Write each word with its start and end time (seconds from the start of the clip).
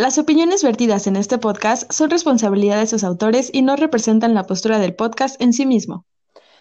Las 0.00 0.16
opiniones 0.16 0.62
vertidas 0.62 1.06
en 1.06 1.16
este 1.16 1.36
podcast 1.36 1.92
son 1.92 2.08
responsabilidad 2.08 2.78
de 2.78 2.86
sus 2.86 3.04
autores 3.04 3.50
y 3.52 3.60
no 3.60 3.76
representan 3.76 4.32
la 4.32 4.44
postura 4.44 4.78
del 4.78 4.94
podcast 4.94 5.38
en 5.42 5.52
sí 5.52 5.66
mismo. 5.66 6.06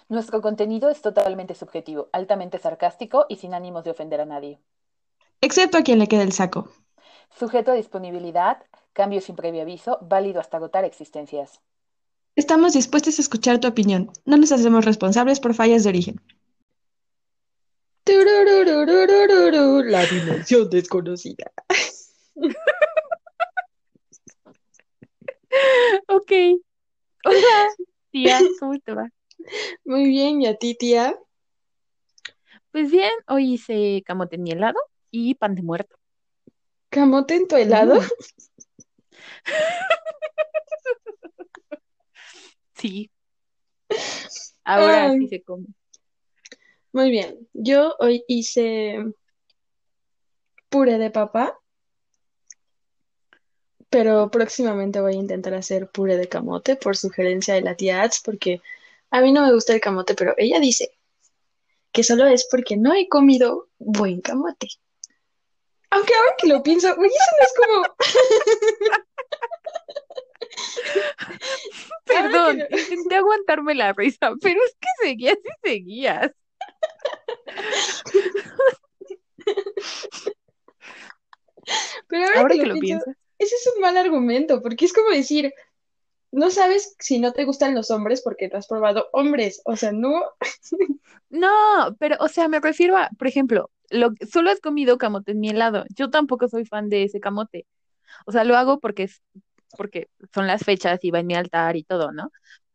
Nuestro 0.09 0.41
contenido 0.41 0.89
es 0.89 1.01
totalmente 1.01 1.55
subjetivo, 1.55 2.09
altamente 2.11 2.59
sarcástico 2.59 3.27
y 3.29 3.37
sin 3.37 3.53
ánimos 3.53 3.85
de 3.85 3.91
ofender 3.91 4.19
a 4.19 4.25
nadie. 4.25 4.59
Excepto 5.39 5.77
a 5.77 5.83
quien 5.83 5.99
le 5.99 6.07
quede 6.07 6.23
el 6.23 6.33
saco. 6.33 6.67
Sujeto 7.29 7.71
a 7.71 7.75
disponibilidad, 7.75 8.57
cambio 8.91 9.21
sin 9.21 9.37
previo 9.37 9.61
aviso, 9.61 9.99
válido 10.01 10.41
hasta 10.41 10.57
agotar 10.57 10.83
existencias. 10.83 11.61
Estamos 12.35 12.73
dispuestos 12.73 13.19
a 13.19 13.21
escuchar 13.21 13.59
tu 13.59 13.69
opinión. 13.69 14.11
No 14.25 14.35
nos 14.35 14.51
hacemos 14.51 14.83
responsables 14.83 15.39
por 15.39 15.53
fallas 15.53 15.85
de 15.85 15.89
origen. 15.91 16.21
La 18.05 20.05
dimensión 20.07 20.69
desconocida. 20.69 21.53
Ok. 26.07 26.31
Hola, 27.25 27.69
tía, 28.11 28.39
¿cómo 28.59 28.79
te 28.79 28.93
va? 28.93 29.09
Muy 29.83 30.05
bien, 30.07 30.41
¿y 30.41 30.47
a 30.47 30.55
ti, 30.55 30.75
tía? 30.75 31.17
Pues 32.71 32.91
bien, 32.91 33.11
hoy 33.27 33.53
hice 33.53 34.03
camote 34.05 34.35
en 34.35 34.43
mi 34.43 34.51
helado 34.51 34.79
y 35.11 35.35
pan 35.35 35.55
de 35.55 35.63
muerto. 35.63 35.97
¿Camote 36.89 37.35
en 37.35 37.47
tu 37.47 37.55
helado? 37.55 37.99
Sí. 42.73 43.11
Ahora 44.63 45.09
Ay. 45.09 45.19
sí 45.19 45.27
se 45.27 45.41
come. 45.43 45.65
Muy 46.93 47.11
bien. 47.11 47.49
Yo 47.51 47.93
hoy 47.99 48.23
hice 48.25 49.03
puré 50.69 50.97
de 50.97 51.11
papa, 51.11 51.59
pero 53.89 54.29
próximamente 54.29 55.01
voy 55.01 55.13
a 55.13 55.19
intentar 55.19 55.53
hacer 55.53 55.89
puré 55.89 56.17
de 56.17 56.29
camote 56.29 56.75
por 56.75 56.95
sugerencia 56.95 57.55
de 57.55 57.61
la 57.61 57.75
tía 57.75 58.01
Ats, 58.01 58.21
porque 58.23 58.61
a 59.09 59.21
mí 59.21 59.31
no 59.31 59.41
me 59.45 59.53
gusta 59.53 59.73
el 59.73 59.81
camote, 59.81 60.13
pero 60.15 60.33
ella 60.37 60.59
dice 60.59 60.91
que 61.91 62.03
solo 62.03 62.27
es 62.27 62.47
porque 62.49 62.77
no 62.77 62.93
he 62.93 63.07
comido 63.07 63.69
buen 63.79 64.21
camote. 64.21 64.67
Aunque 65.91 66.13
ahora 66.13 66.35
que 66.37 66.47
lo 66.47 66.61
pienso, 66.61 66.93
oye, 66.95 67.07
eso 67.07 67.31
no 67.39 67.45
es 67.45 67.53
como... 67.57 67.95
Perdón, 72.05 72.59
intenté 72.69 73.15
aguantarme 73.15 73.73
la 73.73 73.93
risa, 73.93 74.31
pero 74.41 74.59
es 74.63 74.75
que 74.79 74.87
seguías 75.07 75.37
y 75.43 75.67
seguías. 75.67 76.31
Pero 82.07 82.25
ahora, 82.25 82.39
Ahora 82.39 82.55
que 82.55 82.61
que 82.61 82.67
lo 82.67 82.75
pienso. 82.75 83.05
Ese 83.39 83.55
es 83.55 83.71
un 83.75 83.81
mal 83.81 83.97
argumento, 83.97 84.61
porque 84.61 84.85
es 84.85 84.93
como 84.93 85.09
decir, 85.09 85.53
no 86.31 86.51
sabes 86.51 86.95
si 86.99 87.19
no 87.19 87.33
te 87.33 87.45
gustan 87.45 87.73
los 87.73 87.89
hombres 87.89 88.21
porque 88.21 88.49
no 88.49 88.59
has 88.59 88.67
probado 88.67 89.07
hombres, 89.13 89.61
o 89.65 89.75
sea, 89.75 89.91
no, 89.91 90.21
No, 91.29 91.95
pero, 91.99 92.15
o 92.19 92.27
sea, 92.27 92.47
me 92.47 92.59
refiero 92.59 92.97
a, 92.97 93.09
por 93.17 93.27
ejemplo, 93.27 93.69
lo, 93.89 94.11
solo 94.31 94.49
has 94.49 94.59
comido 94.59 94.97
camote 94.97 95.31
en 95.31 95.39
mi 95.39 95.49
helado. 95.49 95.85
Yo 95.95 96.09
tampoco 96.09 96.47
soy 96.47 96.65
fan 96.65 96.89
de 96.89 97.03
ese 97.03 97.19
camote. 97.19 97.65
O 98.25 98.31
sea, 98.31 98.43
lo 98.43 98.57
hago 98.57 98.79
porque 98.79 99.03
es, 99.03 99.21
porque 99.77 100.09
son 100.33 100.47
las 100.47 100.63
fechas 100.63 100.99
y 101.03 101.11
va 101.11 101.19
en 101.19 101.27
mi 101.27 101.35
altar 101.35 101.75
y 101.75 101.83
todo, 101.83 102.11
¿no? 102.11 102.31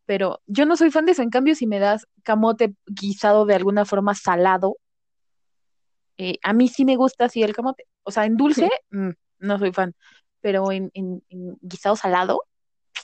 Pero 0.07 0.41
yo 0.47 0.67
no 0.67 0.77
soy 0.77 0.91
fan 0.91 1.07
de 1.07 1.12
eso. 1.12 1.23
En 1.23 1.31
cambio, 1.31 1.55
si 1.55 1.67
me 1.67 1.81
das 1.81 2.07
camote 2.23 2.75
guisado 2.87 3.47
de 3.47 3.55
alguna 3.55 3.85
forma 3.85 4.15
salado, 4.15 4.77
eh, 6.19 6.39
a 6.42 6.53
mí 6.53 6.69
sí 6.69 6.85
me 6.85 6.97
gusta 6.97 7.25
así 7.25 7.42
el 7.42 7.55
camote. 7.55 7.87
O 8.05 8.12
sea, 8.12 8.25
en 8.27 8.37
dulce, 8.37 8.70
mm, 8.91 9.11
no 9.41 9.59
soy 9.59 9.73
fan. 9.73 9.95
Pero 10.45 10.70
en, 10.70 10.91
en, 10.92 11.25
en 11.31 11.56
guisado 11.62 11.97
salado, 11.97 12.42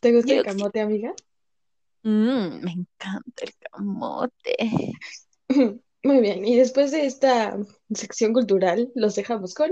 ¿te 0.03 0.13
gusta 0.13 0.31
el 0.31 0.39
yo 0.41 0.45
camote, 0.45 0.83
amiga? 0.83 1.15
mm, 2.03 2.61
me 2.63 2.73
encanta 2.73 3.45
el 3.45 3.55
camote. 3.73 4.57
Muy 6.05 6.21
bien, 6.21 6.45
y 6.45 6.57
después 6.57 6.91
de 6.91 7.07
esta 7.07 7.57
sección 7.95 8.35
cultural, 8.35 8.93
los 8.95 9.15
dejamos 9.15 9.55
con... 9.55 9.71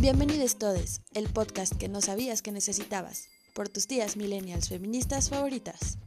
Bienvenidos 0.00 0.58
todos, 0.58 1.02
el 1.14 1.28
podcast 1.28 1.72
que 1.76 1.88
no 1.88 2.00
sabías 2.00 2.42
que 2.42 2.50
necesitabas, 2.50 3.28
por 3.54 3.68
tus 3.68 3.86
tías 3.86 4.16
millennials 4.16 4.68
feministas 4.68 5.30
favoritas. 5.30 6.00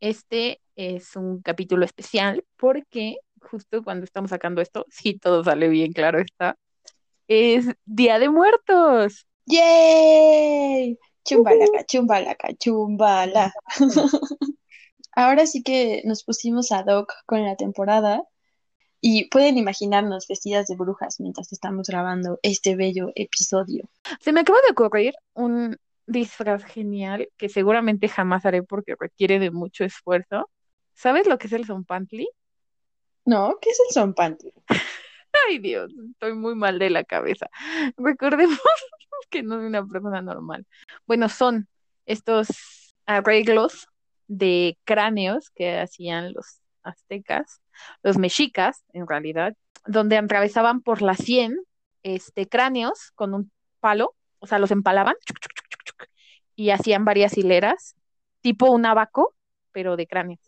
Este 0.00 0.60
es 0.76 1.16
un 1.16 1.40
capítulo 1.40 1.84
especial 1.84 2.44
porque 2.56 3.16
justo 3.40 3.82
cuando 3.82 4.04
estamos 4.04 4.30
sacando 4.30 4.60
esto, 4.60 4.86
si 4.90 5.18
todo 5.18 5.44
sale 5.44 5.68
bien, 5.68 5.92
claro 5.92 6.20
está, 6.20 6.56
es 7.28 7.66
Día 7.84 8.18
de 8.18 8.30
Muertos. 8.30 9.26
¡Yay! 9.46 10.98
Chumbalaca, 11.24 11.84
chumbalaca, 11.86 12.48
chumbala. 12.54 13.52
Ahora 15.12 15.46
sí 15.46 15.62
que 15.62 16.02
nos 16.04 16.24
pusimos 16.24 16.70
ad 16.72 16.86
hoc 16.86 17.12
con 17.26 17.42
la 17.42 17.56
temporada 17.56 18.22
y 19.00 19.28
pueden 19.28 19.56
imaginarnos 19.56 20.26
vestidas 20.28 20.66
de 20.66 20.76
brujas 20.76 21.20
mientras 21.20 21.52
estamos 21.52 21.88
grabando 21.88 22.38
este 22.42 22.76
bello 22.76 23.10
episodio. 23.14 23.88
Se 24.20 24.32
me 24.32 24.40
acaba 24.40 24.58
de 24.66 24.72
ocurrir 24.72 25.14
un 25.34 25.76
disfraz 26.06 26.64
genial 26.64 27.28
que 27.36 27.48
seguramente 27.48 28.08
jamás 28.08 28.46
haré 28.46 28.62
porque 28.62 28.94
requiere 28.98 29.38
de 29.38 29.50
mucho 29.50 29.84
esfuerzo. 29.84 30.50
¿Sabes 30.94 31.26
lo 31.26 31.38
que 31.38 31.48
es 31.48 31.52
el 31.52 31.66
zompantli? 31.66 32.28
¿No? 33.24 33.58
¿Qué 33.60 33.70
es 33.70 33.80
el 33.88 33.94
zompantli? 33.94 34.52
Ay, 35.48 35.58
Dios, 35.58 35.92
estoy 36.12 36.34
muy 36.34 36.54
mal 36.54 36.78
de 36.78 36.90
la 36.90 37.04
cabeza. 37.04 37.48
Recordemos 37.96 38.58
que 39.30 39.42
no 39.42 39.56
soy 39.56 39.66
una 39.66 39.84
persona 39.86 40.22
normal. 40.22 40.66
Bueno, 41.06 41.28
son 41.28 41.68
estos 42.06 42.94
arreglos 43.04 43.88
de 44.28 44.78
cráneos 44.84 45.50
que 45.50 45.78
hacían 45.78 46.32
los 46.32 46.60
aztecas, 46.82 47.60
los 48.02 48.16
mexicas, 48.16 48.84
en 48.92 49.06
realidad, 49.06 49.54
donde 49.86 50.16
atravesaban 50.16 50.80
por 50.80 51.02
la 51.02 51.14
sien 51.14 51.56
este, 52.02 52.48
cráneos 52.48 53.12
con 53.14 53.34
un 53.34 53.50
palo, 53.80 54.14
o 54.38 54.46
sea, 54.46 54.58
los 54.58 54.70
empalaban 54.70 55.16
y 56.56 56.70
hacían 56.70 57.04
varias 57.04 57.36
hileras, 57.38 57.94
tipo 58.40 58.70
un 58.70 58.86
abaco, 58.86 59.34
pero 59.72 59.96
de 59.96 60.06
cráneos. 60.06 60.40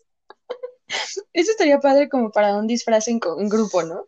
Eso 1.33 1.51
estaría 1.51 1.79
padre 1.79 2.09
como 2.09 2.31
para 2.31 2.55
un 2.57 2.67
disfraz 2.67 3.07
en, 3.07 3.19
en 3.37 3.49
grupo, 3.49 3.83
¿no? 3.83 4.07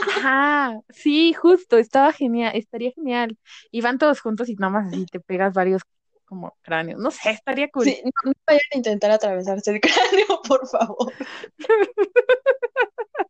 Ajá, 0.00 0.80
sí, 0.90 1.32
justo, 1.34 1.78
estaba 1.78 2.12
genial, 2.12 2.52
estaría 2.56 2.92
genial. 2.92 3.38
Y 3.70 3.80
van 3.80 3.98
todos 3.98 4.20
juntos 4.20 4.48
y 4.48 4.54
nada 4.56 4.72
más 4.72 4.88
así 4.88 5.06
te 5.06 5.20
pegas 5.20 5.52
varios 5.54 5.82
como 6.24 6.56
cráneos. 6.62 7.00
No 7.00 7.10
sé, 7.10 7.30
estaría 7.30 7.68
cool. 7.70 7.84
Sí, 7.84 8.00
no, 8.04 8.10
no 8.24 8.32
vayan 8.46 8.60
a 8.74 8.76
intentar 8.76 9.10
atravesarse 9.10 9.70
el 9.72 9.80
cráneo, 9.80 10.42
por 10.48 10.66
favor. 10.68 11.12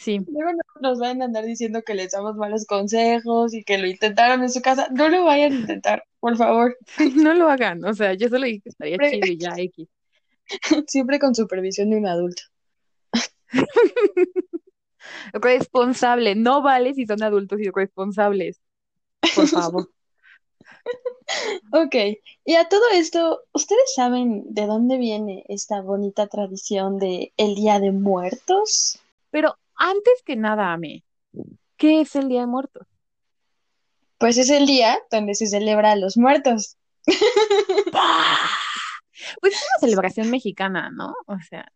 Sí, 0.00 0.20
Luego 0.28 0.52
no 0.52 0.80
nos 0.90 0.98
vayan 0.98 1.22
a 1.22 1.24
andar 1.26 1.44
diciendo 1.44 1.82
que 1.82 1.94
les 1.94 2.12
damos 2.12 2.36
malos 2.36 2.66
consejos 2.66 3.54
y 3.54 3.64
que 3.64 3.78
lo 3.78 3.86
intentaron 3.86 4.42
en 4.42 4.50
su 4.50 4.60
casa. 4.60 4.88
No 4.90 5.08
lo 5.08 5.24
vayan 5.24 5.52
a 5.52 5.56
intentar, 5.56 6.04
por 6.20 6.36
favor. 6.36 6.76
no 7.14 7.34
lo 7.34 7.48
hagan, 7.48 7.82
o 7.84 7.94
sea, 7.94 8.12
yo 8.14 8.28
solo 8.28 8.44
dije 8.46 8.60
que 8.62 8.68
estaría 8.70 8.96
Siempre- 8.98 9.20
chido 9.20 9.32
y 9.32 9.38
ya 9.38 9.54
X. 9.56 9.88
Siempre 10.88 11.18
con 11.18 11.34
supervisión 11.34 11.90
de 11.90 11.96
un 11.96 12.06
adulto. 12.06 12.42
Responsable, 15.32 16.34
no 16.34 16.62
vale 16.62 16.94
si 16.94 17.06
son 17.06 17.22
adultos 17.22 17.60
y 17.60 17.70
responsables, 17.70 18.60
por 19.34 19.48
favor. 19.48 19.90
Ok, 21.72 21.94
y 22.44 22.54
a 22.54 22.68
todo 22.68 22.82
esto, 22.92 23.40
¿ustedes 23.52 23.94
saben 23.94 24.44
de 24.54 24.66
dónde 24.66 24.98
viene 24.98 25.44
esta 25.48 25.80
bonita 25.80 26.26
tradición 26.26 26.98
de 26.98 27.32
el 27.36 27.54
Día 27.54 27.80
de 27.80 27.92
Muertos? 27.92 29.00
Pero 29.34 29.58
antes 29.74 30.22
que 30.24 30.36
nada, 30.36 30.72
Ame, 30.72 31.02
¿qué 31.76 32.00
es 32.02 32.14
el 32.14 32.28
Día 32.28 32.42
de 32.42 32.46
Muertos? 32.46 32.86
Pues 34.16 34.38
es 34.38 34.48
el 34.48 34.64
día 34.64 34.96
donde 35.10 35.34
se 35.34 35.48
celebra 35.48 35.90
a 35.90 35.96
los 35.96 36.16
muertos. 36.16 36.76
Pues 39.40 39.54
es 39.54 39.60
una 39.60 39.80
celebración 39.80 40.30
mexicana, 40.30 40.90
¿no? 40.92 41.16
O 41.26 41.36
sea, 41.48 41.66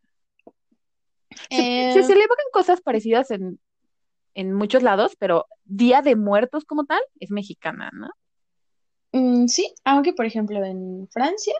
se, 1.50 1.88
Eh, 1.88 1.92
se 1.92 2.04
celebran 2.04 2.46
cosas 2.52 2.80
parecidas 2.80 3.32
en, 3.32 3.58
en 4.34 4.52
muchos 4.52 4.84
lados, 4.84 5.16
pero 5.18 5.46
Día 5.64 6.00
de 6.00 6.14
Muertos 6.14 6.64
como 6.64 6.84
tal 6.84 7.00
es 7.18 7.32
mexicana, 7.32 7.90
¿no? 7.92 8.08
mm, 9.12 9.48
sí, 9.48 9.74
aunque 9.84 10.12
por 10.12 10.26
ejemplo 10.26 10.64
en 10.64 11.08
Francia 11.10 11.54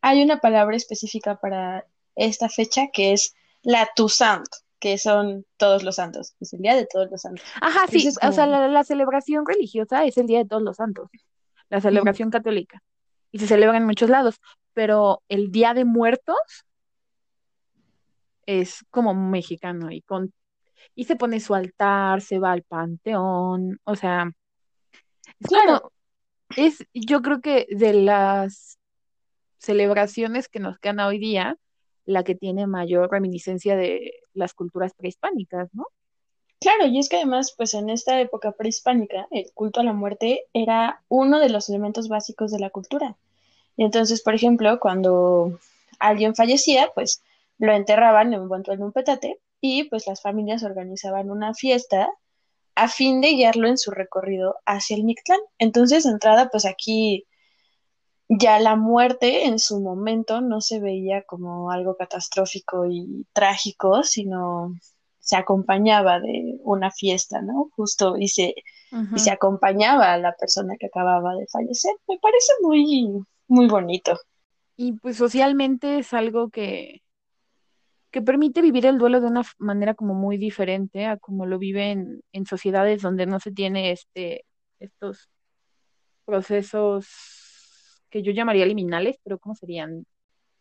hay 0.00 0.22
una 0.24 0.40
palabra 0.40 0.76
específica 0.76 1.36
para 1.40 1.86
esta 2.16 2.48
fecha 2.48 2.88
que 2.92 3.12
es 3.12 3.34
la 3.62 3.88
Toussaint, 3.94 4.48
que 4.80 4.98
son 4.98 5.44
todos 5.58 5.82
los 5.84 5.96
santos. 5.96 6.34
Es 6.40 6.52
el 6.54 6.60
Día 6.62 6.74
de 6.74 6.86
todos 6.86 7.08
los 7.10 7.20
santos. 7.20 7.44
Ajá, 7.60 7.86
sí, 7.88 8.08
o 8.22 8.32
sea, 8.32 8.46
la, 8.46 8.66
la 8.68 8.82
celebración 8.84 9.44
religiosa 9.46 10.04
es 10.04 10.16
el 10.16 10.26
Día 10.26 10.38
de 10.38 10.46
Todos 10.46 10.62
los 10.62 10.76
Santos, 10.76 11.08
la 11.68 11.80
celebración 11.80 12.30
católica, 12.30 12.82
y 13.30 13.38
se 13.38 13.46
celebra 13.46 13.76
en 13.76 13.86
muchos 13.86 14.08
lados, 14.10 14.40
pero 14.72 15.22
el 15.28 15.52
Día 15.52 15.74
de 15.74 15.84
Muertos 15.84 16.38
es 18.46 18.84
como 18.90 19.14
mexicano 19.14 19.90
y 19.92 20.02
con 20.02 20.32
y 20.94 21.04
se 21.04 21.14
pone 21.16 21.40
su 21.40 21.54
altar, 21.54 22.20
se 22.22 22.38
va 22.38 22.52
al 22.52 22.62
panteón, 22.62 23.78
o 23.84 23.94
sea, 23.96 24.30
es 25.38 25.46
Claro. 25.46 25.80
como- 25.80 25.92
es 26.56 26.84
yo 26.94 27.22
creo 27.22 27.40
que 27.40 27.66
de 27.70 27.92
las 27.92 28.78
celebraciones 29.58 30.48
que 30.48 30.58
nos 30.58 30.78
quedan 30.78 31.00
hoy 31.00 31.18
día, 31.18 31.56
la 32.10 32.24
que 32.24 32.34
tiene 32.34 32.66
mayor 32.66 33.10
reminiscencia 33.10 33.76
de 33.76 34.12
las 34.34 34.54
culturas 34.54 34.92
prehispánicas, 34.94 35.68
¿no? 35.72 35.86
Claro, 36.60 36.86
y 36.86 36.98
es 36.98 37.08
que 37.08 37.16
además, 37.16 37.54
pues 37.56 37.72
en 37.72 37.88
esta 37.88 38.20
época 38.20 38.52
prehispánica, 38.52 39.26
el 39.30 39.50
culto 39.54 39.80
a 39.80 39.84
la 39.84 39.94
muerte 39.94 40.44
era 40.52 41.02
uno 41.08 41.40
de 41.40 41.48
los 41.48 41.70
elementos 41.70 42.08
básicos 42.08 42.50
de 42.50 42.58
la 42.58 42.68
cultura. 42.68 43.16
Y 43.76 43.84
entonces, 43.84 44.20
por 44.20 44.34
ejemplo, 44.34 44.78
cuando 44.78 45.58
alguien 45.98 46.34
fallecía, 46.34 46.90
pues 46.94 47.22
lo 47.58 47.72
enterraban 47.72 48.34
en 48.34 48.82
un 48.82 48.92
petate 48.92 49.38
y 49.60 49.84
pues 49.84 50.06
las 50.06 50.20
familias 50.20 50.62
organizaban 50.62 51.30
una 51.30 51.54
fiesta 51.54 52.10
a 52.74 52.88
fin 52.88 53.20
de 53.20 53.28
guiarlo 53.28 53.68
en 53.68 53.78
su 53.78 53.90
recorrido 53.90 54.56
hacia 54.66 54.96
el 54.96 55.04
Mictlán. 55.04 55.40
Entonces, 55.58 56.04
entrada, 56.04 56.50
pues 56.50 56.66
aquí 56.66 57.26
ya 58.32 58.60
la 58.60 58.76
muerte 58.76 59.46
en 59.46 59.58
su 59.58 59.80
momento 59.80 60.40
no 60.40 60.60
se 60.60 60.78
veía 60.78 61.22
como 61.22 61.72
algo 61.72 61.96
catastrófico 61.96 62.86
y 62.86 63.26
trágico, 63.32 64.04
sino 64.04 64.76
se 65.18 65.34
acompañaba 65.36 66.20
de 66.20 66.58
una 66.62 66.92
fiesta, 66.92 67.42
¿no? 67.42 67.70
Justo 67.74 68.16
y 68.16 68.28
se, 68.28 68.54
y 69.14 69.18
se 69.18 69.32
acompañaba 69.32 70.12
a 70.12 70.18
la 70.18 70.32
persona 70.36 70.76
que 70.78 70.86
acababa 70.86 71.34
de 71.34 71.46
fallecer. 71.48 71.92
Me 72.06 72.18
parece 72.18 72.52
muy, 72.62 73.20
muy 73.48 73.66
bonito. 73.66 74.16
Y 74.76 74.92
pues 74.92 75.16
socialmente 75.16 75.98
es 75.98 76.14
algo 76.14 76.50
que, 76.50 77.02
que 78.12 78.22
permite 78.22 78.62
vivir 78.62 78.86
el 78.86 78.98
duelo 78.98 79.20
de 79.20 79.26
una 79.26 79.42
manera 79.58 79.94
como 79.94 80.14
muy 80.14 80.36
diferente 80.36 81.04
a 81.04 81.16
como 81.16 81.46
lo 81.46 81.58
viven 81.58 82.22
en 82.32 82.46
sociedades 82.46 83.02
donde 83.02 83.26
no 83.26 83.40
se 83.40 83.50
tiene 83.50 83.90
este, 83.90 84.44
estos 84.78 85.30
procesos 86.24 87.39
que 88.10 88.22
yo 88.22 88.32
llamaría 88.32 88.66
liminales, 88.66 89.16
pero 89.24 89.38
¿cómo 89.38 89.54
serían? 89.54 90.04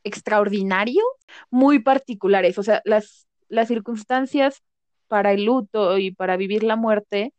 Extraordinarios, 0.03 1.05
muy 1.49 1.79
particulares. 1.79 2.57
O 2.57 2.63
sea, 2.63 2.81
las, 2.85 3.27
las 3.49 3.67
circunstancias 3.67 4.61
para 5.07 5.33
el 5.33 5.45
luto 5.45 5.97
y 5.97 6.11
para 6.11 6.37
vivir 6.37 6.63
la 6.63 6.75
muerte 6.75 7.33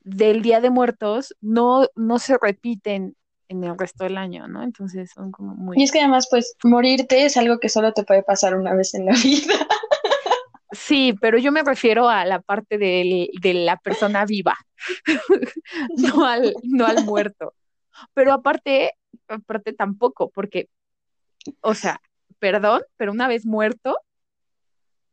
del 0.00 0.42
Día 0.42 0.60
de 0.60 0.70
Muertos 0.70 1.34
no, 1.40 1.86
no 1.94 2.18
se 2.18 2.36
repiten 2.40 3.14
en 3.48 3.64
el 3.64 3.78
resto 3.78 4.04
del 4.04 4.18
año, 4.18 4.46
¿no? 4.48 4.62
Entonces 4.62 5.10
son 5.14 5.32
como 5.32 5.52
Y 5.54 5.56
muy... 5.56 5.82
es 5.82 5.90
que 5.92 6.00
además, 6.00 6.26
pues, 6.30 6.54
morirte 6.64 7.24
es 7.24 7.36
algo 7.36 7.58
que 7.58 7.68
solo 7.70 7.92
te 7.92 8.04
puede 8.04 8.22
pasar 8.22 8.54
una 8.56 8.74
vez 8.74 8.92
en 8.94 9.06
la 9.06 9.12
vida. 9.24 9.54
Sí, 10.72 11.14
pero 11.20 11.38
yo 11.38 11.50
me 11.50 11.62
refiero 11.62 12.08
a 12.10 12.26
la 12.26 12.40
parte 12.40 12.76
del- 12.76 13.30
de 13.40 13.54
la 13.54 13.78
persona 13.78 14.26
viva, 14.26 14.54
no 15.96 16.26
al, 16.26 16.54
no 16.62 16.86
al 16.86 17.04
muerto. 17.04 17.54
Pero 18.14 18.32
aparte, 18.32 18.94
aparte 19.28 19.72
tampoco, 19.72 20.30
porque, 20.30 20.68
o 21.60 21.74
sea, 21.74 22.00
perdón, 22.38 22.82
pero 22.96 23.12
una 23.12 23.28
vez 23.28 23.46
muerto, 23.46 23.98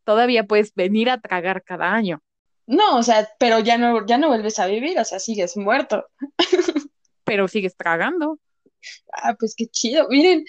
todavía 0.03 0.45
puedes 0.45 0.73
venir 0.75 1.09
a 1.09 1.19
tragar 1.19 1.63
cada 1.63 1.93
año. 1.93 2.21
No, 2.67 2.97
o 2.97 3.03
sea, 3.03 3.29
pero 3.37 3.59
ya 3.59 3.77
no, 3.77 4.05
ya 4.05 4.17
no 4.17 4.27
vuelves 4.29 4.59
a 4.59 4.65
vivir, 4.65 4.97
o 4.99 5.05
sea, 5.05 5.19
sigues 5.19 5.55
muerto. 5.57 6.05
pero 7.23 7.47
sigues 7.47 7.75
tragando. 7.75 8.39
Ah, 9.11 9.35
pues 9.37 9.55
qué 9.55 9.67
chido. 9.67 10.07
Miren, 10.09 10.45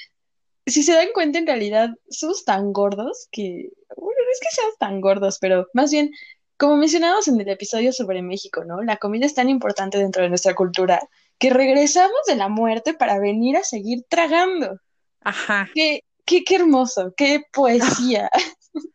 si 0.67 0.83
se 0.83 0.93
dan 0.93 1.09
cuenta, 1.15 1.39
en 1.39 1.47
realidad 1.47 1.91
somos 2.09 2.45
tan 2.45 2.73
gordos 2.73 3.29
que, 3.31 3.71
bueno, 3.97 4.21
no 4.25 4.31
es 4.31 4.41
que 4.41 4.55
seamos 4.55 4.79
tan 4.79 5.01
gordos, 5.01 5.39
pero 5.41 5.67
más 5.75 5.91
bien, 5.91 6.11
como 6.57 6.77
mencionamos 6.77 7.29
en 7.29 7.41
el 7.41 7.49
episodio 7.49 7.93
sobre 7.93 8.23
México, 8.23 8.65
¿no? 8.65 8.83
La 8.83 8.97
comida 8.97 9.27
es 9.27 9.35
tan 9.35 9.49
importante 9.49 9.99
dentro 9.99 10.23
de 10.23 10.31
nuestra 10.31 10.55
cultura 10.55 11.01
que 11.39 11.51
regresamos 11.51 12.21
de 12.27 12.37
la 12.37 12.49
muerte 12.49 12.95
para 12.95 13.19
venir 13.19 13.57
a 13.57 13.65
seguir 13.65 14.05
tragando. 14.09 14.81
Ajá, 15.21 15.69
Qué, 15.75 16.05
qué, 16.25 16.45
qué 16.45 16.57
hermoso, 16.57 17.13
qué 17.17 17.43
poesía. 17.53 18.31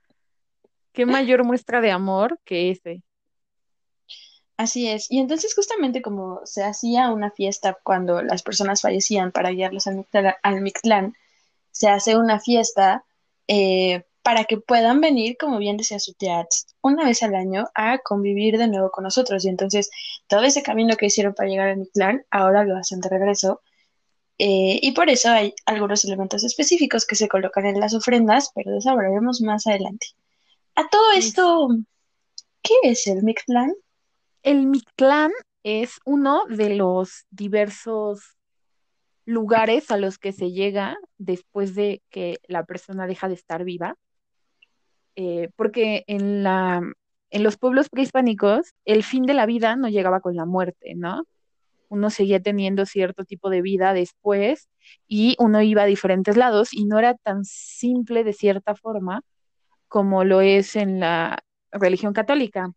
qué 0.93 1.05
mayor 1.05 1.43
muestra 1.43 1.81
de 1.81 1.91
amor 1.91 2.39
que 2.45 2.71
ese. 2.71 3.03
Así 4.57 4.87
es. 4.87 5.09
Y 5.09 5.19
entonces 5.19 5.55
justamente 5.55 6.01
como 6.01 6.41
se 6.45 6.63
hacía 6.63 7.09
una 7.09 7.31
fiesta 7.31 7.77
cuando 7.83 8.21
las 8.21 8.43
personas 8.43 8.81
fallecían 8.81 9.31
para 9.31 9.49
guiarlos 9.49 9.87
al 9.87 9.95
Mictlán, 9.95 10.35
al 10.43 10.61
Mictlán, 10.61 11.15
se 11.71 11.89
hace 11.89 12.15
una 12.15 12.39
fiesta 12.39 13.03
eh, 13.47 14.03
para 14.23 14.43
que 14.45 14.57
puedan 14.57 15.01
venir, 15.01 15.35
como 15.39 15.57
bien 15.57 15.77
decía 15.77 15.99
su 15.99 16.13
tía, 16.13 16.47
una 16.81 17.05
vez 17.05 17.23
al 17.23 17.33
año 17.35 17.67
a 17.73 17.97
convivir 17.99 18.57
de 18.57 18.67
nuevo 18.67 18.91
con 18.91 19.03
nosotros. 19.03 19.43
Y 19.45 19.49
entonces 19.49 19.89
todo 20.27 20.43
ese 20.43 20.61
camino 20.61 20.95
que 20.95 21.07
hicieron 21.07 21.33
para 21.33 21.49
llegar 21.49 21.69
al 21.69 21.77
Mictlán, 21.77 22.23
ahora 22.29 22.63
lo 22.63 22.77
hacen 22.77 22.99
de 22.99 23.09
regreso. 23.09 23.61
Eh, 24.37 24.79
y 24.81 24.91
por 24.93 25.09
eso 25.09 25.29
hay 25.29 25.53
algunos 25.65 26.03
elementos 26.05 26.43
específicos 26.43 27.05
que 27.05 27.15
se 27.15 27.27
colocan 27.27 27.65
en 27.65 27.79
las 27.79 27.93
ofrendas, 27.93 28.51
pero 28.55 28.71
de 28.71 28.77
eso 28.79 28.89
hablaremos 28.91 29.41
más 29.41 29.67
adelante. 29.67 30.07
A 30.75 30.87
todo 30.89 31.11
Es- 31.11 31.27
esto, 31.27 31.67
¿qué 32.61 32.73
es 32.83 33.05
el 33.07 33.23
Mictlán? 33.23 33.73
El 34.43 34.65
Mictlán 34.67 35.31
es 35.63 35.99
uno 36.05 36.45
de 36.47 36.75
los 36.75 37.25
diversos 37.29 38.37
lugares 39.25 39.91
a 39.91 39.97
los 39.97 40.17
que 40.17 40.31
se 40.31 40.51
llega 40.51 40.97
después 41.17 41.75
de 41.75 42.01
que 42.09 42.39
la 42.47 42.65
persona 42.65 43.05
deja 43.05 43.27
de 43.27 43.35
estar 43.35 43.63
viva, 43.63 43.95
Eh, 45.15 45.49
porque 45.55 46.03
en 46.07 46.43
la, 46.43 46.81
en 47.29 47.43
los 47.43 47.57
pueblos 47.57 47.89
prehispánicos 47.89 48.73
el 48.85 49.03
fin 49.03 49.23
de 49.23 49.33
la 49.33 49.45
vida 49.45 49.75
no 49.75 49.89
llegaba 49.89 50.21
con 50.21 50.35
la 50.35 50.45
muerte, 50.45 50.93
¿no? 50.95 51.23
Uno 51.89 52.09
seguía 52.09 52.39
teniendo 52.41 52.85
cierto 52.85 53.25
tipo 53.25 53.49
de 53.49 53.61
vida 53.61 53.93
después 53.93 54.69
y 55.07 55.35
uno 55.39 55.61
iba 55.61 55.83
a 55.83 55.85
diferentes 55.85 56.37
lados 56.37 56.73
y 56.73 56.85
no 56.85 56.99
era 56.99 57.15
tan 57.15 57.43
simple 57.43 58.23
de 58.23 58.33
cierta 58.33 58.75
forma 58.75 59.21
como 59.89 60.23
lo 60.23 60.41
es 60.41 60.75
en 60.77 61.01
la 61.01 61.39
religión 61.71 62.13
católica 62.13 62.71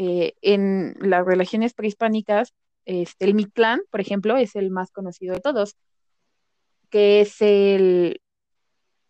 eh, 0.00 0.34
en 0.42 0.94
las 1.00 1.26
religiones 1.26 1.74
prehispánicas, 1.74 2.54
este, 2.84 3.24
el 3.24 3.34
Mictlán, 3.34 3.80
por 3.90 4.00
ejemplo, 4.00 4.36
es 4.36 4.54
el 4.54 4.70
más 4.70 4.92
conocido 4.92 5.34
de 5.34 5.40
todos, 5.40 5.74
que 6.88 7.20
es 7.22 7.42
el 7.42 8.20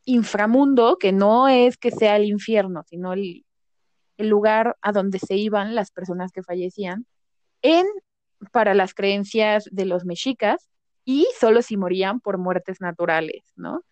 inframundo, 0.08 0.96
que 0.96 1.12
no 1.12 1.48
es 1.48 1.76
que 1.76 1.90
sea 1.90 2.16
el 2.16 2.24
infierno, 2.24 2.82
sino 2.86 3.12
el, 3.12 3.44
lugar 4.16 4.76
a 4.80 4.90
donde 4.90 5.18
se 5.20 5.36
iban 5.36 5.74
las 5.76 5.92
personas 5.92 6.32
que 6.32 6.42
fallecían, 6.42 7.06
en, 7.62 7.86
para 8.50 8.74
las 8.74 8.94
creencias 8.94 9.68
de 9.70 9.84
los 9.84 10.04
mexicas, 10.04 10.70
y 11.04 11.28
solo 11.38 11.62
si 11.62 11.76
morían 11.76 12.20
por 12.20 12.38
muertes 12.38 12.80
naturales, 12.80 13.52
¿no? 13.54 13.82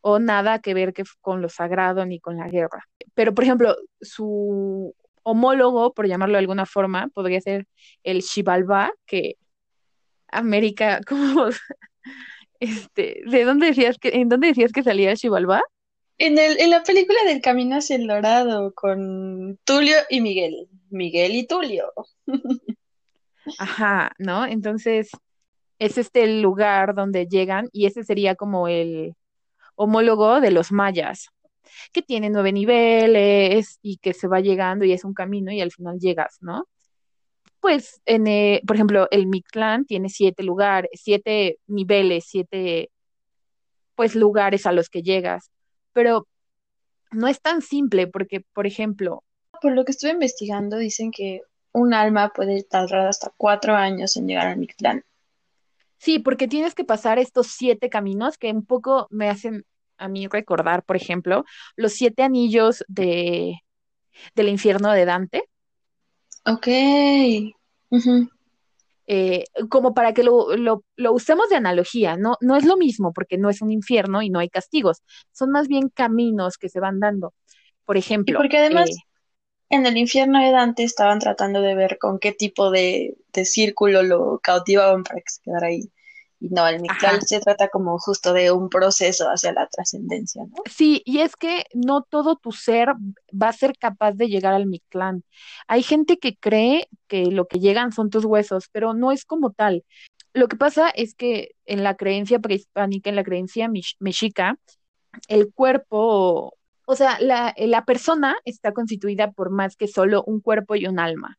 O 0.00 0.20
nada 0.20 0.60
que 0.60 0.74
ver 0.74 0.94
que, 0.94 1.02
con 1.20 1.42
lo 1.42 1.48
sagrado 1.48 2.06
ni 2.06 2.20
con 2.20 2.36
la 2.36 2.48
guerra. 2.48 2.84
Pero, 3.14 3.34
por 3.34 3.44
ejemplo, 3.44 3.76
su 4.00 4.94
homólogo, 5.22 5.92
por 5.92 6.06
llamarlo 6.06 6.34
de 6.34 6.40
alguna 6.40 6.66
forma, 6.66 7.08
podría 7.08 7.40
ser 7.40 7.66
el 8.04 8.22
Xibalbá, 8.22 8.92
que 9.06 9.36
América, 10.28 11.00
como 11.08 11.46
este, 12.64 13.22
¿de 13.26 13.44
dónde 13.44 13.68
decías 13.68 13.98
que, 13.98 14.08
en 14.08 14.28
dónde 14.28 14.48
decías 14.48 14.72
que 14.72 14.82
salía 14.82 15.10
el 15.10 15.16
Xibalbá? 15.18 15.62
En 16.18 16.38
el, 16.38 16.60
en 16.60 16.70
la 16.70 16.82
película 16.82 17.18
del 17.26 17.40
Camino 17.40 17.76
hacia 17.76 17.96
el 17.96 18.06
Dorado 18.06 18.72
con 18.74 19.58
Tulio 19.64 19.96
y 20.10 20.20
Miguel. 20.20 20.68
Miguel 20.90 21.34
y 21.34 21.46
Tulio. 21.46 21.92
Ajá, 23.58 24.12
¿no? 24.18 24.46
Entonces, 24.46 25.10
es 25.78 25.98
este 25.98 26.24
el 26.24 26.40
lugar 26.40 26.94
donde 26.94 27.26
llegan 27.26 27.68
y 27.72 27.86
ese 27.86 28.04
sería 28.04 28.36
como 28.36 28.68
el 28.68 29.14
homólogo 29.74 30.40
de 30.40 30.50
los 30.50 30.72
mayas, 30.72 31.28
que 31.92 32.02
tiene 32.02 32.30
nueve 32.30 32.52
niveles 32.52 33.78
y 33.82 33.98
que 33.98 34.14
se 34.14 34.28
va 34.28 34.40
llegando 34.40 34.84
y 34.84 34.92
es 34.92 35.04
un 35.04 35.14
camino 35.14 35.52
y 35.52 35.60
al 35.60 35.72
final 35.72 35.98
llegas, 35.98 36.38
¿no? 36.40 36.66
Pues, 37.64 38.02
en, 38.04 38.26
eh, 38.26 38.60
por 38.66 38.76
ejemplo, 38.76 39.08
el 39.10 39.26
Mictlán 39.26 39.86
tiene 39.86 40.10
siete 40.10 40.42
lugares, 40.42 40.90
siete 41.02 41.60
niveles, 41.66 42.26
siete, 42.28 42.90
pues, 43.94 44.14
lugares 44.14 44.66
a 44.66 44.72
los 44.72 44.90
que 44.90 45.00
llegas, 45.00 45.50
pero 45.94 46.28
no 47.10 47.26
es 47.26 47.40
tan 47.40 47.62
simple 47.62 48.06
porque, 48.06 48.44
por 48.52 48.66
ejemplo, 48.66 49.24
Por 49.62 49.72
lo 49.72 49.86
que 49.86 49.92
estuve 49.92 50.10
investigando, 50.10 50.76
dicen 50.76 51.10
que 51.10 51.40
un 51.72 51.94
alma 51.94 52.34
puede 52.34 52.64
tardar 52.64 53.06
hasta 53.06 53.32
cuatro 53.34 53.74
años 53.74 54.14
en 54.18 54.28
llegar 54.28 54.48
al 54.48 54.58
Mictlán. 54.58 55.02
Sí, 55.96 56.18
porque 56.18 56.48
tienes 56.48 56.74
que 56.74 56.84
pasar 56.84 57.18
estos 57.18 57.46
siete 57.46 57.88
caminos 57.88 58.36
que 58.36 58.50
un 58.50 58.66
poco 58.66 59.06
me 59.08 59.30
hacen 59.30 59.64
a 59.96 60.08
mí 60.08 60.28
recordar, 60.28 60.82
por 60.82 60.96
ejemplo, 60.96 61.46
los 61.76 61.94
siete 61.94 62.24
anillos 62.24 62.84
de, 62.88 63.54
del 64.34 64.50
infierno 64.50 64.92
de 64.92 65.06
Dante, 65.06 65.44
Ok. 66.46 66.66
Eh, 69.06 69.44
como 69.68 69.92
para 69.94 70.14
que 70.14 70.22
lo, 70.24 70.56
lo, 70.56 70.82
lo 70.96 71.12
usemos 71.12 71.50
de 71.50 71.56
analogía, 71.56 72.16
¿no? 72.16 72.36
No 72.40 72.56
es 72.56 72.64
lo 72.64 72.76
mismo 72.78 73.12
porque 73.12 73.36
no 73.38 73.50
es 73.50 73.60
un 73.62 73.70
infierno 73.70 74.22
y 74.22 74.30
no 74.30 74.38
hay 74.38 74.48
castigos, 74.48 75.02
son 75.32 75.50
más 75.50 75.68
bien 75.68 75.90
caminos 75.90 76.56
que 76.58 76.70
se 76.70 76.80
van 76.80 77.00
dando. 77.00 77.34
Por 77.84 77.96
Y 78.26 78.32
ejemplo, 78.32 78.34
porque 78.34 78.58
además 78.58 78.90
eh, 78.90 78.96
en 79.70 79.86
el 79.86 79.96
infierno 79.98 80.40
de 80.40 80.52
Dante 80.52 80.84
estaban 80.84 81.18
tratando 81.20 81.62
de 81.62 81.74
ver 81.74 81.98
con 81.98 82.18
qué 82.18 82.32
tipo 82.32 82.70
de, 82.70 83.16
de 83.32 83.44
círculo 83.46 84.02
lo 84.02 84.40
cautivaban 84.42 85.04
para 85.04 85.20
que 85.20 85.30
se 85.30 85.42
quedara 85.42 85.68
ahí. 85.68 85.90
Y 86.40 86.48
no, 86.48 86.66
el 86.66 86.80
Mictlán 86.80 87.16
ajá, 87.16 87.20
se 87.26 87.40
trata 87.40 87.68
como 87.68 87.98
justo 87.98 88.32
de 88.32 88.50
un 88.50 88.68
proceso 88.68 89.28
hacia 89.28 89.52
la 89.52 89.66
trascendencia, 89.68 90.44
¿no? 90.44 90.56
sí, 90.68 91.02
y 91.04 91.20
es 91.20 91.36
que 91.36 91.64
no 91.72 92.02
todo 92.02 92.36
tu 92.36 92.52
ser 92.52 92.88
va 93.30 93.48
a 93.48 93.52
ser 93.52 93.78
capaz 93.78 94.12
de 94.12 94.28
llegar 94.28 94.52
al 94.52 94.66
Mictlán. 94.66 95.24
Hay 95.68 95.82
gente 95.82 96.18
que 96.18 96.36
cree 96.36 96.88
que 97.06 97.26
lo 97.26 97.46
que 97.46 97.60
llegan 97.60 97.92
son 97.92 98.10
tus 98.10 98.24
huesos, 98.24 98.68
pero 98.72 98.94
no 98.94 99.12
es 99.12 99.24
como 99.24 99.52
tal. 99.52 99.84
Lo 100.32 100.48
que 100.48 100.56
pasa 100.56 100.90
es 100.90 101.14
que 101.14 101.52
en 101.64 101.82
la 101.84 101.94
creencia 101.94 102.40
prehispánica, 102.40 103.08
en 103.08 103.16
la 103.16 103.24
creencia 103.24 103.70
mexica, 104.00 104.58
el 105.28 105.52
cuerpo, 105.52 106.56
o 106.86 106.96
sea, 106.96 107.18
la, 107.20 107.54
la 107.56 107.84
persona 107.84 108.36
está 108.44 108.72
constituida 108.72 109.30
por 109.30 109.50
más 109.50 109.76
que 109.76 109.86
solo 109.88 110.24
un 110.26 110.40
cuerpo 110.40 110.74
y 110.74 110.86
un 110.86 110.98
alma. 110.98 111.38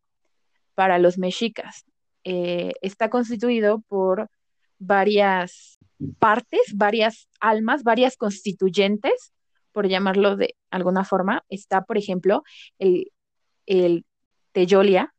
para 0.76 1.00
los 1.00 1.18
mexicas. 1.18 1.86
Eh, 2.24 2.74
está 2.82 3.10
constituido 3.10 3.82
por 3.88 4.30
varias 4.80 5.80
partes, 6.20 6.62
varias 6.76 7.30
almas, 7.40 7.84
varias 7.84 8.18
constituyentes, 8.18 9.34
por 9.72 9.88
llamarlo 9.88 10.36
de 10.36 10.56
alguna 10.70 11.04
forma. 11.04 11.44
Está, 11.50 11.84
por 11.84 11.98
ejemplo, 11.98 12.44
el, 12.80 13.12
el 13.66 14.06
Teyolia, 14.52 15.14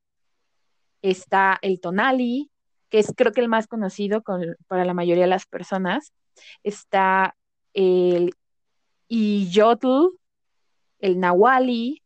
está 1.03 1.59
el 1.63 1.81
Tonali, 1.81 2.51
que 2.89 2.99
es 2.99 3.13
creo 3.17 3.33
que 3.33 3.41
el 3.41 3.49
más 3.49 3.67
conocido 3.67 4.23
con, 4.23 4.57
para 4.67 4.85
la 4.85 4.95
mayoría 4.95 5.25
de 5.25 5.31
las 5.31 5.47
personas. 5.47 6.13
Está 6.63 7.37
el 7.75 8.33
Iyotl, 9.09 10.17
el 11.01 11.21
Nahuali, 11.21 12.03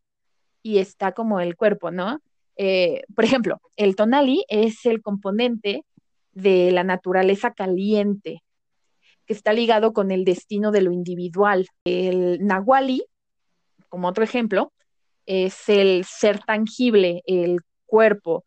y 0.63 0.79
está 0.79 1.13
como 1.13 1.41
el 1.41 1.57
cuerpo, 1.57 1.91
¿no? 1.91 2.21
Eh, 2.57 3.03
por 3.15 3.25
ejemplo, 3.25 3.61
el 3.77 3.97
tonali 3.97 4.45
es 4.49 4.85
el 4.85 5.01
componente 5.01 5.85
de 6.33 6.71
la 6.71 6.85
naturaleza 6.85 7.53
caliente, 7.53 8.43
que 9.27 9.33
está 9.33 9.53
ligado 9.53 9.93
con 9.93 10.11
el 10.11 10.25
destino 10.25 10.71
de 10.71 10.83
lo 10.83 10.93
individual. 10.93 11.67
El 11.85 12.45
nahuali, 12.45 13.05
como 13.89 14.09
otro 14.09 14.25
ejemplo, 14.25 14.73
es 15.27 15.69
el 15.69 16.05
ser 16.05 16.41
tangible, 16.41 17.23
el 17.27 17.61
cuerpo, 17.87 18.45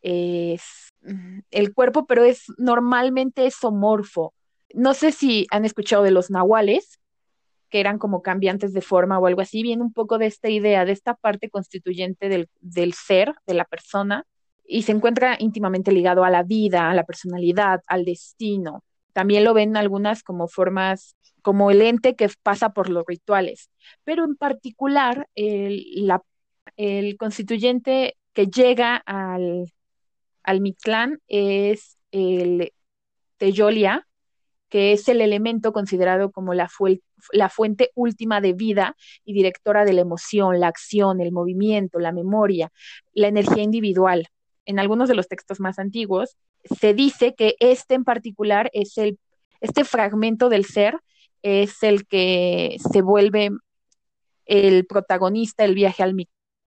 es 0.00 0.62
el 1.50 1.74
cuerpo, 1.74 2.06
pero 2.06 2.24
es 2.24 2.44
normalmente 2.58 3.46
esomorfo. 3.46 4.34
No 4.74 4.94
sé 4.94 5.12
si 5.12 5.46
han 5.50 5.64
escuchado 5.64 6.02
de 6.02 6.10
los 6.10 6.30
nahuales, 6.30 6.98
que 7.68 7.80
eran 7.80 7.98
como 7.98 8.22
cambiantes 8.22 8.72
de 8.72 8.82
forma 8.82 9.18
o 9.18 9.26
algo 9.26 9.40
así, 9.40 9.62
viene 9.62 9.82
un 9.82 9.92
poco 9.92 10.18
de 10.18 10.26
esta 10.26 10.48
idea, 10.48 10.84
de 10.84 10.92
esta 10.92 11.14
parte 11.14 11.48
constituyente 11.48 12.28
del, 12.28 12.48
del 12.60 12.92
ser, 12.92 13.34
de 13.46 13.54
la 13.54 13.64
persona, 13.64 14.26
y 14.64 14.82
se 14.82 14.92
encuentra 14.92 15.36
íntimamente 15.38 15.92
ligado 15.92 16.24
a 16.24 16.30
la 16.30 16.42
vida, 16.42 16.90
a 16.90 16.94
la 16.94 17.04
personalidad, 17.04 17.82
al 17.86 18.04
destino. 18.04 18.84
También 19.12 19.44
lo 19.44 19.54
ven 19.54 19.76
algunas 19.76 20.22
como 20.22 20.48
formas, 20.48 21.16
como 21.42 21.70
el 21.70 21.82
ente 21.82 22.16
que 22.16 22.30
pasa 22.42 22.70
por 22.70 22.88
los 22.88 23.04
rituales, 23.06 23.70
pero 24.04 24.24
en 24.24 24.36
particular 24.36 25.28
el, 25.34 26.10
constituyente 27.18 28.16
que 28.32 28.46
llega 28.46 28.96
al, 28.96 29.72
al 30.42 30.60
Mictlán 30.60 31.20
es 31.28 31.98
el 32.10 32.72
Teyolia, 33.36 34.06
que 34.72 34.92
es 34.92 35.06
el 35.08 35.20
elemento 35.20 35.70
considerado 35.70 36.30
como 36.32 36.54
la, 36.54 36.66
fuente 37.50 37.90
última 37.94 38.40
de 38.40 38.54
vida 38.54 38.96
y 39.22 39.34
directora 39.34 39.84
de 39.84 39.92
la 39.92 40.00
emoción, 40.00 40.60
la 40.60 40.68
acción, 40.68 41.20
el 41.20 41.30
movimiento, 41.30 41.98
la 41.98 42.10
memoria, 42.10 42.72
la 43.12 43.28
energía 43.28 43.62
individual. 43.62 44.28
En 44.66 44.78
algunos 44.78 45.08
de 45.08 45.14
los 45.14 45.28
textos 45.28 45.60
más 45.60 45.78
antiguos 45.78 46.36
se 46.78 46.94
dice 46.94 47.34
que 47.34 47.56
este 47.60 47.94
en 47.94 48.04
particular 48.04 48.70
es 48.72 48.96
el, 48.98 49.18
este 49.60 49.84
fragmento 49.84 50.48
del 50.48 50.64
ser 50.64 50.98
es 51.42 51.82
el 51.82 52.06
que 52.06 52.76
se 52.92 53.02
vuelve 53.02 53.50
el 54.46 54.86
protagonista 54.86 55.64
del 55.64 55.74
viaje 55.74 56.02
al 56.02 56.14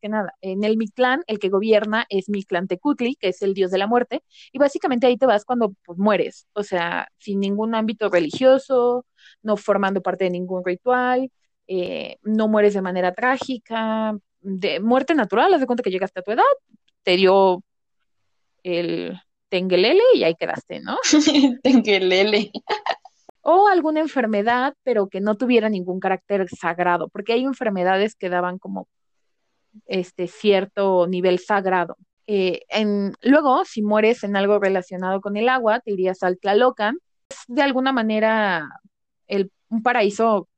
que 0.01 0.09
nada, 0.09 0.35
en 0.41 0.65
el 0.65 0.77
Mictlán 0.77 1.23
el 1.27 1.39
que 1.39 1.51
gobierna 1.51 2.07
es 2.09 2.29
Mictlantecutli, 2.29 3.17
que 3.17 3.29
es 3.29 3.43
el 3.43 3.55
dios 3.55 3.71
de 3.71 3.79
la 3.79 3.87
muerte, 3.87 4.23
y 4.53 4.59
básicamente 4.59 5.07
ahí 5.07 5.17
te 5.17 5.27
vas 5.27 5.45
cuando 5.45 5.75
pues, 5.85 5.99
mueres, 5.99 6.47
o 6.55 6.63
sea, 6.63 7.09
sin 7.19 7.41
ningún 7.41 7.75
ámbito 7.75 8.09
religioso, 8.09 9.07
no 9.43 9.57
formando 9.57 10.03
parte 10.03 10.25
de 10.25 10.31
ningún 10.31 10.65
ritual, 10.65 11.31
eh, 11.67 12.19
no 12.23 12.49
mueres 12.49 12.75
de 12.75 12.83
manera 12.83 13.15
trágica, 13.15 14.17
de 14.41 14.81
muerte 14.81 15.15
natural, 15.15 15.53
haz 15.55 15.61
de 15.61 15.67
cuenta 15.67 15.83
que 15.83 15.91
llegaste 15.91 16.21
a 16.21 16.23
tu 16.23 16.33
edad, 16.33 16.45
te 17.03 17.17
dio 17.17 17.63
el 18.63 19.21
tengelele 19.49 20.03
y 20.15 20.25
ahí 20.25 20.35
quedaste, 20.35 20.81
¿no? 20.81 20.99
tengelele. 21.63 22.51
O 23.43 23.69
alguna 23.69 24.01
enfermedad, 24.01 24.75
pero 24.83 25.09
que 25.09 25.21
no 25.21 25.35
tuviera 25.37 25.69
ningún 25.69 26.01
carácter 26.01 26.49
sagrado, 26.49 27.09
porque 27.09 27.33
hay 27.33 27.45
enfermedades 27.45 28.15
que 28.15 28.29
daban 28.29 28.59
como 28.59 28.89
este 29.87 30.27
cierto 30.27 31.07
nivel 31.07 31.39
sagrado. 31.39 31.97
Eh, 32.27 32.63
en, 32.69 33.13
luego, 33.23 33.65
si 33.65 33.83
mueres 33.83 34.23
en 34.25 34.37
algo 34.37 34.59
relacionado 34.59 35.21
con 35.21 35.37
el 35.37 35.49
agua, 35.49 35.81
te 35.81 35.93
irías 35.93 36.23
al 36.23 36.39
Tlalocan. 36.39 36.97
Es 37.29 37.39
de 37.49 37.63
alguna 37.63 37.93
manera 37.93 38.69
el, 39.27 39.51
un 39.69 39.83
paraíso 39.83 40.49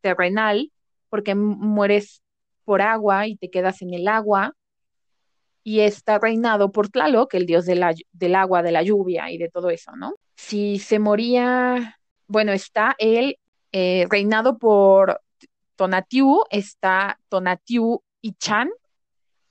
terrenal, 0.00 0.70
porque 1.08 1.34
mueres 1.34 2.22
por 2.64 2.82
agua 2.82 3.26
y 3.26 3.36
te 3.36 3.50
quedas 3.50 3.82
en 3.82 3.94
el 3.94 4.08
agua, 4.08 4.54
y 5.64 5.80
está 5.80 6.18
reinado 6.18 6.72
por 6.72 6.88
Tlaloc, 6.88 7.34
el 7.34 7.46
dios 7.46 7.66
de 7.66 7.76
la, 7.76 7.94
del 8.12 8.34
agua, 8.34 8.62
de 8.62 8.72
la 8.72 8.82
lluvia 8.82 9.30
y 9.30 9.38
de 9.38 9.48
todo 9.48 9.70
eso, 9.70 9.92
¿no? 9.96 10.14
Si 10.36 10.78
se 10.78 10.98
moría, 10.98 12.00
bueno, 12.26 12.52
está 12.52 12.96
el 12.98 13.38
eh, 13.70 14.06
reinado 14.10 14.58
por 14.58 15.20
Tonatiuh, 15.76 16.44
está 16.50 17.18
Tonatiuh 17.28 18.00
y 18.20 18.34
Chan 18.34 18.70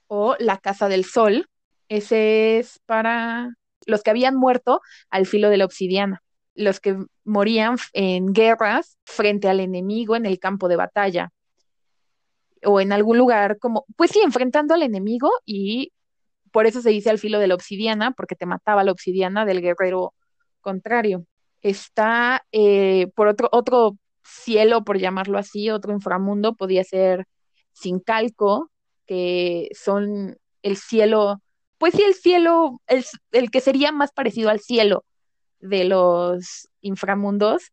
o 0.07 0.35
La 0.39 0.57
Casa 0.57 0.89
del 0.89 1.05
Sol. 1.05 1.47
Ese 1.87 2.59
es 2.59 2.79
para 2.85 3.53
los 3.85 4.03
que 4.03 4.09
habían 4.09 4.35
muerto 4.35 4.81
al 5.09 5.25
filo 5.25 5.49
de 5.49 5.57
la 5.57 5.65
obsidiana, 5.65 6.21
los 6.55 6.79
que 6.79 6.97
morían 7.23 7.77
en 7.93 8.33
guerras 8.33 8.97
frente 9.05 9.49
al 9.49 9.59
enemigo 9.59 10.15
en 10.15 10.25
el 10.25 10.39
campo 10.39 10.67
de 10.67 10.75
batalla 10.75 11.31
o 12.63 12.79
en 12.79 12.91
algún 12.91 13.17
lugar 13.17 13.57
como, 13.57 13.85
pues 13.95 14.11
sí, 14.11 14.19
enfrentando 14.23 14.73
al 14.73 14.83
enemigo 14.83 15.31
y 15.45 15.91
por 16.51 16.65
eso 16.67 16.81
se 16.81 16.89
dice 16.89 17.09
al 17.09 17.19
filo 17.19 17.39
de 17.39 17.47
la 17.47 17.55
obsidiana, 17.55 18.11
porque 18.11 18.35
te 18.35 18.45
mataba 18.45 18.83
la 18.83 18.91
obsidiana 18.91 19.45
del 19.45 19.61
guerrero 19.61 20.13
contrario. 20.61 21.25
Está 21.61 22.45
eh, 22.51 23.07
por 23.15 23.27
otro, 23.27 23.49
otro 23.51 23.97
cielo, 24.23 24.83
por 24.83 24.97
llamarlo 24.99 25.37
así, 25.37 25.69
otro 25.69 25.93
inframundo, 25.93 26.55
podía 26.55 26.83
ser 26.83 27.25
sin 27.73 27.99
calco, 27.99 28.71
que 29.05 29.69
son 29.73 30.37
el 30.61 30.77
cielo, 30.77 31.41
pues 31.77 31.93
sí, 31.93 32.03
el 32.03 32.13
cielo, 32.13 32.81
el, 32.87 33.05
el 33.31 33.51
que 33.51 33.61
sería 33.61 33.91
más 33.91 34.11
parecido 34.11 34.49
al 34.49 34.59
cielo 34.59 35.03
de 35.59 35.85
los 35.85 36.69
inframundos, 36.81 37.71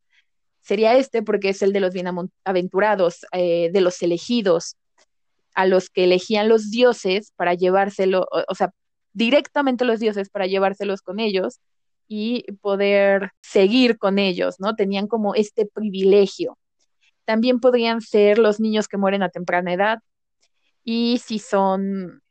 sería 0.60 0.96
este 0.96 1.22
porque 1.22 1.50
es 1.50 1.62
el 1.62 1.72
de 1.72 1.80
los 1.80 1.94
bienaventurados, 1.94 3.26
eh, 3.32 3.70
de 3.72 3.80
los 3.80 4.02
elegidos, 4.02 4.76
a 5.58 5.66
los 5.66 5.90
que 5.90 6.04
elegían 6.04 6.48
los 6.48 6.70
dioses 6.70 7.32
para 7.34 7.52
llevárselo, 7.52 8.28
o, 8.30 8.44
o 8.46 8.54
sea, 8.54 8.70
directamente 9.12 9.84
los 9.84 9.98
dioses 9.98 10.30
para 10.30 10.46
llevárselos 10.46 11.02
con 11.02 11.18
ellos 11.18 11.58
y 12.06 12.44
poder 12.60 13.32
seguir 13.42 13.98
con 13.98 14.20
ellos, 14.20 14.60
¿no? 14.60 14.76
Tenían 14.76 15.08
como 15.08 15.34
este 15.34 15.66
privilegio. 15.66 16.56
También 17.24 17.58
podrían 17.58 18.00
ser 18.02 18.38
los 18.38 18.60
niños 18.60 18.86
que 18.86 18.98
mueren 18.98 19.24
a 19.24 19.30
temprana 19.30 19.72
edad 19.72 19.98
y 20.84 21.20
si 21.26 21.40
son 21.40 22.22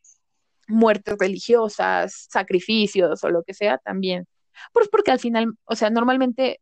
muertes 0.69 1.17
religiosas, 1.19 2.27
sacrificios 2.29 3.22
o 3.25 3.29
lo 3.29 3.43
que 3.43 3.53
sea, 3.53 3.77
también. 3.77 4.25
Pues 4.72 4.88
porque 4.88 5.12
al 5.12 5.19
final, 5.19 5.53
o 5.65 5.75
sea, 5.75 5.89
normalmente 5.89 6.62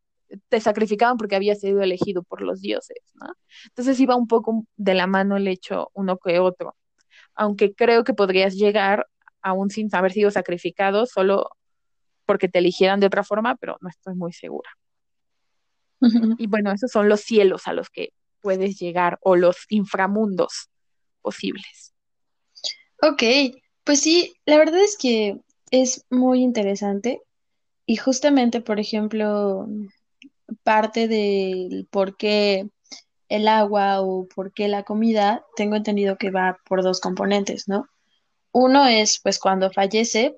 te 0.49 0.59
sacrificaban 0.59 1.17
porque 1.17 1.35
habías 1.35 1.59
sido 1.59 1.81
elegido 1.81 2.23
por 2.23 2.41
los 2.41 2.61
dioses, 2.61 2.97
¿no? 3.15 3.27
Entonces 3.65 3.99
iba 3.99 4.15
un 4.15 4.27
poco 4.27 4.65
de 4.75 4.93
la 4.93 5.07
mano 5.07 5.37
el 5.37 5.47
hecho 5.47 5.89
uno 5.93 6.17
que 6.17 6.39
otro, 6.39 6.75
aunque 7.35 7.73
creo 7.73 8.03
que 8.03 8.13
podrías 8.13 8.55
llegar 8.55 9.07
aún 9.41 9.69
sin 9.69 9.89
haber 9.93 10.11
sido 10.11 10.31
sacrificado 10.31 11.05
solo 11.05 11.49
porque 12.25 12.49
te 12.49 12.59
eligieran 12.59 12.99
de 12.99 13.07
otra 13.07 13.23
forma, 13.23 13.55
pero 13.55 13.77
no 13.81 13.89
estoy 13.89 14.15
muy 14.15 14.33
segura. 14.33 14.69
Uh 15.99 16.05
-huh. 16.07 16.35
Y 16.39 16.47
bueno, 16.47 16.71
esos 16.71 16.91
son 16.91 17.07
los 17.09 17.21
cielos 17.21 17.67
a 17.67 17.73
los 17.73 17.89
que 17.89 18.09
puedes 18.41 18.79
llegar 18.79 19.17
o 19.21 19.35
los 19.35 19.65
inframundos 19.69 20.69
posibles. 21.21 21.93
Ok, 23.01 23.23
pues 23.83 24.01
sí, 24.01 24.35
la 24.45 24.57
verdad 24.57 24.81
es 24.81 24.97
que 24.97 25.39
es 25.71 26.05
muy 26.09 26.41
interesante 26.41 27.21
y 27.85 27.97
justamente, 27.97 28.61
por 28.61 28.79
ejemplo, 28.79 29.67
parte 30.65 31.07
del 31.07 31.87
por 31.91 32.17
qué 32.17 32.67
el 33.29 33.47
agua 33.47 34.01
o 34.01 34.27
por 34.27 34.51
qué 34.51 34.67
la 34.67 34.83
comida, 34.83 35.45
tengo 35.55 35.75
entendido 35.75 36.17
que 36.17 36.31
va 36.31 36.57
por 36.67 36.81
dos 36.83 36.99
componentes, 36.99 37.67
¿no? 37.67 37.87
Uno 38.51 38.87
es, 38.87 39.19
pues, 39.21 39.37
cuando 39.39 39.71
fallece, 39.71 40.35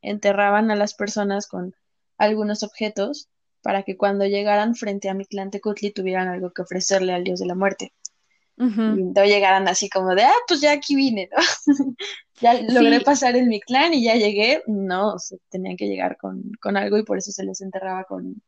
enterraban 0.00 0.70
a 0.70 0.76
las 0.76 0.94
personas 0.94 1.46
con 1.46 1.74
algunos 2.16 2.62
objetos 2.62 3.28
para 3.62 3.82
que 3.82 3.98
cuando 3.98 4.24
llegaran 4.24 4.74
frente 4.74 5.10
a 5.10 5.14
Mictlantecutli 5.14 5.90
tuvieran 5.92 6.28
algo 6.28 6.52
que 6.52 6.62
ofrecerle 6.62 7.12
al 7.12 7.24
dios 7.24 7.40
de 7.40 7.46
la 7.46 7.54
muerte. 7.54 7.92
Y 8.56 8.62
no 8.62 9.24
llegaran 9.24 9.68
así 9.68 9.88
como 9.88 10.14
de, 10.14 10.24
ah, 10.24 10.40
pues 10.46 10.60
ya 10.60 10.72
aquí 10.72 10.94
vine, 10.94 11.30
¿no? 11.32 11.38
ya 12.42 12.60
logré 12.60 13.00
pasar 13.00 13.34
en 13.36 13.48
mi 13.48 13.58
clan 13.58 13.94
y 13.94 14.04
ya 14.04 14.16
llegué. 14.16 14.62
No, 14.66 15.18
se 15.18 15.38
tenían 15.48 15.78
que 15.78 15.86
llegar 15.86 16.18
con, 16.18 16.52
con 16.60 16.76
algo 16.76 16.98
y 16.98 17.02
por 17.02 17.16
eso 17.16 17.32
se 17.32 17.44
les 17.44 17.62
enterraba 17.62 18.04
con, 18.04 18.42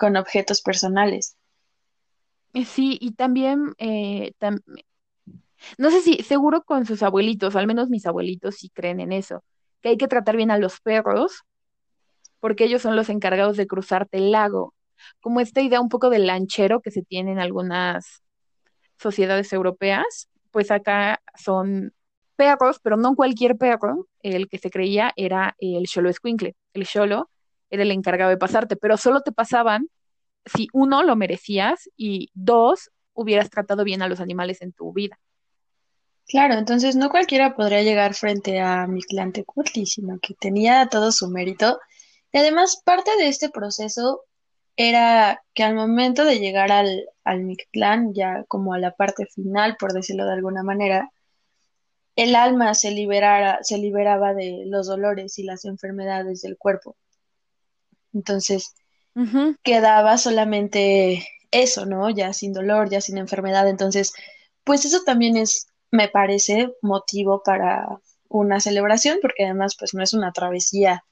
con 0.00 0.16
objetos 0.16 0.62
personales. 0.62 1.36
Eh, 2.54 2.64
Sí, 2.64 2.96
y 3.00 3.12
también, 3.12 3.74
eh, 3.76 4.32
no 5.76 5.90
sé 5.90 6.00
si, 6.00 6.22
seguro 6.22 6.62
con 6.62 6.86
sus 6.86 7.02
abuelitos, 7.02 7.54
al 7.54 7.66
menos 7.66 7.90
mis 7.90 8.06
abuelitos 8.06 8.56
sí 8.56 8.70
creen 8.70 9.00
en 9.00 9.12
eso, 9.12 9.44
que 9.82 9.90
hay 9.90 9.98
que 9.98 10.08
tratar 10.08 10.36
bien 10.36 10.50
a 10.50 10.56
los 10.56 10.80
perros, 10.80 11.42
porque 12.40 12.64
ellos 12.64 12.80
son 12.80 12.96
los 12.96 13.10
encargados 13.10 13.58
de 13.58 13.66
cruzarte 13.66 14.16
el 14.16 14.32
lago. 14.32 14.74
Como 15.20 15.40
esta 15.40 15.60
idea 15.60 15.82
un 15.82 15.90
poco 15.90 16.08
del 16.08 16.26
lanchero 16.26 16.80
que 16.80 16.90
se 16.90 17.02
tiene 17.02 17.32
en 17.32 17.38
algunas 17.38 18.22
sociedades 18.96 19.52
europeas, 19.52 20.30
pues 20.50 20.70
acá 20.70 21.20
son 21.38 21.92
perros, 22.36 22.80
pero 22.82 22.96
no 22.96 23.14
cualquier 23.14 23.58
perro. 23.58 24.06
El 24.22 24.48
que 24.48 24.58
se 24.58 24.70
creía 24.70 25.12
era 25.16 25.54
el 25.58 25.86
Xolo 25.86 26.08
Escuincle. 26.08 26.56
El 26.72 26.86
Xolo 26.86 27.30
era 27.70 27.82
el 27.82 27.92
encargado 27.92 28.30
de 28.30 28.36
pasarte, 28.36 28.76
pero 28.76 28.96
solo 28.96 29.20
te 29.22 29.32
pasaban 29.32 29.88
si 30.44 30.68
uno 30.72 31.02
lo 31.02 31.16
merecías 31.16 31.88
y 31.96 32.30
dos 32.34 32.90
hubieras 33.12 33.50
tratado 33.50 33.84
bien 33.84 34.02
a 34.02 34.08
los 34.08 34.20
animales 34.20 34.62
en 34.62 34.72
tu 34.72 34.92
vida. 34.92 35.18
Claro, 36.26 36.54
entonces 36.54 36.94
no 36.94 37.10
cualquiera 37.10 37.56
podría 37.56 37.82
llegar 37.82 38.14
frente 38.14 38.60
a 38.60 38.86
Mictlantecutli, 38.86 39.84
sino 39.84 40.18
que 40.20 40.34
tenía 40.34 40.86
todo 40.88 41.10
su 41.10 41.28
mérito. 41.28 41.80
Y 42.32 42.38
además, 42.38 42.80
parte 42.84 43.10
de 43.18 43.28
este 43.28 43.50
proceso 43.50 44.22
era 44.76 45.42
que 45.54 45.64
al 45.64 45.74
momento 45.74 46.24
de 46.24 46.38
llegar 46.38 46.70
al, 46.70 47.04
al 47.24 47.42
Mictlán, 47.42 48.14
ya 48.14 48.44
como 48.46 48.74
a 48.74 48.78
la 48.78 48.92
parte 48.92 49.26
final, 49.26 49.76
por 49.76 49.92
decirlo 49.92 50.24
de 50.24 50.34
alguna 50.34 50.62
manera, 50.62 51.10
el 52.16 52.36
alma 52.36 52.74
se 52.74 52.92
liberara, 52.92 53.58
se 53.62 53.78
liberaba 53.78 54.32
de 54.32 54.64
los 54.66 54.86
dolores 54.86 55.38
y 55.38 55.42
las 55.42 55.64
enfermedades 55.64 56.42
del 56.42 56.56
cuerpo. 56.56 56.96
Entonces 58.12 58.74
quedaba 59.62 60.16
solamente 60.18 61.26
eso, 61.50 61.84
¿no? 61.86 62.10
Ya 62.10 62.32
sin 62.32 62.52
dolor, 62.52 62.90
ya 62.90 63.00
sin 63.00 63.18
enfermedad. 63.18 63.68
Entonces, 63.68 64.12
pues 64.64 64.84
eso 64.84 65.02
también 65.04 65.36
es, 65.36 65.66
me 65.90 66.08
parece, 66.08 66.72
motivo 66.82 67.42
para 67.42 68.00
una 68.28 68.60
celebración, 68.60 69.18
porque 69.20 69.44
además, 69.44 69.76
pues 69.78 69.94
no 69.94 70.02
es 70.02 70.12
una 70.12 70.32
travesía 70.32 71.04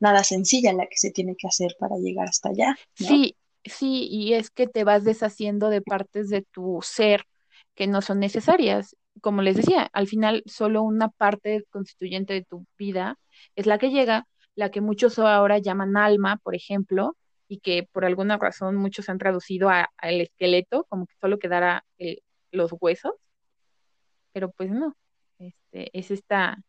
nada 0.00 0.24
sencilla 0.24 0.72
la 0.72 0.86
que 0.86 0.96
se 0.96 1.10
tiene 1.12 1.36
que 1.36 1.46
hacer 1.46 1.76
para 1.78 1.96
llegar 1.96 2.28
hasta 2.28 2.48
allá, 2.48 2.76
¿no? 2.98 3.06
Sí, 3.06 3.36
sí, 3.64 4.08
y 4.10 4.34
es 4.34 4.50
que 4.50 4.66
te 4.66 4.82
vas 4.82 5.04
deshaciendo 5.04 5.68
de 5.68 5.80
partes 5.80 6.28
de 6.28 6.42
tu 6.42 6.80
ser 6.82 7.24
que 7.74 7.86
no 7.86 8.02
son 8.02 8.18
necesarias. 8.18 8.96
Como 9.20 9.42
les 9.42 9.56
decía, 9.56 9.88
al 9.92 10.08
final 10.08 10.42
solo 10.46 10.82
una 10.82 11.08
parte 11.08 11.64
constituyente 11.70 12.34
de 12.34 12.42
tu 12.42 12.66
vida 12.76 13.18
es 13.54 13.66
la 13.66 13.78
que 13.78 13.90
llega, 13.90 14.26
la 14.54 14.70
que 14.70 14.80
muchos 14.80 15.18
ahora 15.18 15.58
llaman 15.58 15.96
alma, 15.96 16.38
por 16.42 16.54
ejemplo, 16.54 17.16
y 17.48 17.60
que 17.60 17.88
por 17.92 18.04
alguna 18.04 18.38
razón 18.38 18.76
muchos 18.76 19.08
han 19.08 19.18
traducido 19.18 19.68
al 19.68 20.20
esqueleto, 20.20 20.86
como 20.88 21.06
que 21.06 21.14
solo 21.20 21.38
quedara 21.38 21.84
los 22.50 22.72
huesos, 22.80 23.12
pero 24.32 24.50
pues 24.50 24.70
no, 24.70 24.96
este, 25.38 25.90
es 25.98 26.10
esta, 26.10 26.62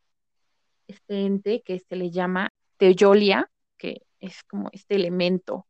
este 0.88 1.26
ente 1.26 1.62
que 1.62 1.80
se 1.80 1.96
le 1.96 2.12
llama 2.12 2.52
Teoyolia, 2.78 3.50
que 3.78 4.02
es 4.20 4.44
como 4.44 4.70
este 4.72 4.96
elemento. 4.96 5.68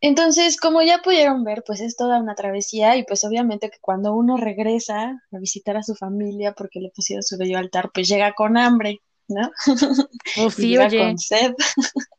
Entonces, 0.00 0.58
como 0.58 0.82
ya 0.82 0.98
pudieron 1.02 1.42
ver, 1.42 1.62
pues 1.66 1.80
es 1.80 1.96
toda 1.96 2.20
una 2.20 2.34
travesía 2.34 2.96
y 2.96 3.04
pues 3.04 3.24
obviamente 3.24 3.70
que 3.70 3.78
cuando 3.80 4.14
uno 4.14 4.36
regresa 4.36 5.22
a 5.32 5.38
visitar 5.38 5.76
a 5.76 5.82
su 5.82 5.94
familia 5.94 6.52
porque 6.52 6.80
le 6.80 6.90
pusieron 6.94 7.22
su 7.22 7.38
bello 7.38 7.58
altar, 7.58 7.90
pues 7.92 8.06
llega 8.08 8.32
con 8.34 8.58
hambre, 8.58 9.00
¿no? 9.28 9.50
Y 10.58 10.68
llega 10.68 10.86
oye. 10.86 10.98
con 10.98 11.18
sed. 11.18 11.54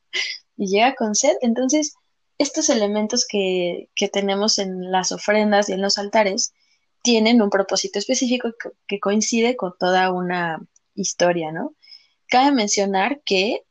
Y 0.60 0.68
llega 0.68 0.96
con 0.96 1.14
sed. 1.14 1.36
Entonces, 1.42 1.94
estos 2.40 2.70
elementos 2.70 3.28
que, 3.28 3.90
que 3.96 4.08
tenemos 4.08 4.58
en 4.58 4.92
las 4.92 5.12
ofrendas 5.12 5.70
y 5.70 5.74
en 5.74 5.82
los 5.82 6.00
altares 6.00 6.54
tienen 7.04 7.42
un 7.42 7.52
propósito 7.52 8.00
específico 8.00 8.50
que, 8.60 8.70
que 8.88 9.00
coincide 9.00 9.56
con 9.56 9.74
toda 9.80 10.12
una 10.12 10.60
historia, 10.96 11.52
¿no? 11.52 11.76
Cabe 12.28 12.52
mencionar 12.52 13.22
que 13.24 13.64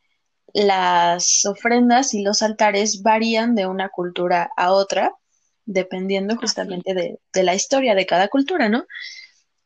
las 0.52 1.44
ofrendas 1.44 2.14
y 2.14 2.22
los 2.22 2.42
altares 2.42 3.02
varían 3.02 3.54
de 3.54 3.66
una 3.66 3.88
cultura 3.90 4.50
a 4.56 4.72
otra, 4.72 5.12
dependiendo 5.66 6.36
justamente 6.36 6.94
de, 6.94 7.18
de 7.32 7.42
la 7.42 7.54
historia 7.54 7.94
de 7.94 8.06
cada 8.06 8.28
cultura, 8.28 8.68
¿no? 8.68 8.86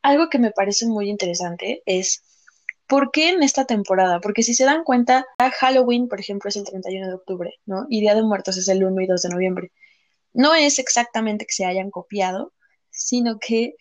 Algo 0.02 0.28
que 0.30 0.38
me 0.38 0.50
parece 0.50 0.86
muy 0.86 1.08
interesante 1.10 1.82
es 1.86 2.22
¿por 2.90 3.12
qué 3.12 3.30
en 3.30 3.42
esta 3.44 3.64
temporada? 3.66 4.20
Porque 4.20 4.42
si 4.42 4.52
se 4.52 4.64
dan 4.64 4.82
cuenta, 4.82 5.24
Halloween, 5.60 6.08
por 6.08 6.18
ejemplo, 6.20 6.48
es 6.48 6.56
el 6.56 6.64
31 6.64 7.06
de 7.06 7.14
octubre, 7.14 7.54
¿no? 7.64 7.86
Y 7.88 8.00
Día 8.00 8.16
de 8.16 8.22
Muertos 8.22 8.56
es 8.58 8.66
el 8.68 8.84
1 8.84 9.00
y 9.00 9.06
2 9.06 9.22
de 9.22 9.28
noviembre. 9.28 9.72
No 10.34 10.54
es 10.56 10.80
exactamente 10.80 11.46
que 11.46 11.52
se 11.52 11.64
hayan 11.64 11.90
copiado, 11.90 12.52
sino 12.90 13.38
que, 13.38 13.76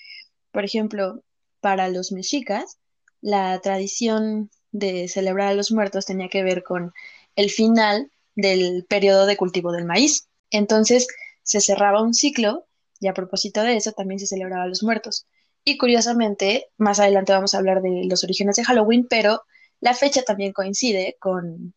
por 0.52 0.63
ejemplo, 0.63 1.24
para 1.60 1.89
los 1.89 2.12
mexicas, 2.12 2.78
la 3.19 3.60
tradición 3.62 4.52
de 4.72 5.08
celebrar 5.08 5.48
a 5.50 5.54
los 5.56 5.72
muertos 5.72 6.06
tenía 6.06 6.30
que 6.30 6.43
ver 6.43 6.62
con 6.62 6.93
el 7.36 7.50
final 7.50 8.12
del 8.36 8.86
periodo 8.88 9.26
de 9.26 9.38
cultivo 9.38 9.72
del 9.72 9.86
maíz. 9.86 10.28
Entonces 10.52 11.08
se 11.41 11.62
cerraba 11.62 12.04
un 12.04 12.13
ciclo 12.13 12.67
y 13.00 13.08
a 13.08 13.13
propósito 13.13 13.63
de 13.63 13.76
eso 13.76 13.91
también 13.93 14.19
se 14.19 14.28
celebraba 14.28 14.63
a 14.63 14.67
los 14.67 14.84
muertos. 14.84 15.26
Y 15.63 15.78
curiosamente, 15.78 16.67
más 16.78 17.00
adelante 17.00 17.34
vamos 17.34 17.54
a 17.54 17.60
hablar 17.60 17.82
de 17.82 18.06
los 18.06 18.24
orígenes 18.24 18.56
de 18.56 18.63
Halloween, 18.63 19.08
pero 19.10 19.43
la 19.82 19.93
fecha 19.93 20.24
también 20.24 20.54
coincide 20.54 21.17
con 21.19 21.74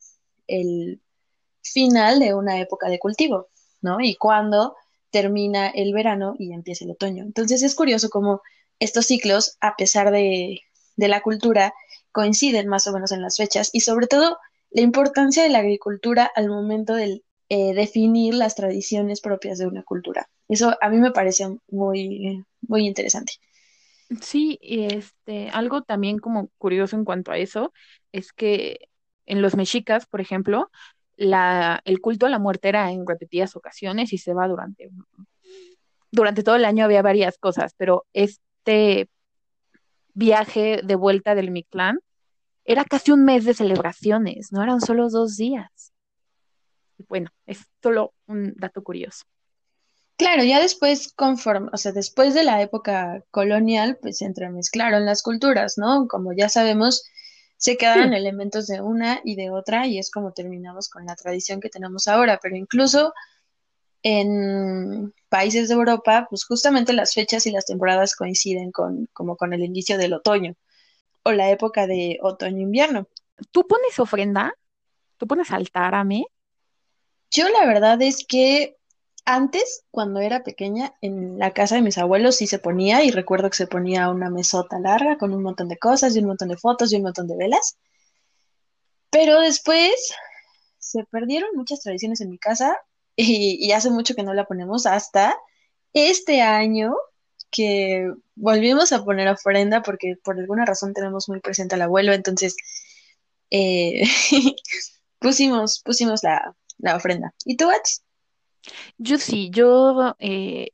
el 0.46 1.00
final 1.62 2.18
de 2.20 2.34
una 2.34 2.58
época 2.60 2.88
de 2.88 2.98
cultivo, 2.98 3.48
¿no? 3.80 4.00
Y 4.00 4.16
cuando 4.16 4.76
termina 5.10 5.68
el 5.68 5.92
verano 5.92 6.34
y 6.38 6.52
empieza 6.52 6.84
el 6.84 6.92
otoño. 6.92 7.24
Entonces 7.24 7.62
es 7.62 7.74
curioso 7.74 8.08
cómo 8.10 8.40
estos 8.78 9.06
ciclos, 9.06 9.56
a 9.60 9.76
pesar 9.76 10.10
de, 10.10 10.60
de 10.96 11.08
la 11.08 11.20
cultura, 11.20 11.74
coinciden 12.12 12.68
más 12.68 12.86
o 12.86 12.92
menos 12.92 13.12
en 13.12 13.22
las 13.22 13.36
fechas 13.36 13.70
y 13.72 13.80
sobre 13.80 14.06
todo 14.06 14.38
la 14.70 14.82
importancia 14.82 15.42
de 15.42 15.50
la 15.50 15.58
agricultura 15.58 16.30
al 16.34 16.48
momento 16.48 16.94
de 16.94 17.22
eh, 17.48 17.74
definir 17.74 18.34
las 18.34 18.54
tradiciones 18.54 19.20
propias 19.20 19.58
de 19.58 19.66
una 19.66 19.82
cultura. 19.82 20.28
Eso 20.48 20.74
a 20.80 20.88
mí 20.88 20.96
me 20.96 21.10
parece 21.10 21.46
muy, 21.70 22.44
muy 22.62 22.86
interesante. 22.86 23.34
Sí, 24.20 24.58
y 24.60 24.84
este, 24.84 25.48
algo 25.50 25.82
también 25.82 26.18
como 26.18 26.48
curioso 26.58 26.96
en 26.96 27.04
cuanto 27.04 27.30
a 27.32 27.38
eso 27.38 27.72
es 28.10 28.32
que 28.32 28.88
en 29.26 29.40
los 29.42 29.56
mexicas, 29.56 30.06
por 30.06 30.20
ejemplo, 30.20 30.70
la, 31.16 31.80
el 31.84 32.00
culto 32.00 32.26
a 32.26 32.30
la 32.30 32.38
muerte 32.38 32.68
era 32.68 32.90
en 32.90 33.06
repetidas 33.06 33.56
ocasiones 33.56 34.12
y 34.12 34.18
se 34.18 34.34
va 34.34 34.48
durante, 34.48 34.90
durante 36.10 36.42
todo 36.42 36.56
el 36.56 36.64
año 36.64 36.84
había 36.84 37.02
varias 37.02 37.38
cosas, 37.38 37.74
pero 37.76 38.06
este 38.12 39.08
viaje 40.14 40.80
de 40.82 40.94
vuelta 40.94 41.34
del 41.34 41.50
Mictlán 41.50 42.00
era 42.64 42.84
casi 42.84 43.12
un 43.12 43.24
mes 43.24 43.44
de 43.44 43.54
celebraciones, 43.54 44.52
no 44.52 44.62
eran 44.62 44.80
solo 44.80 45.08
dos 45.08 45.36
días. 45.36 45.92
Bueno, 47.08 47.30
es 47.46 47.66
solo 47.82 48.14
un 48.26 48.54
dato 48.56 48.82
curioso. 48.82 49.24
Claro, 50.22 50.44
ya 50.44 50.60
después, 50.60 51.12
conforme, 51.14 51.68
o 51.72 51.76
sea, 51.76 51.92
después 51.92 52.34
de 52.34 52.44
la 52.44 52.62
época 52.62 53.24
colonial, 53.30 53.98
pues 54.00 54.18
se 54.18 54.24
entremezclaron 54.26 55.04
las 55.04 55.22
culturas, 55.22 55.78
¿no? 55.78 56.06
Como 56.08 56.32
ya 56.32 56.48
sabemos, 56.48 57.04
se 57.56 57.76
quedaron 57.76 58.12
Sí. 58.12 58.16
elementos 58.16 58.66
de 58.68 58.80
una 58.80 59.20
y 59.24 59.34
de 59.36 59.50
otra 59.50 59.86
y 59.86 59.98
es 59.98 60.10
como 60.10 60.32
terminamos 60.32 60.88
con 60.88 61.06
la 61.06 61.16
tradición 61.16 61.60
que 61.60 61.70
tenemos 61.70 62.06
ahora, 62.08 62.38
pero 62.40 62.56
incluso 62.56 63.12
en 64.02 65.14
países 65.28 65.68
de 65.68 65.74
Europa, 65.74 66.26
pues 66.30 66.44
justamente 66.44 66.92
las 66.92 67.14
fechas 67.14 67.46
y 67.46 67.50
las 67.52 67.66
temporadas 67.66 68.16
coinciden 68.16 68.72
con, 68.72 69.08
como 69.12 69.36
con 69.36 69.52
el 69.54 69.62
inicio 69.62 69.98
del 69.98 70.14
otoño 70.14 70.54
o 71.24 71.32
la 71.32 71.50
época 71.50 71.86
de 71.86 72.18
otoño-invierno. 72.22 73.08
¿Tú 73.50 73.66
pones 73.66 73.98
ofrenda? 73.98 74.54
¿Tú 75.18 75.26
pones 75.26 75.50
altar 75.52 75.94
a 75.94 76.04
mí? 76.04 76.26
Yo 77.30 77.48
la 77.48 77.66
verdad 77.66 78.00
es 78.02 78.26
que 78.26 78.76
antes, 79.24 79.84
cuando 79.90 80.20
era 80.20 80.42
pequeña, 80.42 80.94
en 81.00 81.38
la 81.38 81.52
casa 81.52 81.76
de 81.76 81.82
mis 81.82 81.98
abuelos 81.98 82.36
sí 82.36 82.46
se 82.46 82.58
ponía 82.58 83.04
y 83.04 83.10
recuerdo 83.10 83.50
que 83.50 83.56
se 83.56 83.66
ponía 83.66 84.08
una 84.10 84.30
mesota 84.30 84.78
larga 84.80 85.18
con 85.18 85.32
un 85.32 85.42
montón 85.42 85.68
de 85.68 85.78
cosas 85.78 86.14
y 86.16 86.18
un 86.18 86.26
montón 86.26 86.48
de 86.48 86.56
fotos 86.56 86.92
y 86.92 86.96
un 86.96 87.02
montón 87.02 87.28
de 87.28 87.36
velas. 87.36 87.76
Pero 89.10 89.40
después 89.40 89.92
se 90.78 91.04
perdieron 91.04 91.50
muchas 91.54 91.80
tradiciones 91.80 92.20
en 92.20 92.30
mi 92.30 92.38
casa 92.38 92.76
y, 93.16 93.72
hace 93.72 93.90
mucho 93.90 94.14
que 94.14 94.22
no 94.22 94.34
la 94.34 94.46
ponemos 94.46 94.86
hasta 94.86 95.36
este 95.92 96.42
año 96.42 96.94
que 97.50 98.10
volvimos 98.34 98.92
a 98.92 99.04
poner 99.04 99.28
ofrenda 99.28 99.82
porque 99.82 100.16
por 100.24 100.38
alguna 100.38 100.64
razón 100.64 100.94
tenemos 100.94 101.28
muy 101.28 101.40
presente 101.40 101.74
al 101.74 101.82
abuelo, 101.82 102.12
entonces 102.12 102.56
eh, 103.50 104.04
pusimos, 105.20 105.82
pusimos 105.84 106.22
la, 106.24 106.56
la 106.78 106.96
ofrenda. 106.96 107.34
¿Y 107.44 107.56
tú, 107.56 107.70
Ats? 107.70 108.02
Yo 108.98 109.18
sí, 109.18 109.50
yo 109.50 110.14
eh, 110.18 110.70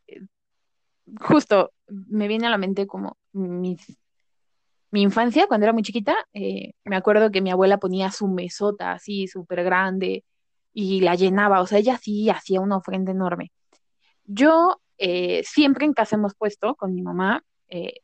justo 1.20 1.72
me 1.88 2.29
viene 2.29 2.46
a 2.46 2.51
la 2.51 2.59
mente 2.59 2.87
como 2.87 3.16
mi 3.33 5.03
infancia, 5.03 5.46
cuando 5.46 5.64
era 5.66 5.72
muy 5.72 5.83
chiquita, 5.83 6.16
eh, 6.33 6.72
me 6.85 6.96
acuerdo 6.96 7.31
que 7.31 7.40
mi 7.42 7.51
abuela 7.51 7.79
ponía 7.79 8.11
su 8.11 8.29
mesota 8.29 8.92
así 8.92 9.27
súper 9.29 9.62
grande 9.64 10.24
y 10.72 11.01
la 11.01 11.14
llenaba, 11.14 11.61
o 11.61 11.66
sea, 11.66 11.79
ella 11.79 11.98
sí 11.98 12.31
hacía 12.31 12.61
una 12.61 12.77
ofrenda 12.79 13.12
enorme. 13.12 13.53
Yo 14.24 14.81
eh, 14.98 15.42
siempre 15.44 15.85
en 15.87 15.94
casa 15.94 16.16
hemos 16.16 16.35
puesto, 16.35 16.74
con 16.77 16.94
mi 16.94 17.03
mamá, 17.03 17.42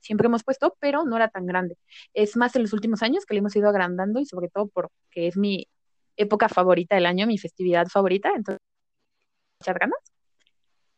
siempre 0.01 0.27
hemos 0.27 0.44
puesto, 0.44 0.77
pero 0.79 1.05
no 1.07 1.16
era 1.16 1.29
tan 1.29 1.47
grande. 1.47 1.79
Es 2.12 2.37
más 2.37 2.55
en 2.55 2.62
los 2.62 2.75
últimos 2.75 3.03
años 3.03 3.25
que 3.25 3.33
le 3.33 3.38
hemos 3.38 3.57
ido 3.57 3.68
agrandando 3.70 4.20
y 4.20 4.27
sobre 4.27 4.51
todo 4.51 4.68
porque 4.68 5.27
es 5.29 5.38
mi 5.38 5.66
época 6.16 6.51
favorita 6.51 6.97
del 6.97 7.07
año, 7.07 7.27
mi 7.27 7.38
festividad 7.38 7.87
favorita, 7.88 8.31
entonces 8.37 8.61
muchas 9.64 9.79
ganas. 9.79 9.98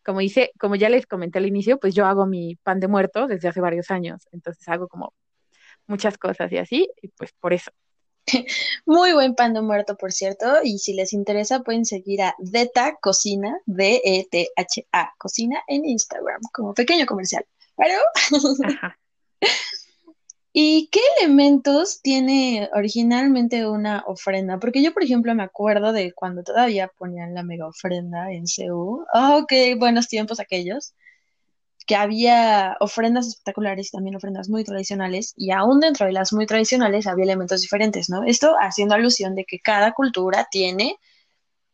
Como 0.04 0.20
dice, 0.20 0.52
como 0.58 0.76
ya 0.76 0.88
les 0.88 1.06
comenté 1.06 1.38
al 1.38 1.46
inicio, 1.46 1.78
pues 1.78 1.94
yo 1.94 2.06
hago 2.06 2.26
mi 2.26 2.56
pan 2.56 2.80
de 2.80 2.88
muerto 2.88 3.26
desde 3.26 3.48
hace 3.48 3.60
varios 3.60 3.90
años, 3.90 4.26
entonces 4.32 4.66
hago 4.68 4.88
como 4.88 5.12
muchas 5.86 6.18
cosas 6.18 6.50
y 6.52 6.58
así, 6.58 6.88
y 7.02 7.08
pues 7.08 7.32
por 7.40 7.52
eso. 7.52 7.70
Muy 8.86 9.12
buen 9.12 9.34
pan 9.34 9.54
de 9.54 9.62
muerto, 9.62 9.96
por 9.96 10.12
cierto, 10.12 10.46
y 10.62 10.78
si 10.78 10.94
les 10.94 11.12
interesa 11.12 11.60
pueden 11.60 11.84
seguir 11.84 12.22
a 12.22 12.34
Deta 12.38 12.96
Cocina, 13.00 13.56
D-E-T-H-A 13.66 15.14
Cocina 15.18 15.62
en 15.68 15.84
Instagram, 15.84 16.40
como 16.52 16.74
pequeño 16.74 17.06
comercial. 17.06 17.44
Pero, 17.76 17.98
¿y 20.58 20.88
qué 20.90 21.00
elementos 21.20 22.00
tiene 22.00 22.70
originalmente 22.72 23.68
una 23.68 24.02
ofrenda? 24.06 24.58
Porque 24.58 24.82
yo, 24.82 24.94
por 24.94 25.02
ejemplo, 25.04 25.34
me 25.34 25.42
acuerdo 25.42 25.92
de 25.92 26.14
cuando 26.14 26.42
todavía 26.42 26.90
ponían 26.96 27.34
la 27.34 27.42
mega 27.42 27.66
ofrenda 27.68 28.32
en 28.32 28.46
CEU. 28.46 29.04
Oh, 29.12 29.44
qué 29.46 29.74
buenos 29.74 30.08
tiempos 30.08 30.40
aquellos 30.40 30.94
que 31.86 31.94
había 31.94 32.76
ofrendas 32.80 33.28
espectaculares 33.28 33.88
y 33.88 33.90
también 33.92 34.16
ofrendas 34.16 34.48
muy 34.48 34.64
tradicionales, 34.64 35.34
y 35.36 35.50
aún 35.50 35.80
dentro 35.80 36.06
de 36.06 36.12
las 36.12 36.32
muy 36.32 36.46
tradicionales 36.46 37.06
había 37.06 37.24
elementos 37.24 37.60
diferentes, 37.60 38.08
¿no? 38.08 38.24
Esto 38.24 38.54
haciendo 38.58 38.94
alusión 38.94 39.34
de 39.34 39.44
que 39.44 39.60
cada 39.60 39.92
cultura 39.92 40.48
tiene 40.50 40.96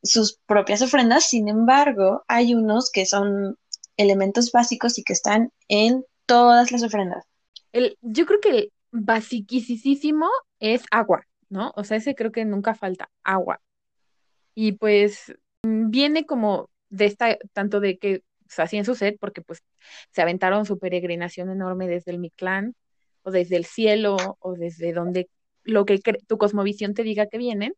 sus 0.03 0.41
propias 0.47 0.83
ofrendas, 0.83 1.25
sin 1.25 1.49
embargo, 1.49 2.25
hay 2.29 2.55
unos 2.55 2.91
que 2.91 3.07
son 3.07 3.57
elementos 3.97 4.51
básicos 4.51 4.99
y 4.99 5.05
que 5.05 5.13
están 5.13 5.53
en 5.69 6.05
todas 6.27 6.73
las 6.73 6.83
ofrendas. 6.83 7.32
El, 7.73 7.97
yo 8.01 8.27
creo 8.27 8.41
que 8.41 8.51
el 8.51 8.73
basiquísimo 8.93 10.29
es 10.61 10.85
agua, 10.91 11.27
¿no? 11.49 11.73
O 11.77 11.85
sea, 11.85 11.97
ese 11.97 12.15
creo 12.15 12.33
que 12.33 12.45
nunca 12.45 12.75
falta, 12.75 13.11
agua. 13.25 13.61
Y 14.55 14.73
pues 14.73 15.35
viene 15.63 16.27
como 16.27 16.71
de 16.91 17.07
esta, 17.07 17.39
tanto 17.53 17.81
de 17.81 17.99
que 17.99 18.23
así 18.59 18.77
en 18.77 18.85
su 18.85 18.95
set, 18.95 19.17
porque 19.19 19.43
pues 19.43 19.63
se 20.11 20.23
aventaron 20.23 20.67
su 20.67 20.79
peregrinación 20.79 21.51
enorme 21.51 21.89
desde 21.89 22.11
el 22.13 22.19
Mictlán, 22.19 22.75
o 23.23 23.31
desde 23.31 23.57
el 23.57 23.65
cielo, 23.65 24.17
o 24.41 24.55
desde 24.55 24.93
donde 24.93 25.29
lo 25.65 25.85
que 25.87 25.99
tu 26.27 26.39
cosmovisión 26.39 26.95
te 26.95 27.03
diga 27.03 27.27
que 27.27 27.39
vienen. 27.39 27.75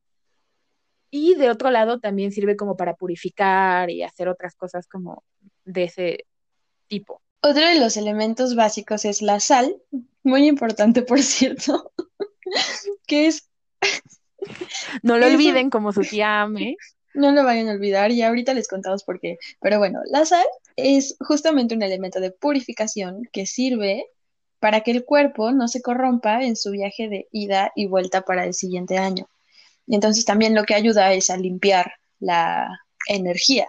Y 1.10 1.34
de 1.36 1.50
otro 1.50 1.70
lado 1.70 2.00
también 2.00 2.32
sirve 2.32 2.56
como 2.56 2.76
para 2.76 2.94
purificar 2.94 3.90
y 3.90 4.02
hacer 4.02 4.28
otras 4.28 4.56
cosas 4.56 4.88
como 4.88 5.22
de 5.64 5.84
ese 5.84 6.26
tipo. 6.88 7.22
Otro 7.46 7.66
de 7.66 7.78
los 7.78 7.98
elementos 7.98 8.56
básicos 8.56 9.04
es 9.04 9.20
la 9.20 9.38
sal, 9.38 9.76
muy 10.22 10.48
importante 10.48 11.02
por 11.02 11.20
cierto, 11.20 11.92
que 13.06 13.26
es... 13.26 13.50
no 15.02 15.18
lo 15.18 15.26
olviden 15.26 15.68
como 15.68 15.92
su 15.92 16.00
tía 16.00 16.40
Ame. 16.40 16.78
No 17.12 17.32
lo 17.32 17.44
vayan 17.44 17.68
a 17.68 17.72
olvidar 17.72 18.10
y 18.12 18.22
ahorita 18.22 18.54
les 18.54 18.66
contamos 18.66 19.04
por 19.04 19.20
qué. 19.20 19.36
Pero 19.60 19.78
bueno, 19.78 20.00
la 20.06 20.24
sal 20.24 20.46
es 20.76 21.16
justamente 21.20 21.74
un 21.74 21.82
elemento 21.82 22.18
de 22.18 22.30
purificación 22.30 23.28
que 23.30 23.44
sirve 23.44 24.06
para 24.58 24.80
que 24.80 24.92
el 24.92 25.04
cuerpo 25.04 25.52
no 25.52 25.68
se 25.68 25.82
corrompa 25.82 26.42
en 26.44 26.56
su 26.56 26.70
viaje 26.70 27.10
de 27.10 27.28
ida 27.30 27.72
y 27.76 27.88
vuelta 27.88 28.22
para 28.22 28.46
el 28.46 28.54
siguiente 28.54 28.96
año. 28.96 29.28
Y 29.86 29.96
entonces 29.96 30.24
también 30.24 30.54
lo 30.54 30.64
que 30.64 30.76
ayuda 30.76 31.12
es 31.12 31.28
a 31.28 31.36
limpiar 31.36 31.92
la 32.20 32.70
energía 33.06 33.68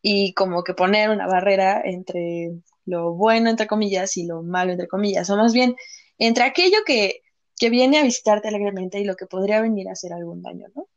y 0.00 0.32
como 0.32 0.64
que 0.64 0.72
poner 0.72 1.10
una 1.10 1.26
barrera 1.26 1.82
entre 1.84 2.62
lo 2.88 3.14
bueno, 3.14 3.50
entre 3.50 3.66
comillas, 3.66 4.16
y 4.16 4.26
lo 4.26 4.42
malo, 4.42 4.72
entre 4.72 4.88
comillas, 4.88 5.28
o 5.30 5.36
más 5.36 5.52
bien 5.52 5.76
entre 6.18 6.44
aquello 6.44 6.78
que, 6.86 7.22
que 7.56 7.70
viene 7.70 7.98
a 7.98 8.02
visitarte 8.02 8.48
alegremente 8.48 9.00
y 9.00 9.04
lo 9.04 9.16
que 9.16 9.26
podría 9.26 9.60
venir 9.60 9.88
a 9.88 9.92
hacer 9.92 10.12
algún 10.12 10.42
daño, 10.42 10.68
¿no? 10.74 10.88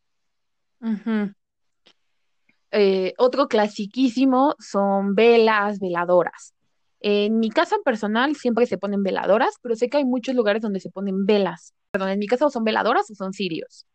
Eh, 2.71 3.13
otro 3.17 3.47
clasiquísimo 3.47 4.55
son 4.59 5.13
velas, 5.13 5.79
veladoras. 5.79 6.53
En 7.01 7.39
mi 7.39 7.49
casa 7.49 7.75
personal 7.83 8.35
siempre 8.35 8.65
se 8.65 8.77
ponen 8.77 9.03
veladoras, 9.03 9.55
pero 9.61 9.75
sé 9.75 9.89
que 9.89 9.97
hay 9.97 10.05
muchos 10.05 10.35
lugares 10.35 10.61
donde 10.61 10.79
se 10.79 10.89
ponen 10.89 11.25
velas. 11.25 11.73
Perdón, 11.91 12.09
en 12.09 12.19
mi 12.19 12.27
casa 12.27 12.45
o 12.45 12.49
son 12.49 12.63
veladoras 12.63 13.09
o 13.11 13.15
son 13.15 13.33
cirios, 13.33 13.85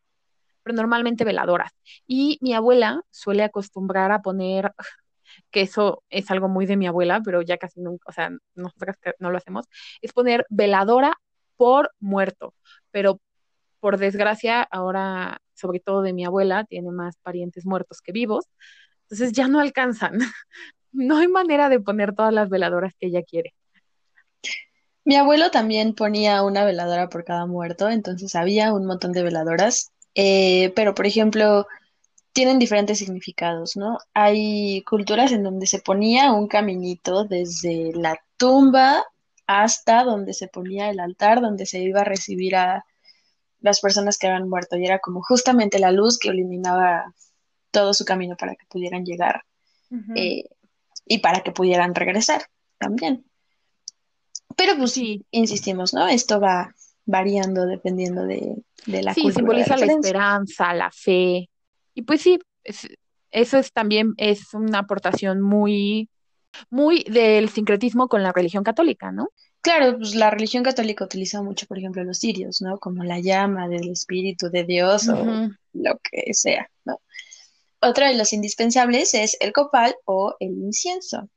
pero 0.63 0.77
normalmente 0.77 1.25
veladoras. 1.25 1.73
Y 2.07 2.39
mi 2.43 2.53
abuela 2.53 3.03
suele 3.11 3.45
acostumbrar 3.45 4.13
a 4.13 4.23
poner, 4.23 4.73
que 5.57 5.63
eso 5.63 6.03
es 6.11 6.31
algo 6.31 6.49
muy 6.49 6.67
de 6.67 6.77
mi 6.77 6.87
abuela, 6.87 7.23
pero 7.25 7.41
ya 7.41 7.57
casi 7.57 7.81
nunca, 7.81 8.11
o 8.11 8.13
sea, 8.13 8.29
nosotras 8.55 8.99
no 9.19 9.31
lo 9.31 9.39
hacemos, 9.39 9.65
es 10.03 10.13
poner 10.13 10.45
veladora 10.51 11.19
por 11.57 11.93
muerto. 11.99 12.53
Pero 12.91 13.23
por 13.81 13.97
desgracia, 13.97 14.61
ahora 14.65 15.41
sobre 15.55 15.81
todo 15.81 16.03
de 16.03 16.13
mi 16.13 16.27
abuela, 16.27 16.65
tiene 16.65 16.91
más 16.91 17.17
parientes 17.23 17.65
muertos 17.65 18.03
que 18.03 18.13
vivos, 18.13 18.45
entonces 19.05 19.33
ya 19.33 19.49
no 19.49 19.61
alcanzan. 19.61 20.19
No 20.93 21.19
hay 21.19 21.29
manera 21.29 21.69
de 21.69 21.79
poner 21.79 22.15
todas 22.15 22.33
las 22.33 22.49
veladoras 22.49 22.95
que 22.99 23.09
ella 23.09 23.23
quiere. 23.23 23.55
Mi 25.05 25.17
abuelo 25.17 25.51
también 25.51 25.95
ponía 25.95 26.43
una 26.43 26.65
veladora 26.65 27.11
por 27.11 27.25
cada 27.25 27.45
muerto, 27.45 27.91
entonces 27.91 28.35
había 28.35 28.73
un 28.73 28.87
montón 28.87 29.13
de 29.13 29.23
veladoras, 29.23 29.93
eh, 30.15 30.73
pero 30.75 30.95
por 30.95 31.07
ejemplo, 31.07 31.67
tienen 32.37 32.59
diferentes 32.59 32.99
significados, 32.99 33.79
¿no? 33.79 33.97
Hay 34.13 34.83
culturas 34.83 35.33
en 35.33 35.43
donde 35.43 35.67
se 35.67 35.79
ponía 35.79 36.33
un 36.33 36.49
caminito 36.49 37.25
desde 37.25 37.95
la 37.95 38.21
tumba 38.37 39.03
hasta 39.47 40.05
donde 40.05 40.35
se 40.35 40.47
ponía 40.47 40.91
el 40.91 41.01
altar, 41.01 41.41
donde 41.41 41.65
se 41.65 41.79
iba 41.79 42.03
a 42.03 42.05
recibir 42.05 42.55
a, 42.57 42.85
las 43.61 43.81
personas 43.81 44.19
que 44.19 44.27
habían 44.27 44.51
muerto 44.51 44.77
y 44.77 44.85
era 44.85 44.99
como 44.99 45.23
justamente 45.23 45.79
la 45.79 45.93
luz 45.93 46.19
que 46.19 46.29
iluminaba 46.29 47.15
todo 47.71 47.95
su 47.95 48.05
camino 48.05 48.37
para 48.37 48.55
que 48.55 48.67
pudieran 48.69 49.07
llegar 49.07 49.43
eh, 50.15 50.45
y 51.07 51.19
para 51.21 51.43
que 51.43 51.53
pudieran 51.53 51.95
regresar 51.95 52.43
también. 52.77 53.25
Pero 54.57 54.77
pues 54.77 54.93
sí, 54.93 55.25
insistimos, 55.31 55.95
¿no? 55.95 56.07
Esto 56.07 56.39
va 56.39 56.75
variando 57.07 57.65
dependiendo 57.65 58.27
de, 58.27 58.57
de 58.85 59.03
la 59.03 59.15
sí, 59.15 59.33
simboliza 59.33 59.79
la 59.79 59.87
esperanza, 59.87 60.75
la 60.75 60.91
fe. 60.91 61.49
Y 61.97 62.03
pues 62.03 62.21
sí, 62.21 62.39
eso 63.31 63.59
es 63.59 63.73
también 63.73 64.13
es 64.19 64.53
una 64.53 64.81
aportación 64.81 65.41
muy, 65.41 66.11
muy 66.69 67.05
del 67.05 67.49
sincretismo 67.49 68.07
con 68.07 68.23
la 68.23 68.33
religión 68.33 68.63
católica, 68.63 69.11
¿no? 69.13 69.31
Claro, 69.63 69.97
pues 69.97 70.15
la 70.15 70.29
religión 70.31 70.63
católica 70.63 71.07
utiliza 71.07 71.43
mucho, 71.43 71.67
por 71.67 71.79
ejemplo, 71.79 72.05
los 72.05 72.19
cirios, 72.19 72.61
¿no? 72.61 72.79
Como 72.79 73.03
la 73.03 73.19
llama 73.19 73.67
del 73.67 73.91
Espíritu 73.91 74.51
de 74.51 74.65
Dios 74.65 75.09
o 75.09 75.49
lo 75.73 75.99
que 76.03 76.35
sea, 76.35 76.71
¿no? 76.85 77.01
Otro 77.81 78.07
de 78.07 78.15
los 78.15 78.35
indispensables 78.35 79.15
es 79.15 79.39
el 79.41 79.55
copal 79.55 79.97
o 80.05 80.37
el 80.39 80.51
incienso. 80.51 81.31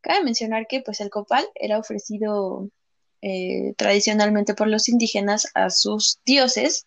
Cabe 0.00 0.24
mencionar 0.24 0.66
que 0.66 0.80
pues 0.80 1.00
el 1.00 1.10
copal 1.10 1.46
era 1.54 1.78
ofrecido 1.78 2.68
eh, 3.22 3.72
tradicionalmente 3.76 4.54
por 4.54 4.66
los 4.66 4.88
indígenas 4.88 5.46
a 5.54 5.70
sus 5.70 6.18
dioses, 6.26 6.86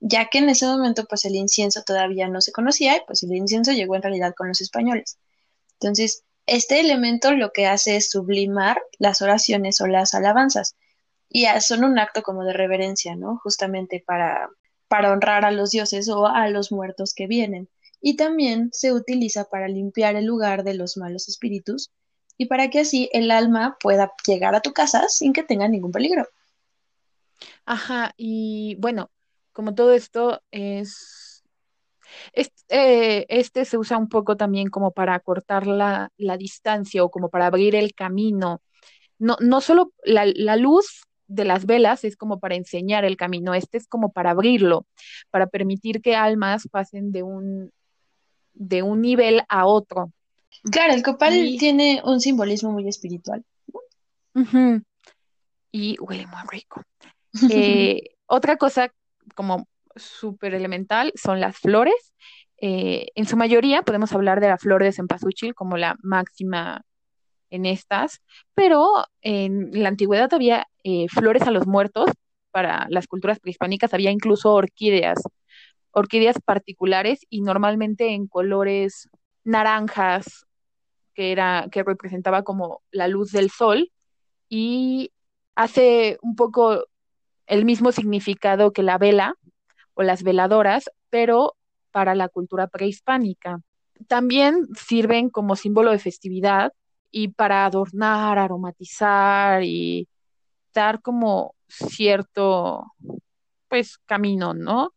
ya 0.00 0.28
que 0.28 0.38
en 0.38 0.48
ese 0.48 0.66
momento 0.66 1.04
pues 1.06 1.24
el 1.24 1.34
incienso 1.34 1.82
todavía 1.82 2.28
no 2.28 2.40
se 2.40 2.52
conocía 2.52 2.96
y 2.96 3.00
pues 3.06 3.22
el 3.22 3.34
incienso 3.34 3.72
llegó 3.72 3.96
en 3.96 4.02
realidad 4.02 4.34
con 4.36 4.48
los 4.48 4.60
españoles. 4.60 5.18
Entonces, 5.80 6.24
este 6.46 6.80
elemento 6.80 7.32
lo 7.32 7.52
que 7.52 7.66
hace 7.66 7.96
es 7.96 8.10
sublimar 8.10 8.80
las 8.98 9.22
oraciones 9.22 9.80
o 9.80 9.86
las 9.86 10.14
alabanzas 10.14 10.76
y 11.28 11.46
son 11.60 11.84
un 11.84 11.98
acto 11.98 12.22
como 12.22 12.44
de 12.44 12.54
reverencia, 12.54 13.14
¿no? 13.16 13.38
Justamente 13.42 14.02
para, 14.04 14.48
para 14.88 15.12
honrar 15.12 15.44
a 15.44 15.50
los 15.50 15.70
dioses 15.70 16.08
o 16.08 16.26
a 16.26 16.48
los 16.48 16.72
muertos 16.72 17.12
que 17.14 17.26
vienen. 17.26 17.68
Y 18.00 18.16
también 18.16 18.70
se 18.72 18.92
utiliza 18.92 19.44
para 19.44 19.68
limpiar 19.68 20.16
el 20.16 20.24
lugar 20.24 20.64
de 20.64 20.74
los 20.74 20.96
malos 20.96 21.28
espíritus 21.28 21.90
y 22.38 22.46
para 22.46 22.70
que 22.70 22.80
así 22.80 23.10
el 23.12 23.30
alma 23.30 23.76
pueda 23.80 24.12
llegar 24.26 24.54
a 24.54 24.60
tu 24.60 24.72
casa 24.72 25.08
sin 25.08 25.32
que 25.32 25.42
tenga 25.42 25.68
ningún 25.68 25.92
peligro. 25.92 26.26
Ajá, 27.66 28.14
y 28.16 28.76
bueno, 28.76 29.10
como 29.58 29.74
todo 29.74 29.92
esto 29.92 30.40
es 30.52 31.42
eh, 32.68 33.26
este, 33.28 33.64
se 33.64 33.76
usa 33.76 33.98
un 33.98 34.08
poco 34.08 34.36
también 34.36 34.68
como 34.68 34.92
para 34.92 35.18
cortar 35.18 35.66
la, 35.66 36.12
distancia 36.38 37.02
o 37.02 37.10
como 37.10 37.28
para 37.28 37.46
abrir 37.46 37.74
el 37.74 37.92
camino 37.92 38.62
no, 39.18 39.36
no 39.40 39.60
solo 39.60 39.92
la, 40.04 40.26
la 40.26 40.54
luz 40.54 41.02
de 41.26 41.44
las 41.44 41.66
velas 41.66 42.04
es 42.04 42.16
como 42.16 42.38
para 42.38 42.54
enseñar 42.54 43.04
el 43.04 43.16
camino, 43.16 43.52
este 43.52 43.78
es 43.78 43.88
como 43.88 44.12
para 44.12 44.30
abrirlo, 44.30 44.86
para 45.28 45.48
permitir 45.48 46.02
que 46.02 46.14
almas 46.14 46.68
pasen 46.70 47.10
de 47.10 47.24
un, 47.24 47.72
de 48.54 48.84
un 48.84 49.00
nivel 49.00 49.42
a 49.48 49.66
otro. 49.66 50.12
Claro, 50.70 50.94
el 50.94 51.02
copal 51.02 51.34
Y- 51.34 51.58
tiene 51.58 52.00
un 52.04 52.20
simbolismo 52.20 52.70
muy 52.70 52.86
espiritual. 52.86 53.44
Y 55.72 55.96
huele 55.98 56.28
muy 56.28 56.42
rico. 56.48 56.80
Eh, 57.50 58.14
otra 58.26 58.56
cosa 58.56 58.92
como 59.34 59.68
súper 59.96 60.54
elemental 60.54 61.12
son 61.14 61.40
las 61.40 61.58
flores. 61.58 62.14
Eh, 62.60 63.06
en 63.14 63.26
su 63.26 63.36
mayoría 63.36 63.82
podemos 63.82 64.12
hablar 64.12 64.40
de 64.40 64.48
la 64.48 64.58
flor 64.58 64.82
de 64.82 64.92
cempasúchil 64.92 65.54
como 65.54 65.76
la 65.76 65.96
máxima 66.02 66.82
en 67.50 67.66
estas, 67.66 68.20
pero 68.54 68.88
en 69.22 69.70
la 69.72 69.88
antigüedad 69.88 70.32
había 70.34 70.66
eh, 70.84 71.06
flores 71.08 71.42
a 71.42 71.50
los 71.50 71.66
muertos. 71.66 72.10
Para 72.50 72.86
las 72.88 73.06
culturas 73.06 73.38
prehispánicas 73.40 73.94
había 73.94 74.10
incluso 74.10 74.52
orquídeas, 74.52 75.22
orquídeas 75.90 76.40
particulares 76.44 77.20
y 77.28 77.42
normalmente 77.42 78.14
en 78.14 78.26
colores 78.26 79.08
naranjas, 79.44 80.46
que 81.14 81.32
era, 81.32 81.68
que 81.70 81.82
representaba 81.82 82.42
como 82.42 82.82
la 82.90 83.08
luz 83.08 83.32
del 83.32 83.50
sol, 83.50 83.90
y 84.48 85.12
hace 85.54 86.18
un 86.22 86.36
poco 86.36 86.86
el 87.48 87.64
mismo 87.64 87.92
significado 87.92 88.72
que 88.72 88.82
la 88.82 88.98
vela 88.98 89.34
o 89.94 90.02
las 90.02 90.22
veladoras, 90.22 90.90
pero 91.10 91.56
para 91.90 92.14
la 92.14 92.28
cultura 92.28 92.68
prehispánica. 92.68 93.60
También 94.06 94.68
sirven 94.76 95.30
como 95.30 95.56
símbolo 95.56 95.90
de 95.90 95.98
festividad 95.98 96.72
y 97.10 97.28
para 97.28 97.64
adornar, 97.64 98.38
aromatizar 98.38 99.64
y 99.64 100.08
dar 100.72 101.02
como 101.02 101.54
cierto, 101.68 102.92
pues, 103.68 103.98
camino, 104.06 104.54
¿no? 104.54 104.94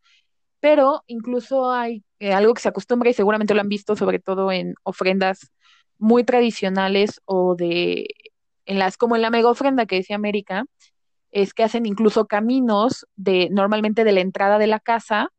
Pero 0.60 1.02
incluso 1.06 1.70
hay 1.70 2.04
eh, 2.20 2.32
algo 2.32 2.54
que 2.54 2.62
se 2.62 2.68
acostumbra 2.68 3.10
y 3.10 3.14
seguramente 3.14 3.54
lo 3.54 3.60
han 3.62 3.68
visto, 3.68 3.96
sobre 3.96 4.18
todo 4.20 4.52
en 4.52 4.74
ofrendas 4.84 5.50
muy 5.98 6.24
tradicionales 6.24 7.20
o 7.24 7.56
de, 7.56 8.06
en 8.66 8.78
las, 8.78 8.96
como 8.96 9.16
en 9.16 9.22
la 9.22 9.30
mega 9.30 9.48
ofrenda 9.50 9.86
que 9.86 9.96
decía 9.96 10.16
América, 10.16 10.64
es 11.32 11.54
que 11.54 11.64
hacen 11.64 11.86
incluso 11.86 12.26
caminos 12.26 13.06
de, 13.16 13.48
normalmente 13.50 14.04
de 14.04 14.12
la 14.12 14.20
entrada 14.20 14.58
de 14.58 14.66
la 14.66 14.78
casa 14.78 15.30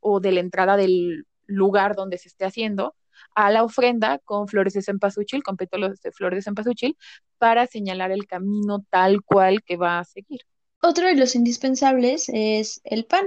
o 0.00 0.20
de 0.20 0.32
la 0.32 0.40
entrada 0.40 0.76
del 0.76 1.26
lugar 1.46 1.96
donde 1.96 2.18
se 2.18 2.28
esté 2.28 2.44
haciendo 2.44 2.94
a 3.34 3.50
la 3.50 3.62
ofrenda 3.62 4.18
con 4.18 4.48
flores 4.48 4.74
de 4.74 4.82
cempasúchil, 4.82 5.42
con 5.42 5.56
pétalos 5.56 6.00
de 6.00 6.10
flores 6.10 6.38
de 6.38 6.42
cempasúchil, 6.42 6.96
para 7.38 7.66
señalar 7.66 8.10
el 8.10 8.26
camino 8.26 8.84
tal 8.90 9.22
cual 9.22 9.62
que 9.62 9.76
va 9.76 10.00
a 10.00 10.04
seguir. 10.04 10.40
Otro 10.82 11.06
de 11.06 11.14
los 11.14 11.34
indispensables 11.34 12.28
es 12.32 12.80
el 12.84 13.04
pan. 13.04 13.26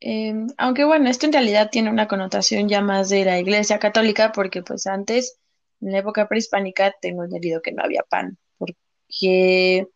Eh, 0.00 0.34
aunque 0.58 0.84
bueno, 0.84 1.08
esto 1.08 1.26
en 1.26 1.32
realidad 1.32 1.70
tiene 1.70 1.90
una 1.90 2.06
connotación 2.06 2.68
ya 2.68 2.82
más 2.82 3.08
de 3.08 3.24
la 3.24 3.38
Iglesia 3.38 3.78
Católica, 3.78 4.30
porque 4.32 4.62
pues 4.62 4.86
antes, 4.86 5.38
en 5.80 5.92
la 5.92 5.98
época 5.98 6.28
prehispánica, 6.28 6.94
tengo 7.00 7.24
entendido 7.24 7.62
que 7.62 7.72
no 7.72 7.82
había 7.82 8.02
pan, 8.02 8.38
porque 8.58 9.88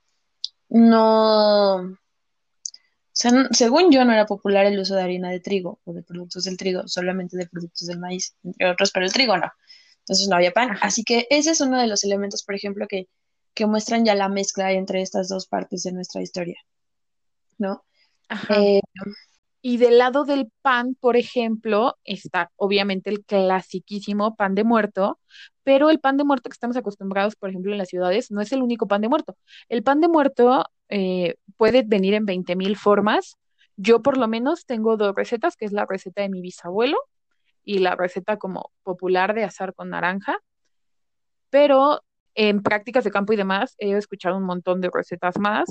no, 0.70 1.76
o 1.76 1.96
sea, 3.12 3.30
n- 3.30 3.48
según 3.52 3.90
yo 3.92 4.04
no 4.04 4.12
era 4.12 4.26
popular 4.26 4.66
el 4.66 4.78
uso 4.78 4.94
de 4.94 5.02
harina 5.02 5.30
de 5.30 5.40
trigo 5.40 5.80
o 5.84 5.92
de 5.92 6.02
productos 6.02 6.44
del 6.44 6.56
trigo, 6.56 6.86
solamente 6.88 7.36
de 7.36 7.46
productos 7.48 7.86
del 7.88 7.98
maíz, 7.98 8.36
entre 8.44 8.68
otros, 8.70 8.90
pero 8.92 9.06
el 9.06 9.12
trigo 9.12 9.36
no. 9.36 9.50
Entonces 10.00 10.28
no 10.28 10.36
había 10.36 10.52
pan. 10.52 10.76
Así 10.82 11.04
que 11.04 11.26
ese 11.30 11.50
es 11.50 11.60
uno 11.60 11.78
de 11.80 11.86
los 11.86 12.04
elementos, 12.04 12.42
por 12.44 12.54
ejemplo, 12.54 12.86
que, 12.88 13.08
que 13.54 13.66
muestran 13.66 14.04
ya 14.04 14.14
la 14.14 14.28
mezcla 14.28 14.72
entre 14.72 15.02
estas 15.02 15.28
dos 15.28 15.46
partes 15.46 15.82
de 15.82 15.92
nuestra 15.92 16.22
historia, 16.22 16.56
¿no? 17.58 17.84
Ajá. 18.28 18.54
Eh, 18.60 18.80
Y 19.62 19.76
del 19.76 19.98
lado 19.98 20.24
del 20.24 20.50
pan, 20.62 20.96
por 20.98 21.16
ejemplo, 21.16 21.96
está 22.04 22.50
obviamente 22.56 23.10
el 23.10 23.24
clasiquísimo 23.24 24.34
pan 24.34 24.54
de 24.54 24.64
muerto, 24.64 25.20
pero 25.62 25.90
el 25.90 26.00
pan 26.00 26.16
de 26.16 26.24
muerto 26.24 26.48
que 26.48 26.54
estamos 26.54 26.76
acostumbrados, 26.76 27.36
por 27.36 27.50
ejemplo, 27.50 27.72
en 27.72 27.78
las 27.78 27.88
ciudades, 27.88 28.30
no 28.30 28.40
es 28.40 28.52
el 28.52 28.62
único 28.62 28.88
pan 28.88 29.02
de 29.02 29.08
muerto. 29.08 29.36
El 29.68 29.82
pan 29.82 30.00
de 30.00 30.08
muerto 30.08 30.64
eh, 30.88 31.36
puede 31.56 31.82
venir 31.86 32.14
en 32.14 32.24
20 32.26 32.56
mil 32.56 32.76
formas. 32.76 33.36
Yo 33.76 34.02
por 34.02 34.16
lo 34.16 34.28
menos 34.28 34.66
tengo 34.66 34.96
dos 34.96 35.14
recetas, 35.14 35.56
que 35.56 35.66
es 35.66 35.72
la 35.72 35.86
receta 35.86 36.22
de 36.22 36.30
mi 36.30 36.40
bisabuelo 36.40 36.98
y 37.64 37.78
la 37.78 37.96
receta 37.96 38.38
como 38.38 38.72
popular 38.82 39.34
de 39.34 39.44
azar 39.44 39.74
con 39.74 39.90
naranja, 39.90 40.38
pero 41.50 42.02
en 42.34 42.62
prácticas 42.62 43.04
de 43.04 43.10
campo 43.10 43.32
y 43.32 43.36
demás 43.36 43.74
he 43.78 43.92
escuchado 43.92 44.36
un 44.36 44.44
montón 44.44 44.80
de 44.80 44.90
recetas 44.92 45.38
más. 45.38 45.70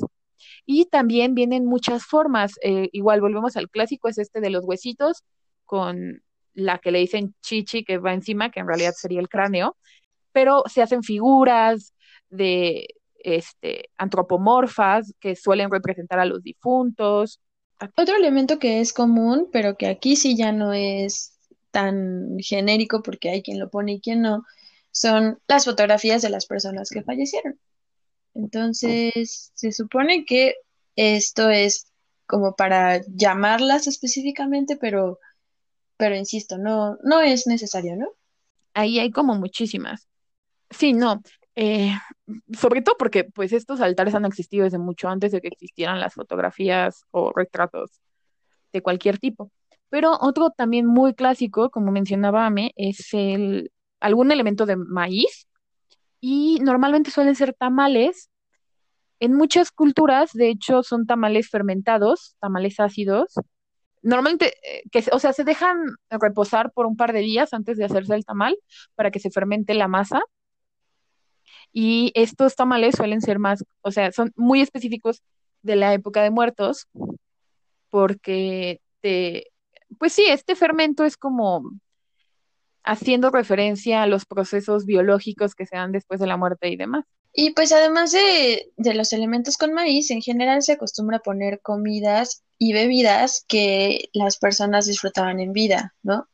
Y 0.66 0.86
también 0.86 1.36
vienen 1.36 1.66
muchas 1.66 2.06
formas. 2.06 2.54
eh, 2.64 2.90
igual 2.92 3.22
volvemos 3.22 3.58
al 3.58 3.70
clásico, 3.70 4.08
es 4.10 4.18
este 4.18 4.42
de 4.42 4.50
los 4.50 4.66
huesitos 4.66 5.24
con 5.66 6.22
la 6.54 6.80
que 6.80 6.92
le 6.92 7.00
dicen 7.00 7.36
chichi 7.42 7.84
que 7.84 7.98
va 7.98 8.14
encima, 8.14 8.52
que 8.52 8.60
en 8.60 8.68
realidad 8.68 8.94
sería 8.96 9.20
el 9.20 9.30
cráneo, 9.30 9.78
pero 10.32 10.64
se 10.68 10.82
hacen 10.82 11.04
figuras 11.04 11.94
de 12.30 12.88
este 13.20 13.90
antropomorfas 13.98 15.14
que 15.20 15.36
suelen 15.36 15.72
representar 15.72 16.20
a 16.20 16.26
los 16.26 16.44
difuntos. 16.44 17.40
Otro 17.96 18.16
elemento 18.16 18.60
que 18.60 18.82
es 18.82 18.94
común, 18.94 19.50
pero 19.52 19.78
que 19.78 19.88
aquí 19.88 20.16
sí 20.16 20.36
ya 20.36 20.52
no 20.52 20.74
es 20.74 21.38
tan 21.72 22.38
genérico 22.40 23.02
porque 23.04 23.30
hay 23.30 23.42
quien 23.42 23.60
lo 23.60 23.70
pone 23.70 23.94
y 23.94 24.02
quien 24.02 24.22
no, 24.22 24.44
son 24.92 25.40
las 25.48 25.66
fotografías 25.66 26.22
de 26.22 26.30
las 26.30 26.46
personas 26.46 26.90
que 26.90 27.04
fallecieron. 27.04 27.60
Entonces, 28.40 29.52
se 29.54 29.72
supone 29.74 30.24
que 30.26 30.56
esto 30.96 31.50
es 31.50 31.92
como 32.26 32.56
para 32.56 33.02
llamarlas 33.08 33.88
específicamente, 33.88 34.78
pero, 34.78 35.20
pero 35.98 36.16
insisto, 36.16 36.58
no, 36.58 36.98
no 37.04 37.20
es 37.22 37.48
necesario, 37.48 37.98
¿no? 37.98 38.08
Ahí 38.74 39.00
hay 39.00 39.12
como 39.12 39.36
muchísimas. 39.36 40.08
Sí, 40.70 40.94
no. 40.94 41.22
eh, 41.56 41.92
sobre 42.58 42.82
todo 42.82 42.96
porque 42.98 43.26
pues 43.26 43.52
estos 43.52 43.82
altares 43.82 44.16
han 44.16 44.26
existido 44.26 44.64
desde 44.64 44.78
mucho 44.78 45.10
antes 45.10 45.32
de 45.34 45.42
que 45.42 45.50
existieran 45.50 46.00
las 46.00 46.14
fotografías 46.14 47.04
o 47.12 47.34
retratos 47.36 48.00
de 48.72 48.82
cualquier 48.82 49.18
tipo. 49.18 49.52
Pero 49.90 50.18
otro 50.22 50.52
también 50.52 50.86
muy 50.86 51.14
clásico, 51.14 51.72
como 51.72 51.92
mencionaba 51.92 52.46
Ame, 52.46 52.72
es 52.78 53.14
el 53.14 53.72
algún 54.00 54.32
elemento 54.32 54.66
de 54.66 54.78
maíz 54.78 55.48
y 56.22 56.60
normalmente 56.62 57.12
suelen 57.12 57.36
ser 57.36 57.54
tamales. 57.54 58.29
En 59.20 59.34
muchas 59.36 59.72
culturas, 59.72 60.32
de 60.34 60.50
hecho, 60.50 60.84
son 60.84 61.06
tamales 61.06 61.50
fermentados, 61.50 62.36
tamales 62.40 62.80
ácidos. 62.80 63.34
Normalmente, 64.02 64.54
eh, 64.64 64.84
o 65.12 65.20
sea, 65.20 65.34
se 65.34 65.44
dejan 65.44 65.78
reposar 66.10 66.72
por 66.72 66.86
un 66.86 66.96
par 66.96 67.14
de 67.14 67.20
días 67.20 67.54
antes 67.54 67.78
de 67.78 67.86
hacerse 67.86 68.16
el 68.16 68.26
tamal 68.26 68.58
para 68.96 69.12
que 69.12 69.20
se 69.20 69.32
fermente 69.32 69.74
la 69.74 69.88
masa. 69.88 70.22
Y 71.74 72.12
estos 72.16 72.56
tamales 72.56 72.96
suelen 72.96 73.22
ser 73.22 73.40
más, 73.40 73.64
o 73.82 73.92
sea, 73.92 74.12
son 74.12 74.32
muy 74.36 74.62
específicos 74.62 75.22
de 75.62 75.76
la 75.76 75.94
época 75.94 76.24
de 76.24 76.32
muertos, 76.32 76.88
porque 77.90 78.82
te, 79.02 79.52
pues 80.00 80.14
sí, 80.14 80.26
este 80.28 80.56
fermento 80.56 81.04
es 81.04 81.18
como 81.18 81.64
haciendo 82.84 83.30
referencia 83.30 84.04
a 84.04 84.08
los 84.08 84.26
procesos 84.26 84.86
biológicos 84.86 85.56
que 85.56 85.66
se 85.66 85.76
dan 85.76 85.92
después 85.92 86.20
de 86.20 86.28
la 86.28 86.38
muerte 86.38 86.70
y 86.70 86.78
demás. 86.78 87.06
Y 87.34 87.52
pues 87.52 87.72
además 87.72 88.12
de, 88.12 88.72
de 88.78 88.94
los 88.94 89.14
elementos 89.14 89.58
con 89.58 89.74
maíz, 89.74 90.10
en 90.12 90.22
general 90.22 90.62
se 90.62 90.74
acostumbra 90.74 91.20
poner 91.20 91.62
comidas 91.62 92.44
y 92.58 92.74
bebidas 92.74 93.46
que 93.48 94.10
las 94.14 94.38
personas 94.38 94.86
disfrutaban 94.88 95.40
en 95.40 95.54
vida, 95.54 95.96
¿no? 96.04 96.28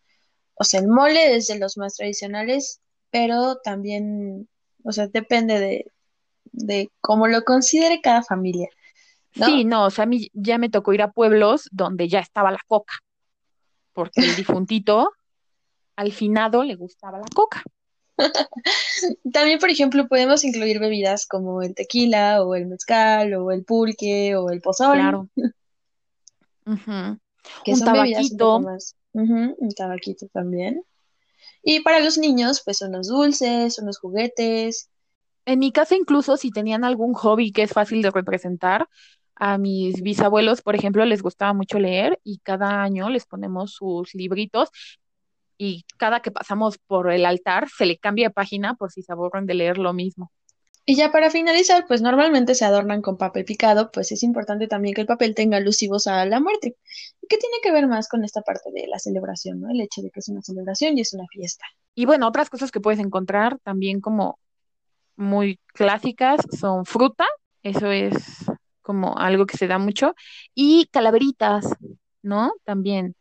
O 0.56 0.64
sea, 0.64 0.80
el 0.80 0.88
mole 0.88 1.36
es 1.36 1.48
de 1.48 1.60
los 1.60 1.78
más 1.78 1.96
tradicionales, 1.96 2.82
pero 3.12 3.58
también, 3.58 4.48
o 4.84 4.92
sea, 4.92 5.08
depende 5.08 5.60
de, 5.60 5.92
de 6.52 6.90
cómo 7.02 7.28
lo 7.28 7.44
considere 7.44 8.02
cada 8.02 8.24
familia. 8.24 8.70
Sí, 9.34 9.66
no, 9.66 9.86
o 9.86 9.90
sea, 9.90 10.04
a 10.04 10.08
mí 10.08 10.30
ya 10.34 10.58
me 10.58 10.70
tocó 10.70 10.94
ir 10.94 11.02
a 11.02 11.12
pueblos 11.12 11.68
donde 11.72 12.08
ya 12.08 12.20
estaba 12.20 12.52
la 12.52 12.62
coca, 12.68 12.94
porque 13.92 14.22
el 14.22 14.36
difuntito 14.36 15.12
al 15.98 16.14
finado 16.14 16.64
le 16.64 16.76
gustaba 16.76 17.20
la 17.20 17.28
coca. 17.34 17.62
También, 19.34 19.60
por 19.60 19.70
ejemplo, 19.70 20.08
podemos 20.08 20.44
incluir 20.44 20.80
bebidas 20.80 21.26
como 21.28 21.62
el 21.62 21.76
tequila 21.76 22.44
o 22.44 22.56
el 22.56 22.68
mezcal 22.68 23.34
o 23.34 23.52
el 23.52 23.64
pulque 23.64 24.36
o 24.36 24.50
el 24.50 24.62
pozol, 24.62 24.98
Claro. 24.98 25.30
Que 27.64 27.72
Un 27.74 27.78
son 27.80 27.90
un 27.90 27.94
tabaquito. 27.94 28.60
más. 28.60 28.96
Ujú, 29.14 29.56
un 29.58 29.70
tabaquito 29.76 30.28
también. 30.34 30.84
Y 31.64 31.82
para 31.82 32.00
los 32.00 32.18
niños, 32.18 32.62
pues 32.64 32.82
unos 32.82 33.08
dulces, 33.08 33.80
unos 33.80 34.00
juguetes. 34.00 34.90
En 35.46 35.60
mi 35.60 35.72
casa, 35.72 35.96
incluso 35.96 36.38
si 36.38 36.52
tenían 36.52 36.84
algún 36.84 37.14
hobby 37.14 37.52
que 37.52 37.64
es 37.64 37.72
fácil 37.72 38.02
de 38.02 38.12
representar, 38.12 38.88
a 39.36 39.58
mis 39.58 40.02
bisabuelos, 40.02 40.62
por 40.62 40.76
ejemplo, 40.76 41.06
les 41.06 41.22
gustaba 41.22 41.54
mucho 41.54 41.78
leer 41.78 42.20
y 42.24 42.40
cada 42.40 42.82
año 42.82 43.10
les 43.10 43.26
ponemos 43.26 43.74
sus 43.74 44.14
libritos 44.16 44.70
y 45.58 45.86
cada 45.98 46.22
que 46.22 46.32
pasamos 46.32 46.78
por 46.78 47.12
el 47.12 47.26
altar 47.26 47.68
se 47.70 47.86
le 47.86 47.98
cambia 47.98 48.28
de 48.28 48.34
página 48.34 48.76
por 48.76 48.92
si 48.92 49.02
se 49.02 49.12
aburren 49.12 49.46
de 49.46 49.54
leer 49.54 49.78
lo 49.78 49.94
mismo. 49.94 50.32
Y 50.88 50.96
ya 50.96 51.12
para 51.12 51.32
finalizar, 51.32 51.86
pues 51.88 52.04
normalmente 52.04 52.54
se 52.54 52.64
adornan 52.64 53.02
con 53.02 53.18
papel 53.18 53.44
picado, 53.44 53.90
pues 53.92 54.12
es 54.12 54.22
importante 54.22 54.68
también 54.68 54.94
que 54.94 55.02
el 55.02 55.08
papel 55.08 55.34
tenga 55.34 55.58
alusivos 55.58 56.06
a 56.06 56.24
la 56.26 56.40
muerte. 56.40 56.76
¿Y 57.22 57.28
qué 57.28 57.38
tiene 57.38 57.56
que 57.64 57.72
ver 57.72 57.88
más 57.88 58.08
con 58.08 58.24
esta 58.24 58.42
parte 58.42 58.70
de 58.72 58.86
la 58.88 59.00
celebración, 59.00 59.62
¿no? 59.62 59.72
El 59.72 59.82
hecho 59.82 60.04
de 60.04 60.12
que 60.12 60.20
es 60.20 60.30
una 60.30 60.44
celebración 60.44 60.96
y 60.96 61.02
es 61.02 61.14
una 61.14 61.26
fiesta. 61.32 61.66
Y 61.96 62.06
bueno, 62.06 62.28
otras 62.28 62.52
cosas 62.52 62.70
que 62.70 62.82
puedes 62.82 63.00
encontrar 63.00 63.58
también 63.64 64.00
como 64.00 64.38
muy 65.16 65.60
clásicas 65.74 66.42
son 66.52 66.86
fruta, 66.86 67.26
eso 67.64 67.90
es 67.90 68.14
como 68.84 69.18
algo 69.18 69.48
que 69.48 69.58
se 69.58 69.66
da 69.68 69.80
mucho, 69.80 70.14
y 70.54 70.88
calaveritas, 70.92 71.66
¿no? 72.22 72.54
También 72.64 73.16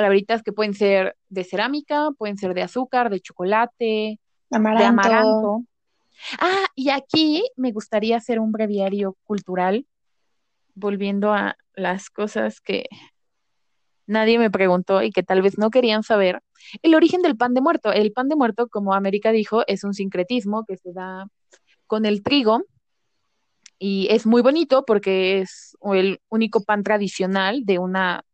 calaveritas 0.00 0.42
que 0.42 0.52
pueden 0.52 0.72
ser 0.72 1.14
de 1.28 1.44
cerámica, 1.44 2.08
pueden 2.16 2.38
ser 2.38 2.54
de 2.54 2.62
azúcar, 2.62 3.10
de 3.10 3.20
chocolate, 3.20 4.18
Amaranto. 4.50 4.82
de 4.82 4.88
amaranto. 4.88 5.64
Ah, 6.40 6.66
y 6.74 6.88
aquí 6.88 7.44
me 7.56 7.70
gustaría 7.70 8.16
hacer 8.16 8.38
un 8.40 8.50
breviario 8.50 9.18
cultural, 9.24 9.86
volviendo 10.74 11.34
a 11.34 11.56
las 11.74 12.08
cosas 12.08 12.62
que 12.62 12.86
nadie 14.06 14.38
me 14.38 14.50
preguntó 14.50 15.02
y 15.02 15.10
que 15.10 15.22
tal 15.22 15.42
vez 15.42 15.58
no 15.58 15.68
querían 15.68 16.02
saber. 16.02 16.40
El 16.80 16.94
origen 16.94 17.20
del 17.20 17.36
pan 17.36 17.52
de 17.52 17.60
muerto. 17.60 17.92
El 17.92 18.12
pan 18.12 18.28
de 18.28 18.36
muerto, 18.36 18.68
como 18.68 18.94
América 18.94 19.32
dijo, 19.32 19.64
es 19.66 19.84
un 19.84 19.92
sincretismo 19.92 20.64
que 20.64 20.78
se 20.78 20.94
da 20.94 21.28
con 21.86 22.06
el 22.06 22.22
trigo 22.22 22.62
y 23.78 24.06
es 24.10 24.24
muy 24.24 24.40
bonito 24.40 24.84
porque 24.86 25.40
es 25.40 25.76
el 25.92 26.20
único 26.30 26.64
pan 26.64 26.82
tradicional 26.82 27.66
de 27.66 27.78
una 27.78 28.24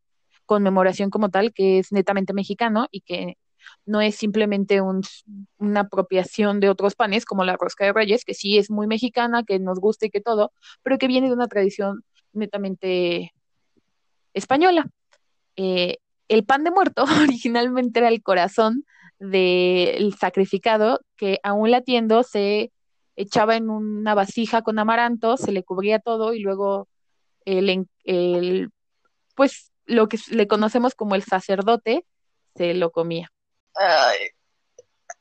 conmemoración 0.47 1.11
como 1.11 1.31
tal 1.31 1.53
que 1.53 1.79
es 1.79 1.93
netamente 1.93 2.33
mexicano 2.33 2.87
y 2.91 3.03
que 3.03 3.37
no 3.85 4.01
es 4.01 4.17
simplemente 4.17 4.81
un, 4.81 5.03
una 5.59 5.81
apropiación 5.81 6.61
de 6.61 6.71
otros 6.71 6.95
panes 6.95 7.25
como 7.25 7.45
la 7.45 7.57
rosca 7.57 7.85
de 7.85 7.93
reyes, 7.93 8.25
que 8.25 8.35
sí 8.35 8.59
es 8.59 8.71
muy 8.71 8.87
mexicana, 8.87 9.43
que 9.45 9.59
nos 9.59 9.81
gusta 9.81 10.07
y 10.07 10.11
que 10.11 10.21
todo, 10.21 10.53
pero 10.83 10.99
que 10.99 11.09
viene 11.09 11.29
de 11.29 11.35
una 11.35 11.49
tradición 11.49 12.05
netamente 12.33 13.33
española. 14.35 14.89
Eh, 15.57 15.99
el 16.29 16.45
pan 16.45 16.65
de 16.65 16.71
muerto 16.71 17.05
originalmente 17.23 18.01
era 18.01 18.09
el 18.09 18.23
corazón 18.23 18.85
del 19.19 20.15
sacrificado 20.15 21.01
que 21.17 21.39
aún 21.43 21.71
latiendo 21.71 22.23
se 22.23 22.73
echaba 23.17 23.57
en 23.57 23.71
una 23.71 24.15
vasija 24.15 24.63
con 24.63 24.79
amaranto, 24.79 25.37
se 25.39 25.53
le 25.53 25.63
cubría 25.63 26.01
todo 26.01 26.35
y 26.35 26.41
luego 26.41 26.89
el, 27.47 27.89
el 28.05 28.71
pues 29.35 29.73
lo 29.87 30.09
que 30.09 30.19
le 30.31 30.47
conocemos 30.47 30.95
como 30.95 31.15
el 31.15 31.23
sacerdote 31.23 32.05
se 32.55 32.75
lo 32.75 32.91
comía. 32.91 33.33
Ay. 33.75 34.19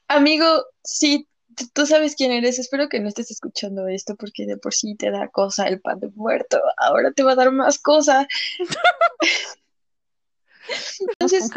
Amigo, 0.08 0.46
sí, 0.84 1.28
tú 1.74 1.86
sabes 1.86 2.16
quién 2.16 2.32
eres. 2.32 2.60
Espero 2.60 2.90
que 2.90 3.00
no 3.00 3.08
estés 3.08 3.32
escuchando 3.32 3.88
esto 3.88 4.16
porque 4.16 4.46
de 4.46 4.58
por 4.58 4.74
sí 4.74 4.96
te 4.96 5.12
da 5.12 5.30
cosa 5.30 5.68
el 5.68 5.82
pan 5.82 6.00
de 6.00 6.10
muerto. 6.10 6.60
Ahora 6.78 7.12
te 7.12 7.24
va 7.24 7.34
a 7.34 7.36
dar 7.36 7.52
más 7.52 7.80
cosa. 7.80 8.28
Entonces, 11.00 11.50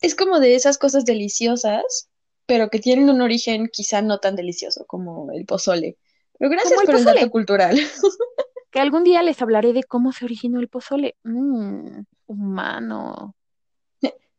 es 0.00 0.14
como 0.14 0.40
de 0.40 0.56
esas 0.56 0.78
cosas 0.78 1.04
deliciosas, 1.04 2.08
pero 2.46 2.70
que 2.70 2.80
tienen 2.80 3.08
un 3.08 3.20
origen 3.20 3.68
quizá 3.72 4.02
no 4.02 4.18
tan 4.18 4.36
delicioso 4.36 4.84
como 4.86 5.30
el 5.32 5.46
pozole. 5.46 5.96
Pero 6.38 6.50
gracias 6.50 6.80
el 6.80 6.86
por 6.86 6.96
el 6.96 7.04
dato 7.04 7.30
cultural. 7.30 7.78
Que 8.68 8.80
algún 8.80 9.04
día 9.04 9.22
les 9.22 9.40
hablaré 9.40 9.72
de 9.72 9.84
cómo 9.84 10.12
se 10.12 10.26
originó 10.26 10.60
el 10.60 10.68
pozole. 10.68 11.16
Mm, 11.22 12.00
humano. 12.26 13.34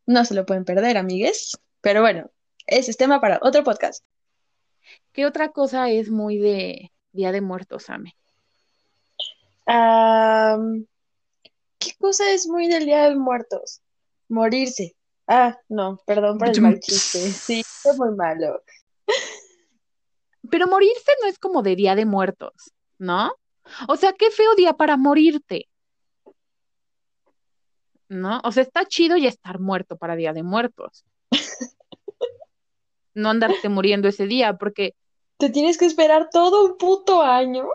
No 0.06 0.24
se 0.24 0.34
lo 0.34 0.46
pueden 0.46 0.64
perder, 0.64 0.96
amigues. 0.96 1.58
Pero 1.80 2.00
bueno, 2.00 2.30
ese 2.66 2.90
es 2.90 2.96
tema 2.96 3.20
para 3.20 3.38
otro 3.42 3.62
podcast. 3.64 4.04
¿Qué 5.12 5.26
otra 5.26 5.50
cosa 5.50 5.90
es 5.90 6.10
muy 6.10 6.38
de 6.38 6.92
Día 7.12 7.32
de 7.32 7.40
Muertos, 7.40 7.90
Ame? 7.90 8.16
Am, 9.66 10.86
¿qué 11.78 11.92
cosa 11.98 12.30
es 12.32 12.46
muy 12.46 12.68
del 12.68 12.86
Día 12.86 13.08
de 13.08 13.16
Muertos? 13.16 13.82
Morirse. 14.28 14.94
Ah, 15.26 15.58
no, 15.68 16.00
perdón 16.06 16.38
por 16.38 16.48
el 16.48 16.60
mal 16.62 16.80
chiste. 16.80 17.18
Sí, 17.18 17.62
fue 17.64 17.94
muy 17.96 18.14
malo. 18.14 18.62
Pero 20.50 20.66
morirse 20.68 21.12
no 21.22 21.28
es 21.28 21.38
como 21.38 21.62
de 21.62 21.76
Día 21.76 21.94
de 21.94 22.06
Muertos, 22.06 22.72
¿no? 22.96 23.32
O 23.88 23.96
sea, 23.96 24.14
qué 24.14 24.30
feo 24.30 24.54
día 24.54 24.72
para 24.72 24.96
morirte. 24.96 25.68
¿No? 28.08 28.40
O 28.44 28.52
sea, 28.52 28.62
está 28.62 28.86
chido 28.86 29.16
ya 29.16 29.28
estar 29.28 29.60
muerto 29.60 29.96
para 29.96 30.16
Día 30.16 30.32
de 30.32 30.42
Muertos. 30.42 31.04
No 33.14 33.30
andarte 33.30 33.68
muriendo 33.68 34.06
ese 34.06 34.28
día, 34.28 34.58
porque, 34.58 34.94
Te 35.38 35.50
tienes 35.50 35.76
que 35.76 35.86
esperar 35.86 36.30
todo 36.30 36.64
un 36.64 36.78
puto 36.78 37.20
año. 37.20 37.66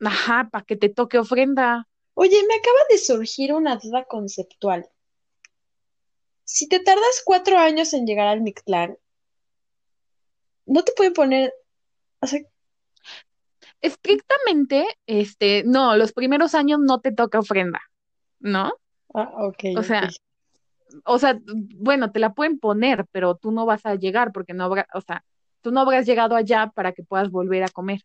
ajá, 0.00 0.48
para 0.50 0.64
que 0.64 0.74
te 0.76 0.88
toque 0.88 1.18
ofrenda. 1.18 1.86
Oye, 2.14 2.42
me 2.48 2.54
acaba 2.54 2.78
de 2.88 2.96
surgir 2.96 3.52
una 3.52 3.76
duda 3.76 4.04
conceptual. 4.04 4.88
Si 6.44 6.66
te 6.66 6.80
tardas 6.80 7.22
cuatro 7.26 7.58
años 7.58 7.92
en 7.92 8.06
llegar 8.06 8.26
al 8.28 8.40
Mictlán, 8.40 8.96
no 10.64 10.82
te 10.82 10.92
pueden 10.96 11.12
poner, 11.12 11.52
o 12.20 12.26
sea, 12.26 12.40
Estrictamente, 13.80 14.86
este, 15.06 15.62
no, 15.64 15.94
los 15.96 16.12
primeros 16.12 16.54
años 16.54 16.80
no 16.80 17.00
te 17.00 17.12
toca 17.12 17.38
ofrenda, 17.38 17.80
¿no? 18.40 18.72
ah, 19.14 19.32
ok, 19.38 19.64
O 19.76 19.82
sea, 19.82 20.04
ok. 20.04 20.12
O 21.04 21.18
sea, 21.18 21.38
bueno, 21.76 22.12
te 22.12 22.18
la 22.18 22.34
pueden 22.34 22.58
poner, 22.58 23.06
pero 23.12 23.36
tú 23.36 23.50
no 23.50 23.66
vas 23.66 23.84
a 23.86 23.94
llegar 23.94 24.32
porque 24.32 24.54
no 24.54 24.64
habrá, 24.64 24.86
o 24.94 25.00
sea, 25.00 25.24
tú 25.60 25.70
no 25.70 25.80
habrás 25.80 26.06
llegado 26.06 26.34
allá 26.36 26.72
para 26.74 26.92
que 26.92 27.02
puedas 27.02 27.30
volver 27.30 27.62
a 27.64 27.68
comer, 27.68 28.00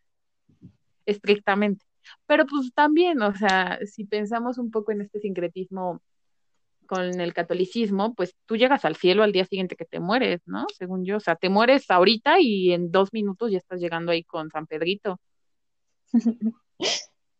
estrictamente. 1.06 1.84
Pero 2.26 2.46
pues 2.46 2.72
también, 2.74 3.22
o 3.22 3.34
sea, 3.34 3.78
si 3.86 4.04
pensamos 4.04 4.58
un 4.58 4.70
poco 4.70 4.92
en 4.92 5.00
este 5.02 5.20
sincretismo 5.20 6.02
con 6.86 7.20
el 7.20 7.32
catolicismo, 7.32 8.14
pues 8.14 8.34
tú 8.46 8.56
llegas 8.56 8.84
al 8.84 8.96
cielo 8.96 9.22
al 9.22 9.32
día 9.32 9.46
siguiente 9.46 9.76
que 9.76 9.86
te 9.86 10.00
mueres, 10.00 10.42
¿no? 10.46 10.66
Según 10.76 11.04
yo, 11.04 11.16
o 11.16 11.20
sea, 11.20 11.36
te 11.36 11.48
mueres 11.48 11.90
ahorita 11.90 12.40
y 12.40 12.72
en 12.72 12.90
dos 12.90 13.12
minutos 13.12 13.50
ya 13.50 13.58
estás 13.58 13.80
llegando 13.80 14.12
ahí 14.12 14.24
con 14.24 14.50
San 14.50 14.66
Pedrito. 14.66 15.18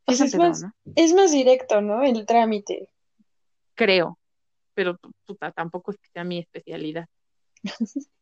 Pues 0.05 0.21
es 0.21 0.35
más, 0.37 0.63
¿no? 0.63 0.73
es 0.97 1.15
más 1.15 1.33
directo, 1.33 1.81
¿no? 1.81 2.03
El 2.03 2.27
trámite. 2.27 2.89
Creo, 3.75 4.19
pero 4.75 4.99
puta, 5.27 5.51
tampoco 5.53 5.93
es 5.93 5.99
que 5.99 6.09
sea 6.13 6.25
mi 6.25 6.39
especialidad. 6.39 7.07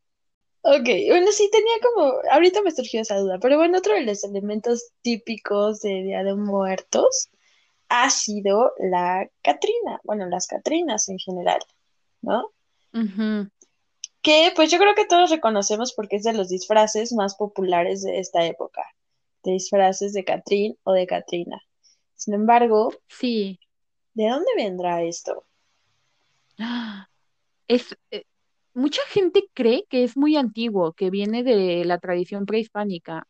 Ok, 0.64 0.88
bueno, 1.08 1.32
sí 1.32 1.50
tenía 1.50 1.74
como, 1.82 2.12
ahorita 2.30 2.62
me 2.62 2.70
surgió 2.70 3.00
esa 3.00 3.18
duda, 3.18 3.40
pero 3.40 3.58
bueno, 3.58 3.78
otro 3.78 3.94
de 3.94 4.02
los 4.02 4.22
elementos 4.22 4.92
típicos 5.02 5.80
de 5.80 6.04
Día 6.04 6.22
de 6.22 6.36
Muertos 6.36 7.30
ha 7.88 8.08
sido 8.10 8.72
la 8.78 9.28
Catrina, 9.42 10.00
bueno, 10.04 10.28
las 10.28 10.46
Catrinas 10.46 11.08
en 11.08 11.18
general, 11.18 11.58
¿no? 12.20 12.52
Que 14.22 14.52
pues 14.54 14.70
yo 14.70 14.78
creo 14.78 14.94
que 14.94 15.04
todos 15.04 15.30
reconocemos 15.30 15.94
porque 15.94 16.16
es 16.16 16.22
de 16.22 16.32
los 16.32 16.48
disfraces 16.48 17.12
más 17.12 17.34
populares 17.34 18.02
de 18.02 18.20
esta 18.20 18.46
época, 18.46 18.84
de 19.42 19.54
disfraces 19.54 20.12
de 20.12 20.24
Catrín 20.24 20.78
o 20.84 20.92
de 20.92 21.08
Catrina. 21.08 21.60
Sin 22.22 22.34
embargo, 22.34 22.92
Sí. 23.08 23.58
¿de 24.14 24.26
dónde 24.30 24.50
vendrá 24.56 25.02
esto? 25.02 25.44
Ah, 26.58 27.08
Es, 27.68 27.96
eh, 28.10 28.24
mucha 28.74 29.02
gente 29.08 29.44
cree 29.54 29.86
que 29.90 30.04
es 30.04 30.16
muy 30.16 30.36
antiguo, 30.36 30.92
que 30.94 31.10
viene 31.10 31.42
de 31.44 31.84
la 31.84 31.98
tradición 31.98 32.46
prehispánica. 32.46 33.26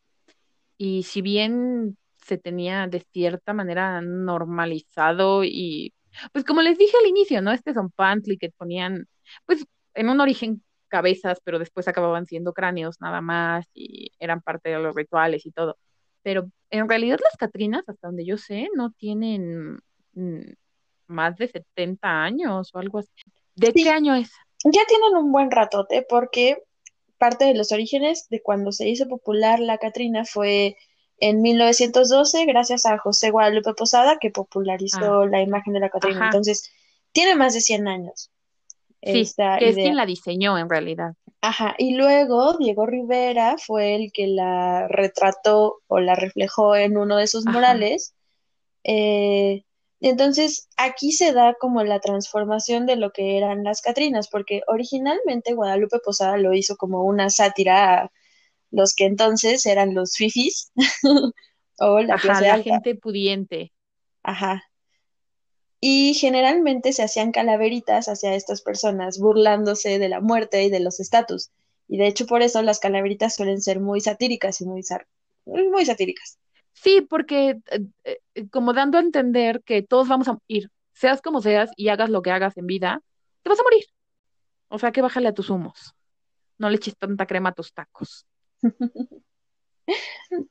Y 0.77 1.03
si 1.03 1.21
bien 1.21 1.97
se 2.17 2.37
tenía 2.37 2.87
de 2.87 3.01
cierta 3.13 3.53
manera 3.53 4.01
normalizado 4.01 5.43
y, 5.45 5.93
pues 6.33 6.45
como 6.45 6.61
les 6.61 6.77
dije 6.77 6.97
al 7.01 7.07
inicio, 7.09 7.41
¿no? 7.41 7.51
Este 7.51 7.73
son 7.73 7.91
pantli 7.91 8.37
que 8.37 8.51
ponían, 8.51 9.07
pues 9.45 9.65
en 9.95 10.09
un 10.09 10.21
origen 10.21 10.63
cabezas, 10.89 11.39
pero 11.43 11.59
después 11.59 11.87
acababan 11.87 12.25
siendo 12.27 12.53
cráneos 12.53 13.01
nada 13.01 13.21
más 13.21 13.67
y 13.73 14.11
eran 14.19 14.41
parte 14.41 14.69
de 14.71 14.79
los 14.79 14.95
rituales 14.95 15.45
y 15.45 15.51
todo. 15.51 15.77
Pero 16.23 16.49
en 16.69 16.89
realidad 16.89 17.19
las 17.23 17.37
Catrinas, 17.37 17.83
hasta 17.87 18.07
donde 18.07 18.25
yo 18.25 18.37
sé, 18.37 18.69
no 18.75 18.91
tienen 18.91 19.79
mm, 20.13 20.53
más 21.07 21.35
de 21.37 21.47
70 21.47 22.23
años 22.23 22.71
o 22.73 22.79
algo 22.79 22.99
así. 22.99 23.09
¿De 23.55 23.67
Sí. 23.67 23.83
qué 23.83 23.89
año 23.89 24.15
es? 24.15 24.31
Ya 24.65 24.81
tienen 24.87 25.15
un 25.17 25.31
buen 25.31 25.51
ratote 25.51 26.05
porque 26.07 26.63
parte 27.17 27.45
de 27.45 27.53
los 27.53 27.71
orígenes 27.71 28.27
de 28.29 28.41
cuando 28.41 28.71
se 28.71 28.87
hizo 28.87 29.07
popular 29.07 29.59
la 29.59 29.77
Catrina 29.77 30.25
fue 30.25 30.77
en 31.17 31.41
1912 31.41 32.45
gracias 32.45 32.85
a 32.85 32.97
José 32.97 33.29
Guadalupe 33.29 33.73
Posada 33.75 34.17
que 34.19 34.31
popularizó 34.31 35.25
la 35.25 35.41
imagen 35.41 35.73
de 35.73 35.79
la 35.79 35.89
Catrina. 35.89 36.17
Ajá. 36.17 36.25
Entonces, 36.27 36.71
tiene 37.11 37.35
más 37.35 37.53
de 37.53 37.61
100 37.61 37.87
años 37.87 38.31
Sí, 39.05 39.19
esta 39.19 39.57
que 39.59 39.69
es 39.69 39.75
quien 39.75 39.95
la 39.95 40.05
diseñó 40.05 40.57
en 40.57 40.69
realidad. 40.69 41.13
Ajá, 41.45 41.75
y 41.77 41.95
luego 41.95 42.57
Diego 42.57 42.85
Rivera 42.85 43.57
fue 43.57 43.95
el 43.95 44.13
que 44.13 44.27
la 44.27 44.87
retrató 44.87 45.81
o 45.87 45.99
la 45.99 46.15
reflejó 46.15 46.73
en 46.77 46.97
uno 46.97 47.17
de 47.17 47.27
sus 47.27 47.45
Ajá. 47.45 47.51
murales. 47.51 48.15
Eh, 48.85 49.63
entonces, 49.99 50.69
aquí 50.77 51.11
se 51.11 51.33
da 51.33 51.55
como 51.59 51.83
la 51.83 51.99
transformación 51.99 52.85
de 52.85 52.95
lo 52.95 53.11
que 53.11 53.37
eran 53.37 53.63
las 53.65 53.81
Catrinas, 53.81 54.29
porque 54.29 54.61
originalmente 54.67 55.53
Guadalupe 55.53 55.99
Posada 55.99 56.37
lo 56.37 56.53
hizo 56.53 56.77
como 56.77 57.03
una 57.03 57.29
sátira 57.29 58.09
los 58.71 58.95
que 58.95 59.05
entonces 59.05 59.65
eran 59.65 59.93
los 59.93 60.15
fifis 60.15 60.71
o 61.79 61.99
la 61.99 62.15
Ajá, 62.15 62.21
clase 62.21 62.45
la 62.45 62.53
alta. 62.53 62.71
gente 62.71 62.95
pudiente. 62.95 63.73
Ajá. 64.23 64.63
Y 65.85 66.13
generalmente 66.13 66.93
se 66.93 67.03
hacían 67.03 67.33
calaveritas 67.33 68.07
hacia 68.07 68.35
estas 68.35 68.61
personas, 68.61 69.19
burlándose 69.19 69.99
de 69.99 70.07
la 70.07 70.21
muerte 70.21 70.63
y 70.63 70.69
de 70.69 70.79
los 70.79 71.01
estatus. 71.01 71.51
Y 71.89 71.97
de 71.97 72.07
hecho 72.07 72.25
por 72.25 72.41
eso 72.41 72.61
las 72.61 72.79
calaveritas 72.79 73.35
suelen 73.35 73.61
ser 73.61 73.81
muy 73.81 73.99
satíricas 73.99 74.61
y 74.61 74.65
muy, 74.65 74.81
muy 75.43 75.85
satíricas. 75.85 76.39
Sí, 76.71 77.01
porque 77.01 77.57
eh, 77.69 77.85
eh, 78.05 78.47
como 78.49 78.71
dando 78.71 78.97
a 78.97 79.01
entender 79.01 79.61
que 79.65 79.81
todos 79.81 80.07
vamos 80.07 80.29
a 80.29 80.39
ir, 80.47 80.71
seas 80.93 81.21
como 81.21 81.41
seas 81.41 81.69
y 81.75 81.89
hagas 81.89 82.09
lo 82.09 82.21
que 82.21 82.31
hagas 82.31 82.55
en 82.55 82.65
vida, 82.65 83.01
te 83.41 83.49
vas 83.49 83.59
a 83.59 83.63
morir. 83.63 83.83
O 84.69 84.79
sea 84.79 84.93
que 84.93 85.01
bájale 85.01 85.27
a 85.27 85.33
tus 85.33 85.49
humos. 85.49 85.95
No 86.57 86.69
le 86.69 86.77
eches 86.77 86.97
tanta 86.97 87.25
crema 87.25 87.49
a 87.49 87.55
tus 87.55 87.73
tacos. 87.73 88.25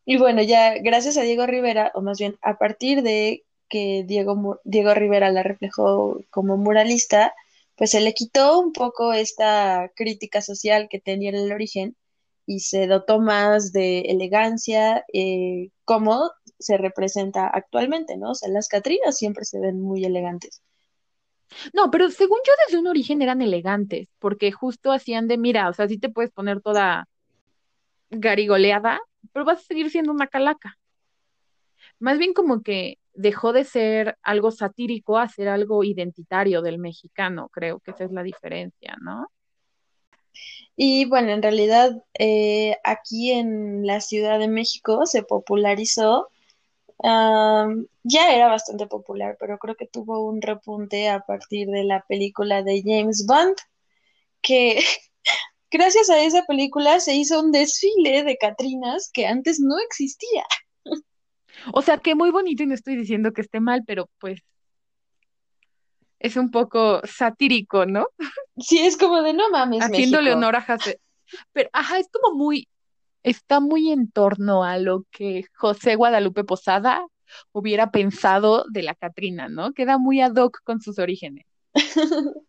Y 0.05 0.19
bueno, 0.19 0.43
ya 0.43 0.75
gracias 0.79 1.17
a 1.17 1.23
Diego 1.23 1.47
Rivera, 1.47 1.91
o 1.95 2.03
más 2.03 2.19
bien 2.19 2.37
a 2.43 2.59
partir 2.59 3.03
de 3.03 3.47
que 3.73 4.05
Diego, 4.07 4.61
Diego 4.65 4.93
Rivera 4.93 5.33
la 5.33 5.43
reflejó 5.43 6.21
como 6.29 6.59
muralista, 6.59 7.33
pues 7.75 7.93
se 7.93 8.03
le 8.03 8.13
quitó 8.13 8.61
un 8.61 8.75
poco 8.75 9.15
esta 9.15 9.91
crítica 9.97 10.43
social 10.43 10.89
que 10.91 11.01
tenía 11.01 11.31
en 11.31 11.37
el 11.37 11.53
origen 11.53 11.97
y 12.45 12.61
se 12.61 12.87
dotó 12.87 13.19
más 13.19 13.73
de 13.73 14.01
elegancia, 14.01 15.07
eh, 15.15 15.71
como 15.87 16.31
se 16.59 16.77
representa 16.77 17.49
actualmente, 17.49 18.19
¿no? 18.19 18.33
O 18.33 18.35
sea, 18.35 18.51
las 18.51 18.69
Catrinas 18.69 19.17
siempre 19.17 19.47
se 19.47 19.59
ven 19.59 19.81
muy 19.81 20.05
elegantes. 20.05 20.63
No, 21.73 21.91
pero 21.91 22.11
según 22.11 22.41
yo 22.47 22.53
desde 22.67 22.79
un 22.79 22.89
origen 22.89 23.23
eran 23.23 23.41
elegantes, 23.41 24.09
porque 24.19 24.53
justo 24.53 24.93
hacían 24.93 25.29
de, 25.29 25.39
mira, 25.39 25.71
o 25.71 25.73
sea, 25.73 25.89
sí 25.89 25.97
te 25.97 26.11
puedes 26.11 26.31
poner 26.31 26.61
toda 26.61 27.09
garigoleada, 28.11 29.01
pero 29.33 29.47
vas 29.47 29.61
a 29.61 29.63
seguir 29.63 29.91
siendo 29.91 30.13
una 30.13 30.27
calaca. 30.27 30.77
Más 31.99 32.19
bien 32.19 32.35
como 32.35 32.63
que 32.63 32.99
dejó 33.15 33.53
de 33.53 33.65
ser 33.65 34.19
algo 34.23 34.51
satírico 34.51 35.19
a 35.19 35.29
ser 35.29 35.49
algo 35.49 35.85
identitario 35.85 36.63
del 36.63 36.79
mexicano, 36.79 37.49
creo 37.53 37.81
que 37.81 37.93
esa 37.93 38.05
es 38.05 38.13
la 38.13 38.23
diferencia, 38.23 38.97
¿no? 39.03 39.29
Y 40.75 41.05
bueno, 41.05 41.31
en 41.31 41.43
realidad 41.43 42.03
eh, 42.19 42.77
aquí 42.85 43.33
en 43.33 43.87
la 43.87 44.01
Ciudad 44.01 44.39
de 44.39 44.49
México 44.49 45.05
se 45.07 45.23
popularizó 45.23 46.29
ya 47.03 48.35
era 48.35 48.49
bastante 48.49 48.87
popular, 48.87 49.37
pero 49.39 49.59
creo 49.59 49.75
que 49.77 49.87
tuvo 49.87 50.25
un 50.25 50.41
repunte 50.41 51.09
a 51.09 51.21
partir 51.21 51.69
de 51.69 51.85
la 51.85 52.05
película 52.07 52.63
de 52.63 52.83
James 52.85 53.27
Bond, 53.27 53.57
que 54.41 54.83
gracias 55.71 56.11
a 56.11 56.23
esa 56.23 56.45
película 56.45 57.01
se 57.01 57.15
hizo 57.15 57.41
un 57.41 57.53
desfile 57.53 58.23
de 58.25 58.37
Catrinas 58.37 59.11
que 59.13 59.27
antes 59.27 59.61
no 59.61 59.79
existía. 59.79 60.45
O 61.73 61.83
sea, 61.83 61.99
que 61.99 62.15
muy 62.15 62.31
bonito 62.31 62.63
y 62.63 62.67
no 62.67 62.75
estoy 62.75 62.97
diciendo 62.97 63.33
que 63.33 63.43
esté 63.43 63.61
mal, 63.61 63.83
pero 63.87 64.09
pues 64.19 64.41
es 66.19 66.37
un 66.37 66.51
poco 66.51 67.01
satírico, 67.05 67.85
¿no? 67.85 68.07
Sí, 68.59 68.79
es 68.79 68.97
como 68.97 69.23
de 69.23 69.33
no 69.33 69.51
mames, 69.51 69.83
Haciéndole 69.83 70.31
México. 70.31 70.39
honor 70.39 70.57
a 70.57 70.63
José. 70.63 71.01
Pero, 71.53 71.69
ajá, 71.73 71.99
es 71.99 72.09
como 72.11 72.37
muy, 72.37 72.69
está 73.23 73.61
muy 73.61 73.91
en 73.91 74.11
torno 74.11 74.65
a 74.65 74.79
lo 74.79 75.05
que 75.11 75.45
José 75.55 75.97
Guadalupe 75.97 76.45
Posada 76.45 77.05
hubiera 77.53 77.91
pensado 77.91 78.65
de 78.71 78.83
la 78.83 78.95
Catrina, 78.95 79.49
¿no? 79.49 79.73
Queda 79.73 79.99
muy 79.99 80.21
ad 80.21 80.37
hoc 80.37 80.59
con 80.65 80.81
sus 80.81 80.99
orígenes. 80.99 81.47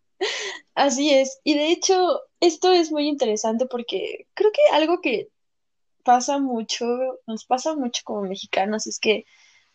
Así 0.75 1.11
es. 1.11 1.39
Y 1.43 1.55
de 1.55 1.71
hecho, 1.71 2.21
esto 2.39 2.71
es 2.71 2.91
muy 2.91 3.07
interesante 3.07 3.65
porque 3.65 4.27
creo 4.33 4.51
que 4.51 4.75
algo 4.75 5.01
que 5.01 5.29
pasa 6.03 6.39
mucho, 6.39 6.85
nos 7.27 7.45
pasa 7.45 7.75
mucho 7.75 8.01
como 8.05 8.23
mexicanos, 8.23 8.87
es 8.87 8.99
que 8.99 9.25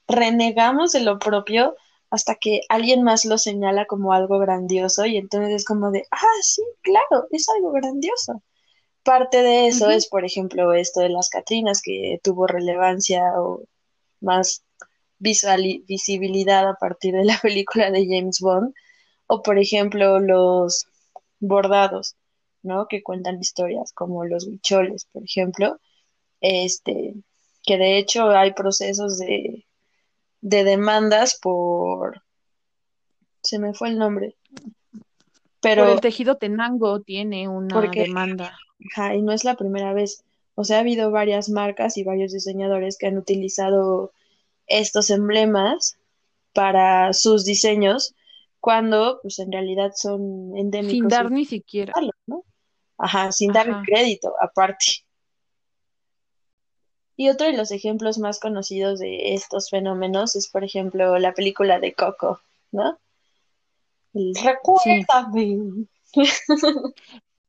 renegamos 0.06 0.92
de 0.92 1.00
lo 1.00 1.18
propio 1.18 1.76
hasta 2.10 2.36
que 2.36 2.62
alguien 2.68 3.02
más 3.02 3.24
lo 3.24 3.38
señala 3.38 3.86
como 3.86 4.12
algo 4.12 4.38
grandioso 4.38 5.04
y 5.06 5.16
entonces 5.18 5.54
es 5.56 5.64
como 5.64 5.90
de, 5.90 6.04
ah, 6.10 6.42
sí, 6.42 6.62
claro, 6.82 7.26
es 7.30 7.48
algo 7.48 7.72
grandioso. 7.72 8.42
Parte 9.02 9.42
de 9.42 9.66
eso 9.68 9.90
es, 9.90 10.06
por 10.08 10.24
ejemplo, 10.24 10.72
esto 10.72 11.00
de 11.00 11.08
las 11.10 11.30
Catrinas, 11.30 11.82
que 11.82 12.20
tuvo 12.22 12.46
relevancia 12.46 13.22
o 13.40 13.62
más 14.20 14.64
visibilidad 15.18 16.68
a 16.68 16.74
partir 16.74 17.14
de 17.14 17.24
la 17.24 17.38
película 17.42 17.90
de 17.90 18.06
James 18.06 18.40
Bond, 18.40 18.74
o 19.26 19.42
por 19.42 19.58
ejemplo 19.58 20.20
los 20.20 20.86
bordados, 21.40 22.16
¿no? 22.62 22.86
Que 22.88 23.02
cuentan 23.02 23.40
historias, 23.40 23.92
como 23.92 24.24
los 24.24 24.46
huicholes, 24.46 25.06
por 25.12 25.22
ejemplo, 25.24 25.78
este, 26.41 27.14
que 27.62 27.78
de 27.78 27.99
hecho 27.99 28.30
hay 28.30 28.53
procesos 28.53 29.18
de, 29.18 29.66
de 30.41 30.64
demandas 30.64 31.39
por, 31.41 32.22
se 33.43 33.59
me 33.59 33.74
fue 33.74 33.89
el 33.91 33.99
nombre, 33.99 34.36
Por 34.51 35.03
pero 35.61 35.93
el 35.93 36.01
tejido 36.01 36.36
tenango 36.36 37.01
tiene 37.01 37.49
una 37.49 37.74
porque 37.74 38.03
demanda. 38.03 38.57
Ajá, 38.93 39.14
y 39.14 39.22
no 39.22 39.32
es 39.32 39.45
la 39.45 39.57
primera 39.57 39.93
vez. 39.93 40.24
O 40.55 40.64
sea, 40.64 40.78
ha 40.78 40.80
habido 40.80 41.11
varias 41.11 41.49
marcas 41.49 41.97
y 41.97 42.05
varios 42.05 42.32
diseñadores 42.32 42.97
que 42.97 43.07
han 43.07 43.18
utilizado 43.18 44.12
estos 44.66 45.11
emblemas 45.11 45.99
para 46.53 47.12
sus 47.12 47.45
diseños 47.45 48.14
cuando, 48.61 49.20
pues, 49.22 49.39
en 49.39 49.53
realidad 49.53 49.93
son 49.95 50.51
Sin 50.53 50.57
endémicos 50.57 51.11
dar 51.11 51.26
y 51.26 51.34
ni 51.34 51.45
siquiera. 51.45 51.93
Ajá, 52.99 53.30
sin 53.32 53.53
dar 53.53 53.82
crédito, 53.82 54.34
aparte. 54.41 55.05
Y 57.18 57.28
otro 57.30 57.46
de 57.48 57.56
los 57.56 57.72
ejemplos 57.72 58.18
más 58.18 58.38
conocidos 58.38 59.00
de 59.00 59.34
estos 59.34 59.70
fenómenos 59.70 60.36
es, 60.36 60.48
por 60.48 60.62
ejemplo, 60.62 61.18
la 61.18 61.34
película 61.34 61.80
de 61.80 61.92
Coco, 61.92 62.40
¿no? 62.70 62.96
El 64.14 64.36
Sí. 64.36 64.46
Recuérdame. 64.46 65.88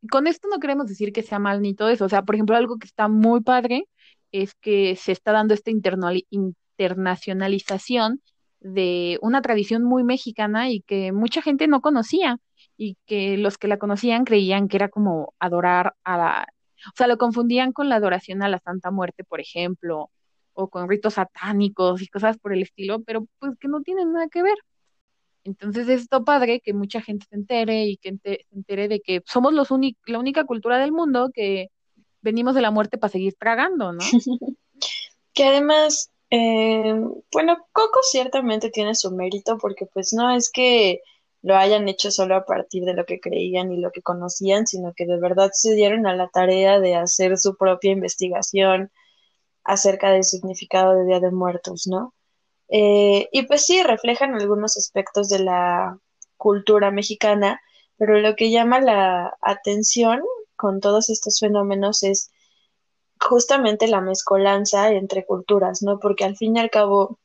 Con 0.09 0.25
esto 0.25 0.47
no 0.49 0.59
queremos 0.59 0.87
decir 0.87 1.13
que 1.13 1.21
sea 1.21 1.37
mal 1.37 1.61
ni 1.61 1.75
todo 1.75 1.89
eso. 1.89 2.05
O 2.05 2.09
sea, 2.09 2.23
por 2.23 2.33
ejemplo, 2.33 2.55
algo 2.55 2.79
que 2.79 2.87
está 2.87 3.07
muy 3.07 3.41
padre 3.41 3.87
es 4.31 4.55
que 4.55 4.95
se 4.95 5.11
está 5.11 5.33
dando 5.33 5.53
esta 5.53 5.69
internacionalización 5.69 8.23
de 8.59 9.19
una 9.21 9.43
tradición 9.43 9.83
muy 9.83 10.03
mexicana 10.03 10.71
y 10.71 10.81
que 10.81 11.11
mucha 11.11 11.43
gente 11.43 11.67
no 11.67 11.81
conocía 11.81 12.39
y 12.75 12.97
que 13.05 13.37
los 13.37 13.59
que 13.59 13.67
la 13.67 13.77
conocían 13.77 14.25
creían 14.25 14.67
que 14.67 14.77
era 14.77 14.89
como 14.89 15.35
adorar 15.37 15.93
a 16.03 16.17
la... 16.17 16.47
O 16.87 16.91
sea, 16.95 17.07
lo 17.07 17.17
confundían 17.17 17.71
con 17.71 17.89
la 17.89 17.95
adoración 17.95 18.43
a 18.43 18.49
la 18.49 18.59
Santa 18.59 18.91
Muerte, 18.91 19.23
por 19.23 19.39
ejemplo, 19.41 20.09
o 20.53 20.69
con 20.69 20.89
ritos 20.89 21.15
satánicos 21.15 22.01
y 22.01 22.07
cosas 22.07 22.37
por 22.37 22.53
el 22.53 22.63
estilo, 22.63 23.01
pero 23.03 23.25
pues 23.39 23.53
que 23.59 23.67
no 23.67 23.81
tienen 23.81 24.13
nada 24.13 24.27
que 24.29 24.43
ver. 24.43 24.57
Entonces 25.43 25.87
es 25.87 26.01
esto 26.01 26.23
padre 26.23 26.59
que 26.59 26.73
mucha 26.73 27.01
gente 27.01 27.25
se 27.29 27.35
entere 27.35 27.85
y 27.85 27.97
que 27.97 28.17
se 28.23 28.45
entere 28.51 28.87
de 28.87 28.99
que 28.99 29.21
somos 29.25 29.53
los 29.53 29.69
la 30.05 30.19
única 30.19 30.43
cultura 30.45 30.77
del 30.77 30.91
mundo 30.91 31.31
que 31.33 31.69
venimos 32.21 32.55
de 32.55 32.61
la 32.61 32.71
muerte 32.71 32.97
para 32.97 33.11
seguir 33.11 33.35
tragando, 33.37 33.93
¿no? 33.93 33.99
Que 35.31 35.45
además, 35.45 36.11
eh, 36.31 37.01
bueno, 37.31 37.57
Coco 37.71 37.99
ciertamente 38.01 38.69
tiene 38.71 38.95
su 38.95 39.11
mérito 39.11 39.57
porque 39.57 39.85
pues 39.85 40.11
no 40.11 40.31
es 40.31 40.51
que 40.51 41.01
lo 41.41 41.55
hayan 41.57 41.87
hecho 41.87 42.11
solo 42.11 42.35
a 42.35 42.45
partir 42.45 42.83
de 42.83 42.93
lo 42.93 43.05
que 43.05 43.19
creían 43.19 43.71
y 43.71 43.79
lo 43.79 43.91
que 43.91 44.01
conocían, 44.01 44.67
sino 44.67 44.93
que 44.93 45.05
de 45.05 45.19
verdad 45.19 45.51
se 45.53 45.73
dieron 45.73 46.05
a 46.07 46.15
la 46.15 46.27
tarea 46.29 46.79
de 46.79 46.95
hacer 46.95 47.37
su 47.37 47.55
propia 47.55 47.91
investigación 47.91 48.91
acerca 49.63 50.11
del 50.11 50.23
significado 50.23 50.95
de 50.95 51.05
Día 51.05 51.19
de 51.19 51.31
Muertos, 51.31 51.87
¿no? 51.87 52.13
Eh, 52.69 53.29
y 53.31 53.43
pues 53.43 53.65
sí, 53.65 53.81
reflejan 53.83 54.35
algunos 54.35 54.77
aspectos 54.77 55.29
de 55.29 55.39
la 55.39 55.97
cultura 56.37 56.91
mexicana, 56.91 57.61
pero 57.97 58.19
lo 58.19 58.35
que 58.35 58.51
llama 58.51 58.79
la 58.81 59.37
atención 59.41 60.21
con 60.55 60.79
todos 60.81 61.09
estos 61.09 61.39
fenómenos 61.39 62.03
es 62.03 62.31
justamente 63.19 63.87
la 63.87 64.01
mezcolanza 64.01 64.91
entre 64.91 65.25
culturas, 65.25 65.81
¿no? 65.81 65.99
Porque 65.99 66.25
al 66.25 66.37
fin 66.37 66.57
y 66.57 66.59
al 66.59 66.69
cabo, 66.69 67.19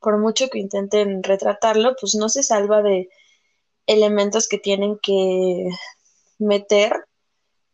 por 0.00 0.18
mucho 0.18 0.48
que 0.48 0.58
intenten 0.58 1.22
retratarlo, 1.22 1.94
pues 2.00 2.14
no 2.14 2.28
se 2.28 2.42
salva 2.42 2.82
de 2.82 3.08
elementos 3.86 4.48
que 4.48 4.58
tienen 4.58 4.98
que 5.02 5.68
meter 6.38 7.04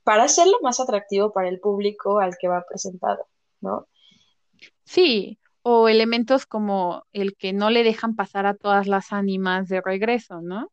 para 0.05 0.25
hacerlo 0.25 0.59
más 0.63 0.81
atractivo 0.81 1.33
para 1.33 1.49
el 1.49 1.61
público 1.61 2.21
al 2.21 2.37
que 2.39 2.49
va 2.49 2.65
presentado, 2.69 3.27
¿no? 3.61 3.87
Sí, 4.85 5.39
o 5.63 5.89
elementos 5.89 6.47
como 6.47 7.05
el 7.13 7.37
que 7.37 7.53
no 7.53 7.71
le 7.71 7.85
dejan 7.85 8.17
pasar 8.17 8.47
a 8.47 8.55
todas 8.55 8.87
las 8.87 9.13
ánimas 9.13 9.69
de 9.69 9.83
regreso, 9.83 10.41
¿no? 10.41 10.73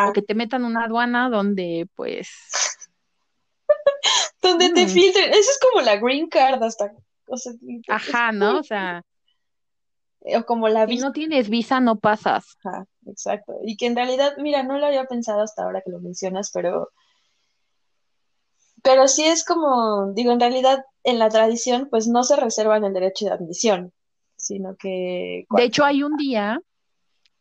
O 0.00 0.10
Ajá, 0.10 0.12
que 0.12 0.22
te 0.22 0.34
metan 0.34 0.64
una 0.64 0.84
aduana 0.84 1.28
donde, 1.28 1.88
pues, 1.94 2.30
donde 4.42 4.70
te 4.70 4.86
mm, 4.86 4.88
filtren, 4.88 5.30
eso 5.30 5.50
es 5.50 5.58
como 5.60 5.82
la 5.84 5.96
green 5.96 6.28
card 6.28 6.62
hasta, 6.62 6.92
o 7.26 7.36
sea, 7.36 7.52
ajá, 7.88 8.32
¿no? 8.32 8.58
O 8.60 8.62
sea, 8.62 9.02
o 10.20 10.44
como 10.44 10.68
la 10.68 10.86
si 10.86 10.86
visa, 10.86 11.06
no 11.06 11.12
tienes 11.12 11.48
visa, 11.50 11.80
no 11.80 11.98
pasas. 11.98 12.56
ajá, 12.64 12.86
exacto, 13.06 13.54
y 13.64 13.76
que 13.76 13.86
en 13.86 13.96
realidad, 13.96 14.34
mira, 14.38 14.62
no 14.62 14.78
lo 14.78 14.86
había 14.86 15.04
pensado 15.04 15.40
hasta 15.40 15.62
ahora 15.62 15.82
que 15.84 15.90
lo 15.90 16.00
mencionas, 16.00 16.50
pero 16.52 16.90
Pero 18.82 19.08
sí 19.08 19.24
es 19.24 19.44
como, 19.44 20.12
digo, 20.12 20.30
en 20.30 20.38
realidad 20.38 20.84
en 21.02 21.18
la 21.18 21.28
tradición, 21.28 21.88
pues 21.90 22.06
no 22.06 22.22
se 22.22 22.36
reservan 22.36 22.84
el 22.84 22.92
derecho 22.92 23.24
de 23.24 23.32
admisión, 23.32 23.92
sino 24.36 24.76
que... 24.76 25.44
De 25.50 25.64
hecho, 25.64 25.84
hay 25.84 26.04
un 26.04 26.16
día, 26.16 26.60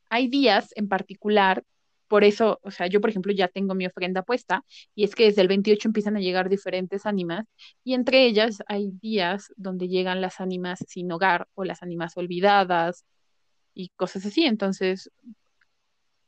hay 0.09 0.28
días 0.28 0.70
en 0.76 0.88
particular, 0.88 1.63
por 2.07 2.24
eso, 2.24 2.59
o 2.63 2.72
sea, 2.72 2.88
yo 2.88 2.99
por 3.01 3.09
ejemplo 3.09 3.32
ya 3.34 3.47
tengo 3.47 3.76
mi 3.76 3.86
ofrenda 3.86 4.24
puesta, 4.24 4.63
y 4.95 5.03
es 5.03 5.13
que 5.13 5.26
desde 5.26 5.41
el 5.41 5.47
28 5.47 5.88
empiezan 5.88 6.16
a 6.16 6.20
llegar 6.20 6.49
diferentes 6.49 7.05
ánimas, 7.05 7.45
y 7.84 7.93
entre 7.93 8.26
ellas 8.26 8.63
hay 8.68 8.91
días 9.01 9.51
donde 9.55 9.88
llegan 9.88 10.22
las 10.22 10.39
ánimas 10.39 10.80
sin 10.88 11.11
hogar 11.11 11.47
o 11.53 11.63
las 11.63 11.84
ánimas 11.84 12.18
olvidadas 12.18 13.05
y 13.74 13.89
cosas 13.97 14.26
así, 14.26 14.45
entonces, 14.45 15.11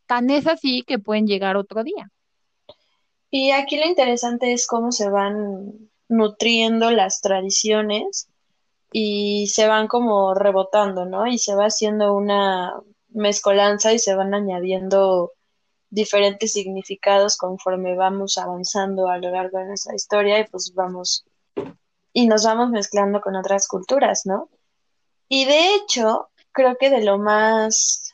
tan 0.07 0.29
es 0.29 0.47
así 0.47 0.83
que 0.83 0.99
pueden 0.99 1.27
llegar 1.27 1.57
otro 1.57 1.83
día. 1.83 2.09
Y 3.29 3.51
aquí 3.51 3.77
lo 3.77 3.85
interesante 3.85 4.53
es 4.53 4.65
cómo 4.65 4.91
se 4.91 5.09
van 5.09 5.89
nutriendo 6.07 6.91
las 6.91 7.21
tradiciones 7.21 8.29
y 8.91 9.47
se 9.47 9.67
van 9.67 9.87
como 9.87 10.33
rebotando, 10.33 11.05
¿no? 11.05 11.27
Y 11.27 11.37
se 11.37 11.53
va 11.53 11.65
haciendo 11.65 12.13
una 12.13 12.73
mezcolanza 13.09 13.93
y 13.93 13.99
se 13.99 14.15
van 14.15 14.33
añadiendo 14.33 15.33
diferentes 15.89 16.53
significados 16.53 17.37
conforme 17.37 17.95
vamos 17.95 18.37
avanzando 18.37 19.07
a 19.07 19.17
lo 19.17 19.31
largo 19.31 19.59
de 19.59 19.65
nuestra 19.65 19.95
historia 19.95 20.39
y 20.39 20.47
pues 20.47 20.73
vamos 20.73 21.25
y 22.13 22.27
nos 22.27 22.45
vamos 22.45 22.69
mezclando 22.69 23.21
con 23.21 23.35
otras 23.35 23.67
culturas, 23.67 24.25
¿no? 24.25 24.49
Y 25.29 25.45
de 25.45 25.75
hecho, 25.75 26.29
creo 26.51 26.77
que 26.77 26.89
de 26.89 27.03
lo 27.03 27.17
más 27.17 28.06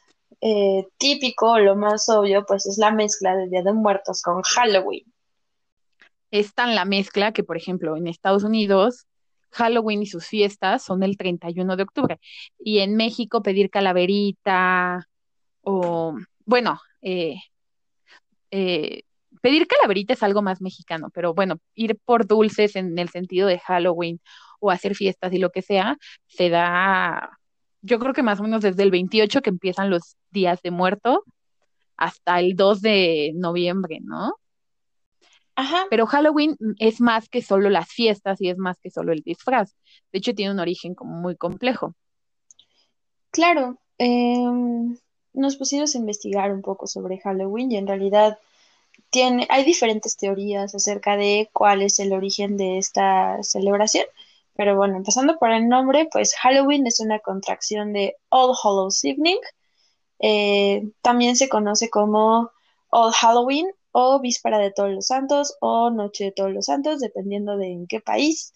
eh, 0.45 0.89
típico, 0.97 1.57
lo 1.57 1.77
más 1.77 2.09
obvio, 2.09 2.45
pues 2.45 2.65
es 2.65 2.77
la 2.77 2.91
mezcla 2.91 3.33
de 3.33 3.47
Día 3.47 3.63
de 3.63 3.71
Muertos 3.71 4.21
con 4.21 4.41
Halloween. 4.41 5.05
Es 6.31 6.53
tan 6.53 6.75
la 6.75 6.83
mezcla 6.83 7.31
que, 7.31 7.45
por 7.45 7.55
ejemplo, 7.55 7.95
en 7.95 8.07
Estados 8.07 8.43
Unidos, 8.43 9.07
Halloween 9.51 10.01
y 10.01 10.05
sus 10.05 10.25
fiestas 10.25 10.83
son 10.83 11.01
el 11.03 11.15
31 11.15 11.77
de 11.77 11.83
octubre. 11.83 12.19
Y 12.59 12.79
en 12.79 12.97
México 12.97 13.41
pedir 13.41 13.69
calaverita 13.69 15.07
o, 15.61 16.17
bueno, 16.43 16.81
eh, 17.01 17.37
eh, 18.51 19.03
pedir 19.41 19.65
calaverita 19.65 20.11
es 20.11 20.23
algo 20.23 20.41
más 20.41 20.59
mexicano, 20.59 21.09
pero 21.13 21.33
bueno, 21.33 21.59
ir 21.73 21.97
por 22.03 22.27
dulces 22.27 22.75
en 22.75 22.99
el 22.99 23.07
sentido 23.07 23.47
de 23.47 23.59
Halloween 23.59 24.19
o 24.59 24.71
hacer 24.71 24.93
fiestas 24.93 25.31
y 25.31 25.37
lo 25.37 25.51
que 25.51 25.61
sea, 25.61 25.97
se 26.27 26.49
da 26.49 27.39
yo 27.83 27.99
creo 27.99 28.13
que 28.13 28.23
más 28.23 28.39
o 28.39 28.43
menos 28.43 28.61
desde 28.61 28.81
el 28.81 28.91
28 28.91 29.41
que 29.41 29.49
empiezan 29.49 29.89
los 29.89 30.15
días 30.31 30.61
de 30.61 30.71
muerto 30.71 31.23
hasta 31.97 32.39
el 32.39 32.55
2 32.55 32.81
de 32.81 33.31
noviembre, 33.35 33.99
¿no? 34.01 34.35
Ajá. 35.55 35.85
Pero 35.89 36.07
Halloween 36.07 36.57
es 36.79 36.99
más 36.99 37.29
que 37.29 37.41
solo 37.41 37.69
las 37.69 37.89
fiestas 37.89 38.41
y 38.41 38.49
es 38.49 38.57
más 38.57 38.79
que 38.79 38.89
solo 38.89 39.11
el 39.11 39.21
disfraz. 39.21 39.75
De 40.11 40.17
hecho, 40.19 40.33
tiene 40.33 40.51
un 40.51 40.59
origen 40.59 40.95
como 40.95 41.13
muy 41.13 41.35
complejo. 41.35 41.93
Claro, 43.29 43.77
em, 43.97 44.97
nos 45.33 45.57
pusimos 45.57 45.93
a 45.93 45.97
investigar 45.97 46.51
un 46.51 46.61
poco 46.61 46.87
sobre 46.87 47.19
Halloween 47.19 47.71
y 47.71 47.77
en 47.77 47.87
realidad 47.87 48.39
tiene, 49.09 49.45
hay 49.49 49.63
diferentes 49.63 50.17
teorías 50.17 50.73
acerca 50.73 51.17
de 51.17 51.49
cuál 51.51 51.81
es 51.81 51.99
el 51.99 52.13
origen 52.13 52.57
de 52.57 52.77
esta 52.79 53.37
celebración. 53.43 54.05
Pero 54.55 54.75
bueno, 54.75 54.97
empezando 54.97 55.37
por 55.39 55.51
el 55.51 55.67
nombre, 55.67 56.07
pues 56.11 56.35
Halloween 56.35 56.85
es 56.85 56.99
una 56.99 57.19
contracción 57.19 57.93
de 57.93 58.15
All 58.29 58.55
Hallows 58.63 59.03
Evening. 59.03 59.39
Eh, 60.19 60.83
también 61.01 61.35
se 61.35 61.49
conoce 61.49 61.89
como 61.89 62.51
All 62.89 63.11
Halloween 63.13 63.67
o 63.91 64.19
Víspera 64.19 64.59
de 64.59 64.71
Todos 64.71 64.91
los 64.91 65.07
Santos 65.07 65.57
o 65.59 65.89
Noche 65.89 66.25
de 66.25 66.31
Todos 66.31 66.51
los 66.51 66.65
Santos, 66.65 66.99
dependiendo 66.99 67.57
de 67.57 67.71
en 67.71 67.87
qué 67.87 67.99
país, 67.99 68.53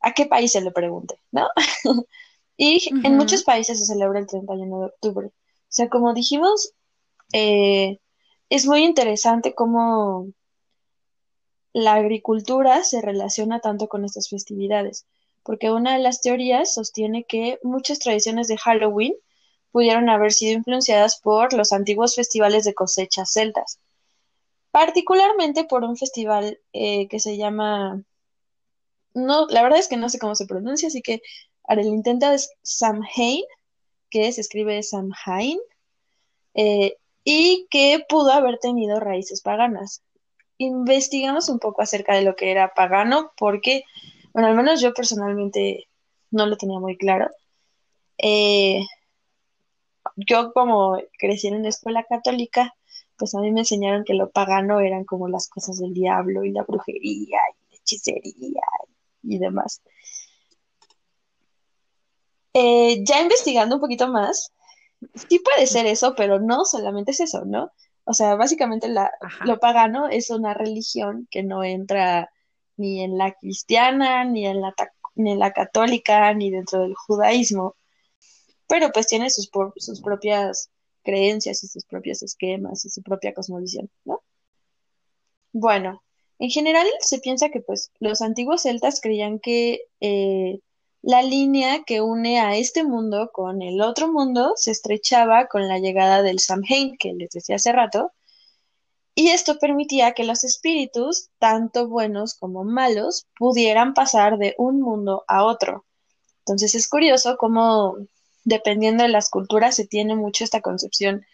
a 0.00 0.12
qué 0.12 0.26
país 0.26 0.52
se 0.52 0.60
le 0.60 0.72
pregunte, 0.72 1.20
¿no? 1.30 1.48
y 2.56 2.88
en 3.04 3.16
muchos 3.16 3.44
países 3.44 3.78
se 3.78 3.86
celebra 3.86 4.18
el 4.18 4.26
31 4.26 4.80
de 4.80 4.86
octubre. 4.86 5.26
O 5.28 5.32
sea, 5.68 5.88
como 5.88 6.14
dijimos, 6.14 6.72
eh, 7.32 8.00
es 8.50 8.66
muy 8.66 8.84
interesante 8.84 9.54
cómo 9.54 10.28
la 11.72 11.94
agricultura 11.94 12.82
se 12.82 13.00
relaciona 13.00 13.60
tanto 13.60 13.88
con 13.88 14.04
estas 14.04 14.28
festividades 14.28 15.06
porque 15.42 15.70
una 15.70 15.94
de 15.94 16.00
las 16.00 16.20
teorías 16.20 16.74
sostiene 16.74 17.24
que 17.24 17.58
muchas 17.62 17.98
tradiciones 17.98 18.48
de 18.48 18.58
Halloween 18.58 19.14
pudieron 19.70 20.08
haber 20.08 20.32
sido 20.32 20.52
influenciadas 20.52 21.20
por 21.20 21.52
los 21.52 21.72
antiguos 21.72 22.14
festivales 22.14 22.64
de 22.64 22.74
cosecha 22.74 23.24
celtas, 23.26 23.78
particularmente 24.70 25.64
por 25.64 25.84
un 25.84 25.96
festival 25.96 26.60
eh, 26.72 27.08
que 27.08 27.20
se 27.20 27.36
llama, 27.36 28.02
no, 29.14 29.46
la 29.48 29.62
verdad 29.62 29.78
es 29.78 29.88
que 29.88 29.96
no 29.96 30.08
sé 30.08 30.18
cómo 30.18 30.34
se 30.34 30.46
pronuncia, 30.46 30.88
así 30.88 31.02
que 31.02 31.22
el 31.68 31.86
intento 31.86 32.30
es 32.30 32.50
Samhain, 32.62 33.44
que 34.10 34.32
se 34.32 34.40
escribe 34.40 34.82
Samhain, 34.82 35.58
eh, 36.54 36.96
y 37.24 37.66
que 37.70 38.04
pudo 38.08 38.32
haber 38.32 38.58
tenido 38.58 39.00
raíces 39.00 39.42
paganas. 39.42 40.02
Investigamos 40.56 41.48
un 41.50 41.58
poco 41.58 41.82
acerca 41.82 42.14
de 42.14 42.22
lo 42.22 42.34
que 42.34 42.50
era 42.50 42.72
pagano, 42.74 43.32
porque 43.36 43.84
bueno, 44.32 44.48
al 44.48 44.56
menos 44.56 44.80
yo 44.80 44.92
personalmente 44.94 45.88
no 46.30 46.46
lo 46.46 46.56
tenía 46.56 46.78
muy 46.78 46.96
claro. 46.96 47.30
Eh, 48.18 48.82
yo 50.16 50.52
como 50.52 50.98
crecí 51.18 51.48
en 51.48 51.56
una 51.56 51.68
escuela 51.68 52.04
católica, 52.04 52.74
pues 53.16 53.34
a 53.34 53.40
mí 53.40 53.50
me 53.52 53.60
enseñaron 53.60 54.04
que 54.04 54.14
lo 54.14 54.30
pagano 54.30 54.80
eran 54.80 55.04
como 55.04 55.28
las 55.28 55.48
cosas 55.48 55.78
del 55.78 55.94
diablo 55.94 56.44
y 56.44 56.52
la 56.52 56.62
brujería 56.62 57.38
y 57.52 57.70
la 57.70 57.76
hechicería 57.76 58.62
y, 59.22 59.38
demás. 59.38 59.82
Eh, 62.54 63.04
ya 63.04 63.20
investigando 63.20 63.76
un 63.76 63.80
poquito 63.80 64.08
más, 64.08 64.52
sí 65.28 65.38
puede 65.40 65.66
ser 65.66 65.86
eso, 65.86 66.14
pero 66.16 66.40
no 66.40 66.64
solamente 66.64 67.12
es 67.12 67.20
eso, 67.20 67.44
¿no? 67.44 67.72
O 68.04 68.14
sea, 68.14 68.36
básicamente 68.36 68.88
lo 69.44 69.60
pagano 69.60 70.08
es 70.08 70.30
una 70.30 70.54
religión 70.54 71.28
que 71.30 71.42
no 71.42 71.62
entra 71.62 72.30
ni 72.78 73.02
en 73.02 73.18
la 73.18 73.32
cristiana, 73.32 74.24
ni 74.24 74.46
en 74.46 74.60
la, 74.62 74.74
ni 75.14 75.32
en 75.32 75.38
la 75.38 75.52
católica, 75.52 76.32
ni 76.32 76.50
dentro 76.50 76.80
del 76.80 76.94
judaísmo, 76.94 77.76
pero 78.66 78.90
pues 78.92 79.06
tiene 79.06 79.30
sus, 79.30 79.50
sus 79.76 80.00
propias 80.00 80.70
creencias 81.02 81.62
y 81.64 81.68
sus 81.68 81.84
propios 81.84 82.22
esquemas 82.22 82.84
y 82.84 82.90
su 82.90 83.02
propia 83.02 83.34
cosmovisión, 83.34 83.90
¿no? 84.04 84.22
Bueno, 85.52 86.02
en 86.38 86.50
general 86.50 86.86
se 87.00 87.18
piensa 87.18 87.48
que 87.48 87.60
pues 87.60 87.90
los 87.98 88.22
antiguos 88.22 88.62
celtas 88.62 89.00
creían 89.00 89.38
que 89.38 89.80
eh, 90.00 90.60
la 91.02 91.22
línea 91.22 91.82
que 91.84 92.00
une 92.00 92.40
a 92.40 92.56
este 92.56 92.84
mundo 92.84 93.30
con 93.32 93.62
el 93.62 93.80
otro 93.80 94.12
mundo 94.12 94.52
se 94.56 94.70
estrechaba 94.70 95.46
con 95.46 95.66
la 95.66 95.78
llegada 95.78 96.22
del 96.22 96.40
Samhain, 96.40 96.96
que 96.98 97.14
les 97.14 97.30
decía 97.30 97.56
hace 97.56 97.72
rato, 97.72 98.12
y 99.18 99.30
esto 99.30 99.58
permitía 99.58 100.12
que 100.12 100.22
los 100.22 100.44
espíritus, 100.44 101.30
tanto 101.40 101.88
buenos 101.88 102.34
como 102.34 102.62
malos, 102.62 103.26
pudieran 103.36 103.92
pasar 103.92 104.38
de 104.38 104.54
un 104.58 104.80
mundo 104.80 105.24
a 105.26 105.42
otro. 105.42 105.84
Entonces 106.42 106.76
es 106.76 106.88
curioso 106.88 107.36
cómo, 107.36 107.96
dependiendo 108.44 109.02
de 109.02 109.08
las 109.08 109.28
culturas, 109.28 109.74
se 109.74 109.88
tiene 109.88 110.14
mucho 110.14 110.44
esta 110.44 110.60
concepción 110.60 111.26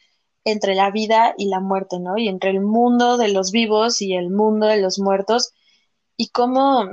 entre 0.45 0.74
la 0.74 0.91
vida 0.91 1.35
y 1.37 1.49
la 1.51 1.61
muerte, 1.61 2.01
¿no? 2.01 2.16
Y 2.16 2.28
entre 2.28 2.53
el 2.53 2.62
mundo 2.62 3.18
de 3.18 3.28
los 3.28 3.51
vivos 3.51 4.01
y 4.01 4.14
el 4.14 4.30
mundo 4.30 4.66
de 4.66 4.80
los 4.80 4.99
muertos, 4.99 5.53
y 6.16 6.30
cómo 6.30 6.89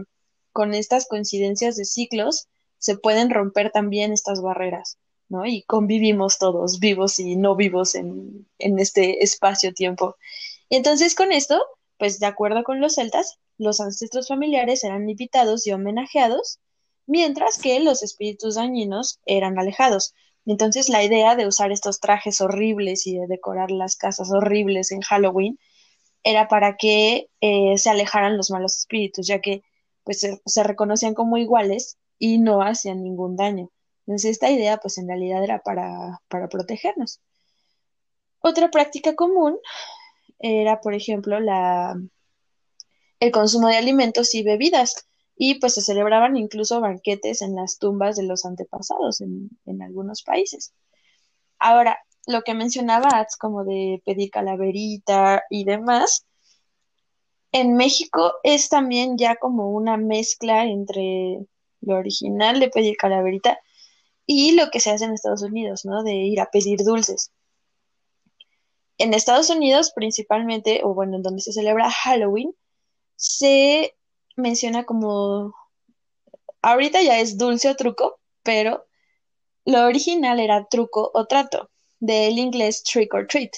con 0.51 0.73
estas 0.73 1.07
coincidencias 1.07 1.77
de 1.77 1.85
ciclos 1.85 2.49
se 2.79 2.97
pueden 2.97 3.29
romper 3.29 3.71
también 3.71 4.11
estas 4.11 4.41
barreras, 4.41 4.97
¿no? 5.29 5.45
Y 5.45 5.63
convivimos 5.63 6.37
todos, 6.37 6.81
vivos 6.81 7.17
y 7.17 7.37
no 7.37 7.55
vivos 7.55 7.95
en, 7.95 8.45
en 8.59 8.77
este 8.77 9.23
espacio-tiempo. 9.23 10.17
Entonces 10.71 11.15
con 11.15 11.33
esto, 11.33 11.61
pues 11.97 12.19
de 12.19 12.27
acuerdo 12.27 12.63
con 12.63 12.79
los 12.79 12.95
celtas, 12.95 13.39
los 13.57 13.81
ancestros 13.81 14.29
familiares 14.29 14.85
eran 14.85 15.07
invitados 15.07 15.67
y 15.67 15.73
homenajeados, 15.73 16.59
mientras 17.05 17.59
que 17.59 17.81
los 17.81 18.01
espíritus 18.03 18.55
dañinos 18.55 19.19
eran 19.25 19.59
alejados. 19.59 20.13
Entonces 20.45 20.87
la 20.87 21.03
idea 21.03 21.35
de 21.35 21.45
usar 21.45 21.73
estos 21.73 21.99
trajes 21.99 22.39
horribles 22.39 23.05
y 23.05 23.17
de 23.17 23.27
decorar 23.27 23.69
las 23.69 23.97
casas 23.97 24.31
horribles 24.31 24.93
en 24.93 25.01
Halloween 25.01 25.59
era 26.23 26.47
para 26.47 26.77
que 26.77 27.27
eh, 27.41 27.77
se 27.77 27.89
alejaran 27.89 28.37
los 28.37 28.49
malos 28.49 28.77
espíritus, 28.77 29.27
ya 29.27 29.41
que 29.41 29.63
pues 30.05 30.25
se, 30.45 30.63
reconocían 30.63 31.13
como 31.13 31.37
iguales 31.37 31.97
y 32.17 32.37
no 32.37 32.61
hacían 32.61 33.03
ningún 33.03 33.35
daño. 33.35 33.69
Entonces 34.07 34.31
esta 34.31 34.49
idea 34.49 34.77
pues 34.77 34.97
en 34.97 35.09
realidad 35.09 35.43
era 35.43 35.59
para, 35.59 36.21
para 36.29 36.47
protegernos. 36.47 37.19
Otra 38.39 38.71
práctica 38.71 39.15
común 39.15 39.59
era, 40.41 40.81
por 40.81 40.93
ejemplo, 40.93 41.39
la, 41.39 41.95
el 43.19 43.31
consumo 43.31 43.67
de 43.67 43.77
alimentos 43.77 44.33
y 44.35 44.43
bebidas. 44.43 45.07
Y 45.35 45.59
pues 45.59 45.73
se 45.73 45.81
celebraban 45.81 46.37
incluso 46.37 46.81
banquetes 46.81 47.41
en 47.41 47.55
las 47.55 47.79
tumbas 47.79 48.15
de 48.15 48.23
los 48.23 48.45
antepasados 48.45 49.21
en, 49.21 49.49
en 49.65 49.81
algunos 49.81 50.21
países. 50.23 50.73
Ahora, 51.57 51.97
lo 52.27 52.41
que 52.41 52.53
mencionaba 52.53 53.25
como 53.39 53.63
de 53.63 54.01
pedir 54.05 54.29
calaverita 54.29 55.43
y 55.49 55.63
demás, 55.63 56.25
en 57.51 57.75
México 57.75 58.33
es 58.43 58.69
también 58.69 59.17
ya 59.17 59.35
como 59.35 59.69
una 59.71 59.97
mezcla 59.97 60.65
entre 60.65 61.39
lo 61.81 61.95
original 61.95 62.59
de 62.59 62.69
pedir 62.69 62.95
calaverita 62.95 63.59
y 64.25 64.53
lo 64.53 64.69
que 64.69 64.79
se 64.79 64.91
hace 64.91 65.05
en 65.05 65.13
Estados 65.13 65.41
Unidos, 65.41 65.83
¿no? 65.85 66.03
De 66.03 66.13
ir 66.13 66.39
a 66.39 66.49
pedir 66.49 66.79
dulces. 66.83 67.31
En 69.01 69.15
Estados 69.15 69.49
Unidos, 69.49 69.91
principalmente, 69.95 70.81
o 70.83 70.93
bueno, 70.93 71.15
en 71.17 71.23
donde 71.23 71.41
se 71.41 71.53
celebra 71.53 71.89
Halloween, 71.89 72.53
se 73.15 73.95
menciona 74.35 74.85
como, 74.85 75.55
ahorita 76.61 77.01
ya 77.01 77.19
es 77.19 77.37
dulce 77.37 77.69
o 77.69 77.75
truco, 77.75 78.19
pero 78.43 78.85
lo 79.65 79.85
original 79.85 80.39
era 80.39 80.67
truco 80.69 81.11
o 81.15 81.25
trato, 81.25 81.71
del 81.99 82.37
inglés 82.37 82.83
trick 82.83 83.11
or 83.15 83.27
treat. 83.27 83.51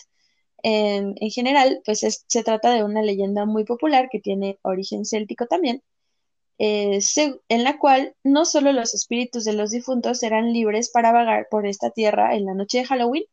En, 0.64 1.16
en 1.18 1.30
general, 1.30 1.82
pues 1.86 2.24
se 2.26 2.44
trata 2.44 2.72
de 2.72 2.86
una 2.86 3.02
leyenda 3.02 3.46
muy 3.46 3.66
popular 3.66 4.08
que 4.10 4.22
tiene 4.22 4.60
origen 4.62 5.04
céltico 5.06 5.46
también, 5.48 5.84
eh, 6.58 7.00
en 7.50 7.64
la 7.66 7.80
cual 7.80 8.16
no 8.24 8.46
solo 8.46 8.72
los 8.72 8.94
espíritus 8.94 9.44
de 9.44 9.54
los 9.54 9.72
difuntos 9.72 10.24
eran 10.24 10.54
libres 10.54 10.90
para 10.90 11.12
vagar 11.12 11.48
por 11.52 11.66
esta 11.66 11.90
tierra 11.90 12.36
en 12.36 12.46
la 12.46 12.54
noche 12.54 12.78
de 12.80 12.86
Halloween, 12.86 13.26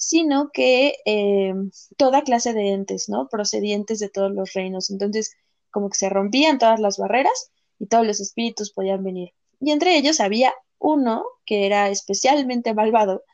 sino 0.00 0.50
que 0.50 0.94
eh, 1.04 1.52
toda 1.98 2.22
clase 2.22 2.54
de 2.54 2.70
entes, 2.70 3.10
¿no? 3.10 3.28
Procedientes 3.28 3.98
de 3.98 4.08
todos 4.08 4.32
los 4.32 4.54
reinos. 4.54 4.90
Entonces, 4.90 5.36
como 5.70 5.90
que 5.90 5.98
se 5.98 6.08
rompían 6.08 6.58
todas 6.58 6.80
las 6.80 6.96
barreras 6.96 7.52
y 7.78 7.86
todos 7.86 8.06
los 8.06 8.18
espíritus 8.18 8.72
podían 8.72 9.04
venir. 9.04 9.34
Y 9.60 9.72
entre 9.72 9.98
ellos 9.98 10.20
había 10.20 10.54
uno 10.78 11.22
que 11.44 11.66
era 11.66 11.90
especialmente 11.90 12.72
malvado, 12.72 13.24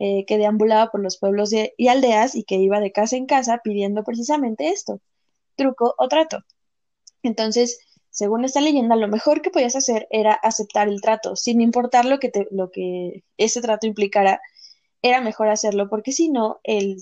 eh, 0.00 0.24
que 0.26 0.38
deambulaba 0.38 0.90
por 0.90 1.00
los 1.02 1.18
pueblos 1.18 1.52
y 1.52 1.86
aldeas 1.86 2.34
y 2.34 2.42
que 2.42 2.56
iba 2.56 2.80
de 2.80 2.90
casa 2.90 3.16
en 3.16 3.26
casa 3.26 3.60
pidiendo 3.62 4.02
precisamente 4.02 4.70
esto, 4.70 5.00
truco 5.54 5.94
o 5.98 6.08
trato. 6.08 6.42
Entonces, 7.22 7.78
según 8.10 8.44
esta 8.44 8.60
leyenda, 8.60 8.96
lo 8.96 9.06
mejor 9.06 9.40
que 9.40 9.50
podías 9.50 9.76
hacer 9.76 10.08
era 10.10 10.32
aceptar 10.32 10.88
el 10.88 11.00
trato, 11.00 11.36
sin 11.36 11.60
importar 11.60 12.06
lo 12.06 12.18
que, 12.18 12.32
lo 12.50 12.72
que 12.72 13.22
ese 13.36 13.60
trato 13.60 13.86
implicara, 13.86 14.40
era 15.02 15.20
mejor 15.20 15.48
hacerlo, 15.48 15.88
porque 15.88 16.12
si 16.12 16.30
no, 16.30 16.60
el 16.64 16.96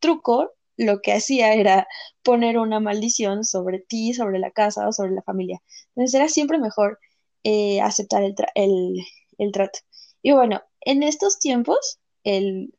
truco 0.00 0.52
lo 0.76 1.00
que 1.00 1.12
hacía 1.12 1.54
era 1.54 1.88
poner 2.22 2.58
una 2.58 2.80
maldición 2.80 3.44
sobre 3.44 3.80
ti, 3.80 4.14
sobre 4.14 4.38
la 4.38 4.50
casa 4.50 4.86
o 4.88 4.92
sobre 4.92 5.12
la 5.12 5.22
familia. 5.22 5.60
Entonces 5.88 6.14
era 6.14 6.28
siempre 6.28 6.58
mejor 6.58 6.98
eh, 7.42 7.80
aceptar 7.80 8.22
el, 8.54 9.00
el 9.38 9.52
trato. 9.52 9.80
Y 10.22 10.32
bueno, 10.32 10.62
en 10.80 11.02
estos 11.02 11.38
tiempos, 11.38 11.98
el 12.22 12.72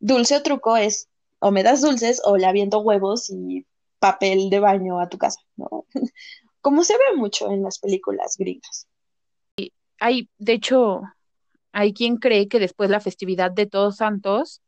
dulce 0.00 0.36
o 0.36 0.42
truco 0.42 0.76
es 0.76 1.08
o 1.38 1.50
me 1.50 1.62
das 1.62 1.82
dulces 1.82 2.22
o 2.24 2.36
le 2.36 2.46
aviento 2.46 2.80
huevos 2.80 3.30
y 3.30 3.66
papel 3.98 4.50
de 4.50 4.60
baño 4.60 4.98
a 4.98 5.08
tu 5.08 5.18
casa, 5.18 5.40
¿no? 5.56 5.86
como 6.64 6.82
se 6.82 6.94
ve 6.94 7.16
mucho 7.16 7.50
en 7.50 7.62
las 7.62 7.78
películas 7.78 8.36
gringas. 8.38 8.88
Hay, 10.00 10.30
de 10.38 10.54
hecho, 10.54 11.02
hay 11.74 11.92
quien 11.92 12.18
cree 12.18 12.48
que 12.48 12.60
después 12.60 12.88
la 12.88 13.00
festividad 13.00 13.50
de 13.50 13.66
Todos 13.66 13.96
Santos 13.96 14.62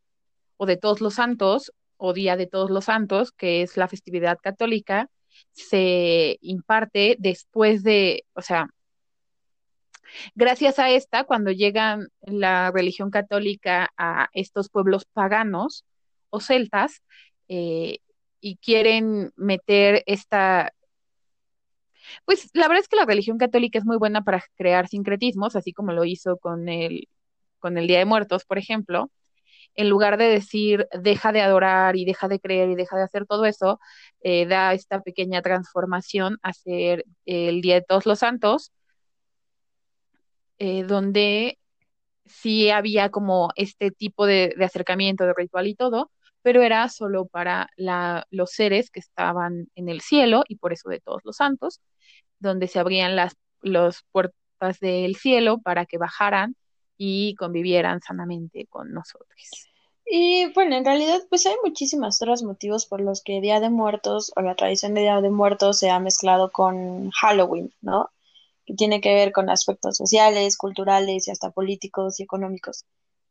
o 0.56 0.66
de 0.66 0.76
Todos 0.76 1.00
los 1.00 1.14
Santos 1.14 1.72
o 1.96 2.12
Día 2.12 2.36
de 2.36 2.48
Todos 2.48 2.68
los 2.68 2.86
Santos, 2.86 3.30
que 3.30 3.62
es 3.62 3.76
la 3.76 3.86
festividad 3.86 4.38
católica, 4.42 5.08
se 5.52 6.36
imparte 6.40 7.14
después 7.20 7.84
de, 7.84 8.24
o 8.34 8.42
sea, 8.42 8.68
gracias 10.34 10.80
a 10.80 10.90
esta, 10.90 11.22
cuando 11.22 11.52
llega 11.52 12.00
la 12.22 12.72
religión 12.72 13.10
católica 13.10 13.92
a 13.96 14.28
estos 14.32 14.68
pueblos 14.68 15.04
paganos 15.12 15.84
o 16.30 16.40
celtas 16.40 17.02
eh, 17.46 17.98
y 18.40 18.56
quieren 18.56 19.30
meter 19.36 20.02
esta 20.06 20.72
pues 22.24 22.50
la 22.54 22.68
verdad 22.68 22.82
es 22.82 22.88
que 22.88 22.96
la 22.96 23.06
religión 23.06 23.38
católica 23.38 23.78
es 23.78 23.84
muy 23.84 23.96
buena 23.98 24.22
para 24.22 24.42
crear 24.56 24.88
sincretismos, 24.88 25.56
así 25.56 25.72
como 25.72 25.92
lo 25.92 26.04
hizo 26.04 26.38
con 26.38 26.68
el, 26.68 27.08
con 27.58 27.78
el 27.78 27.86
Día 27.86 27.98
de 27.98 28.04
Muertos, 28.06 28.44
por 28.44 28.58
ejemplo. 28.58 29.10
En 29.74 29.90
lugar 29.90 30.18
de 30.18 30.26
decir 30.26 30.88
deja 31.02 31.32
de 31.32 31.42
adorar 31.42 31.96
y 31.96 32.04
deja 32.06 32.28
de 32.28 32.40
creer 32.40 32.70
y 32.70 32.76
deja 32.76 32.96
de 32.96 33.04
hacer 33.04 33.26
todo 33.26 33.46
eso, 33.46 33.80
eh, 34.22 34.46
da 34.46 34.74
esta 34.74 35.02
pequeña 35.02 35.42
transformación 35.42 36.38
a 36.42 36.52
ser 36.54 37.04
el 37.26 37.60
Día 37.62 37.76
de 37.76 37.82
Todos 37.82 38.06
los 38.06 38.20
Santos, 38.20 38.72
eh, 40.58 40.84
donde 40.84 41.58
sí 42.26 42.70
había 42.70 43.10
como 43.10 43.50
este 43.56 43.90
tipo 43.90 44.26
de, 44.26 44.54
acercamiento, 44.60 45.24
de 45.26 45.34
ritual 45.34 45.66
y 45.66 45.74
todo, 45.74 46.10
pero 46.42 46.62
era 46.62 46.88
solo 46.88 47.26
para 47.26 47.68
los 48.30 48.50
seres 48.52 48.90
que 48.90 49.00
estaban 49.00 49.68
en 49.74 49.88
el 49.88 50.00
cielo 50.00 50.44
y 50.48 50.56
por 50.56 50.72
eso 50.72 50.88
de 50.88 51.00
todos 51.00 51.22
los 51.24 51.36
santos, 51.36 51.80
donde 52.38 52.68
se 52.68 52.78
abrían 52.78 53.16
las 53.16 53.34
los 53.62 54.04
puertas 54.12 54.80
del 54.80 55.16
cielo 55.16 55.58
para 55.58 55.86
que 55.86 55.98
bajaran 55.98 56.56
y 56.96 57.34
convivieran 57.34 58.00
sanamente 58.00 58.66
con 58.66 58.92
nosotros. 58.92 59.68
Y 60.06 60.52
bueno, 60.52 60.76
en 60.76 60.84
realidad 60.84 61.20
pues 61.28 61.46
hay 61.46 61.56
muchísimos 61.64 62.22
otros 62.22 62.42
motivos 62.44 62.86
por 62.86 63.00
los 63.00 63.22
que 63.22 63.40
Día 63.40 63.60
de 63.60 63.70
Muertos 63.70 64.32
o 64.36 64.40
la 64.40 64.54
tradición 64.54 64.94
de 64.94 65.02
Día 65.02 65.20
de 65.20 65.30
Muertos 65.30 65.78
se 65.80 65.90
ha 65.90 65.98
mezclado 65.98 66.52
con 66.52 67.10
Halloween, 67.10 67.74
¿no? 67.80 68.10
Que 68.64 68.74
tiene 68.74 69.00
que 69.00 69.12
ver 69.14 69.32
con 69.32 69.50
aspectos 69.50 69.96
sociales, 69.96 70.56
culturales 70.56 71.26
y 71.26 71.32
hasta 71.32 71.50
políticos 71.50 72.20
y 72.20 72.22
económicos. 72.22 72.84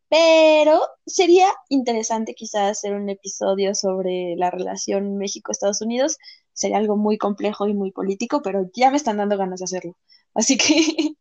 Pero 0.10 0.82
sería 1.06 1.48
interesante 1.70 2.36
quizás 2.36 2.72
hacer 2.72 2.94
un 2.94 3.10
episodio 3.10 3.74
sobre 3.74 4.36
la 4.38 4.52
relación 4.52 5.18
México-Estados 5.18 5.82
Unidos. 5.82 6.18
Sería 6.56 6.78
algo 6.78 6.96
muy 6.96 7.18
complejo 7.18 7.68
y 7.68 7.74
muy 7.74 7.92
político, 7.92 8.42
pero 8.42 8.70
ya 8.74 8.90
me 8.90 8.98
están 8.98 9.18
dando 9.18 9.38
ganas 9.38 9.60
de 9.60 9.66
hacerlo. 9.66 9.98
Así 10.34 10.58
que 10.58 10.66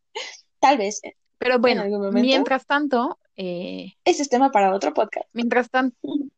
tal 0.60 0.78
vez. 0.78 1.02
Pero 1.38 1.58
bueno, 1.58 1.84
mientras 2.12 2.66
tanto... 2.66 3.18
Eh, 3.36 3.94
ese 4.04 4.22
es 4.22 4.28
tema 4.28 4.52
para 4.52 4.72
otro 4.72 4.94
podcast. 4.94 5.26
Mientras 5.32 5.68
tanto... 5.68 5.98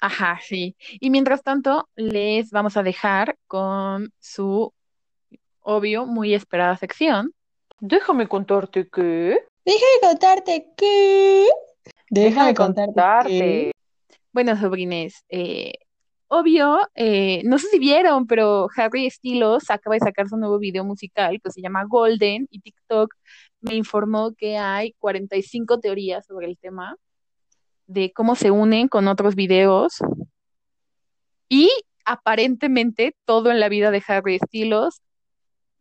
Ajá, 0.00 0.38
sí. 0.42 0.76
Y 1.00 1.10
mientras 1.10 1.42
tanto, 1.42 1.88
les 1.96 2.50
vamos 2.50 2.76
a 2.76 2.82
dejar 2.82 3.36
con 3.48 4.12
su 4.20 4.72
obvio, 5.60 6.06
muy 6.06 6.32
esperada 6.32 6.76
sección. 6.76 7.32
Déjame 7.80 8.28
contarte 8.28 8.88
que... 8.88 9.38
Déjame 9.64 10.00
contarte 10.00 10.72
que... 10.76 11.48
Déjame 12.10 12.54
contarte. 12.54 13.72
Bueno, 14.32 14.56
sobrines, 14.56 15.24
eh, 15.28 15.72
obvio, 16.28 16.80
eh, 16.94 17.42
no 17.44 17.58
sé 17.58 17.68
si 17.68 17.78
vieron, 17.78 18.26
pero 18.26 18.68
Harry 18.76 19.10
Styles 19.10 19.70
acaba 19.70 19.94
de 19.94 20.00
sacar 20.00 20.28
su 20.28 20.36
nuevo 20.36 20.58
video 20.58 20.84
musical 20.84 21.40
que 21.42 21.50
se 21.50 21.60
llama 21.60 21.84
Golden 21.84 22.46
y 22.50 22.60
TikTok 22.60 23.14
me 23.60 23.74
informó 23.74 24.34
que 24.34 24.58
hay 24.58 24.92
45 24.98 25.80
teorías 25.80 26.26
sobre 26.26 26.46
el 26.46 26.58
tema 26.58 26.96
de 27.86 28.12
cómo 28.12 28.34
se 28.34 28.50
unen 28.50 28.88
con 28.88 29.08
otros 29.08 29.34
videos 29.34 29.98
y 31.48 31.70
aparentemente 32.04 33.14
todo 33.24 33.50
en 33.50 33.60
la 33.60 33.68
vida 33.68 33.90
de 33.90 34.02
Harry 34.06 34.38
Styles 34.38 35.00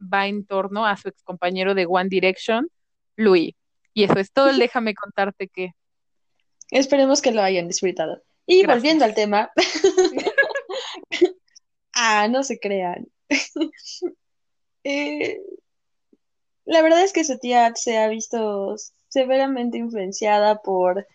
va 0.02 0.28
en 0.28 0.46
torno 0.46 0.86
a 0.86 0.98
su 0.98 1.10
ex 1.10 1.24
compañero 1.24 1.74
de 1.74 1.86
One 1.88 2.10
Direction, 2.10 2.70
Louis. 3.16 3.54
Y 3.94 4.04
eso 4.04 4.20
es 4.20 4.32
todo 4.32 4.50
el 4.50 4.60
déjame 4.60 4.94
contarte 4.94 5.48
que 5.48 5.72
Esperemos 6.72 7.22
que 7.22 7.32
lo 7.32 7.42
hayan 7.42 7.68
disfrutado. 7.68 8.22
Y 8.48 8.66
volviendo 8.66 9.06
al 9.06 9.14
tema. 9.14 9.52
ah, 11.96 12.28
no 12.28 12.44
se 12.44 12.60
crean. 12.60 13.08
Eh, 14.88 15.42
la 16.66 16.84
verdad 16.84 17.04
es 17.04 17.12
que 17.12 17.24
su 17.24 17.40
tía 17.40 17.74
se 17.74 17.98
ha 17.98 18.08
visto 18.08 18.76
severamente 19.08 19.80
influenciada 19.80 20.62
por 20.62 21.08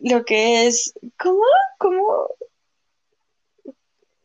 lo 0.00 0.24
que 0.24 0.66
es. 0.66 0.92
¿Cómo? 1.16 1.44
¿Cómo? 1.78 2.26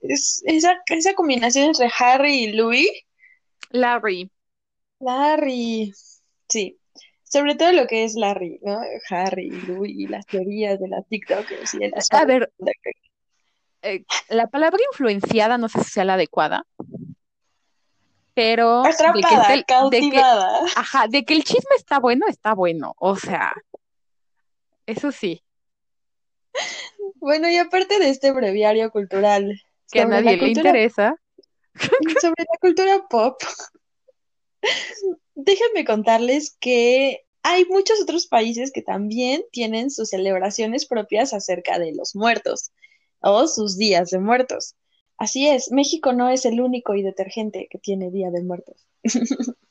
Es 0.01 0.41
esa, 0.45 0.81
esa 0.87 1.13
combinación 1.13 1.65
entre 1.65 1.91
Harry 1.99 2.45
y 2.45 2.53
Louis. 2.53 2.89
Larry. 3.69 4.31
Larry. 4.99 5.93
Sí 6.47 6.79
sobre 7.29 7.55
todo 7.55 7.71
lo 7.71 7.85
que 7.85 8.03
es 8.03 8.15
Larry, 8.15 8.59
¿no? 8.63 8.81
Harry, 9.09 9.51
Louis, 9.51 9.95
y 9.95 10.07
las 10.07 10.25
teorías 10.25 10.79
de 10.79 10.87
las 10.87 11.07
TikTokers 11.07 11.75
y 11.75 11.77
de 11.77 11.89
las... 11.89 12.11
A 12.11 12.25
ver, 12.25 12.51
eh, 13.81 14.03
la 14.29 14.47
palabra 14.47 14.79
influenciada 14.91 15.57
no 15.57 15.69
sé 15.69 15.83
si 15.83 15.91
sea 15.91 16.05
la 16.05 16.15
adecuada, 16.15 16.65
pero... 18.33 18.85
Atrapada, 18.85 19.49
de 19.49 19.55
que, 19.57 19.63
cautivada. 19.65 20.61
De 20.61 20.65
que, 20.65 20.73
ajá, 20.75 21.07
de 21.09 21.25
que 21.25 21.33
el 21.33 21.43
chisme 21.43 21.75
está 21.77 21.99
bueno, 21.99 22.25
está 22.27 22.53
bueno, 22.53 22.95
o 22.97 23.15
sea, 23.15 23.51
eso 24.85 25.11
sí. 25.11 25.43
Bueno, 27.15 27.49
y 27.49 27.57
aparte 27.57 27.99
de 27.99 28.09
este 28.09 28.31
breviario 28.31 28.91
cultural... 28.91 29.61
Que 29.91 30.01
a 30.01 30.05
nadie 30.05 30.37
le 30.37 30.47
interesa. 30.49 31.15
Sobre 32.21 32.43
la 32.43 32.57
cultura 32.61 33.07
pop. 33.09 33.41
Déjenme 35.35 35.83
contarles 35.83 36.55
que 36.59 37.25
hay 37.43 37.65
muchos 37.65 38.01
otros 38.01 38.27
países 38.27 38.71
que 38.71 38.81
también 38.81 39.43
tienen 39.51 39.89
sus 39.89 40.09
celebraciones 40.09 40.85
propias 40.85 41.33
acerca 41.33 41.79
de 41.79 41.93
los 41.93 42.15
muertos 42.15 42.71
o 43.21 43.47
sus 43.47 43.77
días 43.77 44.09
de 44.09 44.19
muertos. 44.19 44.75
Así 45.17 45.47
es, 45.47 45.71
México 45.71 46.13
no 46.13 46.29
es 46.29 46.45
el 46.45 46.61
único 46.61 46.95
y 46.95 47.03
detergente 47.03 47.67
que 47.69 47.77
tiene 47.77 48.09
Día 48.11 48.31
de 48.31 48.41
Muertos. 48.41 48.87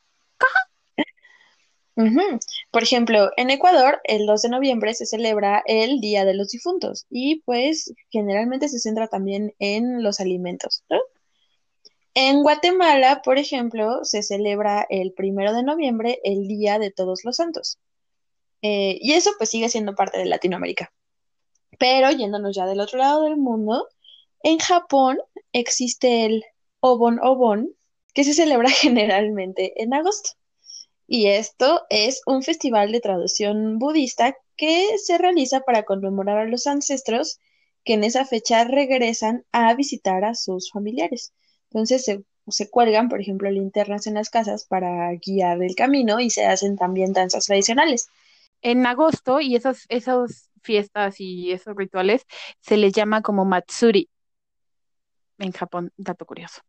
Por 2.71 2.83
ejemplo, 2.83 3.31
en 3.37 3.51
Ecuador, 3.51 4.01
el 4.05 4.27
2 4.27 4.43
de 4.43 4.49
noviembre 4.51 4.95
se 4.95 5.05
celebra 5.05 5.65
el 5.67 6.01
Día 6.01 6.25
de 6.25 6.35
los 6.35 6.51
Difuntos 6.51 7.07
y 7.11 7.41
pues 7.41 7.93
generalmente 8.11 8.69
se 8.69 8.79
centra 8.79 9.09
también 9.09 9.53
en 9.59 10.03
los 10.05 10.21
alimentos. 10.21 10.85
En 12.15 12.43
Guatemala, 12.43 13.21
por 13.25 13.39
ejemplo, 13.39 14.05
se 14.05 14.23
celebra 14.23 14.87
el 14.89 15.13
primero 15.13 15.53
de 15.53 15.65
noviembre 15.65 16.21
el 16.23 16.47
Día 16.47 16.79
de 16.79 16.93
Todos 16.93 17.25
los 17.25 17.37
Santos. 17.37 17.79
Eh, 18.63 18.99
y 19.01 19.15
eso 19.15 19.33
pues 19.37 19.51
sigue 19.51 19.69
siendo 19.69 19.97
parte 19.97 20.19
de 20.19 20.27
Latinoamérica. 20.27 20.93
Pero 21.79 22.11
yéndonos 22.11 22.55
ya 22.55 22.67
del 22.67 22.81
otro 22.81 22.99
lado 22.99 23.23
del 23.23 23.37
mundo, 23.37 23.89
en 24.43 24.59
Japón 24.59 25.19
existe 25.53 26.27
el 26.27 26.45
Obon 26.81 27.19
Obon, 27.23 27.75
que 28.15 28.25
se 28.25 28.35
celebra 28.35 28.71
generalmente 28.71 29.83
en 29.83 29.95
agosto. 29.95 30.31
Y 31.07 31.29
esto 31.29 31.83
es 31.89 32.21
un 32.27 32.43
festival 32.43 32.93
de 32.93 33.01
tradición 33.01 33.79
budista 33.79 34.37
que 34.57 34.99
se 34.99 35.17
realiza 35.17 35.61
para 35.61 35.85
conmemorar 35.85 36.39
a 36.39 36.45
los 36.45 36.67
ancestros 36.67 37.39
que 37.85 37.95
en 37.95 38.05
esa 38.05 38.27
fecha 38.27 38.65
regresan 38.65 39.47
a 39.53 39.73
visitar 39.75 40.25
a 40.25 40.35
sus 40.35 40.71
familiares. 40.71 41.33
Entonces 41.71 42.05
se, 42.05 42.25
se 42.49 42.69
cuelgan, 42.69 43.09
por 43.09 43.21
ejemplo, 43.21 43.51
linternas 43.51 44.07
en 44.07 44.15
las 44.15 44.29
casas 44.29 44.67
para 44.67 45.11
guiar 45.15 45.63
el 45.63 45.75
camino 45.75 46.21
y 46.21 46.29
se 46.29 46.45
hacen 46.45 46.77
también 46.77 47.15
danzas 47.15 47.47
tradicionales. 47.47 48.09
En 48.61 48.85
agosto, 48.87 49.41
y 49.41 49.57
esas, 49.57 49.87
esas 49.89 50.51
fiestas 50.69 51.19
y 51.19 51.51
esos 51.51 51.75
rituales 51.75 52.27
se 52.61 52.77
les 52.77 52.93
llama 52.93 53.23
como 53.23 53.47
Matsuri 53.47 54.11
en 55.39 55.53
Japón, 55.53 55.93
dato 55.97 56.27
curioso. 56.27 56.61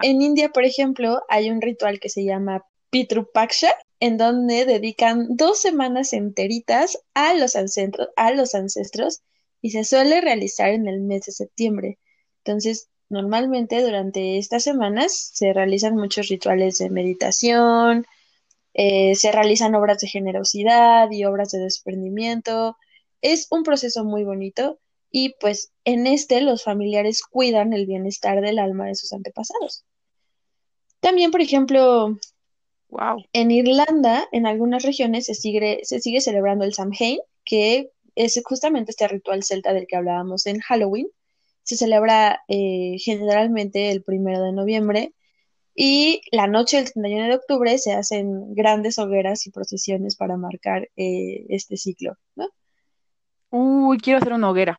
En 0.00 0.22
India, 0.22 0.50
por 0.50 0.64
ejemplo, 0.64 1.22
hay 1.28 1.50
un 1.50 1.60
ritual 1.60 1.98
que 1.98 2.08
se 2.08 2.24
llama 2.24 2.62
Pitru 2.90 3.28
Paksha, 3.32 3.72
en 3.98 4.16
donde 4.16 4.64
dedican 4.64 5.26
dos 5.30 5.60
semanas 5.60 6.12
enteritas 6.12 6.98
a 7.14 7.34
los, 7.34 7.56
ancestros, 7.56 8.08
a 8.14 8.30
los 8.30 8.54
ancestros 8.54 9.22
y 9.60 9.70
se 9.70 9.82
suele 9.82 10.20
realizar 10.20 10.68
en 10.68 10.86
el 10.86 11.00
mes 11.00 11.22
de 11.26 11.32
septiembre. 11.32 11.98
Entonces, 12.44 12.88
normalmente 13.08 13.82
durante 13.82 14.38
estas 14.38 14.62
semanas 14.62 15.32
se 15.34 15.52
realizan 15.52 15.96
muchos 15.96 16.28
rituales 16.28 16.78
de 16.78 16.90
meditación, 16.90 18.06
eh, 18.74 19.14
se 19.16 19.32
realizan 19.32 19.74
obras 19.74 19.98
de 19.98 20.08
generosidad 20.08 21.10
y 21.10 21.24
obras 21.24 21.50
de 21.50 21.58
desprendimiento. 21.58 22.76
Es 23.22 23.46
un 23.50 23.62
proceso 23.62 24.04
muy 24.04 24.24
bonito 24.24 24.78
y 25.10 25.34
pues 25.40 25.72
en 25.84 26.06
este 26.06 26.40
los 26.40 26.62
familiares 26.62 27.22
cuidan 27.22 27.72
el 27.72 27.86
bienestar 27.86 28.40
del 28.40 28.58
alma 28.58 28.86
de 28.86 28.94
sus 28.94 29.12
antepasados. 29.12 29.84
También, 31.00 31.30
por 31.30 31.40
ejemplo, 31.40 32.16
Wow. 32.90 33.24
en 33.32 33.50
Irlanda, 33.52 34.28
en 34.32 34.46
algunas 34.46 34.82
regiones 34.82 35.26
se 35.26 35.34
sigue, 35.34 35.80
se 35.84 36.00
sigue 36.00 36.20
celebrando 36.20 36.64
el 36.64 36.74
Samhain, 36.74 37.20
que 37.44 37.90
es 38.16 38.40
justamente 38.44 38.90
este 38.90 39.06
ritual 39.06 39.44
celta 39.44 39.72
del 39.72 39.86
que 39.86 39.96
hablábamos 39.96 40.46
en 40.46 40.60
Halloween. 40.60 41.08
Se 41.62 41.76
celebra 41.76 42.40
eh, 42.48 42.96
generalmente 42.98 43.90
el 43.90 44.02
primero 44.02 44.42
de 44.42 44.52
noviembre 44.52 45.14
y 45.74 46.20
la 46.32 46.48
noche 46.48 46.78
del 46.78 46.92
31 46.92 47.28
de 47.28 47.34
octubre 47.34 47.78
se 47.78 47.92
hacen 47.92 48.54
grandes 48.54 48.98
hogueras 48.98 49.46
y 49.46 49.50
procesiones 49.50 50.16
para 50.16 50.36
marcar 50.36 50.90
eh, 50.96 51.46
este 51.48 51.76
ciclo, 51.76 52.16
¿no? 52.34 52.48
Uy, 53.50 53.98
quiero 53.98 54.18
hacer 54.18 54.32
una 54.32 54.50
hoguera. 54.50 54.78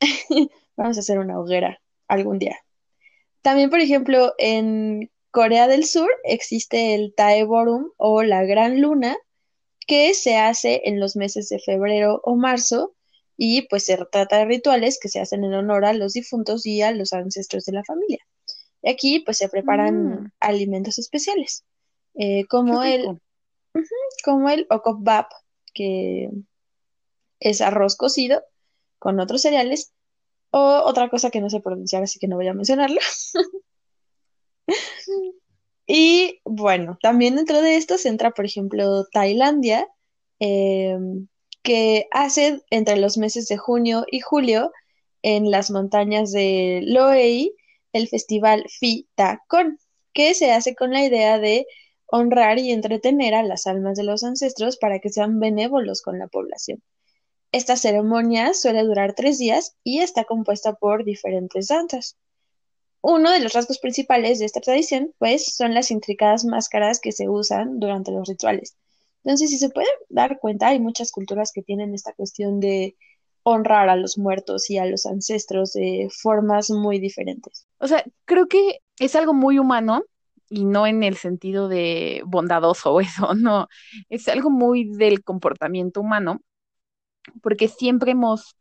Vamos 0.76 0.96
a 0.96 1.00
hacer 1.00 1.18
una 1.18 1.38
hoguera 1.40 1.80
algún 2.08 2.38
día. 2.38 2.56
También, 3.42 3.70
por 3.70 3.80
ejemplo, 3.80 4.34
en 4.38 5.10
Corea 5.30 5.68
del 5.68 5.84
Sur 5.84 6.10
existe 6.24 6.94
el 6.94 7.14
Taeborum 7.14 7.90
o 7.96 8.22
la 8.22 8.44
Gran 8.44 8.80
Luna, 8.80 9.16
que 9.86 10.14
se 10.14 10.36
hace 10.36 10.82
en 10.84 10.98
los 10.98 11.14
meses 11.16 11.48
de 11.48 11.60
febrero 11.60 12.20
o 12.24 12.34
marzo 12.36 12.94
y 13.36 13.62
pues 13.68 13.84
se 13.84 13.96
trata 14.10 14.38
de 14.38 14.46
rituales 14.46 14.98
que 15.00 15.08
se 15.08 15.20
hacen 15.20 15.44
en 15.44 15.54
honor 15.54 15.84
a 15.84 15.92
los 15.92 16.14
difuntos 16.14 16.66
y 16.66 16.82
a 16.82 16.90
los 16.90 17.12
ancestros 17.12 17.64
de 17.66 17.72
la 17.72 17.84
familia. 17.84 18.18
Y 18.82 18.90
aquí 18.90 19.20
pues 19.20 19.38
se 19.38 19.48
preparan 19.48 20.22
Mm. 20.24 20.32
alimentos 20.40 20.98
especiales, 20.98 21.64
eh, 22.14 22.44
como 22.46 22.82
el, 22.82 23.00
rico. 23.02 23.18
como 24.24 24.48
el 24.50 24.66
okopbap, 24.70 25.30
que 25.74 26.30
es 27.40 27.60
arroz 27.60 27.96
cocido 27.96 28.42
con 28.98 29.20
otros 29.20 29.42
cereales, 29.42 29.92
o 30.50 30.82
otra 30.84 31.08
cosa 31.10 31.30
que 31.30 31.40
no 31.40 31.50
sé 31.50 31.60
pronunciar, 31.60 32.02
así 32.02 32.18
que 32.18 32.28
no 32.28 32.36
voy 32.36 32.48
a 32.48 32.54
mencionarlo. 32.54 33.00
Y 35.88 36.40
bueno, 36.44 36.98
también 37.00 37.36
dentro 37.36 37.62
de 37.62 37.76
esto 37.76 37.94
entra, 38.04 38.32
por 38.32 38.44
ejemplo, 38.44 39.04
Tailandia, 39.12 39.86
eh, 40.40 40.98
que 41.62 42.08
hace 42.10 42.62
entre 42.70 42.96
los 42.96 43.18
meses 43.18 43.48
de 43.48 43.56
junio 43.56 44.04
y 44.10 44.20
julio 44.20 44.72
en 45.22 45.50
las 45.50 45.70
montañas 45.70 46.32
de 46.32 46.80
Loei 46.84 47.54
el 47.92 48.08
festival 48.08 48.64
Phi 48.80 49.08
Ta 49.14 49.42
Khon, 49.48 49.78
que 50.12 50.34
se 50.34 50.52
hace 50.52 50.74
con 50.74 50.92
la 50.92 51.04
idea 51.04 51.38
de 51.38 51.66
honrar 52.06 52.58
y 52.58 52.72
entretener 52.72 53.34
a 53.34 53.42
las 53.42 53.66
almas 53.66 53.96
de 53.96 54.04
los 54.04 54.22
ancestros 54.22 54.76
para 54.76 54.98
que 55.00 55.08
sean 55.08 55.40
benévolos 55.40 56.02
con 56.02 56.18
la 56.18 56.28
población. 56.28 56.82
Esta 57.52 57.76
ceremonia 57.76 58.54
suele 58.54 58.82
durar 58.82 59.14
tres 59.14 59.38
días 59.38 59.76
y 59.84 60.00
está 60.00 60.24
compuesta 60.24 60.74
por 60.74 61.04
diferentes 61.04 61.68
danzas. 61.68 62.16
Uno 63.00 63.30
de 63.30 63.40
los 63.40 63.52
rasgos 63.52 63.78
principales 63.78 64.38
de 64.38 64.46
esta 64.46 64.60
tradición, 64.60 65.12
pues, 65.18 65.54
son 65.54 65.74
las 65.74 65.90
intricadas 65.90 66.44
máscaras 66.44 67.00
que 67.00 67.12
se 67.12 67.28
usan 67.28 67.78
durante 67.78 68.10
los 68.10 68.28
rituales. 68.28 68.76
Entonces, 69.22 69.50
si 69.50 69.58
se 69.58 69.70
pueden 69.70 69.90
dar 70.08 70.38
cuenta, 70.38 70.68
hay 70.68 70.80
muchas 70.80 71.12
culturas 71.12 71.52
que 71.52 71.62
tienen 71.62 71.94
esta 71.94 72.12
cuestión 72.12 72.60
de 72.60 72.96
honrar 73.42 73.88
a 73.88 73.96
los 73.96 74.18
muertos 74.18 74.70
y 74.70 74.78
a 74.78 74.86
los 74.86 75.06
ancestros 75.06 75.72
de 75.72 76.08
formas 76.10 76.70
muy 76.70 76.98
diferentes. 76.98 77.66
O 77.78 77.86
sea, 77.86 78.04
creo 78.24 78.48
que 78.48 78.80
es 78.98 79.14
algo 79.14 79.34
muy 79.34 79.60
humano 79.60 80.02
y 80.48 80.64
no 80.64 80.86
en 80.86 81.04
el 81.04 81.16
sentido 81.16 81.68
de 81.68 82.22
bondadoso 82.26 82.94
o 82.94 83.00
eso, 83.00 83.34
no, 83.36 83.68
es 84.08 84.26
algo 84.28 84.50
muy 84.50 84.90
del 84.96 85.22
comportamiento 85.22 86.00
humano, 86.00 86.40
porque 87.42 87.68
siempre 87.68 88.12
hemos 88.12 88.56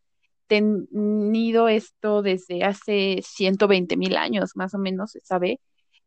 tenido 0.48 1.68
esto 1.68 2.22
desde 2.22 2.64
hace 2.64 3.22
120 3.24 3.98
mil 3.98 4.16
años, 4.18 4.52
más 4.56 4.74
o 4.74 4.78
menos, 4.78 5.12
se 5.12 5.22
sabe 5.22 5.60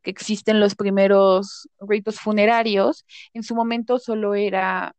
que 0.02 0.11
existen 0.11 0.61
los 0.61 0.74
primeros 0.74 1.68
ritos 1.80 2.20
funerarios. 2.20 3.04
En 3.34 3.42
su 3.42 3.54
momento 3.54 3.98
solo 3.98 4.34
era, 4.34 4.94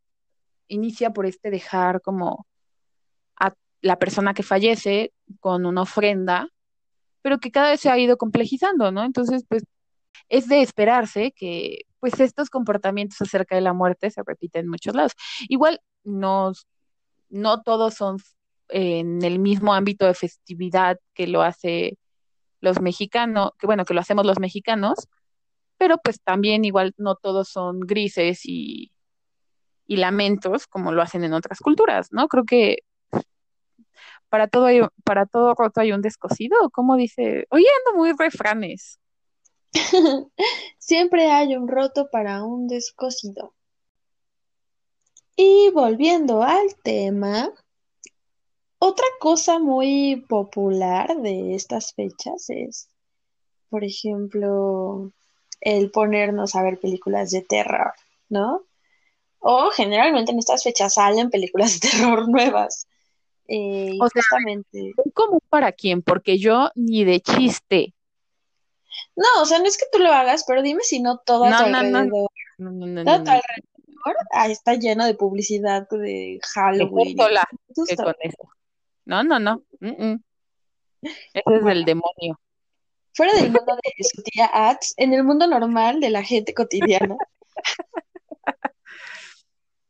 inicia 0.68 1.10
por 1.12 1.26
este 1.26 1.50
dejar 1.50 2.00
como 2.02 2.46
a 3.36 3.54
la 3.80 3.98
persona 3.98 4.34
que 4.34 4.42
fallece 4.42 5.12
con 5.40 5.66
una 5.66 5.82
ofrenda, 5.82 6.48
pero 7.22 7.38
que 7.38 7.50
cada 7.50 7.70
vez 7.70 7.80
se 7.80 7.90
ha 7.90 7.98
ido 7.98 8.16
complejizando, 8.16 8.92
¿no? 8.92 9.04
Entonces, 9.04 9.44
pues 9.48 9.64
es 10.28 10.48
de 10.48 10.62
esperarse 10.62 11.32
que 11.32 11.82
pues 11.98 12.18
estos 12.20 12.50
comportamientos 12.50 13.20
acerca 13.20 13.54
de 13.56 13.60
la 13.62 13.72
muerte 13.72 14.10
se 14.10 14.22
repiten 14.24 14.62
en 14.62 14.70
muchos 14.70 14.94
lados. 14.94 15.12
Igual 15.48 15.80
no, 16.04 16.52
no 17.30 17.62
todos 17.62 17.94
son 17.94 18.18
en 18.68 19.24
el 19.24 19.38
mismo 19.38 19.74
ámbito 19.74 20.06
de 20.06 20.14
festividad 20.14 20.98
que 21.14 21.26
lo 21.26 21.42
hace 21.42 21.98
los 22.60 22.80
mexicanos, 22.80 23.52
que 23.58 23.66
bueno, 23.66 23.84
que 23.84 23.94
lo 23.94 24.00
hacemos 24.00 24.26
los 24.26 24.38
mexicanos, 24.38 25.08
pero 25.78 25.98
pues 25.98 26.20
también 26.20 26.64
igual 26.64 26.94
no 26.98 27.16
todos 27.16 27.48
son 27.48 27.80
grises 27.80 28.42
y, 28.44 28.92
y 29.86 29.96
lamentos 29.96 30.66
como 30.66 30.92
lo 30.92 31.02
hacen 31.02 31.24
en 31.24 31.32
otras 31.32 31.58
culturas, 31.60 32.08
¿no? 32.12 32.28
Creo 32.28 32.44
que 32.44 32.78
para 34.28 34.46
todo 34.46 34.66
hay, 34.66 34.80
para 35.04 35.26
todo 35.26 35.54
roto 35.54 35.80
hay 35.80 35.92
un 35.92 36.02
descosido, 36.02 36.70
¿cómo 36.70 36.96
dice? 36.96 37.46
Oye, 37.50 37.66
ando 37.78 37.98
muy 37.98 38.12
refranes. 38.16 38.98
Siempre 40.78 41.30
hay 41.30 41.56
un 41.56 41.68
roto 41.68 42.08
para 42.10 42.44
un 42.44 42.68
descosido. 42.68 43.54
Y 45.42 45.70
volviendo 45.70 46.42
al 46.42 46.74
tema, 46.82 47.50
otra 48.78 49.06
cosa 49.20 49.58
muy 49.58 50.22
popular 50.28 51.16
de 51.16 51.54
estas 51.54 51.94
fechas 51.94 52.50
es, 52.50 52.90
por 53.70 53.82
ejemplo, 53.82 55.10
el 55.62 55.90
ponernos 55.90 56.54
a 56.56 56.62
ver 56.62 56.78
películas 56.78 57.30
de 57.30 57.40
terror, 57.40 57.94
¿no? 58.28 58.66
O 59.38 59.70
generalmente 59.70 60.32
en 60.32 60.40
estas 60.40 60.62
fechas 60.62 60.92
salen 60.92 61.30
películas 61.30 61.80
de 61.80 61.88
terror 61.88 62.28
nuevas. 62.28 62.86
Eh, 63.48 63.96
O 63.98 64.08
sea, 64.10 64.20
justamente, 64.20 64.92
¿muy 64.94 65.10
común 65.14 65.40
para 65.48 65.72
quién? 65.72 66.02
Porque 66.02 66.36
yo 66.38 66.70
ni 66.74 67.04
de 67.04 67.20
chiste. 67.20 67.94
no, 69.16 69.40
o 69.40 69.46
sea, 69.46 69.58
no 69.58 69.64
es 69.64 69.78
que 69.78 69.86
tú 69.90 70.00
lo 70.00 70.12
hagas, 70.12 70.44
pero 70.46 70.60
dime 70.60 70.82
si 70.82 71.00
no 71.00 71.16
todo 71.16 71.44
a 71.44 71.48
tu 71.48 71.54
No, 71.64 71.82
no, 71.82 71.82
no, 71.82 71.98
alrededor, 71.98 72.30
no, 72.58 72.70
no, 72.72 72.86
no, 72.86 73.04
todo 73.04 73.14
a 73.14 73.18
no, 73.18 73.24
tu 73.24 73.30
no. 73.30 73.40
Ah, 74.32 74.48
está 74.48 74.74
lleno 74.74 75.04
de 75.04 75.14
publicidad 75.14 75.88
de 75.90 76.38
Halloween 76.54 77.16
sola 77.16 77.48
con 77.74 78.14
eso. 78.20 78.48
No, 79.04 79.22
no, 79.22 79.38
no. 79.38 79.62
mm, 79.80 79.88
mm. 79.88 80.22
Ese 81.02 81.14
es 81.34 81.44
Bueno, 81.44 81.68
del 81.68 81.84
demonio. 81.84 82.40
fuera 83.14 83.32
del 83.34 83.50
mundo 83.50 83.74
de 83.82 84.04
su 84.04 84.22
tía 84.22 84.50
Ads, 84.52 84.94
en 84.96 85.14
el 85.14 85.24
mundo 85.24 85.46
normal 85.46 86.00
de 86.00 86.10
la 86.10 86.22
gente 86.22 86.54
cotidiana, 86.54 87.16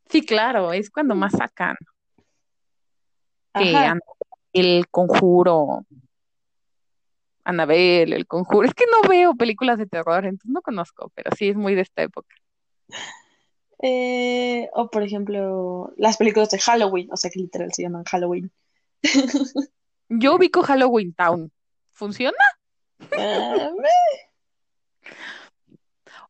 Sí, 0.09 0.25
claro, 0.25 0.73
es 0.73 0.89
cuando 0.89 1.15
más 1.15 1.31
sacan. 1.31 1.77
Que 3.53 3.73
el 4.53 4.87
conjuro, 4.89 5.85
Annabelle, 7.45 8.15
el 8.15 8.27
conjuro. 8.27 8.67
Es 8.67 8.73
que 8.73 8.85
no 8.85 9.07
veo 9.07 9.35
películas 9.35 9.77
de 9.77 9.85
terror, 9.87 10.25
entonces 10.25 10.51
no 10.51 10.61
conozco, 10.61 11.11
pero 11.15 11.31
sí 11.35 11.49
es 11.49 11.55
muy 11.55 11.75
de 11.75 11.81
esta 11.81 12.01
época. 12.01 12.35
Eh, 13.83 14.69
o 14.73 14.89
por 14.89 15.01
ejemplo, 15.01 15.91
las 15.97 16.17
películas 16.17 16.49
de 16.49 16.59
Halloween, 16.59 17.09
o 17.11 17.17
sea 17.17 17.31
que 17.31 17.39
literal 17.39 17.73
se 17.73 17.81
llaman 17.81 18.03
Halloween. 18.03 18.51
Yo 20.09 20.35
ubico 20.35 20.61
Halloween 20.61 21.13
Town. 21.13 21.51
¿Funciona? 21.91 22.37
Ah, 23.17 23.71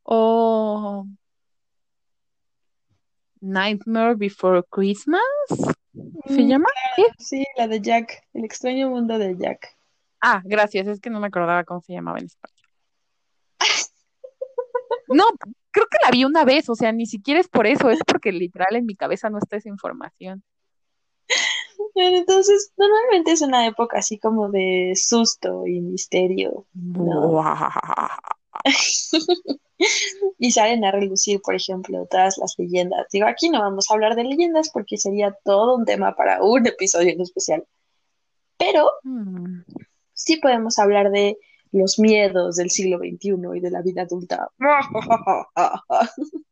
O 0.04 1.06
Nightmare 3.40 4.16
Before 4.16 4.64
Christmas, 4.70 5.22
¿se 6.28 6.42
mm, 6.42 6.48
llama? 6.48 6.70
¿Sí? 6.96 7.06
sí, 7.18 7.46
la 7.56 7.68
de 7.68 7.82
Jack, 7.82 8.24
el 8.34 8.46
extraño 8.46 8.90
mundo 8.90 9.18
de 9.18 9.38
Jack. 9.38 9.78
Ah, 10.20 10.42
gracias, 10.44 10.88
es 10.88 11.00
que 11.00 11.10
no 11.10 11.20
me 11.20 11.28
acordaba 11.28 11.64
cómo 11.64 11.82
se 11.82 11.94
llamaba 11.94 12.20
en 12.20 12.26
español. 12.26 12.58
No, 15.08 15.26
creo 15.72 15.86
que 15.90 15.98
la 16.04 16.12
vi 16.12 16.26
una 16.26 16.46
vez, 16.46 16.70
o 16.70 16.76
sea, 16.76 16.92
ni 16.92 17.06
siquiera 17.06 17.40
es 17.40 17.48
por 17.48 17.68
eso, 17.68 17.90
es 17.90 18.00
porque 18.06 18.32
literal 18.32 18.76
en 18.76 18.86
mi 18.86 18.96
cabeza 18.96 19.30
no 19.30 19.38
está 19.38 19.58
esa 19.58 19.70
información. 19.70 20.44
Entonces, 21.96 22.72
normalmente 22.78 23.32
es 23.32 23.42
una 23.42 23.66
época 23.66 24.00
así 24.00 24.18
como 24.18 24.50
de 24.50 24.94
susto 24.96 25.66
y 25.66 25.82
misterio, 25.82 26.66
¿no? 26.74 27.44
Y 30.38 30.52
salen 30.52 30.86
a 30.86 30.92
relucir, 30.92 31.42
por 31.42 31.56
ejemplo, 31.56 32.06
todas 32.06 32.38
las 32.38 32.54
leyendas. 32.60 33.08
Digo, 33.12 33.26
aquí 33.26 33.50
no 33.50 33.62
vamos 33.62 33.90
a 33.90 33.96
hablar 33.96 34.16
de 34.16 34.24
leyendas 34.24 34.70
porque 34.72 34.98
sería 34.98 35.36
todo 35.44 35.76
un 35.76 35.86
tema 35.86 36.16
para 36.16 36.44
un 36.44 36.68
episodio 36.68 37.12
en 37.12 37.22
especial. 37.22 37.66
Pero 38.58 38.92
Hmm. 39.04 39.62
sí 40.14 40.38
podemos 40.38 40.78
hablar 40.78 41.10
de 41.10 41.40
los 41.72 42.00
miedos 42.00 42.58
del 42.58 42.70
siglo 42.70 43.00
XXI 43.00 43.36
y 43.56 43.60
de 43.60 43.72
la 43.72 43.82
vida 43.82 44.04
adulta. 44.04 44.50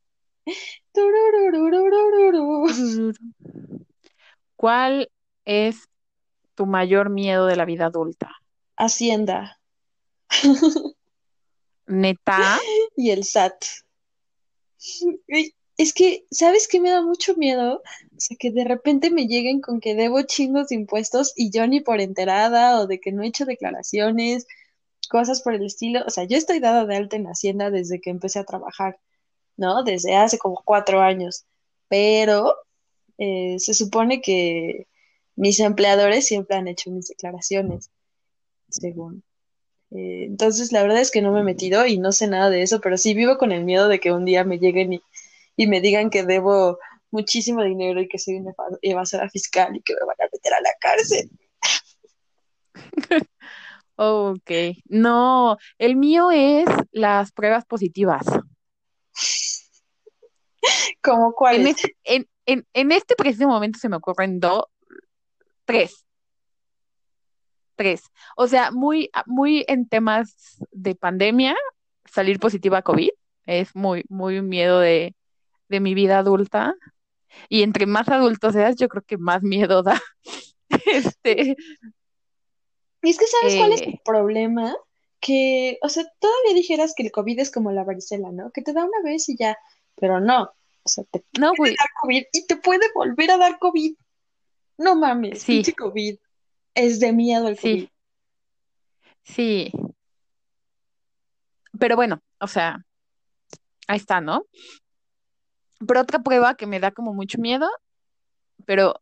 ¿Cuál 4.56 5.12
es 5.46 5.88
tu 6.56 6.66
mayor 6.66 7.10
miedo 7.10 7.46
de 7.46 7.56
la 7.56 7.66
vida 7.66 7.86
adulta? 7.86 8.32
Hacienda 8.76 9.60
¿Neta? 11.88 12.60
y 12.96 13.12
el 13.12 13.24
SAT. 13.24 13.66
Es 15.78 15.94
que, 15.94 16.26
¿sabes 16.30 16.68
qué 16.68 16.80
me 16.80 16.92
da 16.92 17.02
mucho 17.02 17.36
miedo? 17.36 17.82
O 18.16 18.20
sea, 18.20 18.38
que 18.38 18.52
de 18.52 18.66
repente 18.66 19.12
me 19.12 19.28
lleguen 19.28 19.62
con 19.62 19.80
que 19.80 19.96
debo 19.96 20.22
chingos 20.24 20.70
de 20.70 20.76
impuestos 20.76 21.34
y 21.36 21.52
yo 21.52 21.68
ni 21.68 21.80
por 21.80 22.02
enterada 22.02 22.80
o 22.80 22.88
de 22.88 23.00
que 23.00 23.12
no 23.12 23.24
he 23.24 23.28
hecho 23.28 23.46
declaraciones, 23.46 24.46
cosas 25.08 25.42
por 25.42 25.54
el 25.54 25.66
estilo. 25.66 26.04
O 26.06 26.10
sea, 26.10 26.24
yo 26.26 26.38
estoy 26.38 26.60
dada 26.60 26.86
de 26.86 26.96
alta 26.96 27.16
en 27.16 27.26
Hacienda 27.28 27.70
desde 27.72 28.02
que 28.02 28.10
empecé 28.10 28.40
a 28.40 28.44
trabajar, 28.44 29.00
¿no? 29.58 29.84
Desde 29.84 30.16
hace 30.16 30.38
como 30.38 30.62
cuatro 30.66 31.02
años. 31.02 31.46
Pero 31.88 32.56
eh, 33.18 33.56
se 33.60 33.74
supone 33.74 34.22
que 34.22 34.88
mis 35.36 35.60
empleadores 35.60 36.26
siempre 36.28 36.58
han 36.58 36.68
hecho 36.68 36.92
mis 36.92 37.08
declaraciones, 37.08 37.92
según. 38.70 39.24
Eh, 39.92 40.26
entonces, 40.26 40.72
la 40.72 40.84
verdad 40.84 41.00
es 41.02 41.12
que 41.12 41.22
no 41.22 41.32
me 41.32 41.40
he 41.40 41.44
metido 41.44 41.86
y 41.86 41.98
no 41.98 42.12
sé 42.12 42.28
nada 42.28 42.50
de 42.50 42.62
eso, 42.62 42.80
pero 42.82 42.98
sí 42.98 43.14
vivo 43.14 43.38
con 43.38 43.52
el 43.52 43.64
miedo 43.64 43.88
de 43.88 44.00
que 44.00 44.12
un 44.12 44.26
día 44.26 44.44
me 44.44 44.60
lleguen 44.60 44.94
y, 44.94 45.02
y 45.56 45.68
me 45.68 45.82
digan 45.82 46.10
que 46.10 46.24
debo 46.24 46.78
muchísimo 47.12 47.64
dinero 47.64 48.00
y 48.02 48.08
que 48.08 48.20
soy 48.20 48.36
una 48.36 48.52
eva- 48.52 48.78
evasora 48.84 49.30
fiscal 49.30 49.76
y 49.76 49.82
que 49.82 49.94
me 49.96 50.02
van 50.06 50.16
a 50.22 50.30
meter 50.32 50.54
a 50.54 50.62
la 50.62 50.70
cárcel. 50.80 51.30
Ok. 54.02 54.50
No, 54.86 55.58
el 55.78 55.98
mío 55.98 56.32
es 56.32 56.66
las 56.94 57.34
pruebas 57.34 57.66
positivas. 57.66 58.26
¿Cómo 61.02 61.28
En 61.28 61.32
cuáles? 61.34 61.68
este, 61.72 61.98
en, 62.06 62.26
en, 62.46 62.66
en 62.72 62.94
este 62.94 63.16
preciso 63.16 63.50
momento 63.50 63.78
se 63.78 63.90
me 63.90 63.98
ocurren 63.98 64.40
dos, 64.40 64.64
tres, 65.66 66.06
tres. 67.76 68.04
O 68.38 68.48
sea, 68.48 68.72
muy, 68.72 69.10
muy 69.26 69.66
en 69.68 69.86
temas 69.86 70.64
de 70.72 70.96
pandemia, 70.96 71.58
salir 72.06 72.40
positiva 72.40 72.78
a 72.78 72.84
COVID 72.84 73.10
es 73.48 73.76
muy, 73.76 74.06
muy 74.08 74.40
un 74.40 74.48
miedo 74.48 74.80
de, 74.80 75.14
de 75.68 75.80
mi 75.82 75.94
vida 75.94 76.20
adulta. 76.20 76.74
Y 77.50 77.64
entre 77.64 77.86
más 77.86 78.08
adulto 78.08 78.54
seas, 78.54 78.78
yo 78.78 78.88
creo 78.88 79.04
que 79.04 79.18
más 79.18 79.44
miedo 79.44 79.84
da. 79.84 80.02
Este, 80.86 81.58
Y 83.02 83.10
es 83.10 83.18
que, 83.18 83.26
¿sabes 83.28 83.56
cuál 83.56 83.74
es 83.74 83.82
el 83.82 83.90
eh, 83.90 84.02
problema? 84.04 84.76
Que, 85.20 85.78
o 85.82 85.90
sea, 85.90 86.06
todavía 86.20 86.54
dijeras 86.54 86.94
que 86.96 87.04
el 87.04 87.12
COVID 87.12 87.40
es 87.40 87.52
como 87.52 87.72
la 87.72 87.84
varicela, 87.84 88.32
¿no? 88.32 88.52
Que 88.52 88.62
te 88.62 88.74
da 88.74 88.84
una 88.84 89.02
vez 89.04 89.28
y 89.30 89.38
ya, 89.38 89.58
pero 89.96 90.20
no. 90.20 90.44
O 90.84 90.90
sea, 90.90 91.04
te 91.06 91.24
no, 91.40 91.54
puede 91.54 91.76
dar 91.78 91.90
COVID 92.02 92.24
y 92.32 92.48
te 92.48 92.56
puede 92.58 92.86
volver 92.94 93.32
a 93.32 93.38
dar 93.38 93.60
COVID. 93.60 93.96
No 94.78 94.96
mames, 94.96 95.42
sí, 95.42 95.54
pinche 95.54 95.74
COVID. 95.74 96.18
Es 96.74 97.00
de 97.00 97.12
miedo 97.12 97.48
el 97.48 97.60
COVID. 97.60 97.90
sí, 99.24 99.72
sí. 99.72 99.72
Pero 101.78 101.96
bueno, 101.96 102.22
o 102.40 102.48
sea, 102.48 102.86
ahí 103.88 103.98
está, 103.98 104.22
¿no? 104.22 104.46
Pero 105.86 106.02
otra 106.02 106.20
prueba 106.20 106.56
que 106.56 106.68
me 106.68 106.80
da 106.80 106.92
como 106.92 107.14
mucho 107.14 107.38
miedo, 107.38 107.70
pero 108.66 109.02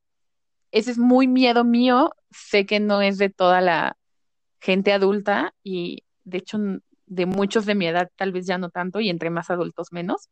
ese 0.71 0.91
es 0.91 0.97
muy 0.97 1.27
miedo 1.27 1.63
mío, 1.63 2.11
sé 2.31 2.65
que 2.65 2.79
no 2.79 3.01
es 3.01 3.17
de 3.17 3.29
toda 3.29 3.61
la 3.61 3.97
gente 4.59 4.93
adulta 4.93 5.53
y 5.63 6.03
de 6.23 6.39
hecho 6.39 6.57
de 7.05 7.25
muchos 7.25 7.65
de 7.65 7.75
mi 7.75 7.87
edad 7.87 8.09
tal 8.15 8.31
vez 8.31 8.45
ya 8.47 8.57
no 8.57 8.69
tanto 8.69 8.99
y 8.99 9.09
entre 9.09 9.29
más 9.29 9.49
adultos 9.49 9.91
menos. 9.91 10.29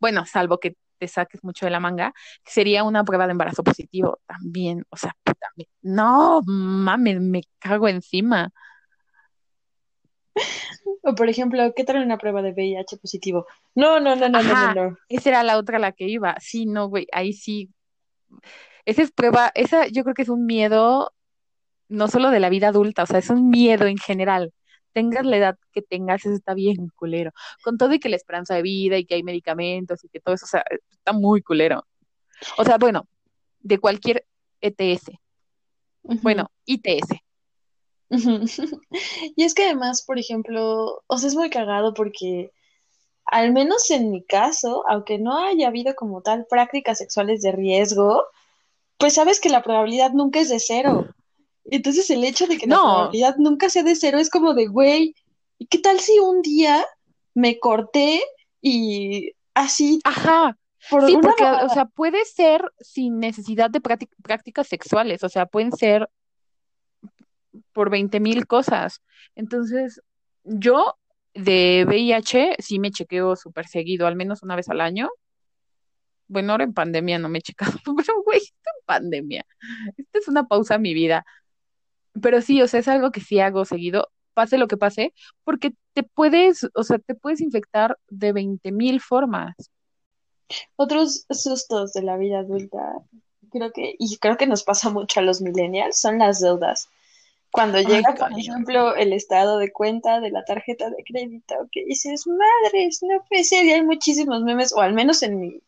Bueno, 0.00 0.26
salvo 0.26 0.58
que 0.58 0.76
te 0.98 1.08
saques 1.08 1.42
mucho 1.42 1.66
de 1.66 1.70
la 1.70 1.80
manga, 1.80 2.12
sería 2.44 2.84
una 2.84 3.04
prueba 3.04 3.26
de 3.26 3.32
embarazo 3.32 3.64
positivo 3.64 4.20
también, 4.26 4.84
o 4.90 4.96
sea, 4.96 5.16
puta, 5.24 5.48
me- 5.56 5.68
no 5.82 6.42
mames, 6.46 7.20
me 7.20 7.42
cago 7.58 7.88
encima. 7.88 8.52
O 11.02 11.14
por 11.14 11.28
ejemplo, 11.28 11.72
¿qué 11.74 11.84
tal 11.84 12.02
una 12.04 12.18
prueba 12.18 12.42
de 12.42 12.52
VIH 12.52 12.96
positivo? 12.98 13.46
No, 13.74 14.00
no, 14.00 14.14
no, 14.16 14.28
no, 14.28 14.42
no, 14.42 14.74
no, 14.74 14.90
no. 14.90 14.96
esa 15.08 15.28
era 15.30 15.42
la 15.42 15.58
otra 15.58 15.76
a 15.78 15.80
la 15.80 15.92
que 15.92 16.06
iba. 16.08 16.36
Sí, 16.40 16.66
no, 16.66 16.88
güey, 16.88 17.06
ahí 17.12 17.32
sí. 17.32 17.70
Esa 18.84 19.02
es 19.02 19.12
prueba, 19.12 19.50
esa 19.54 19.86
yo 19.86 20.02
creo 20.02 20.14
que 20.14 20.22
es 20.22 20.28
un 20.28 20.46
miedo 20.46 21.12
no 21.92 22.08
solo 22.08 22.30
de 22.30 22.40
la 22.40 22.48
vida 22.48 22.68
adulta, 22.68 23.04
o 23.04 23.06
sea, 23.06 23.18
es 23.18 23.30
un 23.30 23.50
miedo 23.50 23.86
en 23.86 23.98
general. 23.98 24.52
Tengas 24.92 25.24
la 25.24 25.36
edad 25.36 25.58
que 25.72 25.82
tengas, 25.82 26.24
eso 26.24 26.34
está 26.34 26.54
bien 26.54 26.88
culero. 26.96 27.32
Con 27.62 27.78
todo 27.78 27.94
y 27.94 28.00
que 28.00 28.08
la 28.08 28.16
esperanza 28.16 28.54
de 28.54 28.62
vida 28.62 28.98
y 28.98 29.04
que 29.04 29.14
hay 29.14 29.22
medicamentos 29.22 30.04
y 30.04 30.08
que 30.08 30.20
todo 30.20 30.34
eso, 30.34 30.44
o 30.46 30.48
sea, 30.48 30.64
está 30.90 31.12
muy 31.12 31.42
culero. 31.42 31.86
O 32.58 32.64
sea, 32.64 32.78
bueno, 32.78 33.06
de 33.60 33.78
cualquier 33.78 34.26
ETS, 34.60 35.10
bueno, 36.02 36.50
ITS. 36.66 37.08
Y 39.36 39.44
es 39.44 39.54
que 39.54 39.64
además, 39.64 40.02
por 40.06 40.18
ejemplo, 40.18 41.02
o 41.06 41.18
sea, 41.18 41.28
es 41.28 41.34
muy 41.34 41.48
cagado 41.48 41.94
porque 41.94 42.52
al 43.24 43.52
menos 43.52 43.90
en 43.90 44.10
mi 44.10 44.22
caso, 44.22 44.84
aunque 44.88 45.18
no 45.18 45.38
haya 45.38 45.68
habido 45.68 45.94
como 45.94 46.22
tal 46.22 46.46
prácticas 46.48 46.98
sexuales 46.98 47.40
de 47.40 47.52
riesgo, 47.52 48.24
pues 48.98 49.14
sabes 49.14 49.40
que 49.40 49.48
la 49.48 49.62
probabilidad 49.62 50.12
nunca 50.12 50.40
es 50.40 50.48
de 50.50 50.60
cero. 50.60 51.06
Entonces 51.64 52.10
el 52.10 52.24
hecho 52.24 52.46
de 52.46 52.58
que 52.58 52.66
la 52.66 52.76
No, 52.76 52.82
probabilidad 52.82 53.36
nunca 53.38 53.70
sea 53.70 53.82
de 53.82 53.94
cero 53.96 54.18
es 54.18 54.30
como 54.30 54.54
de, 54.54 54.66
güey, 54.66 55.14
¿y 55.58 55.66
qué 55.66 55.78
tal 55.78 56.00
si 56.00 56.18
un 56.18 56.42
día 56.42 56.84
me 57.34 57.58
corté 57.58 58.20
y 58.60 59.32
así 59.54 60.00
ajá. 60.04 60.58
por 60.88 61.06
Sí, 61.06 61.16
porque, 61.22 61.44
o 61.44 61.68
sea, 61.68 61.84
puede 61.86 62.24
ser 62.24 62.62
sin 62.80 63.18
necesidad 63.20 63.70
de 63.70 63.80
prácti- 63.80 64.08
prácticas 64.22 64.66
sexuales, 64.66 65.22
o 65.24 65.28
sea, 65.28 65.46
pueden 65.46 65.72
ser 65.72 66.08
por 67.72 67.90
20 67.90 68.20
mil 68.20 68.46
cosas. 68.46 69.00
Entonces, 69.34 70.00
yo 70.44 70.96
de 71.34 71.84
VIH 71.86 72.56
sí 72.58 72.78
me 72.78 72.90
chequeo 72.90 73.36
súper 73.36 73.66
seguido, 73.68 74.06
al 74.06 74.16
menos 74.16 74.42
una 74.42 74.56
vez 74.56 74.68
al 74.68 74.80
año. 74.80 75.08
Bueno, 76.28 76.52
ahora 76.52 76.64
en 76.64 76.72
pandemia 76.72 77.18
no 77.18 77.28
me 77.28 77.38
he 77.38 77.42
checado, 77.42 77.72
pero 77.96 78.22
güey, 78.24 78.38
esto 78.38 78.70
en 78.78 78.84
pandemia. 78.86 79.44
Esta 79.96 80.18
es 80.18 80.28
una 80.28 80.46
pausa 80.46 80.76
en 80.76 80.82
mi 80.82 80.94
vida. 80.94 81.24
Pero 82.20 82.40
sí, 82.42 82.60
o 82.62 82.68
sea, 82.68 82.80
es 82.80 82.88
algo 82.88 83.10
que 83.10 83.20
sí 83.20 83.40
hago 83.40 83.64
seguido, 83.64 84.08
pase 84.34 84.58
lo 84.58 84.68
que 84.68 84.76
pase, 84.76 85.12
porque 85.44 85.72
te 85.92 86.02
puedes, 86.02 86.68
o 86.74 86.82
sea, 86.82 86.98
te 86.98 87.14
puedes 87.14 87.40
infectar 87.40 87.98
de 88.08 88.32
20 88.32 88.72
mil 88.72 89.00
formas. 89.00 89.54
Otros 90.76 91.26
sustos 91.30 91.92
de 91.92 92.02
la 92.02 92.16
vida 92.16 92.40
adulta, 92.40 92.98
creo 93.50 93.72
que, 93.72 93.94
y 93.98 94.16
creo 94.18 94.36
que 94.36 94.46
nos 94.46 94.62
pasa 94.62 94.90
mucho 94.90 95.20
a 95.20 95.22
los 95.22 95.40
millennials, 95.40 95.98
son 95.98 96.18
las 96.18 96.40
deudas. 96.40 96.88
Cuando 97.50 97.78
Ay, 97.78 97.86
llega, 97.86 98.14
por 98.14 98.32
ejemplo, 98.38 98.96
el 98.96 99.12
estado 99.12 99.58
de 99.58 99.70
cuenta 99.72 100.20
de 100.20 100.30
la 100.30 100.44
tarjeta 100.44 100.88
de 100.88 101.04
crédito, 101.04 101.54
que 101.70 101.84
dices, 101.84 102.26
madres, 102.26 103.02
no 103.02 103.22
puede 103.28 103.44
ser, 103.44 103.64
y 103.64 103.72
hay 103.72 103.82
muchísimos 103.82 104.42
memes, 104.42 104.72
o 104.72 104.80
al 104.80 104.94
menos 104.94 105.22
en 105.22 105.38
mi, 105.38 105.60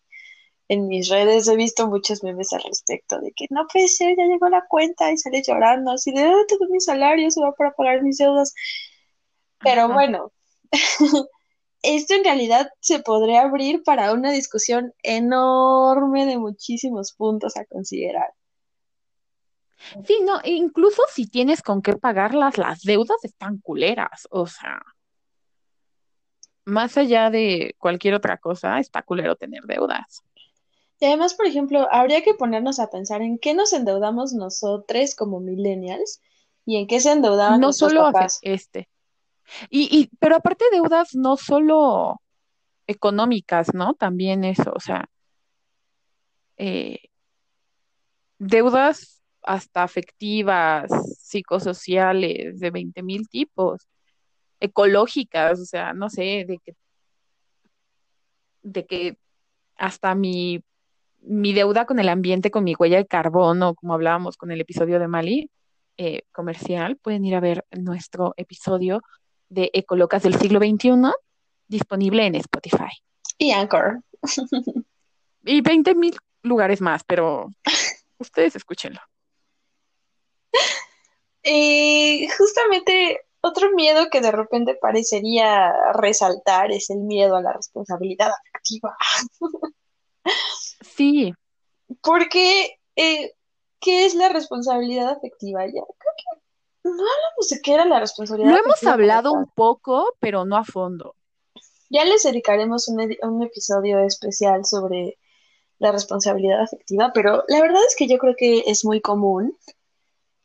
en 0.68 0.88
mis 0.88 1.08
redes 1.08 1.48
he 1.48 1.56
visto 1.56 1.88
muchos 1.88 2.22
memes 2.22 2.52
al 2.52 2.62
respecto 2.62 3.20
de 3.20 3.32
que 3.32 3.46
no 3.50 3.66
puede 3.70 3.88
ser, 3.88 4.16
ya 4.16 4.24
llegó 4.24 4.48
la 4.48 4.64
cuenta 4.68 5.12
y 5.12 5.16
sale 5.16 5.42
llorando, 5.46 5.92
así 5.92 6.12
de, 6.12 6.26
oh, 6.26 6.44
todo 6.48 6.68
mi 6.70 6.80
salario 6.80 7.30
se 7.30 7.40
va 7.40 7.52
para 7.52 7.72
pagar 7.72 8.02
mis 8.02 8.18
deudas. 8.18 8.54
Pero 9.60 9.82
Ajá. 9.82 9.94
bueno, 9.94 10.32
esto 11.82 12.14
en 12.14 12.24
realidad 12.24 12.70
se 12.80 13.00
podría 13.00 13.42
abrir 13.42 13.82
para 13.82 14.12
una 14.12 14.30
discusión 14.30 14.92
enorme 15.02 16.26
de 16.26 16.38
muchísimos 16.38 17.12
puntos 17.12 17.56
a 17.56 17.66
considerar. 17.66 18.32
Sí, 20.06 20.20
no, 20.24 20.40
e 20.42 20.52
incluso 20.52 21.02
si 21.12 21.26
tienes 21.26 21.60
con 21.60 21.82
qué 21.82 21.94
pagarlas, 21.94 22.56
las 22.56 22.82
deudas 22.82 23.22
están 23.22 23.58
culeras, 23.58 24.26
o 24.30 24.46
sea, 24.46 24.80
más 26.64 26.96
allá 26.96 27.28
de 27.28 27.74
cualquier 27.78 28.14
otra 28.14 28.38
cosa, 28.38 28.78
está 28.78 29.02
culero 29.02 29.36
tener 29.36 29.64
deudas. 29.64 30.24
Y 31.00 31.06
además, 31.06 31.34
por 31.34 31.46
ejemplo, 31.46 31.88
habría 31.90 32.22
que 32.22 32.34
ponernos 32.34 32.78
a 32.78 32.90
pensar 32.90 33.20
en 33.22 33.38
qué 33.38 33.54
nos 33.54 33.72
endeudamos 33.72 34.32
nosotros 34.32 35.14
como 35.14 35.40
millennials 35.40 36.20
y 36.64 36.76
en 36.76 36.86
qué 36.86 37.00
se 37.00 37.12
endeudaban 37.12 37.60
No 37.60 37.66
nuestros 37.68 37.90
solo 37.90 38.04
papás. 38.04 38.38
este. 38.42 38.88
Y, 39.68 39.88
y, 39.96 40.10
pero 40.18 40.36
aparte 40.36 40.64
deudas, 40.72 41.14
no 41.14 41.36
solo 41.36 42.20
económicas, 42.86 43.74
¿no? 43.74 43.94
También 43.94 44.44
eso, 44.44 44.72
o 44.74 44.80
sea, 44.80 45.06
eh, 46.56 47.00
deudas 48.38 49.22
hasta 49.42 49.82
afectivas, 49.82 50.90
psicosociales, 51.18 52.58
de 52.60 52.70
20 52.70 53.02
mil 53.02 53.28
tipos, 53.28 53.86
ecológicas, 54.60 55.60
o 55.60 55.64
sea, 55.64 55.92
no 55.92 56.08
sé, 56.08 56.44
de 56.46 56.58
que, 56.64 56.76
de 58.62 58.86
que 58.86 59.18
hasta 59.76 60.14
mi, 60.14 60.64
mi 61.26 61.52
deuda 61.52 61.86
con 61.86 61.98
el 61.98 62.08
ambiente, 62.08 62.50
con 62.50 62.64
mi 62.64 62.74
huella 62.74 62.98
de 62.98 63.06
carbono, 63.06 63.74
como 63.74 63.94
hablábamos 63.94 64.36
con 64.36 64.50
el 64.50 64.60
episodio 64.60 64.98
de 64.98 65.08
Mali, 65.08 65.50
eh, 65.96 66.22
comercial, 66.32 66.96
pueden 66.96 67.24
ir 67.24 67.34
a 67.34 67.40
ver 67.40 67.64
nuestro 67.70 68.34
episodio 68.36 69.02
de 69.48 69.70
Ecolocas 69.72 70.22
del 70.22 70.34
siglo 70.34 70.58
XXI, 70.58 71.12
disponible 71.68 72.26
en 72.26 72.34
Spotify. 72.36 72.90
Y 73.38 73.52
Anchor. 73.52 74.00
Y 75.46 75.60
20 75.60 75.94
mil 75.94 76.16
lugares 76.42 76.80
más, 76.80 77.04
pero 77.04 77.50
ustedes 78.18 78.56
escúchenlo. 78.56 79.00
Y 81.42 82.26
justamente 82.38 83.20
otro 83.42 83.72
miedo 83.72 84.08
que 84.10 84.22
de 84.22 84.32
repente 84.32 84.74
parecería 84.80 85.70
resaltar 85.92 86.72
es 86.72 86.88
el 86.88 87.00
miedo 87.00 87.36
a 87.36 87.42
la 87.42 87.52
responsabilidad 87.52 88.30
afectiva. 88.30 88.96
Sí, 90.80 91.32
Porque, 92.02 92.78
eh, 92.96 93.32
¿qué 93.80 94.06
es 94.06 94.14
la 94.14 94.28
responsabilidad 94.28 95.10
afectiva? 95.10 95.66
Ya 95.66 95.72
creo 95.72 96.14
que 96.16 96.40
no 96.84 96.92
hablamos 96.92 97.48
de 97.50 97.60
qué 97.62 97.74
era 97.74 97.84
la 97.84 98.00
responsabilidad 98.00 98.50
lo 98.50 98.58
hemos 98.58 98.86
hablado 98.86 99.32
un 99.32 99.46
poco, 99.46 100.12
pero 100.20 100.44
no 100.44 100.56
a 100.56 100.64
fondo. 100.64 101.14
Ya 101.90 102.04
les 102.04 102.22
dedicaremos 102.22 102.88
un, 102.88 102.98
edi- 103.00 103.18
un 103.22 103.42
episodio 103.42 104.00
especial 104.00 104.64
sobre 104.64 105.18
la 105.78 105.92
responsabilidad 105.92 106.62
afectiva, 106.62 107.12
pero 107.12 107.44
la 107.48 107.60
verdad 107.60 107.82
es 107.86 107.96
que 107.96 108.06
yo 108.06 108.18
creo 108.18 108.34
que 108.36 108.64
es 108.66 108.84
muy 108.84 109.00
común 109.00 109.56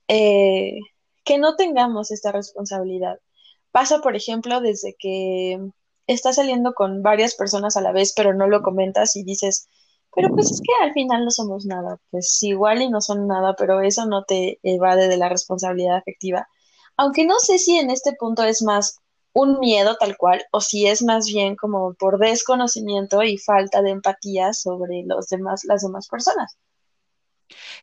eh, 0.08 0.80
que 1.24 1.38
no 1.38 1.56
tengamos 1.56 2.12
esta 2.12 2.32
responsabilidad. 2.32 3.20
Pasa, 3.72 4.00
por 4.02 4.16
ejemplo, 4.16 4.62
desde 4.62 4.96
que 4.98 5.60
estás 6.14 6.38
saliendo 6.38 6.74
con 6.74 7.04
varias 7.04 7.36
personas 7.36 7.78
a 7.78 7.82
la 7.82 7.92
vez, 7.92 8.14
pero 8.16 8.34
no 8.34 8.48
lo 8.48 8.62
comentas 8.62 9.16
y 9.16 9.24
dices, 9.24 9.70
pero 10.16 10.30
pues 10.30 10.52
es 10.52 10.62
que 10.62 10.84
al 10.84 10.92
final 10.94 11.24
no 11.24 11.32
somos 11.32 11.66
nada, 11.66 11.98
pues 12.10 12.42
igual 12.44 12.82
y 12.82 12.90
no 12.90 13.00
son 13.00 13.28
nada, 13.28 13.56
pero 13.56 13.82
eso 13.82 14.06
no 14.06 14.24
te 14.24 14.60
evade 14.64 15.08
de 15.08 15.18
la 15.18 15.30
responsabilidad 15.30 15.98
afectiva. 15.98 16.48
Aunque 16.98 17.26
no 17.26 17.40
sé 17.40 17.60
si 17.60 17.78
en 17.78 17.92
este 17.92 18.14
punto 18.14 18.44
es 18.44 18.62
más 18.64 19.00
un 19.34 19.60
miedo 19.60 19.96
tal 19.98 20.18
cual 20.18 20.42
o 20.52 20.62
si 20.62 20.88
es 20.88 21.04
más 21.04 21.28
bien 21.28 21.56
como 21.56 21.94
por 21.94 22.18
desconocimiento 22.18 23.22
y 23.22 23.38
falta 23.38 23.82
de 23.84 23.92
empatía 23.92 24.54
sobre 24.54 25.04
los 25.06 25.28
demás, 25.28 25.64
las 25.66 25.84
demás 25.84 26.08
personas. 26.08 26.58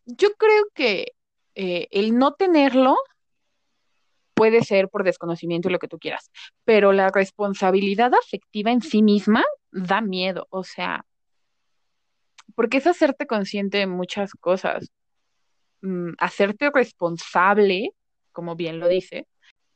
Yo 0.04 0.30
creo 0.36 0.64
que 0.74 1.12
eh, 1.54 1.86
el 1.92 2.18
no 2.18 2.34
tenerlo 2.34 2.96
puede 4.36 4.62
ser 4.62 4.90
por 4.90 5.02
desconocimiento 5.02 5.68
y 5.68 5.72
lo 5.72 5.78
que 5.78 5.88
tú 5.88 5.98
quieras, 5.98 6.30
pero 6.64 6.92
la 6.92 7.08
responsabilidad 7.08 8.12
afectiva 8.14 8.70
en 8.70 8.82
sí 8.82 9.02
misma 9.02 9.42
da 9.72 10.02
miedo, 10.02 10.46
o 10.50 10.62
sea, 10.62 11.06
porque 12.54 12.76
es 12.76 12.86
hacerte 12.86 13.26
consciente 13.26 13.78
de 13.78 13.86
muchas 13.86 14.32
cosas, 14.34 14.90
mm, 15.80 16.12
hacerte 16.18 16.70
responsable, 16.72 17.92
como 18.32 18.56
bien 18.56 18.78
lo 18.78 18.88
dice, 18.88 19.26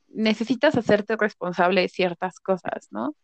necesitas 0.09 0.77
hacerte 0.77 1.17
responsable 1.17 1.81
de 1.81 1.89
ciertas 1.89 2.39
cosas, 2.39 2.89
¿no? 2.91 3.17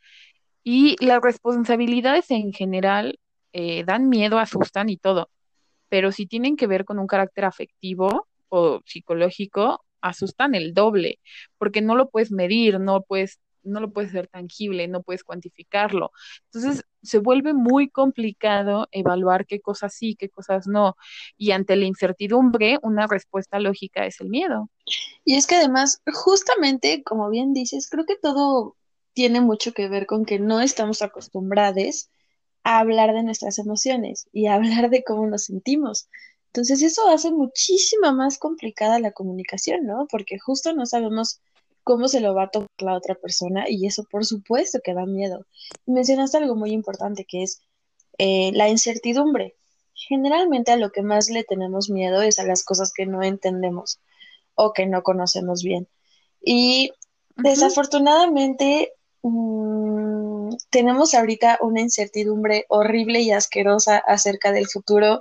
Y 0.65 0.97
las 1.05 1.21
responsabilidades 1.21 2.31
en 2.31 2.53
general 2.55 3.21
eh, 3.53 3.85
dan 3.85 4.09
miedo, 4.09 4.39
asustan 4.39 4.89
y 4.89 4.97
todo, 4.97 5.31
pero 5.91 6.13
si 6.13 6.27
tienen 6.27 6.57
que 6.57 6.67
ver 6.67 6.87
con 6.87 6.99
un 6.99 7.07
carácter 7.07 7.45
afectivo 7.45 8.27
o 8.49 8.81
psicológico, 8.87 9.86
asustan 10.09 10.55
el 10.55 10.75
doble, 10.75 11.21
porque 11.59 11.83
no 11.83 11.97
lo 11.97 12.11
puedes 12.11 12.33
medir, 12.33 12.81
no 12.81 13.03
puedes, 13.03 13.41
no 13.63 13.81
lo 13.81 13.93
puedes 13.93 14.13
ser 14.13 14.29
tangible, 14.29 14.89
no 14.89 15.03
puedes 15.03 15.25
cuantificarlo. 15.25 16.13
Entonces 16.47 16.85
se 17.03 17.19
vuelve 17.19 17.55
muy 17.55 17.89
complicado 17.89 18.89
evaluar 18.93 19.47
qué 19.47 19.61
cosas 19.61 19.95
sí, 19.95 20.17
qué 20.17 20.29
cosas 20.29 20.67
no. 20.67 20.97
Y 21.37 21.53
ante 21.53 21.77
la 21.77 21.85
incertidumbre, 21.87 22.79
una 22.83 23.07
respuesta 23.07 23.59
lógica 23.59 24.07
es 24.07 24.21
el 24.21 24.29
miedo. 24.29 24.71
Y 25.25 25.37
es 25.37 25.47
que 25.47 25.57
además, 25.57 26.03
justamente, 26.13 27.03
como 27.03 27.31
bien 27.31 27.53
dices, 27.53 27.89
creo 27.91 28.05
que 28.07 28.17
todo 28.17 28.77
tiene 29.13 29.41
mucho 29.41 29.73
que 29.73 29.89
ver 29.89 30.07
con 30.07 30.25
que 30.25 30.39
no 30.39 30.61
estamos 30.61 31.03
acostumbrados 31.03 32.11
a 32.65 32.81
hablar 32.81 33.15
de 33.15 33.23
nuestras 33.23 33.59
emociones 33.59 34.29
y 34.33 34.47
a 34.47 34.55
hablar 34.55 34.91
de 34.91 35.03
cómo 35.05 35.27
nos 35.27 35.45
sentimos. 35.45 36.09
Entonces 36.57 36.81
eso 36.81 37.07
hace 37.11 37.31
muchísimo 37.31 38.11
más 38.15 38.39
complicada 38.39 38.99
la 38.99 39.13
comunicación, 39.13 39.85
¿no? 39.85 40.07
Porque 40.11 40.39
justo 40.39 40.73
no 40.73 40.87
sabemos 40.87 41.39
cómo 41.85 42.09
se 42.09 42.21
lo 42.21 42.35
va 42.35 42.45
a 42.45 42.49
tomar 42.49 42.71
la 42.79 42.95
otra 42.95 43.15
persona 43.15 43.67
y 43.69 43.87
eso 43.87 44.05
por 44.11 44.25
supuesto 44.25 44.81
que 44.83 44.95
da 44.95 45.05
miedo. 45.05 45.45
Y 45.85 45.93
mencionaste 45.93 46.39
algo 46.39 46.57
muy 46.57 46.71
importante 46.71 47.27
que 47.27 47.43
es 47.43 47.61
eh, 48.17 48.53
la 48.55 48.71
incertidumbre. 48.71 49.55
Generalmente 49.93 50.73
a 50.73 50.77
lo 50.77 50.93
que 50.93 51.03
más 51.03 51.29
le 51.29 51.45
tenemos 51.45 51.91
miedo 51.91 52.23
es 52.23 52.39
a 52.39 52.45
las 52.45 52.65
cosas 52.65 52.91
que 52.91 53.05
no 53.05 53.23
entendemos 53.23 54.01
o 54.55 54.73
que 54.73 54.87
no 54.87 55.03
conocemos 55.03 55.63
bien. 55.63 55.89
Y 56.41 56.91
desafortunadamente 57.37 58.95
mm, 59.21 60.55
tenemos 60.71 61.13
ahorita 61.13 61.59
una 61.61 61.83
incertidumbre 61.83 62.65
horrible 62.71 63.21
y 63.21 63.31
asquerosa 63.33 63.99
acerca 63.99 64.53
del 64.53 64.69
futuro 64.69 65.21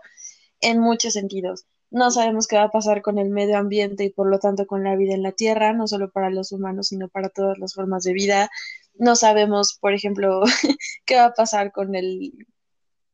en 0.61 0.79
muchos 0.79 1.13
sentidos. 1.13 1.65
No 1.91 2.11
sabemos 2.11 2.47
qué 2.47 2.57
va 2.57 2.63
a 2.63 2.71
pasar 2.71 3.01
con 3.01 3.19
el 3.19 3.29
medio 3.29 3.57
ambiente 3.57 4.03
y 4.03 4.09
por 4.09 4.29
lo 4.29 4.39
tanto 4.39 4.65
con 4.67 4.83
la 4.83 4.95
vida 4.95 5.13
en 5.13 5.23
la 5.23 5.31
Tierra, 5.31 5.73
no 5.73 5.87
solo 5.87 6.11
para 6.11 6.29
los 6.29 6.51
humanos, 6.51 6.87
sino 6.87 7.07
para 7.09 7.29
todas 7.29 7.57
las 7.59 7.73
formas 7.73 8.03
de 8.03 8.13
vida. 8.13 8.49
No 8.95 9.15
sabemos, 9.15 9.77
por 9.79 9.93
ejemplo, 9.93 10.41
qué 11.05 11.15
va 11.15 11.25
a 11.25 11.33
pasar 11.33 11.71
con 11.71 11.95
el, 11.95 12.33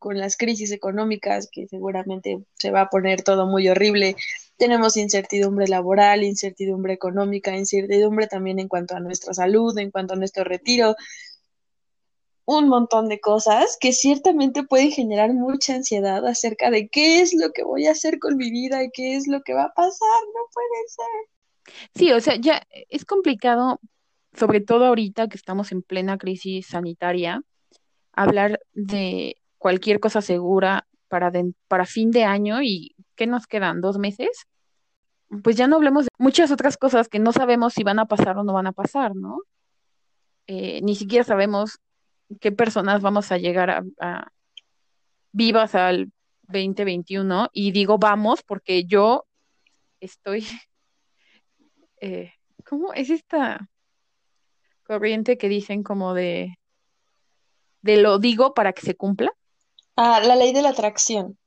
con 0.02 0.18
las 0.18 0.36
crisis 0.36 0.72
económicas, 0.72 1.48
que 1.52 1.68
seguramente 1.68 2.44
se 2.58 2.72
va 2.72 2.82
a 2.82 2.89
poner 2.89 3.22
todo 3.22 3.46
muy 3.46 3.70
horrible. 3.70 4.16
Tenemos 4.58 4.98
incertidumbre 4.98 5.68
laboral, 5.68 6.24
incertidumbre 6.24 6.94
económica, 6.94 7.56
incertidumbre 7.56 8.26
también 8.26 8.58
en 8.58 8.68
cuanto 8.68 8.96
a 8.96 9.00
nuestra 9.00 9.36
salud, 9.36 9.78
en 9.78 9.92
cuanto 9.92 10.16
a 10.16 10.18
nuestro 10.18 10.44
retiro, 10.44 10.96
un 12.46 12.68
montón 12.68 13.08
de 13.08 13.20
cosas 13.20 13.78
que 13.80 13.94
ciertamente 13.94 14.64
pueden 14.64 14.92
generar 14.92 15.34
mucha 15.34 15.76
ansiedad 15.76 16.26
acerca 16.26 16.70
de 16.72 16.89
qué 16.89 17.22
es 17.22 17.34
lo 17.34 17.52
que 17.52 17.64
voy 17.64 17.86
a 17.88 17.92
hacer 17.92 18.20
con 18.20 18.38
mi 18.38 18.52
vida 18.52 18.84
y 18.84 18.92
qué 18.92 19.16
es 19.16 19.28
lo 19.28 19.42
que 19.42 19.54
va 19.54 19.66
a 19.66 19.74
pasar. 19.74 20.22
No 20.34 20.42
puede 20.54 20.88
ser. 20.88 21.86
Sí, 21.96 22.12
o 22.12 22.20
sea, 22.20 22.36
ya 22.36 22.64
es 22.89 23.06
complicado, 23.06 23.80
sobre 24.34 24.62
todo 24.62 24.86
ahorita 24.86 25.28
que 25.28 25.38
estamos 25.38 25.72
en 25.72 25.82
plena 25.82 26.18
crisis 26.18 26.68
sanitaria, 26.68 27.42
hablar 28.14 28.60
de 28.74 29.38
cualquier 29.58 30.00
cosa 30.00 30.22
segura 30.22 30.88
para, 31.08 31.32
para 31.68 31.86
fin 31.86 32.12
de 32.12 32.24
año 32.24 32.62
y 32.62 32.96
¿qué 33.16 33.28
nos 33.28 33.48
quedan? 33.48 33.82
¿Dos 33.82 33.98
meses? 33.98 34.48
Pues 35.44 35.56
ya 35.56 35.68
no 35.68 35.78
hablemos 35.78 36.06
de 36.06 36.10
muchas 36.18 36.52
otras 36.52 36.78
cosas 36.78 37.08
que 37.08 37.20
no 37.20 37.32
sabemos 37.32 37.74
si 37.74 37.84
van 37.84 38.00
a 38.00 38.06
pasar 38.06 38.38
o 38.38 38.44
no 38.44 38.54
van 38.54 38.68
a 38.68 38.72
pasar, 38.74 39.16
¿no? 39.16 39.39
Eh, 40.48 40.82
ni 40.82 40.96
siquiera 40.96 41.24
sabemos 41.24 41.80
qué 42.39 42.51
personas 42.51 43.01
vamos 43.01 43.32
a 43.32 43.38
llegar 43.38 43.69
a, 43.69 43.84
a- 43.99 44.32
vivas 45.32 45.75
al 45.75 46.11
2021 46.43 47.49
y 47.53 47.71
digo 47.71 47.97
vamos 47.97 48.43
porque 48.43 48.86
yo 48.86 49.25
estoy, 49.99 50.45
eh, 52.01 52.34
¿cómo 52.65 52.93
es 52.93 53.09
esta 53.09 53.69
corriente 54.84 55.38
que 55.38 55.49
dicen 55.49 55.84
como 55.84 56.13
de, 56.13 56.57
de 57.82 57.97
lo 57.97 58.19
digo 58.19 58.53
para 58.53 58.73
que 58.73 58.82
se 58.82 58.95
cumpla? 58.95 59.32
Ah, 59.95 60.21
la 60.23 60.36
ley 60.36 60.53
de 60.53 60.61
la 60.61 60.69
atracción. 60.69 61.38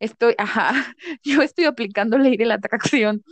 Estoy, 0.00 0.34
ajá, 0.38 0.72
yo 1.22 1.42
estoy 1.42 1.64
aplicando 1.64 2.18
ley 2.18 2.36
de 2.36 2.46
la 2.46 2.54
atracción, 2.54 3.24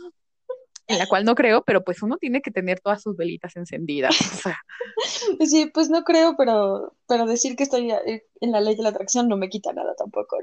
en 0.87 0.97
la 0.97 1.07
cual 1.07 1.23
no 1.23 1.35
creo, 1.35 1.63
pero 1.63 1.83
pues 1.83 2.01
uno 2.01 2.17
tiene 2.17 2.41
que 2.41 2.51
tener 2.51 2.79
todas 2.79 3.01
sus 3.01 3.15
velitas 3.15 3.55
encendidas. 3.55 4.19
O 4.19 4.35
sea, 4.35 4.59
Sí, 5.45 5.67
pues 5.67 5.89
no 5.89 6.03
creo, 6.03 6.35
pero, 6.37 6.95
pero 7.07 7.25
decir 7.25 7.55
que 7.55 7.63
estoy 7.63 7.91
eh, 7.91 8.25
en 8.41 8.51
la 8.51 8.61
ley 8.61 8.75
de 8.75 8.83
la 8.83 8.89
atracción 8.89 9.27
no 9.27 9.37
me 9.37 9.49
quita 9.49 9.73
nada 9.73 9.95
tampoco. 9.95 10.37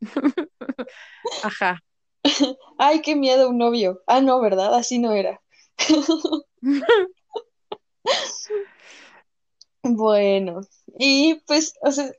ajá. 1.42 1.82
Ay, 2.78 3.02
qué 3.02 3.16
miedo 3.16 3.48
un 3.48 3.58
novio. 3.58 4.02
Ah, 4.06 4.20
no, 4.20 4.40
¿verdad? 4.40 4.74
Así 4.74 4.98
no 4.98 5.12
era. 5.12 5.40
Bueno, 9.82 10.60
y 10.98 11.40
pues, 11.46 11.74
o 11.82 11.90
sea, 11.90 12.12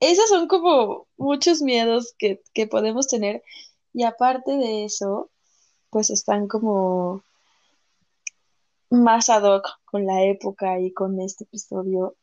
esos 0.00 0.28
son 0.28 0.46
como 0.48 1.08
muchos 1.16 1.62
miedos 1.62 2.14
que, 2.18 2.42
que 2.54 2.66
podemos 2.66 3.08
tener. 3.08 3.42
Y 3.92 4.04
aparte 4.04 4.52
de 4.52 4.84
eso, 4.84 5.30
pues 5.96 6.10
están 6.10 6.46
como 6.46 7.22
más 8.90 9.30
ad 9.30 9.44
hoc 9.44 9.66
con 9.86 10.04
la 10.04 10.24
época 10.24 10.78
y 10.78 10.92
con 10.92 11.18
este 11.22 11.44
episodio, 11.44 12.16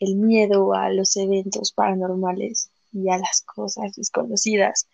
el 0.00 0.16
miedo 0.16 0.74
a 0.74 0.90
los 0.90 1.16
eventos 1.16 1.70
paranormales 1.70 2.72
y 2.92 3.08
a 3.08 3.18
las 3.18 3.42
cosas 3.42 3.94
desconocidas 3.94 4.88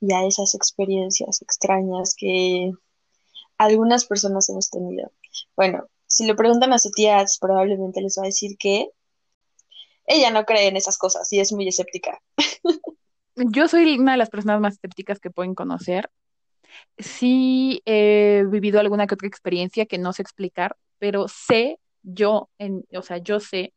y 0.00 0.14
a 0.14 0.24
esas 0.24 0.54
experiencias 0.54 1.42
extrañas 1.42 2.14
que 2.16 2.72
algunas 3.58 4.06
personas 4.06 4.48
hemos 4.48 4.70
tenido. 4.70 5.12
Bueno, 5.54 5.84
si 6.06 6.24
le 6.24 6.34
preguntan 6.34 6.72
a 6.72 6.78
su 6.78 6.90
tía, 6.90 7.22
probablemente 7.38 8.00
les 8.00 8.16
va 8.18 8.22
a 8.22 8.32
decir 8.32 8.56
que 8.58 8.88
ella 10.06 10.30
no 10.30 10.46
cree 10.46 10.68
en 10.68 10.78
esas 10.78 10.96
cosas 10.96 11.30
y 11.34 11.40
es 11.40 11.52
muy 11.52 11.68
escéptica. 11.68 12.18
Yo 13.36 13.68
soy 13.68 13.98
una 13.98 14.12
de 14.12 14.18
las 14.18 14.30
personas 14.30 14.58
más 14.58 14.76
escépticas 14.76 15.20
que 15.20 15.28
pueden 15.28 15.54
conocer. 15.54 16.10
Sí 16.98 17.82
he 17.84 18.44
vivido 18.48 18.80
alguna 18.80 19.06
que 19.06 19.14
otra 19.14 19.28
experiencia 19.28 19.86
que 19.86 19.98
no 19.98 20.12
sé 20.12 20.22
explicar, 20.22 20.76
pero 20.98 21.28
sé 21.28 21.78
yo, 22.02 22.50
en, 22.58 22.84
o 22.94 23.02
sea, 23.02 23.18
yo 23.18 23.40
sé 23.40 23.72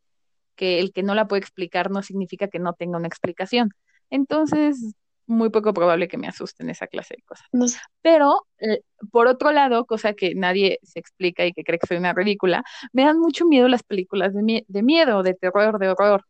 que 0.56 0.80
el 0.80 0.91
que 0.91 1.04
no 1.04 1.16
la 1.16 1.28
puede 1.28 1.41
explicar 1.41 1.91
no 1.91 2.02
significa 2.04 2.48
que 2.48 2.60
no 2.60 2.74
tenga 2.74 2.98
una 2.98 3.08
explicación. 3.08 3.72
Entonces, 4.10 4.95
muy 5.28 5.50
poco 5.50 5.74
probable 5.74 6.08
que 6.08 6.18
me 6.18 6.28
asusten 6.28 6.70
esa 6.70 6.88
clase 6.88 7.16
de 7.18 7.24
cosas. 7.24 7.45
No 7.52 7.68
sé. 7.68 7.80
Pero, 8.02 8.48
eh, 8.60 8.82
por 9.12 9.28
otro 9.28 9.52
lado, 9.52 9.86
cosa 9.86 10.14
que 10.14 10.34
nadie 10.36 10.80
se 10.84 11.00
explica 11.00 11.45
y 11.45 11.54
que 11.54 11.64
cree 11.64 11.80
que 11.80 11.88
soy 11.88 11.98
una 11.98 12.14
ridícula, 12.14 12.64
me 12.93 13.04
dan 13.04 13.20
mucho 13.20 13.45
miedo 13.45 13.68
las 13.68 13.84
películas 13.84 14.34
de 14.34 14.84
miedo, 14.84 15.24
de 15.24 15.34
terror, 15.34 15.80
de 15.80 15.89
horror. 15.89 16.24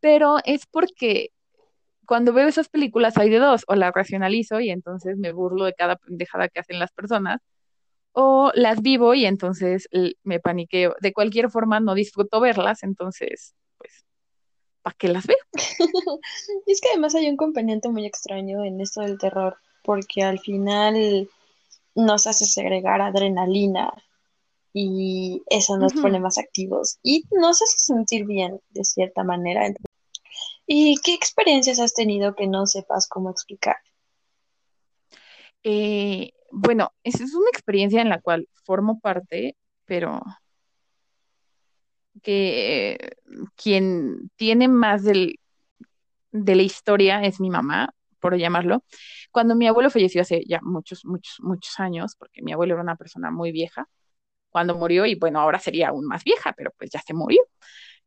Pero 0.00 0.38
es 0.44 0.66
porque 0.66 1.30
cuando 2.06 2.32
veo 2.32 2.48
esas 2.48 2.68
películas 2.68 3.16
hay 3.18 3.30
de 3.30 3.38
dos, 3.38 3.64
o 3.68 3.74
las 3.74 3.92
racionalizo 3.92 4.60
y 4.60 4.70
entonces 4.70 5.16
me 5.18 5.32
burlo 5.32 5.64
de 5.64 5.74
cada 5.74 5.96
pendejada 5.96 6.48
que 6.48 6.60
hacen 6.60 6.78
las 6.78 6.92
personas, 6.92 7.40
o 8.12 8.50
las 8.54 8.80
vivo 8.80 9.12
y 9.14 9.26
entonces 9.26 9.88
me 10.22 10.40
paniqueo. 10.40 10.94
De 11.00 11.12
cualquier 11.12 11.50
forma, 11.50 11.80
no 11.80 11.94
disfruto 11.94 12.40
verlas, 12.40 12.82
entonces, 12.82 13.54
pues, 13.76 14.06
¿para 14.82 14.96
qué 14.98 15.08
las 15.08 15.26
veo? 15.26 15.36
Y 16.66 16.72
es 16.72 16.80
que 16.80 16.88
además 16.90 17.14
hay 17.14 17.28
un 17.28 17.36
componente 17.36 17.90
muy 17.90 18.06
extraño 18.06 18.64
en 18.64 18.80
esto 18.80 19.02
del 19.02 19.18
terror, 19.18 19.58
porque 19.84 20.22
al 20.22 20.38
final 20.38 21.28
nos 21.94 22.26
hace 22.26 22.46
segregar 22.46 23.02
adrenalina 23.02 23.92
y 24.72 25.42
eso 25.48 25.76
nos 25.78 25.92
Ujú. 25.92 26.02
pone 26.02 26.20
más 26.20 26.38
activos 26.38 26.98
y 27.02 27.24
nos 27.32 27.62
hace 27.62 27.78
sentir 27.78 28.26
bien 28.26 28.60
de 28.70 28.84
cierta 28.84 29.24
manera. 29.24 29.66
¿Y 30.66 30.96
qué 31.02 31.14
experiencias 31.14 31.78
has 31.78 31.94
tenido 31.94 32.34
que 32.34 32.46
no 32.46 32.66
sepas 32.66 33.08
cómo 33.08 33.30
explicar? 33.30 33.76
Eh, 35.62 36.32
bueno, 36.50 36.92
esa 37.02 37.24
es 37.24 37.34
una 37.34 37.48
experiencia 37.48 38.00
en 38.00 38.08
la 38.08 38.20
cual 38.20 38.48
formo 38.64 39.00
parte, 39.00 39.56
pero 39.84 40.20
que 42.22 43.16
quien 43.56 44.30
tiene 44.36 44.68
más 44.68 45.04
del, 45.04 45.38
de 46.32 46.54
la 46.54 46.62
historia 46.62 47.22
es 47.22 47.40
mi 47.40 47.50
mamá, 47.50 47.94
por 48.20 48.36
llamarlo. 48.36 48.84
Cuando 49.30 49.54
mi 49.54 49.68
abuelo 49.68 49.90
falleció 49.90 50.22
hace 50.22 50.42
ya 50.46 50.60
muchos, 50.62 51.04
muchos, 51.04 51.36
muchos 51.40 51.78
años, 51.78 52.16
porque 52.18 52.42
mi 52.42 52.52
abuelo 52.52 52.74
era 52.74 52.82
una 52.82 52.96
persona 52.96 53.30
muy 53.30 53.52
vieja, 53.52 53.88
cuando 54.50 54.74
murió, 54.76 55.06
y 55.06 55.14
bueno, 55.16 55.40
ahora 55.40 55.58
sería 55.58 55.88
aún 55.88 56.06
más 56.06 56.24
vieja, 56.24 56.52
pero 56.56 56.72
pues 56.78 56.90
ya 56.90 57.00
se 57.00 57.14
murió. 57.14 57.40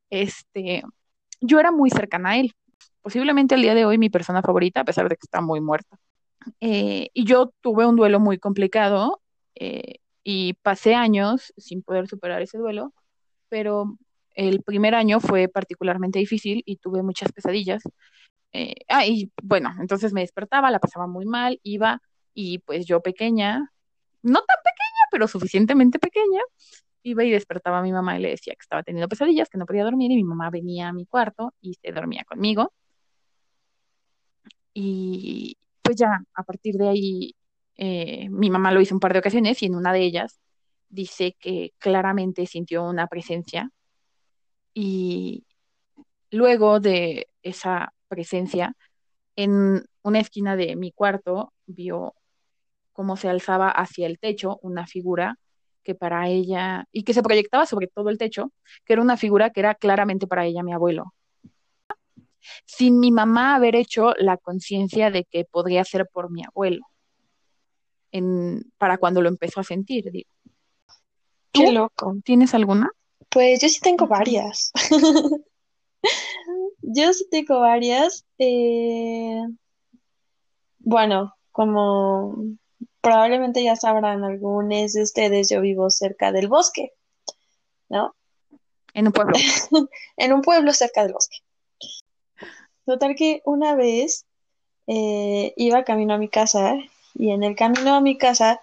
Este, 0.10 0.84
yo 1.42 1.60
era 1.60 1.72
muy 1.72 1.90
cercana 1.90 2.32
a 2.32 2.38
él, 2.38 2.54
posiblemente 3.02 3.56
al 3.56 3.62
día 3.62 3.76
de 3.76 3.86
hoy 3.86 3.98
mi 3.98 4.10
persona 4.10 4.42
favorita, 4.42 4.82
a 4.82 4.86
pesar 4.86 5.10
de 5.10 5.16
que 5.16 5.26
está 5.26 5.42
muy 5.42 5.62
muerta. 5.62 5.98
Eh, 6.62 7.10
y 7.14 7.26
yo 7.26 7.52
tuve 7.62 7.86
un 7.86 7.96
duelo 7.96 8.20
muy 8.20 8.38
complicado 8.38 9.22
eh, 9.56 9.96
y 10.24 10.54
pasé 10.62 10.96
años 10.96 11.54
sin 11.58 11.82
poder 11.82 12.08
superar 12.08 12.42
ese 12.42 12.58
duelo, 12.58 12.94
pero 13.50 13.98
el 14.36 14.64
primer 14.64 14.96
año 14.96 15.20
fue 15.20 15.48
particularmente 15.48 16.20
difícil 16.20 16.64
y 16.66 16.78
tuve 16.78 17.04
muchas 17.04 17.32
pesadillas. 17.32 17.84
Eh, 18.54 18.76
ah, 18.88 19.06
y 19.06 19.32
bueno, 19.44 19.74
entonces 19.80 20.14
me 20.14 20.22
despertaba, 20.22 20.72
la 20.72 20.80
pasaba 20.80 21.08
muy 21.08 21.26
mal, 21.26 21.60
iba 21.64 22.02
y 22.34 22.60
pues 22.60 22.86
yo 22.86 23.02
pequeña, 23.02 23.72
no 24.22 24.40
tan 24.40 24.58
pequeña, 24.64 25.04
pero 25.12 25.28
suficientemente 25.28 26.00
pequeña, 26.00 26.42
iba 27.04 27.24
y 27.24 27.32
despertaba 27.32 27.80
a 27.80 27.82
mi 27.82 27.92
mamá 27.92 28.18
y 28.18 28.22
le 28.22 28.30
decía 28.30 28.54
que 28.54 28.62
estaba 28.62 28.84
teniendo 28.84 29.08
pesadillas, 29.08 29.50
que 29.50 29.58
no 29.58 29.66
podía 29.66 29.84
dormir 29.84 30.12
y 30.12 30.16
mi 30.16 30.24
mamá 30.24 30.50
venía 30.50 30.90
a 30.90 30.94
mi 30.94 31.06
cuarto 31.06 31.54
y 31.62 31.74
se 31.76 31.92
dormía 31.92 32.24
conmigo. 32.26 32.74
Y 34.74 35.58
pues 35.82 35.98
ya, 35.98 36.22
a 36.34 36.44
partir 36.44 36.76
de 36.76 36.90
ahí, 36.90 37.36
eh, 37.76 38.30
mi 38.30 38.50
mamá 38.50 38.72
lo 38.72 38.82
hizo 38.82 38.96
un 38.96 39.00
par 39.00 39.14
de 39.14 39.20
ocasiones 39.20 39.62
y 39.64 39.66
en 39.68 39.76
una 39.76 39.94
de 39.94 40.02
ellas 40.02 40.40
dice 40.90 41.36
que 41.40 41.74
claramente 41.80 42.46
sintió 42.46 42.84
una 42.84 43.08
presencia 43.08 43.72
y 44.74 45.46
luego 46.32 46.80
de 46.80 47.28
esa 47.44 47.94
presencia, 48.08 48.76
en 49.36 49.86
una 50.04 50.20
esquina 50.20 50.56
de 50.56 50.76
mi 50.76 50.92
cuarto 50.92 51.54
vio 51.66 52.14
cómo 52.94 53.18
se 53.18 53.30
alzaba 53.30 53.70
hacia 53.70 54.08
el 54.08 54.20
techo 54.20 54.60
una 54.62 54.88
figura 54.88 55.38
que 55.84 55.96
para 55.96 56.28
ella, 56.28 56.86
y 56.92 57.04
que 57.04 57.14
se 57.14 57.24
proyectaba 57.24 57.66
sobre 57.66 57.88
todo 57.88 58.10
el 58.10 58.18
techo, 58.18 58.52
que 58.86 58.94
era 58.94 59.02
una 59.02 59.18
figura 59.18 59.50
que 59.50 59.60
era 59.62 59.76
claramente 59.76 60.28
para 60.28 60.46
ella 60.46 60.64
mi 60.64 60.74
abuelo. 60.74 61.14
Sin 62.66 63.00
mi 63.00 63.12
mamá 63.12 63.56
haber 63.56 63.76
hecho 63.76 64.14
la 64.18 64.38
conciencia 64.38 65.12
de 65.12 65.26
que 65.26 65.46
podría 65.46 65.84
ser 65.84 66.08
por 66.12 66.32
mi 66.32 66.44
abuelo, 66.44 66.82
en, 68.12 68.64
para 68.78 68.98
cuando 68.98 69.22
lo 69.22 69.30
empezó 69.30 69.60
a 69.60 69.64
sentir, 69.64 70.12
digo. 70.12 70.30
Qué 71.52 71.66
¿Tú 71.66 71.72
loco. 71.72 72.16
tienes 72.24 72.54
alguna? 72.54 72.92
Pues 73.30 73.62
yo 73.62 73.70
sí 73.70 73.80
tengo 73.82 74.08
varias. 74.08 74.72
Yo 76.82 77.14
sí 77.14 77.28
tengo 77.30 77.60
varias. 77.60 78.26
eh, 78.38 79.44
bueno, 80.80 81.36
como 81.52 82.36
probablemente 83.02 83.64
ya 83.64 83.76
sabrán 83.76 84.24
algunos 84.24 84.94
de 84.94 85.04
ustedes, 85.04 85.50
yo 85.50 85.62
vivo 85.62 85.90
cerca 85.90 86.32
del 86.32 86.48
bosque, 86.48 86.94
¿no? 87.90 88.16
En 88.94 89.08
un 89.08 89.14
pueblo. 89.14 89.34
En 90.18 90.34
un 90.34 90.42
pueblo 90.42 90.74
cerca 90.74 91.04
del 91.04 91.14
bosque. 91.14 91.38
Total 92.86 93.16
que 93.16 93.42
una 93.46 93.76
vez 93.76 94.26
eh, 94.88 95.54
iba 95.58 95.84
camino 95.84 96.16
a 96.16 96.18
mi 96.18 96.28
casa 96.28 96.76
y 97.14 97.32
en 97.32 97.44
el 97.44 97.56
camino 97.56 97.94
a 97.94 98.02
mi 98.02 98.18
casa, 98.18 98.60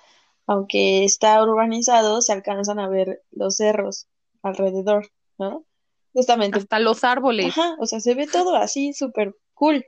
aunque 0.47 1.05
está 1.05 1.41
urbanizado, 1.43 2.21
se 2.23 2.33
alcanzan 2.33 2.79
a 2.79 2.89
ver 2.89 3.23
los 3.31 3.57
cerros 3.57 4.09
alrededor, 4.43 5.11
¿no? 5.39 5.65
Justamente 6.13 6.59
Hasta 6.59 6.79
los 6.79 7.05
árboles. 7.05 7.57
Ajá, 7.57 7.77
o 7.79 7.87
sea, 7.87 8.01
se 8.01 8.15
ve 8.15 8.27
todo 8.27 8.57
así 8.57 8.93
súper 8.93 9.37
cool. 9.55 9.87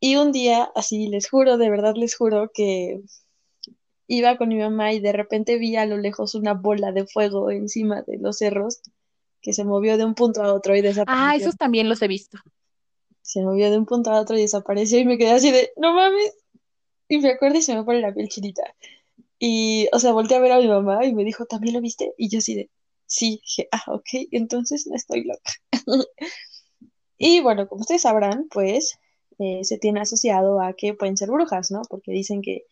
Y 0.00 0.16
un 0.16 0.32
día, 0.32 0.70
así 0.74 1.08
les 1.08 1.28
juro, 1.28 1.58
de 1.58 1.70
verdad 1.70 1.94
les 1.96 2.16
juro 2.16 2.50
que 2.52 3.00
iba 4.06 4.36
con 4.38 4.48
mi 4.48 4.56
mamá 4.56 4.92
y 4.92 5.00
de 5.00 5.12
repente 5.12 5.58
vi 5.58 5.76
a 5.76 5.86
lo 5.86 5.96
lejos 5.96 6.34
una 6.34 6.54
bola 6.54 6.92
de 6.92 7.06
fuego 7.06 7.50
encima 7.50 8.02
de 8.02 8.18
los 8.18 8.38
cerros 8.38 8.80
que 9.42 9.52
se 9.52 9.64
movió 9.64 9.96
de 9.98 10.04
un 10.04 10.14
punto 10.14 10.42
a 10.42 10.52
otro 10.54 10.74
y 10.74 10.78
Ah, 10.78 10.82
desapareció. 10.82 11.36
esos 11.48 11.56
también 11.56 11.88
los 11.88 12.00
he 12.02 12.08
visto. 12.08 12.38
Se 13.22 13.42
movió 13.42 13.70
de 13.70 13.78
un 13.78 13.86
punto 13.86 14.10
a 14.10 14.20
otro 14.20 14.36
y 14.38 14.42
desapareció 14.42 14.98
y 14.98 15.04
me 15.04 15.18
quedé 15.18 15.30
así 15.32 15.50
de, 15.50 15.70
no 15.76 15.92
mames. 15.94 16.34
Y 17.08 17.18
me 17.18 17.30
acuerdo 17.30 17.58
y 17.58 17.62
se 17.62 17.74
me 17.74 17.84
pone 17.84 18.00
la 18.00 18.12
piel 18.12 18.28
chinita. 18.28 18.62
Y, 19.38 19.88
o 19.92 19.98
sea, 19.98 20.12
volteé 20.12 20.36
a 20.36 20.40
ver 20.40 20.52
a 20.52 20.58
mi 20.58 20.68
mamá 20.68 21.04
y 21.04 21.14
me 21.14 21.24
dijo, 21.24 21.44
¿también 21.46 21.74
lo 21.74 21.80
viste? 21.80 22.14
Y 22.16 22.28
yo 22.28 22.38
así 22.38 22.54
de, 22.54 22.70
sí, 23.06 23.40
dije, 23.42 23.68
ah, 23.72 23.82
ok, 23.88 24.08
entonces 24.32 24.86
no 24.86 24.96
estoy 24.96 25.24
loca. 25.24 25.52
Y 27.20 27.40
bueno, 27.40 27.68
como 27.68 27.80
ustedes 27.80 28.02
sabrán, 28.02 28.46
pues 28.48 28.96
eh, 29.38 29.64
se 29.64 29.78
tiene 29.78 30.00
asociado 30.00 30.60
a 30.60 30.72
que 30.72 30.94
pueden 30.94 31.16
ser 31.16 31.30
brujas, 31.30 31.70
¿no? 31.70 31.82
Porque 31.88 32.12
dicen 32.12 32.42
que 32.42 32.64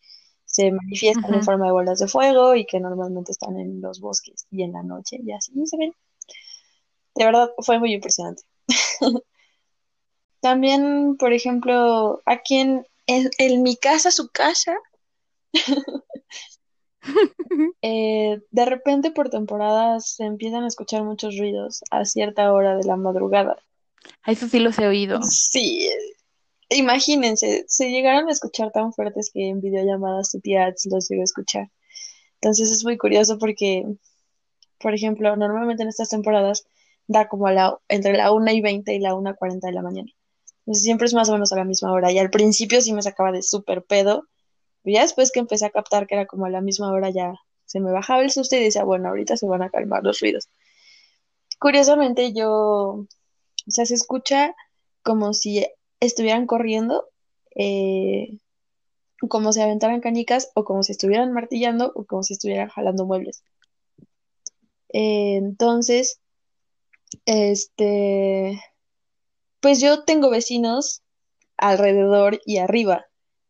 se 0.45 0.71
manifiestan 0.71 1.33
en 1.33 1.43
forma 1.43 1.65
de 1.65 1.71
bolas 1.71 1.99
de 1.99 2.07
fuego 2.07 2.55
y 2.55 2.65
que 2.65 2.79
normalmente 2.79 3.31
están 3.31 3.59
en 3.59 3.81
los 3.81 3.99
bosques 3.99 4.47
y 4.49 4.63
en 4.63 4.71
la 4.71 4.81
noche 4.81 5.19
y 5.23 5.31
así 5.31 5.51
se 5.65 5.77
ven. 5.77 5.93
De 7.15 7.25
verdad, 7.25 7.51
fue 7.59 7.79
muy 7.79 7.93
impresionante. 7.93 8.43
También, 10.39 11.17
por 11.17 11.33
ejemplo, 11.33 12.21
aquí 12.25 12.57
en, 12.57 12.87
en, 13.07 13.29
en 13.37 13.63
mi 13.63 13.75
casa, 13.75 14.11
su 14.11 14.29
casa, 14.29 14.75
eh, 17.81 18.41
de 18.51 18.65
repente 18.65 19.11
por 19.11 19.29
temporadas 19.29 20.15
se 20.15 20.25
empiezan 20.25 20.63
a 20.63 20.67
escuchar 20.67 21.03
muchos 21.03 21.37
ruidos 21.37 21.81
a 21.91 22.05
cierta 22.05 22.51
hora 22.51 22.75
de 22.75 22.83
la 22.83 22.95
madrugada. 22.95 23.57
A 24.23 24.31
eso 24.31 24.47
sí 24.47 24.59
los 24.59 24.77
he 24.79 24.87
oído. 24.87 25.21
Sí, 25.23 25.89
imagínense, 26.69 27.65
se 27.67 27.89
llegaron 27.89 28.29
a 28.29 28.31
escuchar 28.31 28.71
tan 28.71 28.93
fuertes 28.93 29.31
que 29.33 29.49
en 29.49 29.61
videollamadas 29.61 30.31
tu 30.31 30.39
tía 30.39 30.73
los 30.89 31.09
llegó 31.09 31.21
a 31.21 31.25
escuchar. 31.25 31.69
Entonces 32.41 32.71
es 32.71 32.83
muy 32.83 32.97
curioso 32.97 33.37
porque, 33.39 33.85
por 34.79 34.93
ejemplo, 34.93 35.35
normalmente 35.35 35.83
en 35.83 35.89
estas 35.89 36.09
temporadas 36.09 36.65
da 37.07 37.27
como 37.27 37.47
a 37.47 37.53
la, 37.53 37.77
entre 37.87 38.17
la 38.17 38.31
1 38.31 38.51
y 38.51 38.61
20 38.61 38.93
y 38.93 38.99
la 38.99 39.15
1 39.15 39.31
y 39.31 39.35
40 39.35 39.67
de 39.67 39.73
la 39.73 39.81
mañana. 39.81 40.11
Entonces 40.59 40.83
siempre 40.83 41.07
es 41.07 41.13
más 41.13 41.29
o 41.29 41.33
menos 41.33 41.51
a 41.53 41.55
la 41.55 41.63
misma 41.63 41.91
hora. 41.93 42.11
Y 42.11 42.19
al 42.19 42.29
principio 42.29 42.81
sí 42.81 42.93
me 42.93 43.01
sacaba 43.01 43.31
de 43.31 43.41
súper 43.41 43.83
pedo. 43.83 44.27
Pero 44.83 44.95
ya 44.95 45.01
después 45.01 45.31
que 45.31 45.39
empecé 45.39 45.65
a 45.65 45.69
captar 45.71 46.07
que 46.07 46.15
era 46.15 46.25
como 46.25 46.45
a 46.45 46.49
la 46.49 46.61
misma 46.61 46.91
hora 46.91 47.09
ya 47.09 47.33
se 47.65 47.79
me 47.79 47.91
bajaba 47.91 48.21
el 48.21 48.31
susto 48.31 48.55
y 48.55 48.63
decía, 48.63 48.83
bueno, 48.83 49.09
ahorita 49.09 49.37
se 49.37 49.47
van 49.47 49.61
a 49.61 49.69
calmar 49.69 50.03
los 50.03 50.19
ruidos. 50.19 50.49
Curiosamente 51.59 52.33
yo, 52.33 52.49
o 52.49 53.07
sea, 53.67 53.85
se 53.85 53.95
escucha 53.95 54.55
como 55.03 55.33
si 55.33 55.65
estuvieran 55.99 56.47
corriendo, 56.47 57.09
eh, 57.55 58.37
como 59.29 59.53
si 59.53 59.61
aventaran 59.61 60.01
canicas 60.01 60.51
o 60.55 60.63
como 60.63 60.83
si 60.83 60.91
estuvieran 60.91 61.33
martillando 61.33 61.91
o 61.95 62.05
como 62.05 62.23
si 62.23 62.33
estuvieran 62.33 62.69
jalando 62.69 63.05
muebles. 63.05 63.43
Entonces, 64.89 66.19
este, 67.25 68.59
pues 69.59 69.79
yo 69.81 70.03
tengo 70.03 70.29
vecinos 70.29 71.01
alrededor 71.57 72.39
y 72.45 72.57
arriba. 72.57 73.05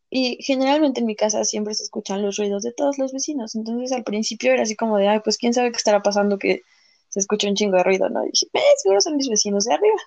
Y 0.09 0.41
generalmente 0.41 1.01
en 1.01 1.05
mi 1.05 1.15
casa 1.15 1.43
siempre 1.43 1.75
se 1.75 1.83
escuchan 1.83 2.21
los 2.21 2.37
ruidos 2.37 2.63
de 2.63 2.73
todos 2.73 2.97
los 2.97 3.11
vecinos. 3.13 3.55
Entonces 3.55 3.91
al 3.91 4.03
principio 4.03 4.53
era 4.53 4.63
así 4.63 4.75
como 4.75 4.97
de, 4.97 5.07
ay, 5.09 5.19
pues 5.23 5.37
quién 5.37 5.53
sabe 5.53 5.71
qué 5.71 5.77
estará 5.77 6.01
pasando 6.01 6.37
que 6.39 6.61
se 7.09 7.19
escucha 7.19 7.47
un 7.49 7.55
chingo 7.55 7.77
de 7.77 7.83
ruido, 7.83 8.09
¿no? 8.09 8.23
Y 8.25 8.31
dije, 8.31 8.47
eh, 8.53 8.59
seguro 8.77 9.01
son 9.01 9.17
mis 9.17 9.29
vecinos 9.29 9.65
de 9.65 9.73
arriba. 9.73 9.97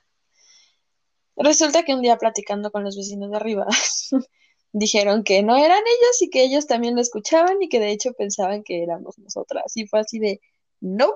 Resulta 1.42 1.84
que 1.84 1.94
un 1.94 2.02
día 2.02 2.18
platicando 2.18 2.70
con 2.70 2.84
los 2.84 2.96
vecinos 2.96 3.30
de 3.30 3.36
arriba, 3.36 3.66
dijeron 4.72 5.24
que 5.24 5.42
no 5.42 5.56
eran 5.56 5.78
ellos 5.78 6.22
y 6.22 6.28
que 6.28 6.44
ellos 6.44 6.66
también 6.66 6.94
lo 6.94 7.00
escuchaban 7.00 7.62
y 7.62 7.68
que 7.70 7.80
de 7.80 7.92
hecho 7.92 8.12
pensaban 8.12 8.62
que 8.62 8.82
éramos 8.82 9.18
nosotras. 9.18 9.72
Y 9.74 9.86
fue 9.86 10.00
así 10.00 10.18
de, 10.18 10.40
no. 10.80 11.14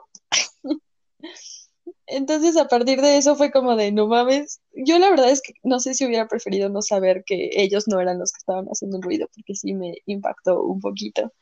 Entonces, 2.07 2.57
a 2.57 2.69
partir 2.69 3.03
de 3.03 3.19
eso 3.19 3.37
fue 3.37 3.51
como 3.51 3.77
de, 3.77 3.93
no 3.93 4.07
mames, 4.07 4.61
yo 4.73 4.99
la 4.99 5.11
verdad 5.11 5.31
es 5.31 5.43
que 5.43 5.53
no 5.63 5.79
sé 5.79 5.93
si 5.93 6.07
hubiera 6.07 6.27
preferido 6.27 6.71
no 6.71 6.81
saber 6.81 7.23
que 7.27 7.51
ellos 7.53 7.87
no 7.87 8.01
eran 8.01 8.19
los 8.19 8.33
que 8.33 8.39
estaban 8.39 8.67
haciendo 8.67 8.97
el 8.97 9.03
ruido, 9.03 9.29
porque 9.35 9.55
sí 9.55 9.75
me 9.75 9.95
impactó 10.07 10.63
un 10.63 10.81
poquito. 10.81 11.33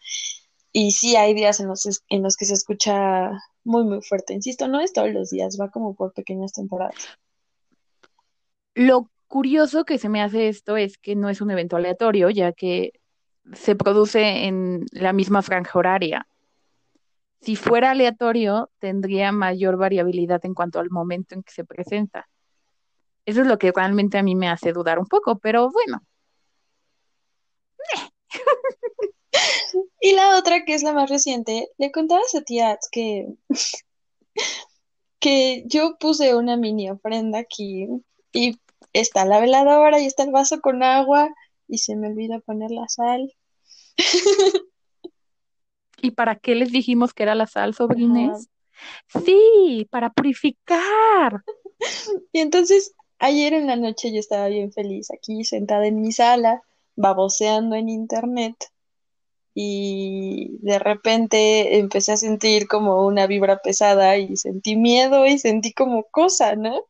Y 0.73 0.93
sí 0.93 1.15
hay 1.17 1.35
días 1.35 1.61
en 1.61 1.69
los, 1.69 2.03
en 2.09 2.23
los 2.23 2.37
que 2.37 2.47
se 2.47 2.55
escucha 2.55 3.31
muy, 3.63 3.85
muy 3.85 4.03
fuerte. 4.03 4.35
Insisto, 4.35 4.67
no 4.67 4.81
es 4.81 4.93
todos 4.93 5.13
los 5.13 5.31
días, 5.31 5.59
va 5.61 5.71
como 5.71 5.95
por 5.95 6.13
pequeñas 6.13 6.53
temporadas. 6.53 6.97
Lo 8.75 9.11
curioso 9.27 9.85
que 9.85 9.99
se 9.99 10.09
me 10.09 10.23
hace 10.23 10.49
esto 10.49 10.77
es 10.77 10.99
que 10.99 11.17
no 11.17 11.29
es 11.29 11.41
un 11.41 11.51
evento 11.51 11.77
aleatorio, 11.77 12.31
ya 12.31 12.53
que 12.53 12.93
se 13.55 13.75
produce 13.75 14.47
en 14.47 14.87
la 14.93 15.13
misma 15.13 15.43
franja 15.43 15.79
horaria. 15.79 16.27
Si 17.41 17.57
fuera 17.57 17.91
aleatorio, 17.91 18.71
tendría 18.79 19.33
mayor 19.33 19.77
variabilidad 19.77 20.45
en 20.45 20.55
cuanto 20.55 20.79
al 20.79 20.91
momento 20.91 21.35
en 21.35 21.43
que 21.43 21.53
se 21.53 21.65
presenta. 21.65 22.29
Eso 23.25 23.41
es 23.43 23.47
lo 23.47 23.59
que 23.59 23.73
realmente 23.73 24.19
a 24.19 24.23
mí 24.23 24.35
me 24.35 24.49
hace 24.49 24.73
dudar 24.73 24.99
un 24.99 25.07
poco, 25.07 25.39
pero 25.39 25.71
bueno. 25.71 26.03
y 30.01 30.13
la 30.13 30.37
otra, 30.37 30.65
que 30.65 30.75
es 30.75 30.83
la 30.83 30.93
más 30.93 31.11
reciente, 31.11 31.69
le 31.79 31.91
contaba 31.91 32.21
a 32.21 32.41
tía 32.43 32.79
que, 32.91 33.27
que 35.19 35.65
yo 35.67 35.97
puse 35.99 36.35
una 36.37 36.57
mini 36.57 36.91
ofrenda 36.91 37.39
aquí 37.39 37.89
y 38.33 38.59
está 38.93 39.25
la 39.25 39.41
veladora 39.41 40.01
y 40.01 40.07
está 40.07 40.23
el 40.25 40.33
vaso 40.33 40.61
con 40.61 40.83
agua 40.83 41.33
y 41.69 41.79
se 41.79 41.97
me 41.97 42.09
olvida 42.09 42.41
poner 42.41 42.71
la 42.71 42.89
sal. 42.89 43.33
¿Y 46.01 46.11
para 46.11 46.37
qué 46.37 46.55
les 46.55 46.73
dijimos 46.73 47.15
que 47.15 47.23
era 47.23 47.35
la 47.35 47.47
sal, 47.47 47.75
sobrines? 47.75 48.49
Sí, 49.25 49.87
para 49.91 50.11
purificar. 50.11 51.43
Y 52.33 52.41
entonces, 52.41 52.95
ayer 53.19 53.55
en 53.55 53.69
la 53.69 53.77
noche 53.77 54.13
yo 54.13 54.19
estaba 54.19 54.49
bien 54.49 54.73
feliz 54.73 55.11
aquí 55.13 55.45
sentada 55.45 55.87
en 55.87 56.01
mi 56.01 56.13
sala, 56.13 56.63
baboseando 56.97 57.77
en 57.77 57.89
internet. 57.89 58.57
Y 59.55 60.57
de 60.61 60.79
repente 60.79 61.79
empecé 61.79 62.13
a 62.13 62.17
sentir 62.17 62.67
como 62.67 63.07
una 63.07 63.27
vibra 63.27 63.59
pesada 63.59 64.17
y 64.17 64.37
sentí 64.37 64.77
miedo 64.77 65.27
y 65.27 65.39
sentí 65.39 65.73
como 65.73 66.05
cosa, 66.05 66.57
¿no? 66.57 66.87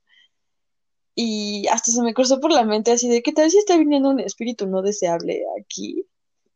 Y 1.15 1.67
hasta 1.69 1.93
se 1.93 2.03
me 2.03 2.15
cruzó 2.15 2.41
por 2.41 2.53
la 2.53 2.65
mente 2.65 2.93
así 2.93 3.09
de, 3.09 3.23
¿qué 3.23 3.33
tal 3.33 3.51
si 3.51 3.59
está 3.59 3.77
viniendo 3.77 4.11
un 4.11 4.21
espíritu 4.21 4.67
no 4.67 4.83
deseable 4.83 5.43
aquí? 5.61 6.07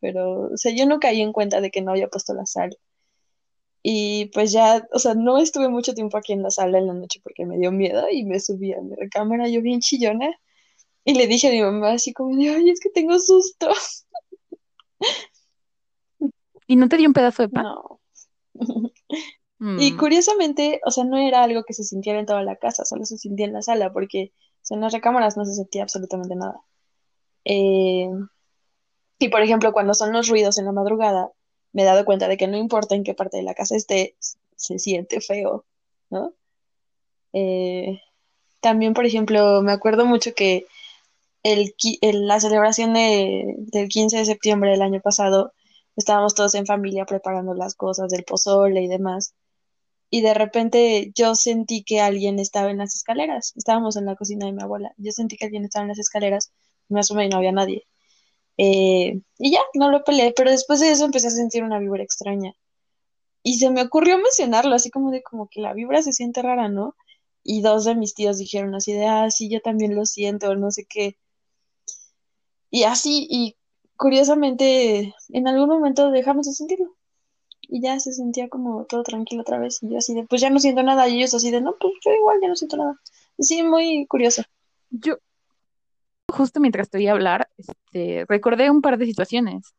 pero, 0.01 0.53
o 0.53 0.57
sea, 0.57 0.73
yo 0.73 0.87
no 0.87 1.01
caí 1.01 1.21
en 1.21 1.33
cuenta 1.33 1.61
de 1.61 1.71
que 1.71 1.83
no 1.83 1.91
había 1.91 2.09
puesto 2.09 2.35
la 2.35 2.47
sal. 2.47 2.77
Y 3.83 4.27
pues 4.27 4.53
ya, 4.53 4.87
o 4.93 4.99
sea, 4.99 5.15
no 5.15 5.39
estuve 5.39 5.69
mucho 5.69 5.95
tiempo 5.95 6.17
aquí 6.17 6.33
en 6.33 6.43
la 6.43 6.51
sala 6.51 6.79
en 6.79 6.89
la 6.89 6.95
noche 6.95 7.21
porque 7.23 7.47
me 7.47 7.59
dio 7.59 7.71
miedo 7.71 8.07
y 8.11 8.25
me 8.25 8.41
subí 8.41 8.73
a 8.73 8.81
mi 8.81 8.95
recámara, 8.97 9.49
yo 9.49 9.63
bien 9.63 9.81
chillona, 9.81 10.31
y 11.05 11.15
le 11.15 11.27
dije 11.29 11.49
a 11.49 11.53
mi 11.53 11.63
mamá 11.63 11.93
así 11.93 12.13
como 12.13 12.37
de, 12.37 12.51
ay, 12.51 12.71
es 12.71 12.81
que 12.81 12.91
tengo 12.91 13.19
susto. 13.19 13.69
¿Y 16.67 16.77
no 16.77 16.89
te 16.89 16.97
dio 16.97 17.09
un 17.09 17.15
pedazo 17.15 17.43
de 17.43 17.49
pan? 17.49 17.65
No. 17.65 18.01
Y 19.59 19.93
Mm. 19.93 19.97
curiosamente, 19.97 20.83
o 20.85 20.91
sea, 20.91 21.05
no 21.05 21.17
era 21.17 21.43
algo 21.43 21.65
que 21.65 21.73
se 21.73 21.83
sintiera 21.83 22.21
en 22.21 22.27
toda 22.27 22.43
la 22.43 22.57
casa, 22.57 22.85
solo 22.85 23.07
se 23.07 23.17
sentía 23.17 23.47
en 23.47 23.55
la 23.55 23.63
sala, 23.63 23.91
porque 23.91 24.33
en 24.71 24.81
las 24.81 24.93
recámaras 24.93 25.37
no 25.37 25.45
se 25.45 25.55
sentía 25.55 25.83
absolutamente 25.83 26.37
nada. 26.37 26.61
Eh, 27.45 28.09
y 29.19 29.29
por 29.29 29.43
ejemplo, 29.43 29.73
cuando 29.73 29.95
son 29.95 30.13
los 30.13 30.29
ruidos 30.29 30.59
en 30.59 30.67
la 30.67 30.73
madrugada, 30.73 31.31
me 31.73 31.83
he 31.83 31.85
dado 31.85 32.05
cuenta 32.05 32.29
de 32.29 32.37
que 32.37 32.47
no 32.49 32.57
importa 32.57 32.95
en 32.95 33.05
qué 33.05 33.15
parte 33.15 33.37
de 33.39 33.43
la 33.43 33.55
casa 33.55 33.77
esté, 33.77 34.17
se 34.57 34.79
siente 34.79 35.21
feo, 35.21 35.65
¿no? 36.11 36.35
Eh, 37.33 38.01
también, 38.61 38.95
por 38.95 39.07
ejemplo, 39.07 39.63
me 39.63 39.73
acuerdo 39.73 40.07
mucho 40.07 40.35
que 40.35 40.67
el, 41.45 41.75
el- 42.03 42.29
la 42.29 42.41
celebración 42.41 42.95
de- 42.95 43.55
del 43.59 43.89
15 43.89 44.19
de 44.19 44.27
septiembre 44.27 44.71
del 44.73 44.83
año 44.83 45.01
pasado, 45.03 45.53
estábamos 45.97 46.35
todos 46.35 46.55
en 46.57 46.67
familia 46.67 47.07
preparando 47.07 47.55
las 47.55 47.75
cosas 47.77 48.11
del 48.11 48.25
pozole 48.25 48.83
y 48.83 48.89
demás. 48.89 49.35
Y 50.11 50.21
de 50.23 50.35
repente 50.35 51.13
yo 51.15 51.35
sentí 51.35 51.83
que 51.85 52.01
alguien 52.01 52.39
estaba 52.39 52.71
en 52.71 52.79
las 52.79 52.95
escaleras. 52.95 53.53
Estábamos 53.57 53.97
en 53.97 54.07
la 54.07 54.17
cocina 54.17 54.47
de 54.47 54.53
mi 54.53 54.63
abuela. 54.63 54.93
Yo 54.99 55.13
sentí 55.13 55.37
que 55.37 55.47
alguien 55.47 55.65
estaba 55.65 55.83
en 55.85 55.89
las 55.89 55.99
escaleras. 55.99 56.53
Me 56.89 57.01
asomé 57.01 57.27
y 57.27 57.29
no 57.29 57.39
había 57.39 57.53
nadie. 57.53 57.87
Eh, 58.59 59.21
y 59.39 59.53
ya, 59.53 59.61
no 59.75 59.91
lo 59.91 60.05
peleé, 60.05 60.33
pero 60.37 60.51
después 60.51 60.81
de 60.81 60.91
eso 60.91 61.05
empecé 61.05 61.29
a 61.29 61.31
sentir 61.31 61.65
una 61.65 61.79
vibra 61.79 62.03
extraña. 62.03 62.55
Y 63.43 63.59
se 63.59 63.71
me 63.71 63.83
ocurrió 63.83 64.19
mencionarlo, 64.19 64.75
así 64.75 64.91
como 64.91 65.11
de 65.11 65.23
como 65.23 65.49
que 65.49 65.61
la 65.61 65.73
vibra 65.75 66.03
se 66.03 66.13
siente 66.13 66.43
rara, 66.43 66.69
¿no? 66.69 66.97
Y 67.45 67.63
dos 67.63 67.85
de 67.85 67.95
mis 67.95 68.15
tíos 68.15 68.39
dijeron 68.39 68.75
así 68.75 68.93
de, 68.93 69.07
ah, 69.07 69.31
sí, 69.31 69.49
yo 69.51 69.61
también 69.61 69.95
lo 69.95 70.07
siento, 70.07 70.55
no 70.57 70.71
sé 70.73 70.87
qué. 70.89 71.17
Y 72.71 72.85
así, 72.85 73.27
y 73.31 73.57
curiosamente, 73.97 75.15
en 75.31 75.49
algún 75.49 75.69
momento 75.69 76.11
dejamos 76.11 76.47
de 76.47 76.53
sentirlo. 76.55 76.96
Y 77.69 77.81
ya 77.81 77.99
se 78.01 78.13
sentía 78.13 78.49
como 78.49 78.85
todo 78.85 79.03
tranquilo 79.03 79.43
otra 79.43 79.59
vez. 79.59 79.83
Y 79.83 79.91
yo 79.91 79.99
así 79.99 80.15
de, 80.15 80.25
pues 80.25 80.41
ya 80.41 80.51
no 80.51 80.61
siento 80.61 80.83
nada. 80.83 81.09
Y 81.09 81.17
ellos 81.17 81.35
así 81.35 81.51
de, 81.51 81.61
no, 81.61 81.77
pues 81.81 81.95
yo 82.05 82.13
igual 82.13 82.39
ya 82.41 82.49
no 82.49 82.57
siento 82.57 82.77
nada. 82.77 83.01
Sí, 83.39 83.63
muy 83.63 84.07
curioso. 84.07 84.43
Yo, 84.91 85.19
justo 86.29 86.61
mientras 86.61 86.91
te 86.91 86.99
oía 86.99 87.13
hablar, 87.13 87.49
este, 87.57 88.25
recordé 88.29 88.71
un 88.71 88.83
par 88.83 88.99
de 88.99 89.07
situaciones. 89.07 89.75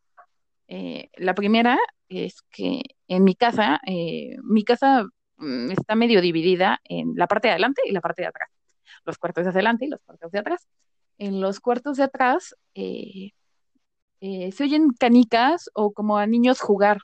Eh, 0.67 1.09
la 1.15 1.33
primera 1.33 1.77
es 2.09 2.41
que 2.51 2.81
en 3.07 3.23
mi 3.23 3.35
casa, 3.35 3.79
eh, 3.85 4.35
mi 4.43 4.63
casa 4.63 5.05
mm, 5.37 5.71
está 5.71 5.95
medio 5.95 6.21
dividida 6.21 6.79
en 6.83 7.13
la 7.15 7.27
parte 7.27 7.47
de 7.47 7.53
adelante 7.53 7.81
y 7.85 7.91
la 7.91 8.01
parte 8.01 8.21
de 8.23 8.27
atrás. 8.27 8.49
Los 9.05 9.17
cuartos 9.17 9.45
de 9.45 9.51
adelante 9.51 9.85
y 9.85 9.89
los 9.89 10.01
cuartos 10.01 10.31
de 10.31 10.39
atrás. 10.39 10.67
En 11.17 11.41
los 11.41 11.59
cuartos 11.59 11.97
de 11.97 12.03
atrás 12.03 12.55
eh, 12.75 13.31
se 14.19 14.63
oyen 14.63 14.89
canicas 14.99 15.69
o 15.73 15.91
como 15.93 16.17
a 16.17 16.27
niños 16.27 16.59
jugar. 16.59 16.99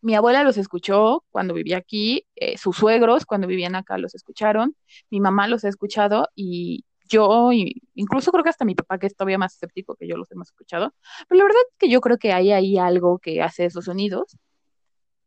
Mi 0.00 0.14
abuela 0.14 0.42
los 0.44 0.56
escuchó 0.56 1.24
cuando 1.30 1.54
vivía 1.54 1.78
aquí, 1.78 2.26
eh, 2.36 2.58
sus 2.58 2.76
suegros 2.76 3.26
cuando 3.26 3.46
vivían 3.46 3.74
acá 3.74 3.98
los 3.98 4.14
escucharon, 4.14 4.76
mi 5.10 5.20
mamá 5.20 5.48
los 5.48 5.64
ha 5.64 5.68
escuchado 5.68 6.28
y 6.34 6.84
yo, 7.08 7.50
incluso 7.94 8.30
creo 8.32 8.44
que 8.44 8.50
hasta 8.50 8.64
mi 8.64 8.74
papá, 8.74 8.98
que 8.98 9.06
es 9.06 9.16
todavía 9.16 9.38
más 9.38 9.54
escéptico 9.54 9.94
que 9.96 10.06
yo, 10.06 10.16
los 10.16 10.30
hemos 10.30 10.48
escuchado. 10.48 10.94
Pero 11.28 11.38
la 11.38 11.44
verdad 11.44 11.60
es 11.68 11.74
que 11.78 11.88
yo 11.88 12.00
creo 12.00 12.18
que 12.18 12.32
hay 12.32 12.52
ahí 12.52 12.78
algo 12.78 13.18
que 13.18 13.42
hace 13.42 13.64
esos 13.64 13.86
sonidos, 13.86 14.36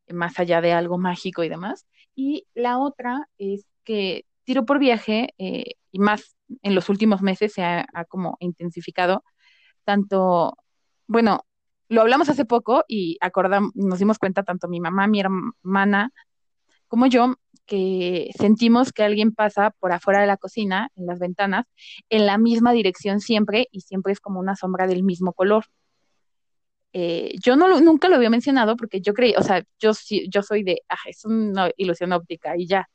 más 0.09 0.39
allá 0.39 0.61
de 0.61 0.73
algo 0.73 0.97
mágico 0.97 1.43
y 1.43 1.49
demás. 1.49 1.87
Y 2.15 2.47
la 2.53 2.79
otra 2.79 3.27
es 3.37 3.65
que 3.83 4.25
tiro 4.43 4.65
por 4.65 4.79
viaje, 4.79 5.33
eh, 5.37 5.75
y 5.91 5.99
más 5.99 6.35
en 6.61 6.75
los 6.75 6.89
últimos 6.89 7.21
meses 7.21 7.53
se 7.53 7.63
ha, 7.63 7.85
ha 7.93 8.05
como 8.05 8.37
intensificado 8.39 9.23
tanto, 9.83 10.57
bueno, 11.07 11.45
lo 11.91 12.01
hablamos 12.01 12.29
hace 12.29 12.45
poco 12.45 12.85
y 12.87 13.17
acordamos, 13.19 13.75
nos 13.75 13.99
dimos 13.99 14.17
cuenta 14.17 14.43
tanto 14.43 14.69
mi 14.69 14.79
mamá, 14.79 15.07
mi 15.07 15.19
hermana, 15.19 16.13
como 16.87 17.05
yo, 17.07 17.35
que 17.65 18.31
sentimos 18.37 18.93
que 18.93 19.03
alguien 19.03 19.33
pasa 19.33 19.71
por 19.77 19.91
afuera 19.91 20.21
de 20.21 20.27
la 20.27 20.37
cocina, 20.37 20.89
en 20.95 21.05
las 21.05 21.19
ventanas, 21.19 21.65
en 22.09 22.25
la 22.25 22.37
misma 22.37 22.71
dirección 22.71 23.19
siempre 23.19 23.67
y 23.71 23.81
siempre 23.81 24.13
es 24.13 24.21
como 24.21 24.39
una 24.39 24.55
sombra 24.55 24.87
del 24.87 25.03
mismo 25.03 25.33
color. 25.33 25.65
Eh, 26.93 27.35
yo 27.43 27.57
no 27.57 27.81
nunca 27.81 28.07
lo 28.07 28.15
había 28.15 28.29
mencionado 28.29 28.77
porque 28.77 29.01
yo 29.01 29.13
creí, 29.13 29.33
o 29.37 29.43
sea, 29.43 29.61
yo, 29.77 29.91
yo 30.29 30.43
soy 30.43 30.63
de, 30.63 30.83
ah, 30.87 30.95
es 31.05 31.25
una 31.25 31.71
ilusión 31.75 32.13
óptica 32.13 32.55
y 32.55 32.67
ya. 32.67 32.89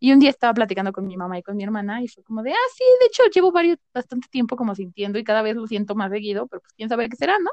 Y 0.00 0.12
un 0.12 0.18
día 0.18 0.30
estaba 0.30 0.52
platicando 0.52 0.92
con 0.92 1.06
mi 1.06 1.16
mamá 1.16 1.38
y 1.38 1.42
con 1.42 1.56
mi 1.56 1.64
hermana 1.64 2.02
y 2.02 2.08
fue 2.08 2.22
como 2.24 2.42
de, 2.42 2.52
ah, 2.52 2.68
sí, 2.76 2.84
de 3.00 3.06
hecho 3.06 3.22
llevo 3.34 3.52
varios, 3.52 3.78
bastante 3.94 4.28
tiempo 4.30 4.56
como 4.56 4.74
sintiendo 4.74 5.18
y 5.18 5.24
cada 5.24 5.40
vez 5.40 5.56
lo 5.56 5.66
siento 5.66 5.94
más 5.94 6.10
seguido, 6.10 6.46
pero 6.46 6.60
pues 6.60 6.74
quién 6.74 6.90
sabe 6.90 7.08
qué 7.08 7.16
será, 7.16 7.38
¿no? 7.38 7.50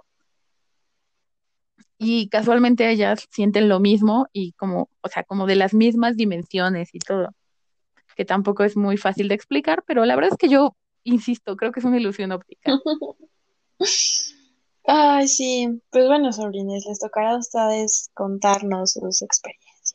Y 1.99 2.29
casualmente 2.29 2.89
ellas 2.89 3.27
sienten 3.29 3.67
lo 3.67 3.81
mismo 3.81 4.27
y 4.31 4.53
como, 4.53 4.89
o 5.01 5.09
sea, 5.09 5.23
como 5.23 5.45
de 5.45 5.57
las 5.57 5.73
mismas 5.73 6.15
dimensiones 6.15 6.95
y 6.95 6.99
todo, 6.99 7.35
que 8.15 8.23
tampoco 8.23 8.63
es 8.63 8.77
muy 8.77 8.95
fácil 8.95 9.27
de 9.27 9.35
explicar, 9.35 9.83
pero 9.85 10.05
la 10.05 10.15
verdad 10.15 10.31
es 10.31 10.37
que 10.37 10.47
yo 10.47 10.75
insisto, 11.03 11.57
creo 11.57 11.73
que 11.73 11.81
es 11.81 11.85
una 11.85 11.99
ilusión 11.99 12.31
óptica. 12.31 12.71
Ay, 14.85 15.27
sí, 15.27 15.81
pues 15.91 16.07
bueno, 16.07 16.31
sobrines, 16.31 16.85
les 16.87 16.99
tocará 16.99 17.33
a 17.33 17.37
ustedes 17.37 18.09
contarnos 18.13 18.93
sus 18.93 19.21
experiencias. 19.21 19.93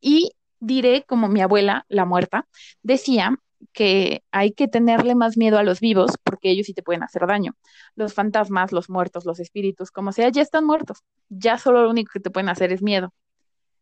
Y 0.00 0.32
diré, 0.58 1.04
como 1.04 1.28
mi 1.28 1.40
abuela, 1.40 1.86
la 1.88 2.04
muerta, 2.04 2.48
decía 2.82 3.38
que 3.72 4.22
hay 4.30 4.52
que 4.52 4.68
tenerle 4.68 5.14
más 5.14 5.36
miedo 5.36 5.58
a 5.58 5.62
los 5.62 5.80
vivos 5.80 6.12
porque 6.24 6.50
ellos 6.50 6.66
sí 6.66 6.74
te 6.74 6.82
pueden 6.82 7.02
hacer 7.02 7.26
daño. 7.26 7.54
Los 7.94 8.14
fantasmas, 8.14 8.72
los 8.72 8.90
muertos, 8.90 9.24
los 9.24 9.40
espíritus, 9.40 9.90
como 9.90 10.12
sea, 10.12 10.28
ya 10.30 10.42
están 10.42 10.64
muertos. 10.64 11.04
Ya 11.28 11.58
solo 11.58 11.82
lo 11.82 11.90
único 11.90 12.10
que 12.12 12.20
te 12.20 12.30
pueden 12.30 12.48
hacer 12.48 12.72
es 12.72 12.82
miedo. 12.82 13.12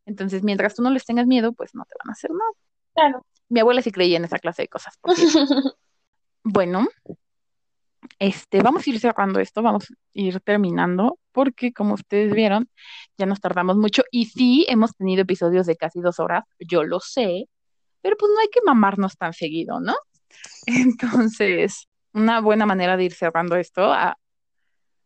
Entonces, 0.06 0.42
mientras 0.42 0.74
tú 0.74 0.82
no 0.82 0.90
les 0.90 1.04
tengas 1.04 1.26
miedo, 1.26 1.52
pues 1.52 1.74
no 1.74 1.84
te 1.84 1.94
van 2.02 2.10
a 2.10 2.12
hacer 2.12 2.30
nada. 2.30 2.50
Claro. 2.94 3.26
Mi 3.48 3.60
abuela 3.60 3.82
sí 3.82 3.92
creía 3.92 4.16
en 4.16 4.24
esa 4.24 4.38
clase 4.38 4.62
de 4.62 4.68
cosas. 4.68 4.98
bueno, 6.42 6.86
este, 8.18 8.62
vamos 8.62 8.86
a 8.86 8.90
ir 8.90 9.00
cerrando 9.00 9.40
esto, 9.40 9.62
vamos 9.62 9.90
a 9.90 9.94
ir 10.12 10.40
terminando, 10.40 11.18
porque 11.32 11.72
como 11.72 11.94
ustedes 11.94 12.32
vieron, 12.32 12.68
ya 13.16 13.26
nos 13.26 13.40
tardamos 13.40 13.76
mucho 13.76 14.02
y 14.10 14.26
sí 14.26 14.66
hemos 14.68 14.94
tenido 14.94 15.22
episodios 15.22 15.66
de 15.66 15.76
casi 15.76 16.00
dos 16.00 16.18
horas, 16.20 16.44
yo 16.58 16.84
lo 16.84 17.00
sé, 17.00 17.48
pero 18.00 18.16
pues 18.16 18.30
no 18.34 18.40
hay 18.40 18.48
que 18.48 18.60
mamarnos 18.64 19.16
tan 19.16 19.32
seguido, 19.32 19.80
¿no? 19.80 19.94
Entonces, 20.66 21.88
una 22.12 22.40
buena 22.40 22.66
manera 22.66 22.96
de 22.96 23.04
ir 23.04 23.14
cerrando 23.14 23.56
esto 23.56 23.92
a, 23.92 24.16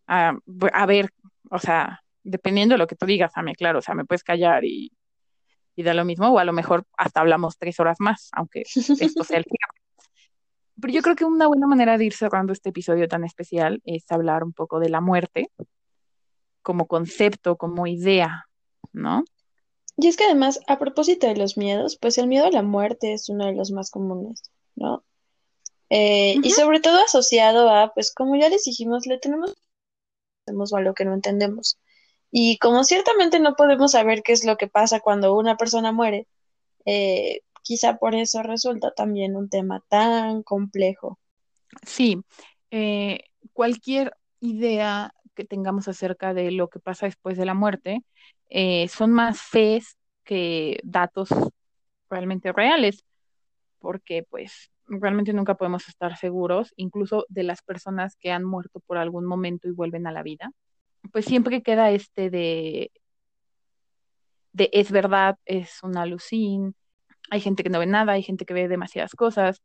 a, 0.06 0.36
a 0.72 0.86
ver, 0.86 1.12
o 1.50 1.58
sea, 1.58 2.02
dependiendo 2.22 2.74
de 2.74 2.78
lo 2.78 2.86
que 2.86 2.96
tú 2.96 3.06
digas, 3.06 3.32
Ame, 3.34 3.54
claro, 3.54 3.80
o 3.80 3.82
sea, 3.82 3.94
me 3.94 4.04
puedes 4.04 4.24
callar 4.24 4.64
y, 4.64 4.92
y 5.74 5.82
da 5.82 5.94
lo 5.94 6.04
mismo, 6.04 6.28
o 6.28 6.38
a 6.38 6.44
lo 6.44 6.52
mejor 6.52 6.84
hasta 6.96 7.20
hablamos 7.20 7.58
tres 7.58 7.80
horas 7.80 7.98
más, 8.00 8.30
aunque 8.32 8.62
esto 8.62 9.24
sea 9.24 9.38
el 9.38 9.44
cierre. 9.44 9.82
Pero 10.80 10.94
yo 10.94 11.02
creo 11.02 11.16
que 11.16 11.24
una 11.24 11.46
buena 11.46 11.66
manera 11.66 11.98
de 11.98 12.06
ir 12.06 12.14
cerrando 12.14 12.52
este 12.52 12.70
episodio 12.70 13.06
tan 13.06 13.24
especial 13.24 13.80
es 13.84 14.10
hablar 14.10 14.42
un 14.42 14.52
poco 14.52 14.80
de 14.80 14.88
la 14.88 15.00
muerte 15.00 15.50
como 16.62 16.86
concepto, 16.86 17.56
como 17.56 17.86
idea, 17.86 18.48
¿no? 18.92 19.24
Y 19.96 20.08
es 20.08 20.16
que 20.16 20.24
además, 20.24 20.60
a 20.66 20.78
propósito 20.78 21.26
de 21.26 21.36
los 21.36 21.56
miedos, 21.56 21.96
pues 21.96 22.18
el 22.18 22.26
miedo 22.26 22.46
a 22.46 22.50
la 22.50 22.62
muerte 22.62 23.12
es 23.12 23.28
uno 23.28 23.46
de 23.46 23.52
los 23.52 23.70
más 23.70 23.90
comunes, 23.90 24.42
¿no? 24.74 25.04
Eh, 25.90 26.36
y 26.42 26.50
sobre 26.50 26.80
todo 26.80 26.98
asociado 27.02 27.68
a, 27.68 27.92
pues 27.92 28.14
como 28.14 28.34
ya 28.36 28.48
les 28.48 28.64
dijimos, 28.64 29.06
le 29.06 29.18
tenemos 29.18 29.52
a 30.72 30.80
lo 30.80 30.94
que 30.94 31.04
no 31.04 31.12
entendemos. 31.12 31.78
Y 32.30 32.56
como 32.58 32.82
ciertamente 32.84 33.40
no 33.40 33.54
podemos 33.56 33.92
saber 33.92 34.22
qué 34.22 34.32
es 34.32 34.44
lo 34.44 34.56
que 34.56 34.68
pasa 34.68 35.00
cuando 35.00 35.36
una 35.36 35.58
persona 35.58 35.92
muere, 35.92 36.26
eh, 36.86 37.42
quizá 37.62 37.98
por 37.98 38.14
eso 38.14 38.42
resulta 38.42 38.92
también 38.92 39.36
un 39.36 39.50
tema 39.50 39.84
tan 39.88 40.42
complejo. 40.42 41.18
Sí, 41.86 42.22
eh, 42.70 43.24
cualquier 43.52 44.16
idea 44.40 45.14
que 45.34 45.44
tengamos 45.44 45.88
acerca 45.88 46.32
de 46.32 46.50
lo 46.50 46.68
que 46.68 46.80
pasa 46.80 47.04
después 47.04 47.36
de 47.36 47.44
la 47.44 47.54
muerte 47.54 48.02
eh, 48.54 48.86
son 48.88 49.12
más 49.12 49.40
fees 49.40 49.96
que 50.24 50.78
datos 50.84 51.30
realmente 52.10 52.52
reales, 52.52 53.02
porque 53.78 54.26
pues 54.28 54.70
realmente 54.86 55.32
nunca 55.32 55.54
podemos 55.54 55.88
estar 55.88 56.18
seguros, 56.18 56.74
incluso 56.76 57.24
de 57.30 57.44
las 57.44 57.62
personas 57.62 58.14
que 58.16 58.30
han 58.30 58.44
muerto 58.44 58.80
por 58.80 58.98
algún 58.98 59.24
momento 59.24 59.68
y 59.68 59.72
vuelven 59.72 60.06
a 60.06 60.12
la 60.12 60.22
vida, 60.22 60.52
pues 61.12 61.24
siempre 61.24 61.62
queda 61.62 61.92
este 61.92 62.28
de, 62.28 62.92
de 64.52 64.68
es 64.74 64.92
verdad, 64.92 65.38
es 65.46 65.78
una 65.82 66.02
alucin, 66.02 66.74
hay 67.30 67.40
gente 67.40 67.62
que 67.62 67.70
no 67.70 67.78
ve 67.78 67.86
nada, 67.86 68.12
hay 68.12 68.22
gente 68.22 68.44
que 68.44 68.52
ve 68.52 68.68
demasiadas 68.68 69.14
cosas, 69.14 69.62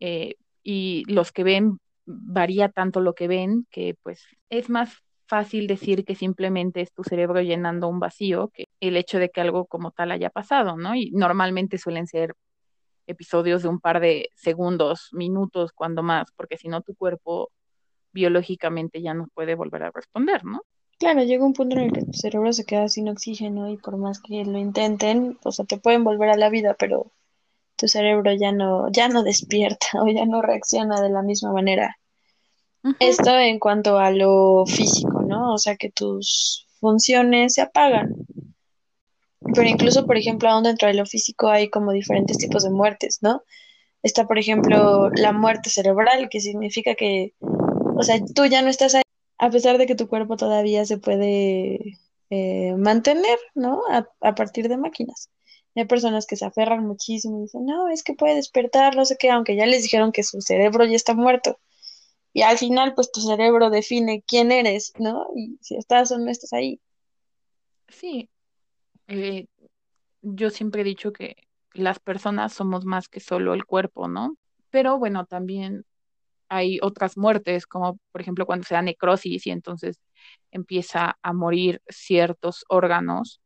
eh, 0.00 0.36
y 0.62 1.04
los 1.06 1.32
que 1.32 1.44
ven 1.44 1.80
varía 2.06 2.70
tanto 2.70 3.00
lo 3.02 3.14
que 3.14 3.28
ven 3.28 3.66
que 3.70 3.94
pues 4.02 4.24
es 4.48 4.70
más 4.70 5.02
fácil 5.32 5.66
decir 5.66 6.04
que 6.04 6.14
simplemente 6.14 6.82
es 6.82 6.92
tu 6.92 7.04
cerebro 7.04 7.40
llenando 7.40 7.88
un 7.88 7.98
vacío 7.98 8.50
que 8.52 8.66
el 8.80 8.98
hecho 8.98 9.18
de 9.18 9.30
que 9.30 9.40
algo 9.40 9.64
como 9.64 9.90
tal 9.90 10.10
haya 10.10 10.28
pasado, 10.28 10.76
¿no? 10.76 10.94
Y 10.94 11.10
normalmente 11.12 11.78
suelen 11.78 12.06
ser 12.06 12.34
episodios 13.06 13.62
de 13.62 13.68
un 13.68 13.80
par 13.80 14.00
de 14.00 14.28
segundos, 14.34 15.08
minutos, 15.12 15.72
cuando 15.72 16.02
más, 16.02 16.26
porque 16.36 16.58
si 16.58 16.68
no 16.68 16.82
tu 16.82 16.94
cuerpo 16.94 17.50
biológicamente 18.12 19.00
ya 19.00 19.14
no 19.14 19.26
puede 19.32 19.54
volver 19.54 19.84
a 19.84 19.90
responder, 19.90 20.44
¿no? 20.44 20.60
Claro, 20.98 21.22
llega 21.22 21.46
un 21.46 21.54
punto 21.54 21.76
en 21.76 21.84
el 21.84 21.92
que 21.92 22.04
tu 22.04 22.12
cerebro 22.12 22.52
se 22.52 22.66
queda 22.66 22.88
sin 22.88 23.08
oxígeno 23.08 23.70
y 23.70 23.78
por 23.78 23.96
más 23.96 24.20
que 24.20 24.44
lo 24.44 24.58
intenten, 24.58 25.38
o 25.44 25.50
sea, 25.50 25.64
te 25.64 25.78
pueden 25.78 26.04
volver 26.04 26.28
a 26.28 26.36
la 26.36 26.50
vida, 26.50 26.76
pero 26.78 27.10
tu 27.76 27.88
cerebro 27.88 28.34
ya 28.34 28.52
no, 28.52 28.92
ya 28.92 29.08
no 29.08 29.22
despierta 29.30 29.86
o 29.94 30.08
ya 30.08 30.26
no 30.26 30.42
reacciona 30.42 31.00
de 31.00 31.08
la 31.08 31.22
misma 31.22 31.54
manera. 31.54 31.96
Esto 32.98 33.38
en 33.38 33.60
cuanto 33.60 33.98
a 33.98 34.10
lo 34.10 34.64
físico, 34.66 35.11
¿no? 35.32 35.54
O 35.54 35.58
sea, 35.58 35.76
que 35.76 35.90
tus 35.90 36.66
funciones 36.80 37.54
se 37.54 37.62
apagan. 37.62 38.14
Pero 39.54 39.68
incluso, 39.68 40.06
por 40.06 40.16
ejemplo, 40.16 40.48
aún 40.48 40.64
dentro 40.64 40.88
de 40.88 40.94
lo 40.94 41.06
físico 41.06 41.48
hay 41.48 41.68
como 41.70 41.92
diferentes 41.92 42.38
tipos 42.38 42.62
de 42.64 42.70
muertes, 42.70 43.18
¿no? 43.22 43.42
Está, 44.02 44.26
por 44.26 44.38
ejemplo, 44.38 45.10
la 45.10 45.32
muerte 45.32 45.70
cerebral, 45.70 46.28
que 46.30 46.40
significa 46.40 46.94
que, 46.94 47.34
o 47.40 48.02
sea, 48.02 48.16
tú 48.34 48.46
ya 48.46 48.62
no 48.62 48.68
estás 48.68 48.94
ahí, 48.94 49.02
a 49.38 49.50
pesar 49.50 49.78
de 49.78 49.86
que 49.86 49.94
tu 49.94 50.08
cuerpo 50.08 50.36
todavía 50.36 50.84
se 50.84 50.98
puede 50.98 51.98
eh, 52.30 52.74
mantener, 52.78 53.38
¿no? 53.54 53.82
A, 53.90 54.34
partir 54.34 54.68
de 54.68 54.76
máquinas. 54.76 55.30
Hay 55.76 55.86
personas 55.86 56.26
que 56.26 56.36
se 56.36 56.44
aferran 56.44 56.86
muchísimo 56.86 57.38
y 57.38 57.42
dicen, 57.42 57.66
no, 57.66 57.88
es 57.88 58.02
que 58.02 58.14
puede 58.14 58.34
despertar, 58.36 58.96
no 58.96 59.04
sé 59.04 59.16
qué, 59.18 59.30
aunque 59.30 59.56
ya 59.56 59.66
les 59.66 59.82
dijeron 59.82 60.12
que 60.12 60.22
su 60.22 60.40
cerebro 60.40 60.84
ya 60.84 60.96
está 60.96 61.14
muerto. 61.14 61.58
Y 62.32 62.42
al 62.42 62.58
final, 62.58 62.94
pues 62.94 63.12
tu 63.12 63.20
cerebro 63.20 63.70
define 63.70 64.22
quién 64.26 64.52
eres, 64.52 64.92
¿no? 64.98 65.26
Y 65.36 65.58
si 65.60 65.76
estás 65.76 66.10
o 66.12 66.18
no 66.18 66.30
estás 66.30 66.52
ahí. 66.52 66.80
Sí. 67.88 68.30
Eh, 69.08 69.46
yo 70.22 70.50
siempre 70.50 70.80
he 70.80 70.84
dicho 70.84 71.12
que 71.12 71.36
las 71.74 71.98
personas 71.98 72.52
somos 72.52 72.84
más 72.84 73.08
que 73.08 73.20
solo 73.20 73.54
el 73.54 73.64
cuerpo, 73.64 74.08
¿no? 74.08 74.36
Pero 74.70 74.98
bueno, 74.98 75.26
también 75.26 75.84
hay 76.48 76.78
otras 76.82 77.16
muertes, 77.16 77.66
como 77.66 77.98
por 78.12 78.20
ejemplo 78.20 78.46
cuando 78.46 78.66
se 78.66 78.74
da 78.74 78.82
necrosis 78.82 79.46
y 79.46 79.50
entonces 79.50 79.98
empieza 80.50 81.18
a 81.22 81.32
morir 81.32 81.82
ciertos 81.88 82.64
órganos 82.68 83.40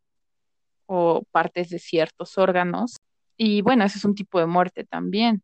o 0.86 1.22
partes 1.30 1.68
de 1.70 1.78
ciertos 1.78 2.36
órganos. 2.38 2.96
Y 3.36 3.62
bueno, 3.62 3.84
ese 3.84 3.98
es 3.98 4.04
un 4.04 4.14
tipo 4.14 4.38
de 4.38 4.46
muerte 4.46 4.84
también. 4.84 5.42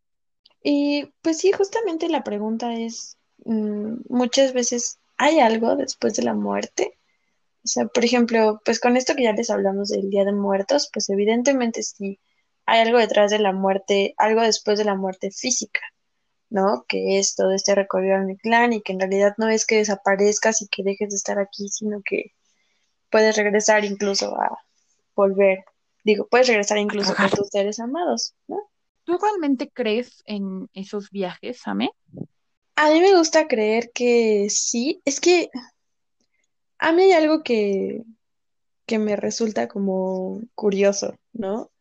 Y 0.63 1.13
pues 1.23 1.39
sí, 1.39 1.53
justamente 1.53 2.09
la 2.09 2.25
pregunta 2.25 2.75
es, 2.75 3.19
muchas 3.45 4.53
veces 4.53 4.99
hay 5.17 5.41
algo 5.41 5.77
después 5.77 6.15
de 6.15 6.23
la 6.23 6.35
muerte. 6.35 6.99
O 7.65 7.69
sea, 7.69 7.87
por 7.87 8.05
ejemplo, 8.05 8.61
pues 8.65 8.81
con 8.81 8.97
esto 8.97 9.15
que 9.15 9.25
ya 9.25 9.33
les 9.33 9.51
hablamos 9.51 9.89
del 9.89 10.11
Día 10.11 10.25
de 10.25 10.33
Muertos, 10.33 10.91
pues 10.93 11.09
evidentemente 11.11 11.83
sí 11.83 12.19
hay 12.67 12.81
algo 12.81 12.99
detrás 12.99 13.31
de 13.31 13.39
la 13.39 13.53
muerte, 13.53 14.15
algo 14.19 14.41
después 14.41 14.79
de 14.79 14.85
la 14.85 14.95
muerte 14.95 15.31
física, 15.31 15.81
¿no? 16.51 16.85
Que 16.89 17.19
es 17.19 17.35
todo 17.35 17.53
este 17.53 17.75
recorrido 17.75 18.17
al 18.17 18.37
clan 18.39 18.73
y 18.73 18.83
que 18.83 18.93
en 18.93 19.01
realidad 19.01 19.35
no 19.39 19.49
es 19.49 19.67
que 19.67 19.77
desaparezcas 19.77 20.63
y 20.63 20.69
que 20.69 20.83
dejes 20.83 21.11
de 21.11 21.17
estar 21.17 21.39
aquí, 21.39 21.69
sino 21.69 22.03
que 22.05 22.33
puedes 23.11 23.37
regresar 23.37 23.85
incluso 23.85 24.35
a 24.41 24.59
volver, 25.15 25.65
digo, 26.05 26.27
puedes 26.29 26.49
regresar 26.49 26.79
incluso 26.79 27.15
con 27.15 27.31
tus 27.31 27.49
seres 27.49 27.79
amados, 27.79 28.35
¿no? 28.47 28.59
¿Tú 29.05 29.19
realmente 29.19 29.71
crees 29.71 30.23
en 30.27 30.69
esos 30.73 31.11
viajes, 31.11 31.61
Ame? 31.67 31.91
A 32.77 32.91
mí 32.91 33.01
me 33.01 33.17
gusta 33.17 33.49
creer 33.49 33.91
que 33.93 34.49
sí. 34.51 35.01
Es 35.05 35.21
que 35.21 35.51
a 36.79 36.93
mí 36.93 37.03
hay 37.05 37.13
algo 37.13 37.43
que, 37.43 38.03
que 38.87 38.99
me 38.99 39.17
resulta 39.17 39.69
como 39.69 40.41
curioso, 40.55 41.17
¿no? 41.33 41.73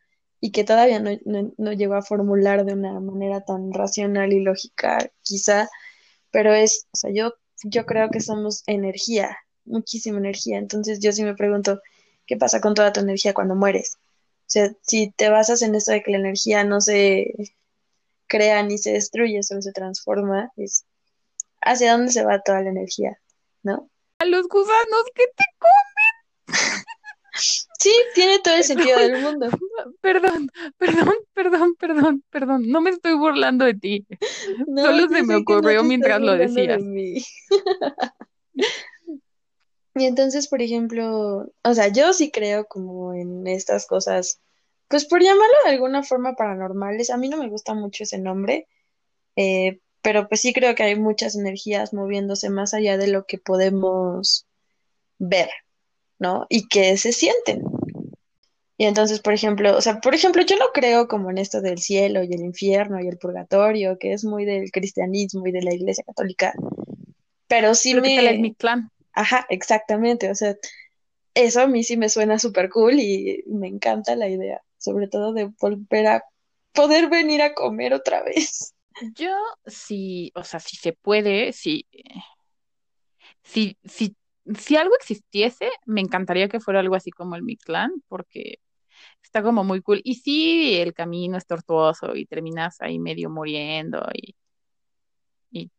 y 0.41 0.51
que 0.51 0.63
todavía 0.63 0.99
no, 0.99 1.11
no, 1.25 1.53
no 1.57 1.71
llego 1.71 1.93
a 1.93 2.01
formular 2.01 2.65
de 2.65 2.73
una 2.73 2.99
manera 2.99 3.41
tan 3.41 3.71
racional 3.71 4.33
y 4.33 4.41
lógica, 4.41 5.11
quizá, 5.21 5.69
pero 6.31 6.53
es, 6.53 6.87
o 6.91 6.97
sea, 6.97 7.11
yo, 7.13 7.33
yo 7.63 7.85
creo 7.85 8.09
que 8.09 8.19
somos 8.21 8.63
energía, 8.67 9.37
muchísima 9.65 10.17
energía, 10.17 10.57
entonces 10.57 10.99
yo 10.99 11.11
sí 11.13 11.23
me 11.23 11.35
pregunto, 11.35 11.79
¿qué 12.25 12.37
pasa 12.37 12.59
con 12.59 12.73
toda 12.73 12.91
tu 12.91 13.01
energía 13.01 13.35
cuando 13.35 13.55
mueres? 13.55 13.97
O 14.41 14.49
sea, 14.53 14.73
si 14.81 15.11
te 15.11 15.29
basas 15.29 15.61
en 15.61 15.75
esto 15.75 15.91
de 15.91 16.01
que 16.01 16.11
la 16.11 16.17
energía 16.17 16.63
no 16.63 16.81
se 16.81 17.33
crea 18.31 18.63
ni 18.63 18.77
se 18.77 18.93
destruye, 18.93 19.43
solo 19.43 19.61
se 19.61 19.73
transforma, 19.73 20.49
es 20.55 20.85
hacia 21.59 21.91
dónde 21.91 22.13
se 22.13 22.23
va 22.23 22.39
toda 22.41 22.61
la 22.61 22.69
energía, 22.69 23.19
¿no? 23.61 23.89
A 24.19 24.25
los 24.25 24.47
gusanos 24.47 25.03
que 25.13 25.25
te 25.35 25.43
comen. 25.59 26.85
Sí, 27.79 27.91
tiene 28.13 28.39
todo 28.39 28.55
el 28.55 28.63
sentido 28.63 28.99
del 28.99 29.21
mundo. 29.21 29.49
Perdón, 30.01 30.49
perdón, 30.77 31.15
perdón, 31.33 31.75
perdón, 31.77 32.23
perdón. 32.29 32.69
No 32.69 32.79
me 32.81 32.91
estoy 32.91 33.15
burlando 33.15 33.65
de 33.65 33.73
ti. 33.73 34.05
No, 34.67 34.83
Solo 34.85 35.07
se 35.07 35.23
me 35.23 35.33
no 35.33 35.39
ocurrió 35.39 35.83
mientras 35.83 36.21
lo 36.21 36.33
de 36.33 36.47
decías. 36.47 36.81
mí. 36.81 37.23
Y 39.93 40.05
entonces, 40.05 40.47
por 40.47 40.61
ejemplo, 40.61 41.51
o 41.63 41.73
sea, 41.73 41.89
yo 41.89 42.13
sí 42.13 42.31
creo 42.31 42.65
como 42.65 43.13
en 43.13 43.45
estas 43.45 43.85
cosas, 43.85 44.39
pues 44.91 45.05
por 45.07 45.23
llamarlo 45.23 45.55
de 45.65 45.71
alguna 45.71 46.03
forma 46.03 46.35
paranormales. 46.35 47.11
A 47.11 47.17
mí 47.17 47.29
no 47.29 47.37
me 47.37 47.49
gusta 47.49 47.75
mucho 47.75 48.03
ese 48.05 48.19
nombre, 48.19 48.67
eh, 49.37 49.81
pero 50.03 50.27
pues 50.29 50.41
sí 50.41 50.53
creo 50.53 50.75
que 50.75 50.83
hay 50.83 50.95
muchas 50.99 51.35
energías 51.37 51.93
moviéndose 51.93 52.49
más 52.51 52.73
allá 52.75 52.97
de 52.97 53.07
lo 53.09 53.25
que 53.25 53.39
podemos 53.39 54.47
ver, 55.19 55.49
¿no? 56.19 56.47
Y 56.49 56.67
que 56.69 56.97
se 56.97 57.13
sienten. 57.13 57.63
Y 58.77 58.85
entonces, 58.85 59.19
por 59.21 59.33
ejemplo, 59.33 59.77
o 59.77 59.81
sea, 59.81 60.01
por 60.01 60.15
ejemplo, 60.15 60.41
yo 60.43 60.57
no 60.57 60.65
creo 60.73 61.07
como 61.07 61.29
en 61.29 61.37
esto 61.37 61.61
del 61.61 61.77
cielo 61.79 62.23
y 62.23 62.33
el 62.33 62.41
infierno 62.41 62.99
y 62.99 63.07
el 63.07 63.17
purgatorio, 63.17 63.97
que 63.99 64.13
es 64.13 64.25
muy 64.25 64.43
del 64.45 64.71
cristianismo 64.71 65.47
y 65.47 65.51
de 65.51 65.61
la 65.61 65.73
Iglesia 65.73 66.03
Católica, 66.05 66.53
pero 67.47 67.75
sí 67.75 67.93
Pero 67.93 68.01
¿qué 68.01 68.09
tal 68.11 68.27
es 68.27 68.37
me, 68.37 68.39
mi 68.39 68.55
clan? 68.55 68.89
ajá, 69.13 69.45
exactamente, 69.49 70.31
o 70.31 70.35
sea, 70.35 70.57
eso 71.35 71.61
a 71.61 71.67
mí 71.67 71.83
sí 71.83 71.97
me 71.97 72.09
suena 72.09 72.39
súper 72.39 72.69
cool 72.69 72.99
y 72.99 73.43
me 73.47 73.67
encanta 73.69 74.15
la 74.15 74.29
idea, 74.29 74.63
sobre 74.81 75.07
todo 75.07 75.33
de 75.33 75.51
volver 75.59 76.07
a 76.07 76.23
poder 76.73 77.09
venir 77.09 77.41
a 77.41 77.53
comer 77.53 77.93
otra 77.93 78.23
vez. 78.23 78.75
Yo 79.15 79.35
sí, 79.65 80.31
o 80.35 80.43
sea, 80.43 80.59
si 80.59 80.75
se 80.77 80.93
puede, 80.93 81.53
si, 81.53 81.87
si, 83.43 83.77
si, 83.83 84.15
si 84.57 84.75
algo 84.75 84.95
existiese, 84.95 85.69
me 85.85 86.01
encantaría 86.01 86.49
que 86.49 86.59
fuera 86.59 86.79
algo 86.79 86.95
así 86.95 87.11
como 87.11 87.35
el 87.35 87.43
Mictlán, 87.43 87.91
porque 88.07 88.59
está 89.23 89.43
como 89.43 89.63
muy 89.63 89.81
cool. 89.81 90.01
Y 90.03 90.15
sí, 90.15 90.75
el 90.77 90.93
camino 90.93 91.37
es 91.37 91.45
tortuoso 91.45 92.15
y 92.15 92.25
terminas 92.25 92.81
ahí 92.81 92.99
medio 92.99 93.29
muriendo 93.29 94.03
y, 94.13 94.35
y 95.51 95.71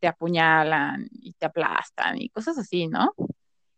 te 0.00 0.08
apuñalan 0.08 1.08
y 1.12 1.32
te 1.34 1.46
aplastan 1.46 2.20
y 2.20 2.28
cosas 2.30 2.58
así, 2.58 2.88
¿no? 2.88 3.14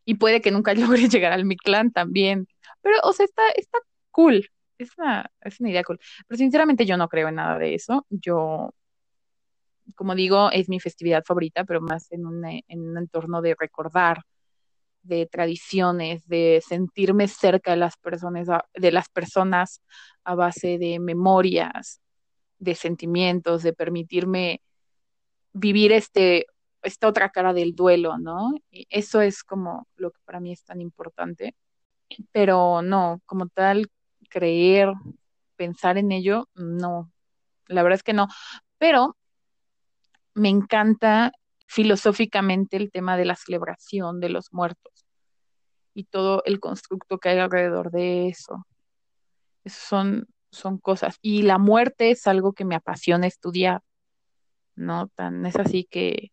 Y 0.05 0.15
puede 0.15 0.41
que 0.41 0.51
nunca 0.51 0.75
logres 0.75 1.11
llegar 1.11 1.33
al 1.33 1.45
Mictlán 1.45 1.93
también. 1.93 2.49
Pero, 2.83 2.97
o 3.05 3.13
sea, 3.13 3.25
está, 3.27 3.43
está 3.51 3.79
cool. 4.11 4.49
Es 4.81 4.97
una, 4.97 5.31
es 5.43 5.61
una 5.61 5.70
idea 5.70 5.85
cool. 5.85 6.01
Pero 6.27 6.39
sinceramente 6.39 6.86
yo 6.86 6.97
no 6.97 7.09
creo 7.09 7.28
en 7.28 7.36
nada 7.36 7.59
de 7.59 7.74
eso. 7.74 8.07
Yo, 8.09 8.74
como 9.94 10.15
digo, 10.15 10.51
es 10.51 10.69
mi 10.69 10.81
festividad 10.81 11.23
favorita, 11.24 11.65
pero 11.65 11.81
más 11.81 12.11
en 12.12 12.27
un, 12.27 12.44
en 12.47 12.81
un 12.81 12.98
entorno 12.98 13.43
de 13.43 13.55
recordar, 13.59 14.23
de 15.02 15.27
tradiciones, 15.27 16.27
de 16.27 16.62
sentirme 16.66 17.28
cerca 17.28 17.73
de 17.73 17.77
las 17.78 17.97
personas, 17.97 18.48
de 18.74 18.93
las 18.93 19.09
personas 19.09 19.82
a 20.24 20.35
base 20.35 20.78
de 20.78 20.98
memorias, 20.98 22.01
de 22.59 22.74
sentimientos, 22.74 23.62
de 23.62 23.73
permitirme 23.73 24.62
vivir 25.52 25.93
este, 25.93 26.47
esta 26.82 27.09
otra 27.09 27.31
cara 27.31 27.52
del 27.52 27.74
duelo, 27.74 28.19
¿no? 28.19 28.55
Eso 28.70 29.20
es 29.20 29.43
como 29.43 29.89
lo 29.97 30.11
que 30.11 30.20
para 30.24 30.40
mí 30.40 30.52
es 30.52 30.65
tan 30.65 30.81
importante. 30.81 31.55
Pero 32.32 32.82
no, 32.82 33.20
como 33.27 33.48
tal, 33.48 33.90
creer, 34.31 34.93
pensar 35.57 35.98
en 35.98 36.12
ello, 36.12 36.48
no. 36.55 37.12
La 37.66 37.82
verdad 37.82 37.97
es 37.97 38.02
que 38.02 38.15
no. 38.15 38.28
Pero 38.78 39.16
me 40.35 40.48
encanta 40.48 41.32
filosóficamente 41.66 42.77
el 42.77 42.90
tema 42.90 43.16
de 43.16 43.27
la 43.27 43.36
celebración 43.36 44.20
de 44.20 44.31
los 44.31 44.52
muertos 44.52 45.07
y 45.94 46.05
todo 46.05 46.43
el 46.47 46.61
constructo 46.61 47.19
que 47.19 47.28
hay 47.28 47.39
alrededor 47.39 47.90
de 47.90 48.28
eso. 48.28 48.66
Son, 49.66 50.27
son 50.51 50.78
cosas. 50.78 51.19
Y 51.20 51.43
la 51.43 51.59
muerte 51.59 52.11
es 52.11 52.27
algo 52.27 52.55
que 52.55 52.65
me 52.65 52.74
apasiona 52.74 53.27
estudiar, 53.27 53.82
¿no? 54.74 55.09
Tan, 55.09 55.44
es 55.47 55.57
así 55.57 55.85
que 55.85 56.32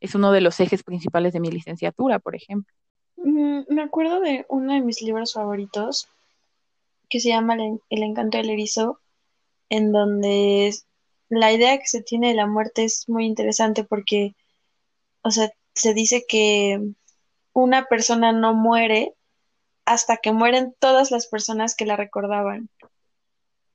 es 0.00 0.14
uno 0.14 0.32
de 0.32 0.40
los 0.40 0.58
ejes 0.60 0.82
principales 0.82 1.32
de 1.32 1.40
mi 1.40 1.50
licenciatura, 1.50 2.18
por 2.18 2.34
ejemplo. 2.34 2.72
Mm, 3.16 3.62
Me 3.68 3.82
acuerdo 3.82 4.20
de 4.20 4.46
uno 4.48 4.72
de 4.72 4.80
mis 4.80 5.02
libros 5.02 5.34
favoritos 5.34 6.08
que 7.08 7.20
se 7.20 7.30
llama 7.30 7.54
El, 7.54 7.80
El 7.90 8.02
encanto 8.02 8.38
del 8.38 8.50
erizo, 8.50 9.00
en 9.68 9.92
donde 9.92 10.72
la 11.28 11.52
idea 11.52 11.78
que 11.78 11.86
se 11.86 12.02
tiene 12.02 12.28
de 12.28 12.34
la 12.34 12.46
muerte 12.46 12.84
es 12.84 13.08
muy 13.08 13.26
interesante 13.26 13.84
porque, 13.84 14.34
o 15.22 15.30
sea, 15.30 15.52
se 15.74 15.94
dice 15.94 16.24
que 16.26 16.80
una 17.52 17.84
persona 17.86 18.32
no 18.32 18.54
muere 18.54 19.14
hasta 19.84 20.18
que 20.18 20.32
mueren 20.32 20.74
todas 20.78 21.10
las 21.10 21.26
personas 21.26 21.74
que 21.74 21.86
la 21.86 21.96
recordaban. 21.96 22.68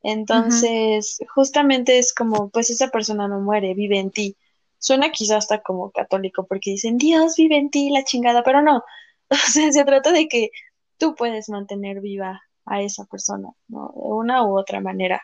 Entonces, 0.04 1.20
justamente 1.34 1.98
es 1.98 2.14
como, 2.14 2.50
pues 2.50 2.70
esa 2.70 2.90
persona 2.90 3.28
no 3.28 3.40
muere, 3.40 3.74
vive 3.74 4.00
en 4.00 4.12
ti. 4.12 4.36
Suena 4.78 5.12
quizás 5.12 5.38
hasta 5.38 5.62
como 5.62 5.92
católico 5.92 6.46
porque 6.46 6.72
dicen, 6.72 6.98
Dios 6.98 7.36
vive 7.38 7.58
en 7.58 7.70
ti, 7.70 7.90
la 7.90 8.04
chingada, 8.04 8.44
pero 8.44 8.62
no. 8.62 8.84
O 9.30 9.36
sea, 9.36 9.72
se 9.72 9.86
trata 9.86 10.12
de 10.12 10.28
que 10.28 10.52
tú 10.98 11.16
puedes 11.16 11.50
mantener 11.50 12.02
viva 12.02 12.44
a 12.66 12.82
esa 12.82 13.06
persona, 13.06 13.50
¿no? 13.68 13.94
De 13.96 14.02
una 14.02 14.44
u 14.46 14.58
otra 14.58 14.82
manera. 14.82 15.22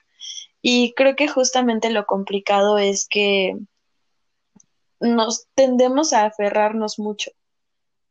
Y 0.62 0.94
creo 0.94 1.16
que 1.16 1.28
justamente 1.28 1.90
lo 1.90 2.06
complicado 2.06 2.78
es 2.78 3.08
que 3.08 3.58
nos 5.00 5.48
tendemos 5.56 6.14
a 6.14 6.26
aferrarnos 6.26 7.00
mucho, 7.00 7.32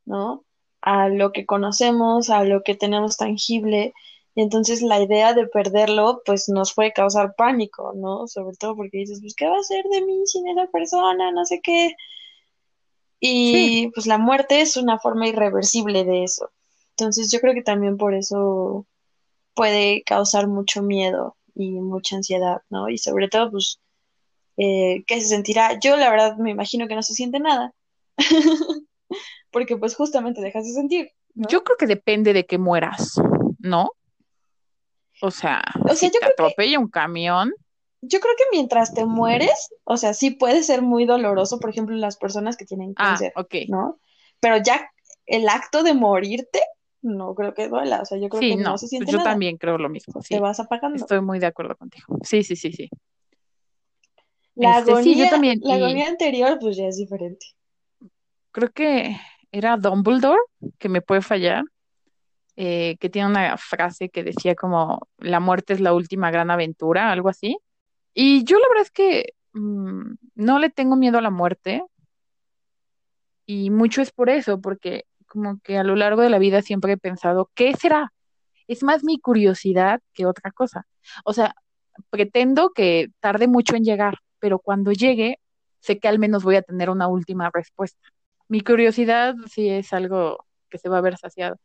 ¿no? 0.06 0.44
A 0.80 1.08
lo 1.08 1.32
que 1.32 1.44
conocemos, 1.44 2.30
a 2.30 2.44
lo 2.44 2.62
que 2.62 2.74
tenemos 2.74 3.16
tangible. 3.16 3.92
Y 4.34 4.42
entonces 4.42 4.82
la 4.82 5.00
idea 5.00 5.34
de 5.34 5.46
perderlo, 5.46 6.22
pues 6.24 6.48
nos 6.48 6.72
puede 6.74 6.92
causar 6.92 7.34
pánico, 7.36 7.92
¿no? 7.94 8.26
Sobre 8.28 8.56
todo 8.56 8.76
porque 8.76 8.98
dices, 8.98 9.20
pues, 9.20 9.34
¿qué 9.34 9.46
va 9.46 9.58
a 9.58 9.62
ser 9.62 9.84
de 9.84 10.00
mí 10.02 10.22
sin 10.26 10.48
esa 10.48 10.66
persona? 10.68 11.32
No 11.32 11.44
sé 11.44 11.60
qué. 11.62 11.96
Sí, 13.20 13.82
Y 13.82 13.90
pues 13.90 14.06
la 14.06 14.16
muerte 14.18 14.60
es 14.60 14.76
una 14.76 14.98
forma 14.98 15.26
irreversible 15.28 16.04
de 16.04 16.24
eso. 16.24 16.50
Entonces 16.90 17.30
yo 17.30 17.40
creo 17.40 17.54
que 17.54 17.62
también 17.62 17.96
por 17.96 18.14
eso 18.14 18.86
puede 19.58 20.04
causar 20.04 20.46
mucho 20.46 20.82
miedo 20.82 21.36
y 21.56 21.72
mucha 21.72 22.14
ansiedad, 22.14 22.62
¿no? 22.70 22.88
Y 22.88 22.96
sobre 22.96 23.26
todo, 23.26 23.50
pues, 23.50 23.80
eh, 24.56 25.02
¿qué 25.04 25.20
se 25.20 25.26
sentirá? 25.26 25.80
Yo 25.80 25.96
la 25.96 26.10
verdad 26.10 26.36
me 26.36 26.52
imagino 26.52 26.86
que 26.86 26.94
no 26.94 27.02
se 27.02 27.14
siente 27.14 27.40
nada, 27.40 27.74
porque 29.50 29.76
pues 29.76 29.96
justamente 29.96 30.40
dejas 30.40 30.64
de 30.64 30.74
sentir, 30.74 31.10
¿no? 31.34 31.48
yo 31.48 31.64
creo 31.64 31.76
que 31.76 31.88
depende 31.88 32.32
de 32.32 32.46
que 32.46 32.56
mueras, 32.56 33.20
¿no? 33.58 33.90
O 35.20 35.32
sea, 35.32 35.64
O 35.82 35.88
sea, 35.88 35.96
si 35.96 36.06
yo 36.06 36.12
te 36.12 36.18
creo 36.18 36.28
que, 36.36 36.42
atropella 36.44 36.78
un 36.78 36.88
camión, 36.88 37.52
yo 38.00 38.20
creo 38.20 38.34
que 38.38 38.44
mientras 38.52 38.94
te 38.94 39.06
mueres, 39.06 39.70
o 39.82 39.96
sea, 39.96 40.14
sí 40.14 40.30
puede 40.30 40.62
ser 40.62 40.82
muy 40.82 41.04
doloroso, 41.04 41.58
por 41.58 41.70
ejemplo, 41.70 41.96
las 41.96 42.16
personas 42.16 42.56
que 42.56 42.64
tienen 42.64 42.92
ah, 42.94 43.08
cáncer, 43.08 43.32
ok. 43.34 43.54
¿no? 43.66 43.98
Pero 44.38 44.58
ya 44.58 44.88
el 45.26 45.48
acto 45.48 45.82
de 45.82 45.94
morirte, 45.94 46.62
no 47.02 47.34
creo 47.34 47.54
que 47.54 47.68
duela, 47.68 48.00
o 48.02 48.04
sea, 48.04 48.18
yo 48.18 48.28
creo 48.28 48.42
Sí, 48.42 48.50
que 48.50 48.56
no 48.56 48.62
no, 48.64 48.72
se 48.72 48.80
pues 48.82 48.90
siente 48.90 49.12
yo 49.12 49.18
nada, 49.18 49.30
también 49.30 49.56
creo 49.56 49.78
lo 49.78 49.88
mismo, 49.88 50.20
te 50.28 50.40
vas 50.40 50.60
apagando. 50.60 50.96
estoy 50.96 51.20
muy 51.20 51.38
de 51.38 51.46
acuerdo 51.46 51.76
contigo. 51.76 52.18
Sí, 52.22 52.42
sí, 52.42 52.56
sí, 52.56 52.72
sí. 52.72 52.88
La 54.56 54.76
Este, 54.78 54.96
sí, 55.02 55.16
yo 55.16 55.24
agonía, 55.24 55.30
también, 55.30 55.60
la 55.62 55.74
y 55.74 55.82
agonía 55.82 56.08
anterior, 56.08 56.58
pues 56.60 56.76
ya 56.76 56.86
es 56.86 56.96
diferente. 56.96 57.46
creo 58.52 58.70
que 58.72 59.16
era 59.52 59.76
Dumbledore, 59.76 60.40
que 60.78 60.88
me 60.88 61.00
puede 61.00 61.22
fallar, 61.22 61.64
eh, 62.56 62.96
que 63.00 63.08
tiene 63.08 63.28
una 63.28 63.56
frase 63.56 64.10
que 64.10 64.24
decía 64.24 64.54
como, 64.54 65.08
la 65.18 65.40
muerte 65.40 65.74
es 65.74 65.80
la 65.80 65.92
última 65.94 66.30
gran 66.30 66.50
aventura, 66.50 67.10
algo 67.12 67.28
así. 67.28 67.58
Y 68.14 68.44
yo 68.44 68.58
la 68.58 68.68
verdad 68.68 68.82
es 68.84 68.90
que 68.90 69.34
mm, 69.52 70.14
no 70.36 70.58
le 70.58 70.70
tengo 70.70 70.96
miedo 70.96 71.18
a 71.18 71.22
la 71.22 71.30
muerte, 71.30 71.82
y 73.46 73.70
mucho 73.70 74.02
es 74.02 74.12
por 74.12 74.28
eso, 74.30 74.60
porque 74.60 75.04
como 75.28 75.60
que 75.60 75.78
a 75.78 75.84
lo 75.84 75.96
largo 75.96 76.22
de 76.22 76.30
la 76.30 76.38
vida 76.38 76.62
siempre 76.62 76.94
he 76.94 76.96
pensado, 76.98 77.50
¿qué 77.54 77.74
será? 77.74 78.12
Es 78.66 78.82
más 78.82 79.04
mi 79.04 79.18
curiosidad 79.20 80.00
que 80.14 80.26
otra 80.26 80.50
cosa. 80.52 80.86
O 81.24 81.32
sea, 81.32 81.54
pretendo 82.10 82.70
que 82.70 83.08
tarde 83.20 83.48
mucho 83.48 83.76
en 83.76 83.84
llegar, 83.84 84.18
pero 84.40 84.58
cuando 84.58 84.92
llegue, 84.92 85.40
sé 85.80 85.98
que 85.98 86.08
al 86.08 86.18
menos 86.18 86.44
voy 86.44 86.56
a 86.56 86.62
tener 86.62 86.90
una 86.90 87.08
última 87.08 87.50
respuesta. 87.52 88.00
Mi 88.48 88.60
curiosidad 88.62 89.34
sí 89.50 89.68
es 89.68 89.92
algo 89.92 90.46
que 90.70 90.78
se 90.78 90.88
va 90.88 90.98
a 90.98 91.02
ver 91.02 91.16
saciado. 91.18 91.56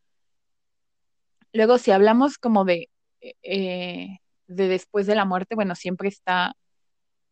Luego, 1.52 1.78
si 1.78 1.92
hablamos 1.92 2.38
como 2.38 2.64
de 2.64 2.88
eh, 3.42 4.18
de 4.46 4.68
después 4.68 5.06
de 5.06 5.14
la 5.14 5.24
muerte, 5.24 5.54
bueno, 5.54 5.74
siempre 5.74 6.08
está, 6.08 6.56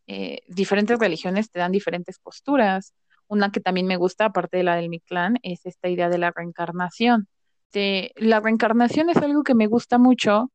eh, 0.06 0.40
diferentes 0.48 0.98
religiones 0.98 1.50
te 1.50 1.58
dan 1.58 1.72
diferentes 1.72 2.18
posturas. 2.18 2.94
Una 3.32 3.50
que 3.50 3.60
también 3.60 3.86
me 3.86 3.96
gusta, 3.96 4.26
aparte 4.26 4.58
de 4.58 4.62
la 4.62 4.76
del 4.76 4.90
Mictlán, 4.90 5.38
es 5.42 5.64
esta 5.64 5.88
idea 5.88 6.10
de 6.10 6.18
la 6.18 6.32
reencarnación. 6.32 7.28
De, 7.72 8.12
la 8.16 8.40
reencarnación 8.40 9.08
es 9.08 9.16
algo 9.16 9.42
que 9.42 9.54
me 9.54 9.68
gusta 9.68 9.96
mucho 9.96 10.52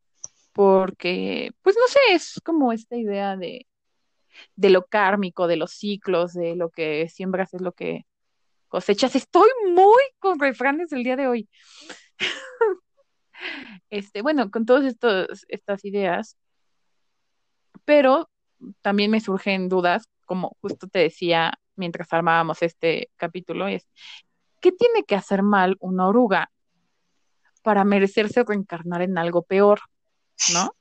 porque, 0.53 1.49
pues 1.63 1.75
no 1.75 1.87
sé, 1.87 1.99
es 2.13 2.39
como 2.43 2.71
esta 2.71 2.95
idea 2.95 3.35
de, 3.35 3.65
de 4.55 4.69
lo 4.69 4.85
kármico, 4.85 5.47
de 5.47 5.57
los 5.57 5.71
ciclos, 5.71 6.33
de 6.33 6.55
lo 6.55 6.69
que 6.69 7.09
siembras 7.09 7.51
es 7.55 7.61
lo 7.61 7.71
que 7.71 8.05
cosechas. 8.67 9.15
Estoy 9.15 9.49
muy 9.73 10.03
con 10.19 10.39
refranes 10.39 10.91
el 10.91 11.03
día 11.03 11.15
de 11.15 11.27
hoy. 11.27 11.49
este, 13.89 14.21
bueno, 14.21 14.51
con 14.51 14.67
todas 14.67 14.85
estas 15.47 15.83
ideas, 15.83 16.37
pero 17.85 18.29
también 18.83 19.09
me 19.09 19.19
surgen 19.19 19.67
dudas, 19.67 20.03
como 20.25 20.55
justo 20.61 20.87
te 20.87 20.99
decía 20.99 21.59
mientras 21.77 22.11
armábamos 22.11 22.61
este 22.61 23.09
capítulo, 23.15 23.67
es, 23.67 23.87
¿qué 24.61 24.71
tiene 24.71 25.03
que 25.03 25.15
hacer 25.15 25.43
mal 25.43 25.77
una 25.79 26.07
oruga 26.07 26.51
para 27.63 27.83
merecerse 27.83 28.43
reencarnar 28.43 29.01
en 29.01 29.17
algo 29.17 29.43
peor? 29.43 29.79
¿No? 30.53 30.71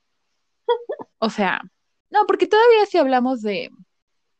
O 1.18 1.31
sea, 1.31 1.62
no, 2.10 2.27
porque 2.27 2.47
todavía 2.47 2.85
si 2.86 2.98
hablamos 2.98 3.40
de, 3.40 3.70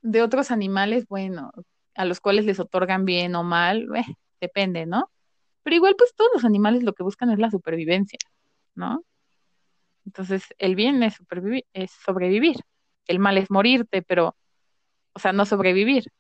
de 0.03 0.23
otros 0.23 0.51
animales, 0.51 1.07
bueno, 1.09 1.53
a 1.95 2.05
los 2.05 2.21
cuales 2.21 2.45
les 2.45 2.61
otorgan 2.61 3.05
bien 3.05 3.35
o 3.35 3.43
mal, 3.43 3.89
eh, 3.97 4.05
depende, 4.41 4.87
¿no? 4.87 5.11
Pero 5.63 5.77
igual, 5.77 5.97
pues 5.97 6.15
todos 6.15 6.31
los 6.35 6.45
animales 6.45 6.83
lo 6.83 6.93
que 6.93 7.03
buscan 7.03 7.31
es 7.31 7.39
la 7.39 7.51
supervivencia, 7.51 8.19
¿no? 8.75 9.05
Entonces, 10.05 10.45
el 10.59 10.77
bien 10.77 11.03
es, 11.03 11.17
es 11.73 11.91
sobrevivir, 12.05 12.57
el 13.07 13.19
mal 13.19 13.39
es 13.39 13.51
morirte, 13.51 14.03
pero, 14.03 14.37
o 15.13 15.19
sea, 15.19 15.33
no 15.33 15.45
sobrevivir, 15.45 16.13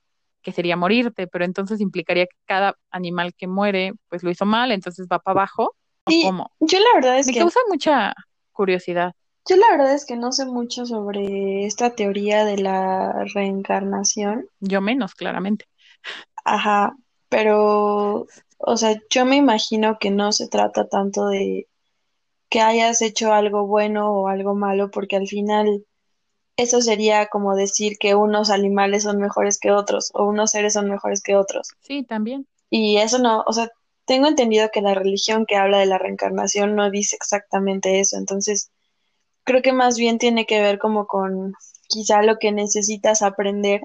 que 0.47 0.53
sería 0.53 0.77
morirte, 0.77 1.27
pero 1.27 1.45
entonces 1.45 1.81
implicaría 1.81 2.27
que 2.27 2.37
cada 2.45 2.77
animal 2.93 3.35
que 3.35 3.49
muere, 3.49 3.95
pues 4.09 4.23
lo 4.23 4.31
hizo 4.31 4.47
mal, 4.47 4.71
entonces 4.71 5.09
va 5.11 5.19
para 5.19 5.41
abajo. 5.41 5.75
¿o 6.05 6.13
cómo? 6.23 6.53
Yo 6.61 6.79
la 6.79 6.95
verdad 6.95 7.19
es 7.19 7.27
Me 7.27 7.33
que... 7.33 7.41
causa 7.41 7.59
mucha 7.69 8.15
curiosidad. 8.53 9.13
Yo 9.49 9.57
la 9.57 9.69
verdad 9.73 9.93
es 9.93 10.07
que 10.07 10.15
no 10.15 10.31
sé 10.31 10.47
mucho 10.47 10.87
sobre 10.87 11.67
esta 11.67 11.97
teoría 11.97 12.45
de 12.45 12.59
la 12.59 13.25
reencarnación. 13.35 14.47
Yo 14.61 14.81
menos, 14.81 15.17
claramente. 15.17 15.65
Ajá, 16.45 16.95
pero, 17.29 18.29
o 18.59 18.77
sea, 18.77 18.95
yo 19.11 19.25
me 19.25 19.35
imagino 19.35 19.99
que 19.99 20.13
no 20.13 20.31
se 20.31 20.47
trata 20.47 20.87
tanto 20.87 21.27
de 21.27 21.67
que 22.49 22.61
hayas 22.61 23.03
hecho 23.03 23.33
algo 23.33 23.67
bueno 23.67 24.13
o 24.13 24.29
algo 24.29 24.55
malo, 24.55 24.93
porque 24.93 25.17
al 25.17 25.27
final 25.27 25.85
eso 26.57 26.81
sería 26.81 27.27
como 27.27 27.55
decir 27.55 27.99
que 27.99 28.15
unos 28.15 28.51
animales 28.51 29.03
son 29.03 29.19
mejores 29.19 29.59
que 29.59 29.73
otros 29.73 30.11
o 30.15 30.25
unos 30.25 30.53
seres 30.53 30.73
son 30.73 30.89
mejores 30.89 31.23
que 31.23 31.37
otros. 31.37 31.69
Sí, 31.81 32.03
también. 32.03 32.47
Y 32.71 32.97
eso 32.97 33.19
no, 33.19 33.45
o 33.47 33.53
sea, 33.53 33.71
tengo 34.07 34.27
entendido 34.27 34.71
que 34.73 34.81
la 34.81 34.95
religión 34.95 35.47
que 35.47 35.57
habla 35.57 35.79
de 35.79 35.87
la 35.87 35.99
reencarnación 35.99 36.75
no 36.75 36.91
dice 36.91 37.17
exactamente 37.17 38.01
eso, 38.01 38.17
entonces 38.17 38.71
creo 39.45 39.63
que 39.63 39.73
más 39.73 39.97
bien 39.97 40.19
tiene 40.19 40.47
que 40.47 40.61
ver 40.61 40.79
como 40.79 41.07
con 41.07 41.55
quizá 41.89 42.23
lo 42.23 42.39
que 42.39 42.53
necesitas 42.53 43.23
aprender 43.23 43.83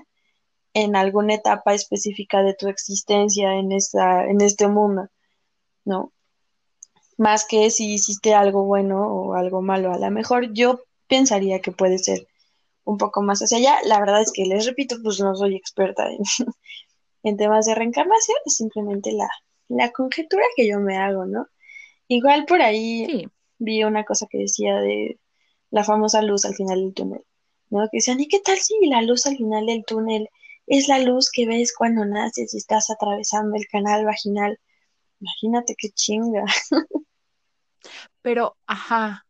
en 0.73 0.95
alguna 0.95 1.35
etapa 1.35 1.73
específica 1.73 2.43
de 2.43 2.53
tu 2.53 2.67
existencia 2.67 3.55
en 3.55 3.71
esta, 3.71 4.25
en 4.25 4.41
este 4.41 4.67
mundo, 4.67 5.09
¿no? 5.85 6.11
Más 7.17 7.45
que 7.45 7.69
si 7.69 7.93
hiciste 7.93 8.33
algo 8.33 8.63
bueno 8.63 9.05
o 9.05 9.33
algo 9.35 9.61
malo. 9.61 9.91
A 9.91 9.99
lo 9.99 10.09
mejor 10.09 10.53
yo 10.53 10.81
pensaría 11.07 11.59
que 11.59 11.71
puede 11.71 11.99
ser 11.99 12.25
un 12.85 12.97
poco 12.97 13.21
más 13.21 13.41
hacia 13.41 13.57
allá. 13.59 13.77
La 13.85 13.99
verdad 13.99 14.21
es 14.21 14.31
que 14.33 14.45
les 14.45 14.65
repito, 14.65 14.97
pues 15.03 15.19
no 15.21 15.35
soy 15.35 15.55
experta 15.55 16.09
en, 16.11 16.19
en 17.23 17.37
temas 17.37 17.65
de 17.65 17.75
reencarnación, 17.75 18.37
es 18.45 18.55
simplemente 18.57 19.11
la, 19.13 19.29
la 19.69 19.91
conjetura 19.91 20.43
que 20.55 20.67
yo 20.67 20.79
me 20.79 20.97
hago, 20.97 21.25
¿no? 21.25 21.47
Igual 22.07 22.45
por 22.45 22.61
ahí 22.61 23.07
Sí. 23.07 23.25
vi 23.59 23.83
una 23.83 24.05
cosa 24.05 24.27
que 24.29 24.39
decía 24.39 24.75
de 24.81 25.19
la 25.71 25.83
famosa 25.83 26.21
luz 26.21 26.45
al 26.45 26.55
final 26.55 26.81
del 26.81 26.93
túnel, 26.93 27.23
¿no? 27.69 27.81
Que 27.91 27.97
decían, 27.99 28.19
¿y 28.19 28.27
qué 28.27 28.39
tal 28.41 28.57
si 28.59 28.75
la 28.87 29.01
luz 29.01 29.25
al 29.27 29.37
final 29.37 29.65
del 29.67 29.85
túnel 29.85 30.29
es 30.67 30.87
la 30.87 30.99
luz 30.99 31.31
que 31.31 31.47
ves 31.47 31.73
cuando 31.77 32.05
naces 32.05 32.53
y 32.53 32.57
estás 32.57 32.89
atravesando 32.91 33.55
el 33.57 33.67
canal 33.67 34.05
vaginal? 34.05 34.59
Imagínate 35.21 35.75
qué 35.77 35.89
chinga. 35.91 36.45
Pero, 38.21 38.57
ajá, 38.67 39.25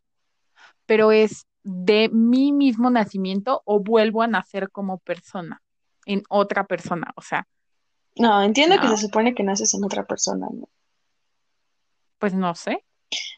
pero 0.86 1.12
es 1.12 1.46
de 1.64 2.10
mi 2.10 2.52
mismo 2.52 2.90
nacimiento 2.90 3.62
o 3.66 3.80
vuelvo 3.80 4.22
a 4.22 4.28
nacer 4.28 4.70
como 4.72 4.98
persona, 5.00 5.62
en 6.06 6.24
otra 6.30 6.66
persona, 6.66 7.12
o 7.16 7.22
sea, 7.22 7.48
No, 8.16 8.42
entiendo 8.42 8.80
que 8.80 8.88
se 8.88 8.98
supone 8.98 9.34
que 9.34 9.44
naces 9.44 9.74
en 9.74 9.84
otra 9.84 10.06
persona, 10.06 10.48
¿no? 10.52 10.68
pues 12.22 12.34
no 12.36 12.54
sé. 12.56 12.86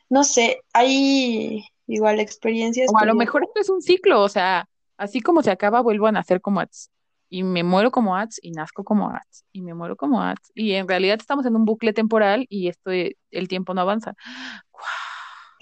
No 0.09 0.23
sé, 0.23 0.61
hay 0.73 1.65
igual 1.87 2.19
experiencias 2.19 2.91
O 2.93 2.97
a 2.97 3.01
que 3.01 3.07
lo 3.07 3.15
mejor 3.15 3.43
esto 3.43 3.59
es 3.61 3.69
un 3.69 3.81
ciclo, 3.81 4.21
o 4.21 4.29
sea, 4.29 4.67
así 4.97 5.21
como 5.21 5.41
se 5.41 5.51
acaba, 5.51 5.81
vuelvo 5.81 6.05
a 6.05 6.11
nacer 6.11 6.41
como 6.41 6.59
Ats. 6.59 6.91
Y 7.29 7.41
me 7.41 7.63
muero 7.63 7.89
como 7.89 8.15
Ats 8.15 8.39
y 8.43 8.51
nazco 8.51 8.83
como 8.83 9.09
Ats. 9.09 9.45
Y 9.51 9.61
me 9.61 9.73
muero 9.73 9.95
como 9.95 10.21
Ats. 10.21 10.51
Y 10.53 10.73
en 10.73 10.87
realidad 10.87 11.17
estamos 11.19 11.47
en 11.47 11.55
un 11.55 11.65
bucle 11.65 11.93
temporal 11.93 12.45
y 12.47 12.67
esto, 12.67 12.91
el 12.91 13.47
tiempo 13.47 13.73
no 13.73 13.81
avanza. 13.81 14.13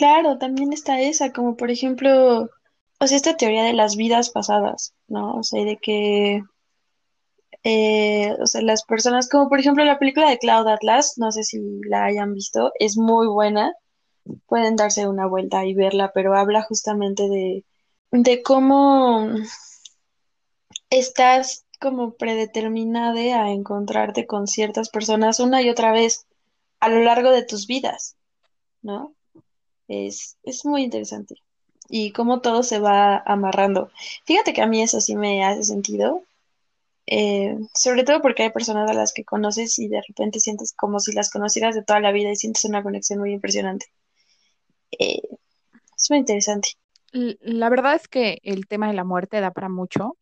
Claro, 0.01 0.37
también 0.37 0.73
está 0.73 0.99
esa, 0.99 1.31
como 1.31 1.55
por 1.55 1.71
ejemplo, 1.71 2.49
o 2.99 3.07
sea, 3.07 3.15
esta 3.17 3.37
teoría 3.37 3.63
de 3.63 3.71
las 3.73 3.95
vidas 3.95 4.29
pasadas, 4.29 4.93
¿no? 5.07 5.35
O 5.35 5.43
sea, 5.43 5.63
de 5.63 5.77
que, 5.77 6.41
eh, 7.63 8.33
o 8.41 8.47
sea, 8.47 8.61
las 8.61 8.83
personas, 8.83 9.29
como 9.29 9.49
por 9.49 9.59
ejemplo 9.59 9.83
la 9.83 9.99
película 9.99 10.29
de 10.29 10.37
Cloud 10.39 10.67
Atlas, 10.67 11.13
no 11.17 11.31
sé 11.31 11.43
si 11.43 11.59
la 11.87 12.05
hayan 12.05 12.33
visto, 12.33 12.71
es 12.79 12.97
muy 12.97 13.27
buena, 13.27 13.73
pueden 14.47 14.75
darse 14.75 15.07
una 15.07 15.27
vuelta 15.27 15.65
y 15.65 15.73
verla, 15.75 16.11
pero 16.13 16.35
habla 16.35 16.63
justamente 16.63 17.23
de, 17.29 17.65
de 18.11 18.43
cómo 18.43 19.27
estás 20.91 21.65
como 21.79 22.13
predeterminada 22.13 23.41
a 23.43 23.49
encontrarte 23.51 24.27
con 24.27 24.45
ciertas 24.45 24.89
personas 24.89 25.39
una 25.39 25.63
y 25.63 25.69
otra 25.71 25.91
vez 25.91 26.27
a 26.79 26.89
lo 26.89 26.99
largo 27.01 27.31
de 27.31 27.43
tus 27.45 27.65
vidas, 27.67 28.15
¿no? 28.81 29.15
Es, 29.91 30.37
es 30.43 30.65
muy 30.65 30.83
interesante. 30.83 31.35
Y 31.89 32.11
cómo 32.13 32.41
todo 32.41 32.63
se 32.63 32.79
va 32.79 33.17
amarrando. 33.25 33.91
Fíjate 34.25 34.53
que 34.53 34.61
a 34.61 34.67
mí 34.67 34.81
eso 34.81 35.01
sí 35.01 35.15
me 35.15 35.43
hace 35.45 35.63
sentido. 35.65 36.23
eh, 37.07 37.57
sobre 37.75 38.03
todo 38.05 38.21
porque 38.21 38.43
hay 38.43 38.51
personas 38.51 38.89
a 38.89 38.93
las 38.93 39.13
que 39.13 39.25
conoces 39.25 39.77
y 39.79 39.87
de 39.89 40.01
repente 40.07 40.39
sientes 40.39 40.73
como 40.73 40.99
si 40.99 41.13
las 41.13 41.31
conocieras 41.31 41.75
de 41.75 41.83
toda 41.83 41.99
la 42.01 42.11
vida 42.13 42.31
y 42.31 42.35
sientes 42.37 42.65
una 42.65 42.83
conexión 42.83 43.19
muy 43.19 43.33
impresionante. 43.33 43.87
Eh, 44.99 45.21
es 45.97 46.09
muy 46.09 46.19
interesante. 46.19 46.69
La 47.13 47.69
verdad 47.69 47.95
es 47.95 48.07
que 48.07 48.39
el 48.43 48.67
tema 48.67 48.87
de 48.87 48.93
la 48.93 49.03
muerte 49.03 49.41
da 49.41 49.51
para 49.51 49.69
mucho. 49.69 50.17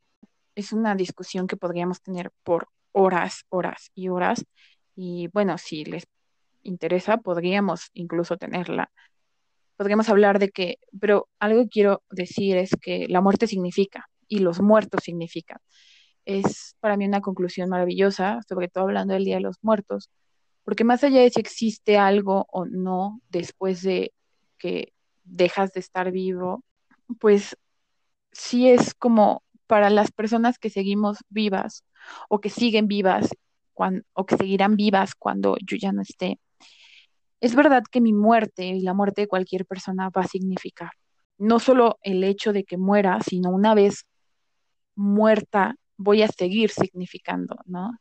Es 0.56 0.74
una 0.74 0.96
discusión 0.96 1.48
que 1.48 1.58
podríamos 1.58 2.02
tener 2.02 2.32
por 2.44 2.68
horas, 2.92 3.46
horas 3.50 3.92
y 3.96 4.10
horas. 4.10 4.46
Y 4.96 5.30
bueno, 5.34 5.58
si 5.58 5.86
les 5.86 6.06
interesa, 6.64 7.18
podríamos 7.18 7.90
incluso 7.94 8.38
tenerla. 8.38 8.92
Podríamos 9.80 10.10
hablar 10.10 10.40
de 10.40 10.50
que, 10.50 10.76
pero 11.00 11.30
algo 11.40 11.64
que 11.64 11.70
quiero 11.70 12.04
decir 12.10 12.58
es 12.58 12.72
que 12.82 13.08
la 13.08 13.22
muerte 13.22 13.48
significa 13.48 14.10
y 14.28 14.40
los 14.40 14.60
muertos 14.60 15.06
significan. 15.06 15.60
Es 16.26 16.76
para 16.82 16.98
mí 16.98 17.06
una 17.06 17.22
conclusión 17.22 17.70
maravillosa, 17.70 18.42
sobre 18.50 18.68
todo 18.68 18.84
hablando 18.84 19.14
del 19.14 19.24
Día 19.24 19.36
de 19.36 19.42
los 19.42 19.56
Muertos, 19.62 20.10
porque 20.66 20.84
más 20.84 21.02
allá 21.06 21.22
de 21.22 21.30
si 21.30 21.40
existe 21.40 21.98
algo 21.98 22.46
o 22.52 22.66
no 22.66 23.22
después 23.30 23.82
de 23.82 24.12
que 24.58 24.92
dejas 25.24 25.72
de 25.72 25.80
estar 25.80 26.12
vivo, 26.12 26.66
pues 27.18 27.56
sí 28.34 28.68
es 28.68 28.94
como 28.94 29.44
para 29.66 29.90
las 29.90 30.12
personas 30.12 30.60
que 30.60 30.70
seguimos 30.70 31.20
vivas 31.30 31.86
o 32.28 32.42
que 32.42 32.50
siguen 32.50 32.90
vivas 32.90 33.30
o 34.14 34.26
que 34.26 34.36
seguirán 34.36 34.76
vivas 34.76 35.16
cuando 35.16 35.56
yo 35.66 35.78
ya 35.78 35.94
no 35.94 36.02
esté. 36.02 36.38
Es 37.42 37.56
verdad 37.56 37.84
que 37.90 38.02
mi 38.02 38.14
muerte 38.14 38.66
y 38.66 38.82
la 38.82 38.94
muerte 38.94 39.22
de 39.22 39.28
cualquier 39.28 39.66
persona 39.66 40.10
va 40.10 40.22
a 40.22 40.28
significar 40.28 40.92
no 41.40 41.60
solo 41.60 41.98
el 42.04 42.24
hecho 42.24 42.54
de 42.54 42.66
que 42.66 42.78
muera, 42.78 43.20
sino 43.28 43.50
una 43.50 43.74
vez 43.74 44.06
muerta 44.96 45.76
voy 45.98 46.22
a 46.22 46.28
seguir 46.28 46.70
significando, 46.70 47.56
¿no? 47.66 47.98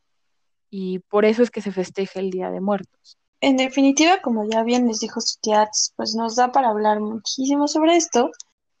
Y 0.69 0.99
por 0.99 1.25
eso 1.25 1.41
es 1.41 1.49
que 1.49 1.61
se 1.61 1.71
festeja 1.71 2.19
el 2.19 2.29
Día 2.29 2.51
de 2.51 2.61
Muertos. 2.61 3.17
En 3.41 3.57
definitiva, 3.57 4.21
como 4.21 4.47
ya 4.47 4.63
bien 4.63 4.87
les 4.87 4.99
dijo 4.99 5.21
su 5.21 5.39
tía, 5.41 5.69
pues 5.95 6.13
nos 6.15 6.35
da 6.35 6.51
para 6.51 6.69
hablar 6.69 6.99
muchísimo 6.99 7.67
sobre 7.67 7.95
esto. 7.95 8.29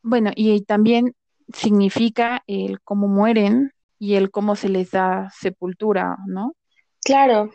Bueno, 0.03 0.31
y 0.35 0.61
también 0.61 1.15
significa 1.53 2.43
el 2.45 2.81
cómo 2.81 3.07
mueren 3.07 3.71
y 3.97 4.15
el 4.15 4.29
cómo 4.29 4.55
se 4.55 4.69
les 4.69 4.91
da 4.91 5.31
sepultura, 5.37 6.17
¿no? 6.27 6.53
Claro, 7.03 7.49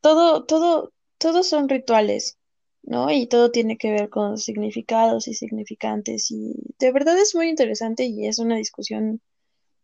todo, 0.00 0.44
todo, 0.44 0.92
todos 1.18 1.48
son 1.48 1.68
rituales. 1.68 2.38
¿No? 2.86 3.10
Y 3.10 3.26
todo 3.26 3.50
tiene 3.50 3.76
que 3.78 3.90
ver 3.90 4.08
con 4.10 4.38
significados 4.38 5.28
y 5.28 5.34
significantes 5.34 6.30
y 6.30 6.54
de 6.78 6.92
verdad 6.92 7.18
es 7.18 7.34
muy 7.34 7.48
interesante 7.48 8.04
y 8.06 8.26
es 8.26 8.38
una 8.38 8.56
discusión, 8.56 9.20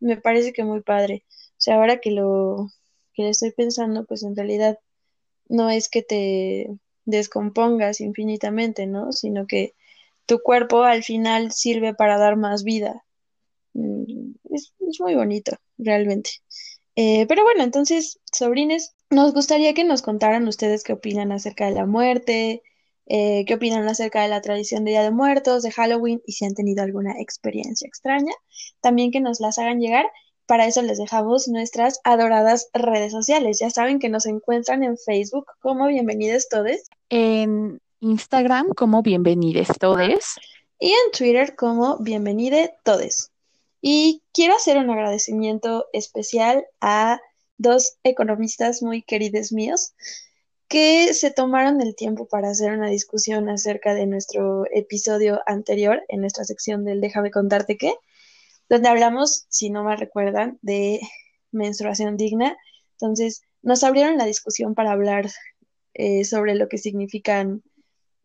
me 0.01 0.17
parece 0.17 0.53
que 0.53 0.65
muy 0.65 0.83
padre. 0.83 1.25
O 1.29 1.55
sea, 1.59 1.77
ahora 1.77 2.01
que 2.01 2.13
lo 2.13 2.71
que 3.15 3.29
estoy 3.29 3.53
pensando, 3.53 4.05
pues 4.07 4.23
en 4.25 4.37
realidad 4.37 4.79
no 5.49 5.71
es 5.71 5.89
que 5.91 6.03
te 6.03 6.69
descompongas 7.05 8.01
infinitamente, 8.01 8.87
¿no? 8.87 9.13
Sino 9.13 9.47
que 9.47 9.75
tu 10.27 10.41
cuerpo 10.41 10.85
al 10.85 11.05
final 11.05 11.53
sirve 11.53 11.95
para 11.95 12.19
dar 12.19 12.37
más 12.37 12.65
vida. 12.65 13.05
Mm, 13.75 14.35
es, 14.51 14.75
es 14.81 15.01
muy 15.01 15.15
bonito, 15.17 15.57
realmente. 15.79 16.31
Eh, 16.97 17.27
pero 17.27 17.43
bueno, 17.45 17.65
entonces, 17.65 18.21
sobrines, 18.33 18.95
nos 19.11 19.35
gustaría 19.35 19.75
que 19.75 19.85
nos 19.85 20.03
contaran 20.03 20.47
ustedes 20.49 20.85
qué 20.85 20.93
opinan 20.93 21.33
acerca 21.33 21.67
de 21.67 21.73
la 21.73 21.87
muerte, 21.87 22.63
eh, 23.15 23.45
qué 23.47 23.53
opinan 23.53 23.87
acerca 23.87 24.23
de 24.23 24.29
la 24.29 24.41
tradición 24.41 24.87
de 24.87 24.93
Día 24.93 25.03
de 25.03 25.11
Muertos, 25.11 25.63
de 25.63 25.71
Halloween 25.71 26.23
y 26.27 26.33
si 26.33 26.47
han 26.47 26.55
tenido 26.55 26.83
alguna 26.83 27.21
experiencia 27.21 27.87
extraña. 27.87 28.33
También 28.81 29.11
que 29.11 29.21
nos 29.21 29.39
las 29.39 29.59
hagan 29.59 29.81
llegar. 29.81 30.07
Para 30.47 30.67
eso 30.67 30.81
les 30.81 30.97
dejamos 30.97 31.47
nuestras 31.47 32.01
adoradas 32.05 32.71
redes 32.73 33.13
sociales. 33.13 33.59
Ya 33.59 33.69
saben 33.69 33.99
que 33.99 34.09
nos 34.09 34.25
encuentran 34.25 34.83
en 34.83 34.97
Facebook 34.97 35.45
como 35.61 35.89
Bienvenidos 35.89 36.49
Todes. 36.49 36.89
En 37.11 37.83
Instagram 38.01 38.69
como 38.69 39.03
Bienvenides 39.03 39.69
Todes. 39.79 40.37
Y 40.81 40.93
en 40.93 41.13
Twitter 41.13 41.55
como 41.55 41.99
Bienvenide 41.99 42.73
Todes. 42.83 43.31
Y 43.83 44.23
quiero 44.33 44.55
hacer 44.57 44.79
un 44.79 44.89
agradecimiento 44.89 45.85
especial 45.93 46.65
a 46.81 47.21
dos 47.59 47.99
economistas 48.05 48.83
muy 48.83 49.03
queridos 49.03 49.53
míos 49.53 49.93
que 50.73 51.13
se 51.13 51.31
tomaron 51.31 51.83
el 51.83 51.95
tiempo 51.95 52.27
para 52.27 52.49
hacer 52.49 52.73
una 52.73 52.89
discusión 52.89 53.51
acerca 53.51 53.93
de 53.93 54.07
nuestro 54.07 54.65
episodio 54.73 55.43
anterior 55.45 56.03
en 56.09 56.23
nuestra 56.23 56.45
sección 56.45 56.87
del 56.87 57.03
Déjame 57.03 57.31
contarte 57.31 57.77
qué, 57.77 57.93
donde 58.71 58.89
hablamos, 58.89 59.45
si 59.51 59.69
no 59.69 59.85
me 59.85 59.95
recuerdan, 59.97 60.59
de 60.63 61.03
menstruación 61.51 62.17
digna. 62.17 62.57
Entonces, 62.93 63.43
nos 63.61 63.85
abrieron 63.85 64.17
la 64.17 64.25
discusión 64.25 64.75
para 64.75 64.93
hablar 64.93 65.29
eh, 65.93 66.25
sobre 66.25 66.55
lo 66.55 66.69
que 66.71 66.79
significan 66.79 67.63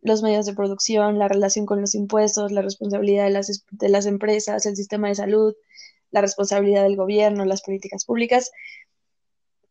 los 0.02 0.24
medios 0.24 0.45
de 0.45 0.53
producción, 0.53 1.19
la 1.19 1.28
relación 1.28 1.65
con 1.65 1.82
los 1.82 1.95
impuestos, 1.95 2.53
la 2.53 2.61
responsabilidad 2.61 3.26
de 3.26 3.32
las, 3.32 3.65
de 3.72 3.90
las 3.90 4.06
empresas, 4.06 4.65
el 4.65 4.78
sistema 4.78 5.10
de 5.10 5.15
salud, 5.15 5.53
la 6.11 6.22
responsabilidad 6.22 6.84
del 6.84 6.95
gobierno, 6.95 7.44
las 7.44 7.61
políticas 7.61 8.06
públicas. 8.06 8.52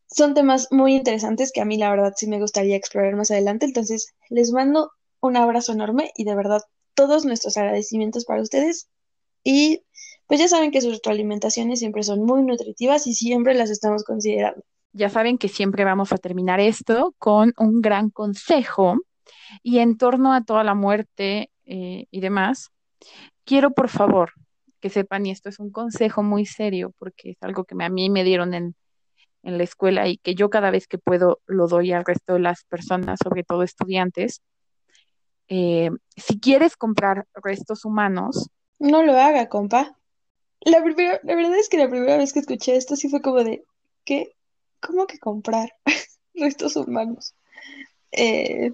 Son 0.07 0.33
temas 0.33 0.67
muy 0.71 0.95
interesantes 0.95 1.51
que 1.51 1.61
a 1.61 1.65
mí 1.65 1.77
la 1.77 1.89
verdad 1.89 2.13
sí 2.15 2.27
me 2.27 2.39
gustaría 2.39 2.75
explorar 2.75 3.15
más 3.15 3.31
adelante. 3.31 3.65
Entonces, 3.65 4.13
les 4.29 4.51
mando 4.51 4.91
un 5.19 5.37
abrazo 5.37 5.73
enorme 5.73 6.11
y 6.15 6.23
de 6.23 6.35
verdad 6.35 6.61
todos 6.93 7.25
nuestros 7.25 7.57
agradecimientos 7.57 8.25
para 8.25 8.41
ustedes. 8.41 8.87
Y 9.43 9.83
pues 10.27 10.39
ya 10.39 10.47
saben 10.47 10.71
que 10.71 10.81
sus 10.81 10.93
retroalimentaciones 10.93 11.79
siempre 11.79 12.03
son 12.03 12.23
muy 12.25 12.43
nutritivas 12.43 13.07
y 13.07 13.13
siempre 13.13 13.53
las 13.53 13.69
estamos 13.69 14.03
considerando. 14.03 14.63
Ya 14.93 15.09
saben 15.09 15.37
que 15.37 15.47
siempre 15.47 15.83
vamos 15.83 16.11
a 16.11 16.17
terminar 16.17 16.59
esto 16.59 17.13
con 17.17 17.53
un 17.57 17.81
gran 17.81 18.09
consejo 18.09 18.97
y 19.63 19.79
en 19.79 19.97
torno 19.97 20.33
a 20.33 20.43
toda 20.43 20.63
la 20.63 20.73
muerte 20.73 21.51
eh, 21.65 22.07
y 22.09 22.19
demás, 22.19 22.71
quiero 23.43 23.71
por 23.71 23.89
favor 23.89 24.31
que 24.79 24.89
sepan, 24.89 25.25
y 25.25 25.31
esto 25.31 25.49
es 25.49 25.59
un 25.59 25.71
consejo 25.71 26.23
muy 26.23 26.45
serio, 26.45 26.93
porque 26.99 27.31
es 27.31 27.37
algo 27.41 27.63
que 27.63 27.75
a 27.83 27.89
mí 27.89 28.09
me 28.09 28.23
dieron 28.23 28.53
en, 28.53 28.75
en 29.47 29.57
la 29.57 29.63
escuela 29.63 30.07
y 30.07 30.17
que 30.17 30.35
yo 30.35 30.49
cada 30.49 30.71
vez 30.71 30.87
que 30.87 30.97
puedo 30.97 31.39
lo 31.47 31.67
doy 31.67 31.93
al 31.93 32.03
resto 32.03 32.33
de 32.33 32.39
las 32.39 32.65
personas, 32.65 33.17
sobre 33.23 33.43
todo 33.43 33.63
estudiantes. 33.63 34.41
Eh, 35.47 35.89
si 36.17 36.39
quieres 36.39 36.75
comprar 36.75 37.25
restos 37.33 37.85
humanos, 37.85 38.49
no 38.79 39.03
lo 39.03 39.17
haga, 39.17 39.47
compa. 39.47 39.97
La, 40.61 40.83
primera, 40.83 41.19
la 41.23 41.35
verdad 41.35 41.57
es 41.57 41.69
que 41.69 41.77
la 41.77 41.89
primera 41.89 42.17
vez 42.17 42.33
que 42.33 42.39
escuché 42.39 42.75
esto 42.75 42.95
sí 42.95 43.09
fue 43.09 43.21
como 43.21 43.43
de, 43.43 43.63
¿qué? 44.03 44.35
¿Cómo 44.81 45.07
que 45.07 45.17
comprar 45.17 45.73
restos 46.35 46.75
humanos? 46.75 47.33
Eh, 48.11 48.71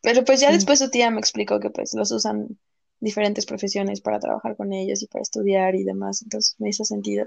pero 0.00 0.24
pues 0.24 0.40
ya 0.40 0.52
después 0.52 0.78
su 0.78 0.90
tía 0.90 1.10
me 1.10 1.18
explicó 1.18 1.58
que 1.58 1.70
pues 1.70 1.94
los 1.94 2.12
usan 2.12 2.58
diferentes 3.00 3.46
profesiones 3.46 4.00
para 4.00 4.20
trabajar 4.20 4.56
con 4.56 4.72
ellos 4.72 5.02
y 5.02 5.08
para 5.08 5.22
estudiar 5.22 5.74
y 5.74 5.82
demás, 5.82 6.22
entonces 6.22 6.54
me 6.58 6.68
hizo 6.68 6.84
sentido. 6.84 7.26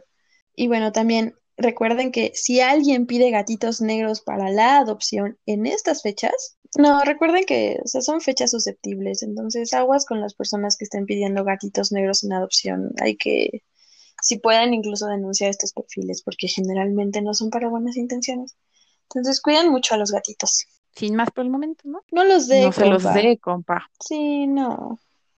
Y 0.56 0.68
bueno, 0.68 0.92
también 0.92 1.36
recuerden 1.58 2.12
que 2.12 2.32
si 2.36 2.62
alguien 2.62 3.06
pide 3.06 3.32
gatitos 3.32 3.82
negros 3.82 4.22
para 4.22 4.50
la 4.50 4.78
adopción 4.78 5.38
en 5.46 5.66
estas 5.66 6.02
fechas, 6.02 6.58
no, 6.78 7.02
recuerden 7.04 7.46
que 7.46 7.80
o 7.84 7.88
sea, 7.88 8.02
son 8.02 8.22
fechas 8.22 8.52
susceptibles, 8.52 9.24
entonces 9.24 9.74
aguas 9.74 10.06
con 10.06 10.22
las 10.22 10.34
personas 10.34 10.78
que 10.78 10.86
estén 10.86 11.06
pidiendo 11.06 11.44
gatitos 11.44 11.92
negros 11.92 12.24
en 12.24 12.34
adopción. 12.34 12.92
Hay 13.02 13.16
que, 13.16 13.64
si 14.22 14.38
pueden, 14.40 14.74
incluso 14.74 15.08
denunciar 15.08 15.50
estos 15.50 15.74
perfiles, 15.74 16.22
porque 16.24 16.48
generalmente 16.48 17.22
no 17.22 17.34
son 17.34 17.50
para 17.50 17.70
buenas 17.70 17.98
intenciones. 17.98 18.56
Entonces 19.04 19.42
cuidan 19.42 19.70
mucho 19.70 19.96
a 19.96 19.98
los 19.98 20.12
gatitos 20.12 20.68
sin 20.98 21.16
más 21.16 21.30
por 21.32 21.46
el 21.46 21.52
momento, 21.52 21.84
¿no? 21.86 22.04
No 22.12 22.24
los 22.24 22.48
dé, 22.48 22.64
No 22.64 22.72
se 22.72 22.88
los 22.88 23.04
dé, 23.04 23.38
compa. 23.38 23.90
Sí, 24.00 24.48
no. 24.48 25.00